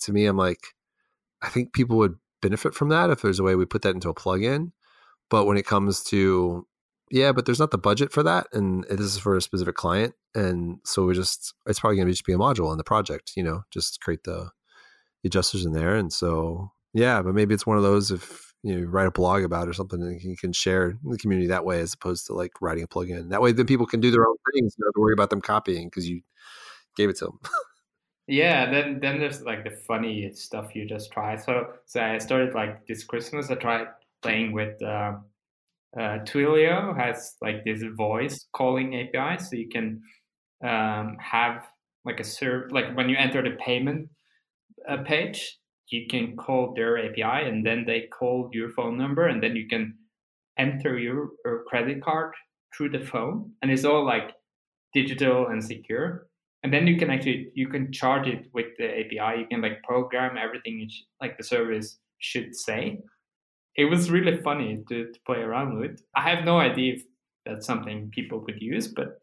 to 0.02 0.12
me, 0.12 0.26
I'm 0.26 0.36
like, 0.36 0.60
I 1.42 1.48
think 1.48 1.72
people 1.72 1.96
would 1.98 2.16
benefit 2.42 2.74
from 2.74 2.88
that 2.90 3.10
if 3.10 3.22
there's 3.22 3.40
a 3.40 3.44
way 3.44 3.54
we 3.56 3.66
put 3.66 3.82
that 3.82 3.94
into 3.94 4.08
a 4.10 4.14
plugin. 4.14 4.72
But 5.30 5.46
when 5.46 5.56
it 5.56 5.66
comes 5.66 6.02
to 6.04 6.66
yeah, 7.10 7.32
but 7.32 7.46
there's 7.46 7.60
not 7.60 7.70
the 7.70 7.78
budget 7.78 8.12
for 8.12 8.22
that, 8.22 8.48
and 8.52 8.84
this 8.84 9.00
is 9.00 9.18
for 9.18 9.36
a 9.36 9.40
specific 9.40 9.74
client, 9.74 10.14
and 10.34 10.78
so 10.84 11.04
we 11.06 11.14
just 11.14 11.54
it's 11.66 11.80
probably 11.80 11.96
going 11.96 12.06
to 12.06 12.12
just 12.12 12.26
be 12.26 12.34
a 12.34 12.38
module 12.38 12.70
in 12.72 12.78
the 12.78 12.84
project. 12.84 13.32
You 13.36 13.42
know, 13.42 13.62
just 13.70 14.00
create 14.00 14.24
the 14.24 14.50
adjusters 15.24 15.64
in 15.64 15.72
there, 15.72 15.94
and 15.94 16.12
so 16.12 16.72
yeah, 16.94 17.22
but 17.22 17.34
maybe 17.34 17.54
it's 17.54 17.66
one 17.66 17.76
of 17.76 17.82
those 17.82 18.10
if 18.10 18.48
you 18.62 18.80
know, 18.80 18.86
write 18.86 19.06
a 19.06 19.12
blog 19.12 19.44
about 19.44 19.68
or 19.68 19.72
something 19.72 20.02
and 20.02 20.20
you 20.22 20.36
can 20.36 20.52
share 20.52 20.98
the 21.04 21.18
community 21.18 21.46
that 21.48 21.64
way 21.64 21.80
as 21.80 21.94
opposed 21.94 22.26
to 22.26 22.34
like 22.34 22.52
writing 22.60 22.82
a 22.82 22.88
plugin. 22.88 23.30
That 23.30 23.40
way, 23.40 23.52
then 23.52 23.66
people 23.66 23.86
can 23.86 24.00
do 24.00 24.10
their 24.10 24.26
own 24.26 24.36
things. 24.52 24.74
You 24.76 24.82
don't 24.82 24.88
have 24.88 24.94
to 24.94 25.00
worry 25.00 25.12
about 25.12 25.30
them 25.30 25.40
copying 25.40 25.86
because 25.88 26.08
you 26.08 26.22
gave 26.96 27.08
it 27.08 27.16
to 27.18 27.26
them. 27.26 27.38
yeah, 28.26 28.70
then 28.70 28.98
then 29.00 29.20
there's 29.20 29.42
like 29.42 29.64
the 29.64 29.70
funny 29.70 30.32
stuff 30.32 30.74
you 30.74 30.86
just 30.86 31.12
try. 31.12 31.36
So 31.36 31.74
so 31.86 32.00
I 32.00 32.18
started 32.18 32.54
like 32.54 32.86
this 32.86 33.04
Christmas. 33.04 33.50
I 33.50 33.54
tried 33.54 33.86
playing 34.22 34.52
with 34.52 34.80
uh, 34.82 35.14
uh, 35.96 36.18
Twilio 36.24 36.96
has 36.96 37.36
like 37.40 37.64
this 37.64 37.82
voice 37.96 38.46
calling 38.52 38.94
API, 38.94 39.42
so 39.42 39.56
you 39.56 39.68
can 39.68 40.00
um, 40.64 41.16
have 41.20 41.66
like 42.04 42.20
a 42.20 42.24
serve 42.24 42.72
like 42.72 42.96
when 42.96 43.08
you 43.08 43.16
enter 43.16 43.42
the 43.42 43.56
payment 43.56 44.08
uh, 44.88 44.98
page, 44.98 45.58
you 45.88 46.06
can 46.08 46.36
call 46.36 46.74
their 46.74 46.98
API, 46.98 47.48
and 47.48 47.64
then 47.64 47.84
they 47.86 48.08
call 48.18 48.50
your 48.52 48.70
phone 48.70 48.96
number, 48.96 49.28
and 49.28 49.42
then 49.42 49.56
you 49.56 49.66
can 49.68 49.94
enter 50.58 50.98
your, 50.98 51.30
your 51.44 51.64
credit 51.64 52.02
card 52.02 52.34
through 52.76 52.90
the 52.90 53.00
phone, 53.00 53.50
and 53.62 53.70
it's 53.70 53.84
all 53.84 54.04
like 54.04 54.32
digital 54.92 55.48
and 55.48 55.62
secure. 55.62 56.26
And 56.64 56.72
then 56.72 56.86
you 56.86 56.98
can 56.98 57.08
actually 57.08 57.50
you 57.54 57.68
can 57.68 57.92
charge 57.92 58.26
it 58.26 58.46
with 58.52 58.66
the 58.78 58.88
API. 59.00 59.40
You 59.40 59.46
can 59.48 59.62
like 59.62 59.82
program 59.84 60.36
everything 60.36 60.88
like 61.20 61.38
the 61.38 61.44
service 61.44 61.98
should 62.18 62.54
say 62.54 62.98
it 63.78 63.84
was 63.84 64.10
really 64.10 64.36
funny 64.36 64.82
to, 64.88 65.12
to 65.12 65.20
play 65.24 65.38
around 65.38 65.78
with. 65.78 66.02
I 66.14 66.28
have 66.28 66.44
no 66.44 66.58
idea 66.58 66.94
if 66.94 67.02
that's 67.46 67.64
something 67.64 68.10
people 68.12 68.40
could 68.40 68.60
use, 68.60 68.88
but 68.88 69.20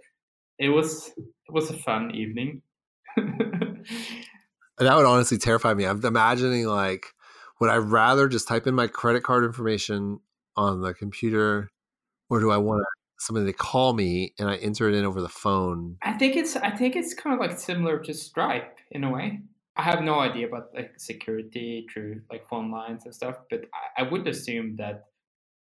it 0.58 0.70
was 0.70 1.12
it 1.18 1.52
was 1.52 1.70
a 1.70 1.78
fun 1.78 2.12
evening. 2.16 2.62
that 3.18 3.76
would 4.80 5.06
honestly 5.06 5.38
terrify 5.38 5.74
me. 5.74 5.86
I'm 5.86 6.04
imagining 6.04 6.66
like 6.68 7.08
would 7.60 7.70
I 7.70 7.76
rather 7.76 8.28
just 8.30 8.48
type 8.48 8.66
in 8.66 8.74
my 8.74 8.88
credit 8.88 9.24
card 9.24 9.44
information 9.44 10.20
on 10.56 10.82
the 10.82 10.94
computer 10.94 11.70
or 12.30 12.40
do 12.40 12.50
I 12.50 12.58
want 12.58 12.86
somebody 13.20 13.46
to 13.48 13.54
call 13.54 13.94
me 13.94 14.34
and 14.40 14.50
I 14.50 14.56
enter 14.56 14.88
it 14.88 14.96
in 14.96 15.04
over 15.04 15.22
the 15.22 15.30
phone? 15.30 15.98
I 16.02 16.14
think 16.14 16.38
it's 16.38 16.56
I 16.56 16.72
think 16.72 16.96
it's 16.96 17.14
kind 17.14 17.34
of 17.34 17.42
like 17.42 17.60
similar 17.60 18.00
to 18.00 18.14
Stripe 18.14 18.78
in 18.90 19.04
a 19.04 19.12
way. 19.12 19.42
I 19.78 19.82
have 19.82 20.02
no 20.02 20.20
idea 20.20 20.48
about 20.48 20.70
like 20.74 20.94
security 20.98 21.86
through 21.92 22.22
like 22.32 22.48
phone 22.48 22.72
lines 22.72 23.06
and 23.06 23.14
stuff, 23.14 23.36
but 23.50 23.66
I, 23.74 24.04
I 24.04 24.10
would 24.10 24.28
assume 24.28 24.76
that 24.78 25.06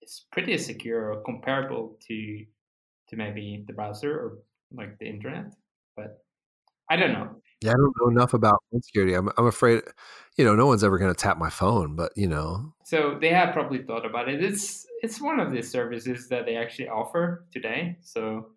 it's 0.01 0.25
pretty 0.31 0.57
secure 0.57 1.11
or 1.11 1.21
comparable 1.23 1.97
to 2.07 2.45
to 3.09 3.15
maybe 3.15 3.63
the 3.67 3.73
browser 3.73 4.13
or 4.17 4.37
like 4.71 4.97
the 4.99 5.07
internet. 5.07 5.53
But 5.95 6.23
I 6.89 6.95
don't 6.95 7.13
know. 7.13 7.41
Yeah, 7.61 7.71
I 7.71 7.73
don't 7.73 7.93
know 7.99 8.09
enough 8.09 8.33
about 8.33 8.63
phone 8.71 8.81
security. 8.81 9.13
I'm 9.13 9.29
I'm 9.37 9.47
afraid, 9.47 9.81
you 10.37 10.45
know, 10.45 10.55
no 10.55 10.67
one's 10.67 10.83
ever 10.83 10.97
going 10.97 11.13
to 11.13 11.19
tap 11.19 11.37
my 11.37 11.49
phone, 11.49 11.95
but 11.95 12.11
you 12.15 12.27
know. 12.27 12.73
So 12.85 13.17
they 13.19 13.29
have 13.29 13.53
probably 13.53 13.83
thought 13.83 14.05
about 14.05 14.29
it. 14.29 14.43
It's 14.43 14.85
it's 15.01 15.21
one 15.21 15.39
of 15.39 15.51
the 15.51 15.61
services 15.61 16.29
that 16.29 16.45
they 16.45 16.55
actually 16.55 16.87
offer 16.87 17.45
today. 17.51 17.97
So 18.01 18.51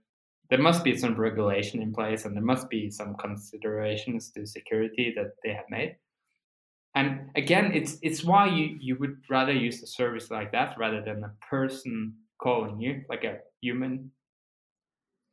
there 0.51 0.61
must 0.61 0.83
be 0.83 0.97
some 0.97 1.15
regulation 1.15 1.83
in 1.83 1.93
place 1.93 2.25
and 2.25 2.35
there 2.35 2.43
must 2.43 2.69
be 2.71 2.91
some 2.91 3.15
considerations 3.17 4.31
to 4.33 4.47
security 4.47 5.13
that 5.17 5.33
they 5.45 5.53
have 5.53 5.67
made. 5.71 5.97
And 6.95 7.31
again, 7.37 7.73
it's 7.75 7.99
it's 8.03 8.25
why 8.25 8.47
you, 8.49 8.77
you 8.81 8.97
would 8.99 9.19
rather 9.29 9.53
use 9.53 9.83
a 9.83 9.87
service 9.87 10.31
like 10.31 10.53
that 10.53 10.77
rather 10.79 11.03
than 11.03 11.23
a 11.23 11.35
person 11.49 12.15
calling 12.41 12.81
you, 12.81 13.03
like 13.09 13.25
a 13.25 13.39
human. 13.61 14.11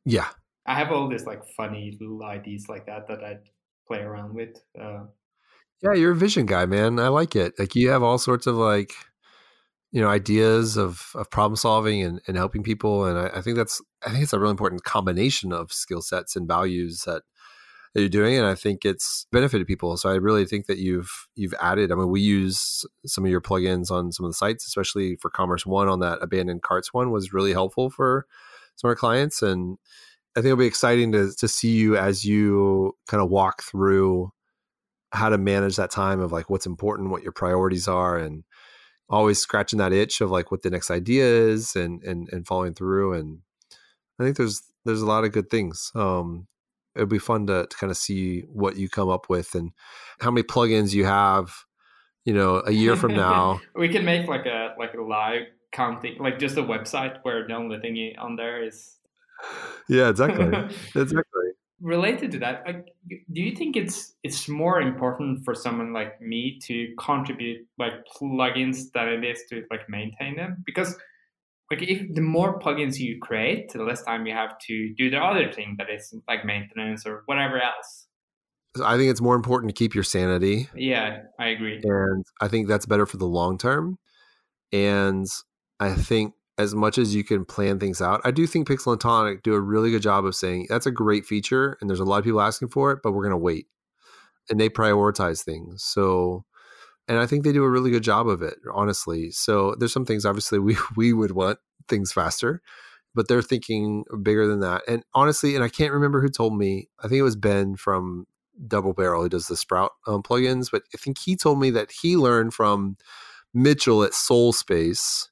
Yeah. 0.04 0.28
I 0.66 0.74
have 0.74 0.92
all 0.92 1.08
these 1.08 1.24
like 1.24 1.42
funny 1.56 1.96
little 2.00 2.22
ideas 2.24 2.68
like 2.68 2.86
that 2.86 3.08
that 3.08 3.24
I'd 3.24 3.48
play 3.88 4.00
around 4.00 4.34
with. 4.34 4.56
Uh, 4.78 5.04
yeah, 5.82 5.94
you're 5.94 6.12
a 6.12 6.16
vision 6.16 6.46
guy, 6.46 6.66
man. 6.66 6.98
I 6.98 7.08
like 7.08 7.36
it. 7.36 7.54
Like 7.58 7.74
you 7.74 7.90
have 7.90 8.02
all 8.02 8.18
sorts 8.18 8.46
of 8.46 8.56
like 8.56 8.92
you 9.92 10.00
know 10.00 10.08
ideas 10.08 10.76
of 10.76 11.10
of 11.14 11.30
problem 11.30 11.56
solving 11.56 12.02
and, 12.02 12.20
and 12.26 12.36
helping 12.36 12.62
people 12.62 13.04
and 13.04 13.18
I, 13.18 13.38
I, 13.38 13.40
think 13.40 13.56
that's 13.56 13.80
i 14.04 14.10
think 14.10 14.22
it's 14.22 14.32
a 14.32 14.38
really 14.38 14.50
important 14.50 14.84
combination 14.84 15.52
of 15.52 15.72
skill 15.72 16.02
sets 16.02 16.36
and 16.36 16.48
values 16.48 17.02
that, 17.06 17.22
that 17.94 18.00
you're 18.00 18.08
doing 18.08 18.36
and 18.36 18.46
i 18.46 18.54
think 18.54 18.84
it's 18.84 19.26
benefited 19.32 19.66
people. 19.66 19.96
So 19.96 20.10
i 20.10 20.14
really 20.14 20.44
think 20.44 20.66
that 20.66 20.78
you've 20.78 21.28
you've 21.34 21.54
added 21.60 21.92
i 21.92 21.94
mean 21.94 22.10
we 22.10 22.20
use 22.20 22.84
some 23.06 23.24
of 23.24 23.30
your 23.30 23.40
plugins 23.40 23.90
on 23.90 24.12
some 24.12 24.26
of 24.26 24.30
the 24.30 24.36
sites 24.36 24.66
especially 24.66 25.16
for 25.16 25.30
commerce 25.30 25.64
one 25.64 25.88
on 25.88 26.00
that 26.00 26.18
abandoned 26.20 26.62
carts 26.62 26.92
one 26.92 27.10
was 27.10 27.32
really 27.32 27.52
helpful 27.52 27.90
for 27.90 28.26
some 28.76 28.88
of 28.88 28.92
our 28.92 28.96
clients 28.96 29.40
and 29.40 29.78
i 30.36 30.40
think 30.40 30.46
it'll 30.46 30.58
be 30.58 30.66
exciting 30.66 31.12
to, 31.12 31.32
to 31.38 31.48
see 31.48 31.70
you 31.70 31.96
as 31.96 32.24
you 32.24 32.92
kind 33.06 33.22
of 33.22 33.30
walk 33.30 33.62
through 33.62 34.30
how 35.12 35.28
to 35.28 35.38
manage 35.38 35.76
that 35.76 35.90
time 35.90 36.20
of 36.20 36.32
like 36.32 36.50
what's 36.50 36.66
important 36.66 37.10
what 37.10 37.22
your 37.22 37.32
priorities 37.32 37.88
are 37.88 38.18
and 38.18 38.44
always 39.08 39.38
scratching 39.38 39.78
that 39.78 39.92
itch 39.92 40.20
of 40.20 40.30
like 40.30 40.50
what 40.50 40.62
the 40.62 40.70
next 40.70 40.90
idea 40.90 41.24
is 41.24 41.76
and 41.76 42.02
and 42.02 42.28
and 42.32 42.46
following 42.46 42.74
through 42.74 43.12
and 43.12 43.38
i 44.18 44.24
think 44.24 44.36
there's 44.36 44.62
there's 44.86 45.02
a 45.02 45.06
lot 45.06 45.24
of 45.24 45.32
good 45.32 45.50
things. 45.50 45.90
Um 45.94 46.46
it'd 46.94 47.10
be 47.10 47.18
fun 47.18 47.46
to, 47.46 47.66
to 47.66 47.76
kind 47.76 47.90
of 47.90 47.96
see 47.98 48.40
what 48.48 48.76
you 48.76 48.88
come 48.88 49.10
up 49.10 49.28
with 49.28 49.54
and 49.54 49.72
how 50.20 50.30
many 50.30 50.42
plugins 50.42 50.94
you 50.94 51.04
have 51.04 51.52
you 52.24 52.32
know 52.32 52.62
a 52.64 52.72
year 52.72 52.96
from 52.96 53.14
now. 53.26 53.60
We 53.74 53.88
can 53.90 54.04
make 54.04 54.26
like 54.28 54.46
a 54.46 54.74
like 54.78 54.94
a 54.94 55.02
live 55.02 55.42
counting 55.72 56.16
like 56.18 56.38
just 56.38 56.56
a 56.56 56.62
website 56.62 57.18
where 57.22 57.46
the 57.46 57.54
only 57.54 57.78
thing 57.80 58.14
on 58.18 58.36
there 58.36 58.64
is 58.64 58.96
yeah 59.88 60.08
exactly. 60.08 60.46
Exactly 60.94 61.22
related 61.86 62.32
to 62.32 62.38
that 62.40 62.64
like 62.66 62.92
do 63.32 63.40
you 63.40 63.54
think 63.54 63.76
it's 63.76 64.14
it's 64.24 64.48
more 64.48 64.80
important 64.80 65.44
for 65.44 65.54
someone 65.54 65.92
like 65.92 66.20
me 66.20 66.58
to 66.60 66.92
contribute 66.98 67.64
like 67.78 67.92
plugins 68.12 68.90
than 68.92 69.08
it 69.08 69.24
is 69.24 69.40
to 69.48 69.62
like 69.70 69.88
maintain 69.88 70.34
them? 70.34 70.64
Because 70.66 70.96
like 71.70 71.82
if 71.82 72.12
the 72.12 72.20
more 72.20 72.58
plugins 72.58 72.98
you 72.98 73.20
create 73.20 73.72
the 73.72 73.84
less 73.84 74.02
time 74.02 74.26
you 74.26 74.34
have 74.34 74.58
to 74.66 74.92
do 74.94 75.08
the 75.10 75.18
other 75.18 75.52
thing 75.52 75.76
that 75.78 75.88
is 75.88 76.12
like 76.26 76.44
maintenance 76.44 77.06
or 77.06 77.22
whatever 77.26 77.62
else. 77.62 78.08
I 78.84 78.96
think 78.96 79.10
it's 79.10 79.22
more 79.22 79.36
important 79.36 79.70
to 79.70 79.74
keep 79.74 79.94
your 79.94 80.04
sanity. 80.04 80.68
Yeah 80.74 81.20
i 81.38 81.46
agree. 81.46 81.80
And 81.84 82.24
i 82.40 82.48
think 82.48 82.66
that's 82.66 82.86
better 82.86 83.06
for 83.06 83.16
the 83.16 83.28
long 83.28 83.58
term. 83.58 83.96
And 84.72 85.26
i 85.78 85.94
think 85.94 86.34
as 86.58 86.74
much 86.74 86.98
as 86.98 87.14
you 87.14 87.22
can 87.22 87.44
plan 87.44 87.78
things 87.78 88.00
out. 88.00 88.20
I 88.24 88.30
do 88.30 88.46
think 88.46 88.66
Pixel 88.66 88.92
and 88.92 89.00
Tonic 89.00 89.42
do 89.42 89.54
a 89.54 89.60
really 89.60 89.90
good 89.90 90.02
job 90.02 90.24
of 90.24 90.34
saying 90.34 90.66
that's 90.68 90.86
a 90.86 90.90
great 90.90 91.26
feature 91.26 91.76
and 91.80 91.90
there's 91.90 92.00
a 92.00 92.04
lot 92.04 92.18
of 92.18 92.24
people 92.24 92.40
asking 92.40 92.68
for 92.68 92.92
it, 92.92 93.00
but 93.02 93.12
we're 93.12 93.22
going 93.22 93.30
to 93.30 93.36
wait. 93.36 93.66
And 94.48 94.60
they 94.60 94.68
prioritize 94.68 95.42
things. 95.42 95.82
So, 95.82 96.44
and 97.08 97.18
I 97.18 97.26
think 97.26 97.44
they 97.44 97.52
do 97.52 97.64
a 97.64 97.70
really 97.70 97.90
good 97.90 98.02
job 98.02 98.28
of 98.28 98.42
it, 98.42 98.56
honestly. 98.72 99.30
So 99.32 99.74
there's 99.78 99.92
some 99.92 100.06
things 100.06 100.24
obviously 100.24 100.58
we 100.60 100.76
we 100.96 101.12
would 101.12 101.32
want 101.32 101.58
things 101.88 102.12
faster, 102.12 102.62
but 103.14 103.28
they're 103.28 103.42
thinking 103.42 104.04
bigger 104.22 104.46
than 104.46 104.60
that. 104.60 104.82
And 104.88 105.04
honestly, 105.14 105.56
and 105.56 105.64
I 105.64 105.68
can't 105.68 105.92
remember 105.92 106.22
who 106.22 106.28
told 106.28 106.56
me. 106.56 106.88
I 107.00 107.08
think 107.08 107.18
it 107.18 107.22
was 107.22 107.36
Ben 107.36 107.76
from 107.76 108.26
Double 108.66 108.94
Barrel 108.94 109.22
who 109.22 109.28
does 109.28 109.48
the 109.48 109.56
Sprout 109.56 109.92
um, 110.06 110.22
plugins, 110.22 110.70
but 110.70 110.82
I 110.94 110.96
think 110.96 111.18
he 111.18 111.36
told 111.36 111.60
me 111.60 111.70
that 111.70 111.90
he 111.90 112.16
learned 112.16 112.54
from 112.54 112.96
Mitchell 113.52 114.02
at 114.02 114.12
Solspace 114.12 115.28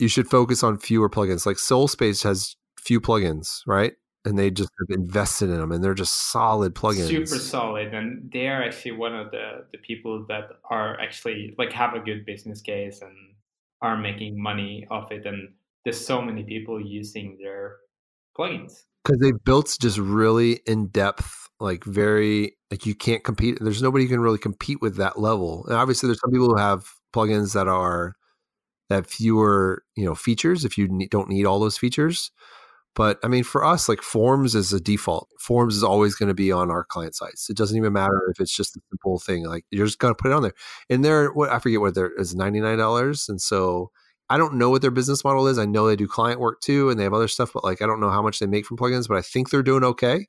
you 0.00 0.08
should 0.08 0.28
focus 0.28 0.62
on 0.62 0.78
fewer 0.78 1.10
plugins. 1.10 1.46
Like 1.46 1.58
Solspace 1.58 2.24
has 2.24 2.56
few 2.78 3.00
plugins, 3.00 3.60
right? 3.66 3.92
And 4.24 4.38
they 4.38 4.50
just 4.50 4.70
have 4.80 4.98
invested 4.98 5.48
in 5.48 5.58
them, 5.58 5.72
and 5.72 5.82
they're 5.82 5.94
just 5.94 6.30
solid 6.30 6.74
plugins. 6.74 7.08
Super 7.08 7.38
solid, 7.38 7.94
and 7.94 8.30
they 8.32 8.48
are 8.48 8.62
actually 8.62 8.92
one 8.92 9.14
of 9.14 9.30
the 9.30 9.66
the 9.72 9.78
people 9.78 10.26
that 10.28 10.50
are 10.70 10.98
actually 11.00 11.54
like 11.58 11.72
have 11.72 11.94
a 11.94 12.00
good 12.00 12.26
business 12.26 12.60
case 12.60 13.00
and 13.00 13.14
are 13.80 13.96
making 13.96 14.40
money 14.40 14.86
off 14.90 15.10
it. 15.10 15.24
And 15.24 15.48
there's 15.84 16.04
so 16.04 16.20
many 16.20 16.42
people 16.42 16.80
using 16.84 17.38
their 17.42 17.76
plugins 18.38 18.82
because 19.04 19.20
they 19.20 19.32
built 19.32 19.76
just 19.80 19.98
really 19.98 20.60
in 20.66 20.88
depth, 20.88 21.48
like 21.58 21.84
very 21.84 22.56
like 22.70 22.86
you 22.86 22.94
can't 22.94 23.24
compete. 23.24 23.58
There's 23.60 23.82
nobody 23.82 24.04
who 24.04 24.10
can 24.10 24.20
really 24.20 24.38
compete 24.38 24.80
with 24.80 24.96
that 24.96 25.18
level. 25.18 25.64
And 25.66 25.76
obviously, 25.76 26.08
there's 26.08 26.20
some 26.20 26.30
people 26.30 26.48
who 26.48 26.58
have 26.58 26.86
plugins 27.14 27.54
that 27.54 27.68
are 27.68 28.14
that 28.90 29.06
fewer 29.08 29.84
you 29.96 30.04
know 30.04 30.14
features 30.14 30.66
if 30.66 30.78
you 30.78 31.08
don't 31.10 31.30
need 31.30 31.46
all 31.46 31.60
those 31.60 31.78
features 31.78 32.32
But 32.96 33.18
I 33.22 33.28
mean, 33.28 33.44
for 33.44 33.64
us, 33.64 33.88
like 33.88 34.02
Forms 34.02 34.54
is 34.54 34.72
a 34.72 34.80
default. 34.80 35.28
Forms 35.38 35.76
is 35.76 35.84
always 35.84 36.16
going 36.16 36.28
to 36.28 36.34
be 36.34 36.50
on 36.52 36.70
our 36.70 36.84
client 36.84 37.14
sites. 37.14 37.48
It 37.48 37.56
doesn't 37.56 37.76
even 37.76 37.92
matter 37.92 38.30
if 38.30 38.40
it's 38.40 38.54
just 38.54 38.76
a 38.76 38.80
simple 38.90 39.18
thing. 39.20 39.46
Like 39.46 39.64
you're 39.70 39.86
just 39.86 40.00
going 40.00 40.12
to 40.14 40.20
put 40.20 40.32
it 40.32 40.34
on 40.34 40.42
there. 40.42 40.54
And 40.90 41.04
there, 41.04 41.32
what 41.32 41.50
I 41.50 41.60
forget 41.60 41.80
what 41.80 41.94
there 41.94 42.10
is 42.18 42.34
ninety 42.34 42.60
nine 42.60 42.78
dollars. 42.78 43.28
And 43.28 43.40
so 43.40 43.92
I 44.28 44.38
don't 44.38 44.54
know 44.54 44.70
what 44.70 44.82
their 44.82 44.90
business 44.90 45.24
model 45.24 45.46
is. 45.48 45.58
I 45.58 45.66
know 45.66 45.86
they 45.86 45.96
do 45.96 46.08
client 46.08 46.40
work 46.40 46.60
too, 46.60 46.90
and 46.90 46.98
they 46.98 47.04
have 47.04 47.14
other 47.14 47.28
stuff, 47.28 47.52
but 47.54 47.64
like 47.64 47.82
I 47.82 47.86
don't 47.86 48.00
know 48.00 48.10
how 48.10 48.22
much 48.22 48.38
they 48.40 48.46
make 48.46 48.66
from 48.66 48.76
plugins. 48.76 49.08
But 49.08 49.18
I 49.18 49.22
think 49.22 49.50
they're 49.50 49.62
doing 49.62 49.84
okay. 49.84 50.26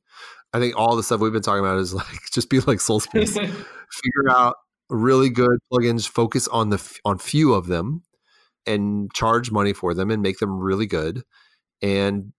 I 0.54 0.60
think 0.60 0.76
all 0.78 0.96
the 0.96 1.04
stuff 1.04 1.22
we've 1.22 1.34
been 1.34 1.42
talking 1.42 1.66
about 1.66 1.80
is 1.80 1.94
like 2.02 2.20
just 2.32 2.50
be 2.50 2.60
like 2.62 2.80
Solspace. 2.80 3.34
Figure 3.92 4.30
out 4.30 4.56
really 4.90 5.30
good 5.30 5.60
plugins. 5.72 6.08
Focus 6.08 6.48
on 6.50 6.70
the 6.70 7.00
on 7.06 7.18
few 7.20 7.54
of 7.54 7.68
them, 7.68 8.04
and 8.66 9.12
charge 9.14 9.52
money 9.52 9.74
for 9.74 9.94
them, 9.94 10.12
and 10.12 10.22
make 10.22 10.40
them 10.40 10.60
really 10.60 10.88
good. 10.88 11.24
And 11.82 12.34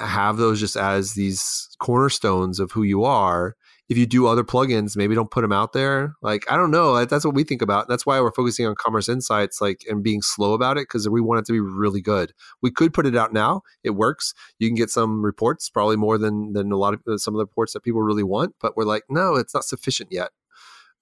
have 0.00 0.36
those 0.36 0.60
just 0.60 0.76
as 0.76 1.14
these 1.14 1.68
cornerstones 1.80 2.60
of 2.60 2.72
who 2.72 2.82
you 2.82 3.04
are. 3.04 3.56
If 3.88 3.96
you 3.96 4.04
do 4.04 4.26
other 4.26 4.44
plugins, 4.44 4.98
maybe 4.98 5.14
don't 5.14 5.30
put 5.30 5.40
them 5.40 5.52
out 5.52 5.72
there. 5.72 6.14
Like 6.20 6.44
I 6.50 6.56
don't 6.56 6.70
know. 6.70 7.04
That's 7.06 7.24
what 7.24 7.34
we 7.34 7.42
think 7.42 7.62
about. 7.62 7.88
That's 7.88 8.04
why 8.04 8.20
we're 8.20 8.32
focusing 8.32 8.66
on 8.66 8.74
Commerce 8.74 9.08
Insights, 9.08 9.62
like 9.62 9.82
and 9.88 10.02
being 10.02 10.20
slow 10.20 10.52
about 10.52 10.76
it 10.76 10.82
because 10.82 11.08
we 11.08 11.22
want 11.22 11.40
it 11.40 11.46
to 11.46 11.52
be 11.52 11.60
really 11.60 12.02
good. 12.02 12.32
We 12.60 12.70
could 12.70 12.92
put 12.92 13.06
it 13.06 13.16
out 13.16 13.32
now. 13.32 13.62
It 13.82 13.90
works. 13.90 14.34
You 14.58 14.68
can 14.68 14.76
get 14.76 14.90
some 14.90 15.24
reports, 15.24 15.70
probably 15.70 15.96
more 15.96 16.18
than 16.18 16.52
than 16.52 16.70
a 16.70 16.76
lot 16.76 16.94
of 16.94 17.00
uh, 17.08 17.16
some 17.16 17.34
of 17.34 17.38
the 17.38 17.44
reports 17.44 17.72
that 17.72 17.82
people 17.82 18.02
really 18.02 18.22
want. 18.22 18.54
But 18.60 18.76
we're 18.76 18.84
like, 18.84 19.04
no, 19.08 19.36
it's 19.36 19.54
not 19.54 19.64
sufficient 19.64 20.12
yet, 20.12 20.30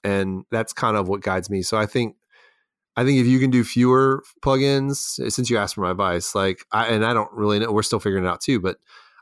and 0.04 0.44
that's 0.52 0.72
kind 0.72 0.96
of 0.96 1.08
what 1.08 1.22
guides 1.22 1.50
me. 1.50 1.62
So 1.62 1.76
I 1.76 1.86
think 1.86 2.14
I 2.96 3.04
think 3.04 3.18
if 3.20 3.26
you 3.26 3.38
can 3.38 3.50
do 3.50 3.62
fewer 3.62 4.22
plugins, 4.42 5.24
eh, 5.24 5.28
since 5.28 5.50
you 5.50 5.58
asked 5.58 5.74
for 5.74 5.82
my 5.82 5.90
advice, 5.90 6.34
like 6.34 6.64
I 6.72 6.86
and 6.86 7.04
I 7.04 7.12
don't 7.12 7.32
really 7.32 7.58
know, 7.58 7.72
we're 7.72 7.82
still 7.82 8.00
figuring 8.00 8.24
it 8.24 8.28
out 8.28 8.40
too. 8.40 8.60
But 8.60 8.78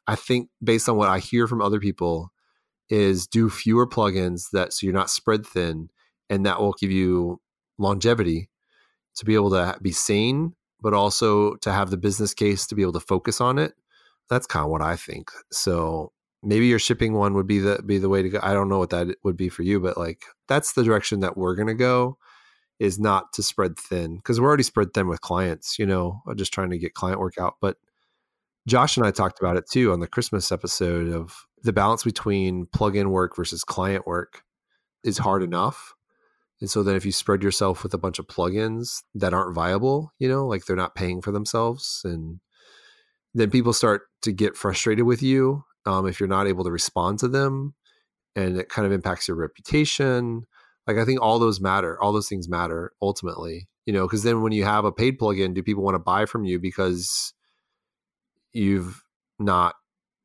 I 0.06 0.14
think 0.16 0.48
based 0.62 0.88
on 0.88 0.96
what 0.96 1.09
I 1.09 1.18
hear 1.18 1.46
from 1.46 1.62
other 1.62 1.80
people, 1.80 2.32
is 2.88 3.26
do 3.26 3.48
fewer 3.51 3.86
plugins 3.86 4.51
that 4.52 4.72
so 4.72 4.86
you're 4.86 4.94
not 4.94 5.10
spread 5.10 5.46
thin, 5.46 5.88
and 6.30 6.44
that 6.46 6.60
will 6.60 6.74
give 6.78 6.90
you 6.90 7.40
longevity 7.78 8.51
to 9.16 9.24
be 9.24 9.34
able 9.34 9.51
to 9.51 9.76
be 9.82 9.92
sane, 9.92 10.55
but 10.80 10.94
also 10.94 11.55
to 11.56 11.72
have 11.72 11.90
the 11.90 11.96
business 11.96 12.34
case 12.34 12.66
to 12.66 12.74
be 12.74 12.82
able 12.82 12.92
to 12.92 13.01
focus 13.01 13.40
on 13.40 13.59
it. 13.59 13.74
That's 14.30 14.46
kind 14.46 14.64
of 14.64 14.70
what 14.70 14.82
I 14.82 14.96
think. 14.96 15.30
So 15.52 16.12
maybe 16.42 16.66
your 16.66 16.78
shipping 16.78 17.14
one 17.14 17.34
would 17.34 17.46
be 17.46 17.59
the 17.59 17.82
be 17.84 17.98
the 17.98 18.09
way 18.09 18.22
to 18.22 18.28
go. 18.28 18.40
I 18.42 18.52
don't 18.52 18.68
know 18.68 18.78
what 18.78 18.90
that 18.90 19.16
would 19.24 19.36
be 19.36 19.48
for 19.48 19.62
you, 19.62 19.80
but 19.80 19.96
like 19.96 20.22
that's 20.48 20.72
the 20.74 20.84
direction 20.84 21.20
that 21.20 21.36
we're 21.36 21.56
gonna 21.56 21.74
go 21.74 22.18
is 22.78 22.98
not 22.98 23.32
to 23.32 23.42
spread 23.42 23.78
thin 23.78 24.16
because 24.16 24.40
we're 24.40 24.48
already 24.48 24.62
spread 24.62 24.92
thin 24.92 25.09
with 25.09 25.20
clients, 25.20 25.78
you 25.78 25.86
know, 25.86 26.22
uh, 26.28 26.34
just 26.34 26.52
trying 26.52 26.70
to 26.70 26.78
get 26.78 26.94
client 26.94 27.20
work 27.20 27.38
out. 27.38 27.55
But 27.60 27.76
Josh 28.66 28.96
and 28.96 29.06
I 29.06 29.10
talked 29.10 29.38
about 29.38 29.56
it 29.56 29.68
too 29.70 29.92
on 29.92 30.01
the 30.01 30.06
Christmas 30.06 30.51
episode 30.51 31.12
of 31.12 31.46
the 31.62 31.72
balance 31.72 32.02
between 32.02 32.66
plug-in 32.66 33.10
work 33.10 33.36
versus 33.36 33.64
client 33.64 34.06
work 34.06 34.42
is 35.02 35.18
hard 35.18 35.42
enough. 35.42 35.94
And 36.60 36.70
so 36.70 36.82
then 36.82 36.96
if 36.96 37.05
you 37.05 37.12
spread 37.12 37.42
yourself 37.42 37.82
with 37.82 37.94
a 37.94 37.98
bunch 37.98 38.18
of 38.18 38.26
plugins 38.26 39.02
that 39.14 39.34
aren't 39.34 39.55
viable, 39.55 40.12
you 40.18 40.28
know, 40.28 40.46
like 40.46 40.64
they're 40.64 40.76
not 40.76 40.94
paying 40.94 41.20
for 41.20 41.30
themselves 41.30 42.01
and 42.05 42.40
then 43.34 43.51
people 43.51 43.72
start 43.72 44.02
to 44.22 44.32
get 44.32 44.56
frustrated 44.56 45.05
with 45.05 45.22
you 45.22 45.64
um, 45.86 46.06
if 46.06 46.18
you're 46.18 46.28
not 46.28 46.46
able 46.46 46.64
to 46.64 46.70
respond 46.70 47.18
to 47.18 47.28
them 47.28 47.74
and 48.36 48.56
it 48.56 48.68
kind 48.68 48.86
of 48.86 48.92
impacts 48.92 49.28
your 49.28 49.36
reputation 49.36 50.46
like 50.86 50.97
I 50.97 51.05
think 51.05 51.20
all 51.20 51.39
those 51.39 51.61
matter. 51.61 52.01
All 52.01 52.12
those 52.12 52.28
things 52.28 52.48
matter 52.48 52.93
ultimately. 53.01 53.69
You 53.86 53.93
know, 53.93 54.06
because 54.06 54.23
then 54.23 54.43
when 54.43 54.52
you 54.52 54.65
have 54.65 54.85
a 54.85 54.93
paid 54.93 55.19
plugin, 55.19 55.55
do 55.55 55.62
people 55.62 55.82
want 55.82 55.94
to 55.94 56.01
buy 56.01 56.24
from 56.27 56.44
you 56.44 56.59
because 56.59 57.35
you've 58.52 59.02
not 59.39 59.74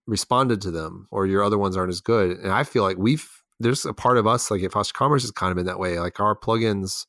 responded 0.07 0.61
to 0.61 0.71
them 0.71 1.07
or 1.11 1.27
your 1.27 1.43
other 1.43 1.57
ones 1.57 1.75
aren't 1.75 1.89
as 1.89 2.01
good? 2.01 2.37
And 2.37 2.51
I 2.51 2.63
feel 2.63 2.83
like 2.83 2.97
we've 2.97 3.27
there's 3.59 3.85
a 3.85 3.93
part 3.93 4.17
of 4.17 4.25
us 4.25 4.49
like 4.49 4.63
at 4.63 4.71
Foster 4.71 4.93
Commerce 4.93 5.23
has 5.23 5.31
kind 5.31 5.51
of 5.51 5.57
been 5.57 5.65
that 5.65 5.79
way. 5.79 5.99
Like 5.99 6.19
our 6.19 6.35
plugins, 6.35 7.05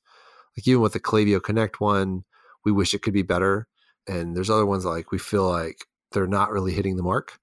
like 0.57 0.67
even 0.67 0.81
with 0.81 0.93
the 0.93 1.01
Klaviyo 1.01 1.43
Connect 1.43 1.81
one, 1.81 2.25
we 2.65 2.73
wish 2.73 2.95
it 2.95 3.03
could 3.03 3.15
be 3.15 3.23
better. 3.23 3.69
And 4.09 4.35
there's 4.35 4.51
other 4.51 4.67
ones 4.67 4.85
like 4.85 5.13
we 5.13 5.19
feel 5.19 5.49
like 5.49 5.87
they're 6.13 6.27
not 6.27 6.51
really 6.51 6.73
hitting 6.73 6.97
the 6.97 7.03
mark. 7.03 7.39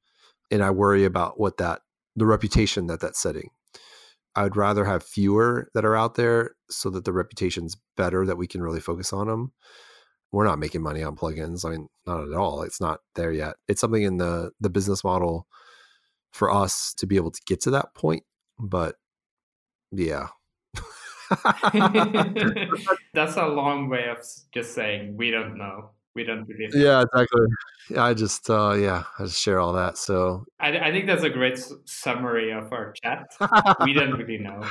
And 0.52 0.62
I 0.62 0.72
worry 0.72 1.06
about 1.06 1.40
what 1.40 1.58
that 1.58 1.82
the 2.16 2.26
reputation 2.26 2.88
that 2.88 3.00
that's 3.00 3.22
setting 3.22 3.50
I'd 4.38 4.56
rather 4.56 4.86
have 4.86 5.04
fewer 5.04 5.70
that 5.74 5.84
are 5.84 5.96
out 5.96 6.14
there 6.14 6.52
so 6.70 6.92
that 6.92 7.06
the 7.06 7.12
reputation's 7.12 7.76
better 7.96 8.24
that 8.26 8.38
we 8.38 8.46
can 8.46 8.62
really 8.62 8.80
focus 8.80 9.12
on 9.12 9.26
them. 9.26 9.52
We're 10.32 10.46
not 10.46 10.60
making 10.60 10.84
money 10.84 11.02
on 11.02 11.16
plugins. 11.16 11.66
I 11.66 11.72
mean, 11.72 11.88
not 12.06 12.22
at 12.28 12.34
all. 12.34 12.62
It's 12.62 12.80
not 12.80 13.00
there 13.16 13.32
yet. 13.32 13.56
It's 13.68 13.82
something 13.82 14.04
in 14.04 14.18
the 14.18 14.52
the 14.60 14.70
business 14.70 15.04
model 15.04 15.48
for 16.32 16.52
us 16.52 16.94
to 16.98 17.08
be 17.08 17.16
able 17.16 17.32
to 17.32 17.42
get 17.48 17.62
to 17.62 17.72
that 17.72 17.96
point. 17.96 18.24
But 18.60 18.96
yeah. 19.92 20.28
That's 23.14 23.38
a 23.38 23.48
long 23.48 23.90
way 23.90 24.08
of 24.08 24.20
just 24.54 24.76
saying 24.76 25.18
we 25.18 25.32
don't 25.32 25.58
know 25.58 25.92
we 26.18 26.24
don't 26.24 26.46
really 26.50 26.68
yeah 26.74 27.04
exactly. 27.04 27.48
I 27.96 28.14
just 28.14 28.50
uh 28.50 28.74
yeah 28.74 29.04
i 29.18 29.24
just 29.24 29.42
share 29.42 29.60
all 29.60 29.72
that 29.74 29.98
so. 29.98 30.44
I, 30.60 30.78
I 30.78 30.92
think 30.92 31.06
that's 31.06 31.24
a 31.24 31.30
great 31.30 31.58
summary 31.86 32.52
of 32.52 32.74
our 32.74 32.92
chat. 33.02 33.28
We 33.86 33.94
don't 33.94 34.12
really 34.12 34.40
know. 34.40 34.62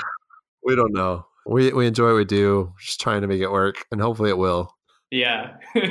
We 0.62 0.74
don't 0.76 0.92
know. 0.92 1.26
We 1.46 1.72
we 1.72 1.86
enjoy 1.86 2.08
what 2.08 2.16
we 2.16 2.24
do. 2.24 2.74
Just 2.80 3.00
trying 3.00 3.22
to 3.22 3.28
make 3.28 3.40
it 3.40 3.50
work 3.50 3.86
and 3.90 4.00
hopefully 4.00 4.30
it 4.30 4.38
will. 4.38 4.74
Yeah. 5.10 5.56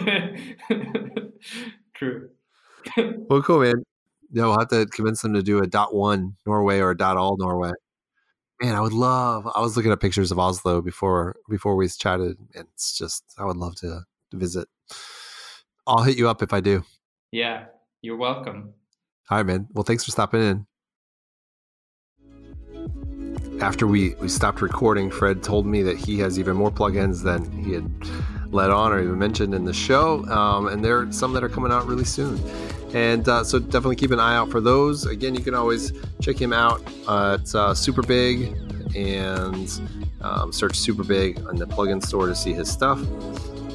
True. 1.96 2.30
Well 3.30 3.42
cool 3.42 3.62
man. 3.62 3.84
Yeah 4.32 4.44
we'll 4.44 4.60
have 4.60 4.68
to 4.70 4.86
convince 4.86 5.22
them 5.22 5.34
to 5.34 5.42
do 5.42 5.64
a 5.64 5.68
dot 5.68 5.96
one 5.96 6.36
norway 6.46 6.80
or 6.80 6.92
a 6.92 6.98
dot 6.98 7.18
all 7.18 7.38
norway. 7.38 7.72
Man 8.62 8.76
i 8.76 8.82
would 8.82 8.94
love 8.94 9.48
i 9.56 9.60
was 9.60 9.76
looking 9.76 9.92
at 9.92 10.00
pictures 10.00 10.32
of 10.32 10.40
oslo 10.40 10.82
before 10.82 11.36
before 11.50 11.76
we 11.76 11.90
chatted 11.90 12.38
and 12.56 12.68
it's 12.74 12.98
just 12.98 13.24
i 13.38 13.44
would 13.44 13.58
love 13.58 13.76
to, 13.78 14.02
to 14.32 14.38
visit 14.38 14.68
I'll 15.88 16.04
hit 16.04 16.18
you 16.18 16.30
up 16.30 16.42
if 16.42 16.54
I 16.54 16.62
do. 16.62 16.84
Yeah, 17.32 17.66
you're 18.02 18.18
welcome. 18.18 18.74
All 19.30 19.38
right, 19.38 19.46
man. 19.46 19.68
Well, 19.74 19.84
thanks 19.84 20.04
for 20.04 20.12
stopping 20.12 20.42
in. 20.42 20.66
After 23.62 23.88
we, 23.88 24.16
we 24.16 24.28
stopped 24.28 24.62
recording, 24.62 25.10
Fred 25.10 25.42
told 25.42 25.66
me 25.66 25.82
that 25.84 25.98
he 25.98 26.20
has 26.20 26.38
even 26.38 26.56
more 26.58 26.72
plugins 26.72 27.24
than 27.24 27.50
he 27.64 27.74
had 27.74 27.90
let 28.54 28.70
on 28.70 28.92
or 28.92 29.02
even 29.02 29.18
mentioned 29.18 29.54
in 29.54 29.66
the 29.66 29.74
show. 29.74 30.26
Um, 30.26 30.68
and 30.68 30.84
there 30.84 31.00
are 31.00 31.12
some 31.12 31.34
that 31.34 31.44
are 31.44 31.50
coming 31.50 31.72
out 31.72 31.88
really 31.88 32.04
soon. 32.04 32.40
And 32.94 33.28
uh, 33.28 33.44
so 33.44 33.60
definitely 33.60 33.96
keep 33.96 34.12
an 34.12 34.20
eye 34.20 34.36
out 34.36 34.52
for 34.52 34.62
those. 34.62 35.06
Again, 35.06 35.36
you 35.36 35.42
can 35.42 35.56
always 35.56 35.94
check 36.22 36.40
him 36.40 36.54
out 36.54 36.82
at 36.82 37.54
uh, 37.56 37.74
Superbig 37.74 38.54
and 38.96 39.82
um, 40.22 40.52
search 40.52 40.74
Superbig 40.74 41.46
on 41.48 41.56
the 41.56 41.66
plugin 41.66 42.06
store 42.06 42.28
to 42.28 42.36
see 42.36 42.54
his 42.54 42.70
stuff. 42.70 43.00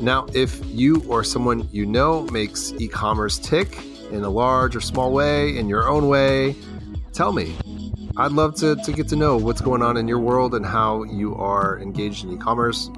Now, 0.01 0.27
if 0.35 0.60
you 0.66 1.05
or 1.09 1.22
someone 1.22 1.68
you 1.70 1.85
know 1.85 2.22
makes 2.32 2.72
e 2.78 2.89
commerce 2.89 3.39
tick 3.39 3.78
in 4.10 4.24
a 4.24 4.31
large 4.31 4.74
or 4.74 4.81
small 4.81 5.12
way, 5.12 5.56
in 5.56 5.68
your 5.68 5.89
own 5.89 6.09
way, 6.09 6.56
tell 7.12 7.32
me. 7.32 7.55
I'd 8.16 8.32
love 8.32 8.55
to, 8.56 8.77
to 8.77 8.93
get 8.93 9.09
to 9.09 9.16
know 9.16 9.36
what's 9.36 9.60
going 9.60 9.82
on 9.82 9.97
in 9.97 10.09
your 10.09 10.18
world 10.18 10.55
and 10.55 10.66
how 10.66 11.05
you 11.05 11.35
are 11.36 11.78
engaged 11.81 12.24
in 12.24 12.32
e 12.32 12.36
commerce. 12.36 12.90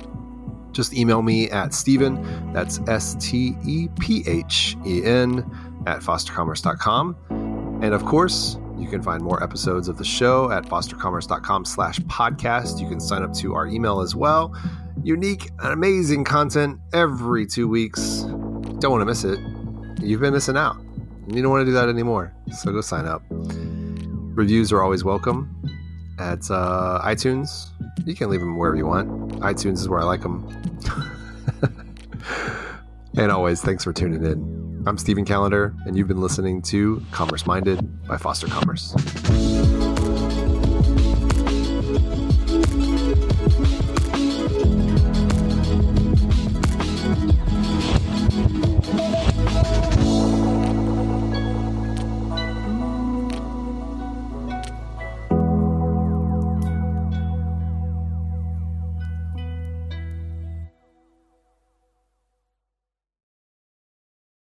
Just 0.72 0.94
email 0.94 1.22
me 1.22 1.50
at 1.50 1.74
Stephen, 1.74 2.52
that's 2.52 2.80
S 2.88 3.14
T 3.16 3.54
E 3.64 3.88
P 4.00 4.24
H 4.26 4.76
E 4.86 5.04
N, 5.04 5.38
at 5.86 6.00
fostercommerce.com. 6.00 7.80
And 7.82 7.94
of 7.94 8.04
course, 8.04 8.56
you 8.82 8.88
can 8.88 9.02
find 9.02 9.22
more 9.22 9.42
episodes 9.42 9.88
of 9.88 9.96
the 9.96 10.04
show 10.04 10.50
at 10.50 10.64
fostercommerce.com 10.64 11.64
slash 11.64 11.98
podcast. 12.00 12.80
You 12.80 12.88
can 12.88 13.00
sign 13.00 13.22
up 13.22 13.32
to 13.34 13.54
our 13.54 13.66
email 13.66 14.00
as 14.00 14.14
well 14.14 14.54
unique 15.04 15.50
and 15.60 15.72
amazing 15.72 16.24
content 16.24 16.78
every 16.92 17.46
two 17.46 17.68
weeks. 17.68 18.22
Don't 18.78 18.90
want 18.90 19.00
to 19.00 19.06
miss 19.06 19.24
it. 19.24 19.38
You've 20.00 20.20
been 20.20 20.32
missing 20.32 20.56
out. 20.56 20.76
You 21.28 21.42
don't 21.42 21.50
want 21.50 21.62
to 21.62 21.66
do 21.66 21.72
that 21.72 21.88
anymore. 21.88 22.34
So 22.56 22.72
go 22.72 22.80
sign 22.80 23.06
up. 23.06 23.22
Reviews 23.30 24.72
are 24.72 24.82
always 24.82 25.04
welcome 25.04 25.54
at 26.18 26.50
uh, 26.50 27.00
iTunes. 27.04 27.68
You 28.04 28.14
can 28.14 28.30
leave 28.30 28.40
them 28.40 28.56
wherever 28.58 28.76
you 28.76 28.86
want. 28.86 29.32
iTunes 29.40 29.74
is 29.74 29.88
where 29.88 30.00
I 30.00 30.04
like 30.04 30.22
them. 30.22 30.48
and 33.16 33.30
always, 33.30 33.60
thanks 33.62 33.84
for 33.84 33.92
tuning 33.92 34.24
in. 34.24 34.71
I'm 34.84 34.98
Stephen 34.98 35.24
Callender, 35.24 35.74
and 35.86 35.96
you've 35.96 36.08
been 36.08 36.20
listening 36.20 36.60
to 36.62 37.00
Commerce 37.12 37.46
Minded 37.46 38.04
by 38.08 38.16
Foster 38.16 38.48
Commerce. 38.48 38.92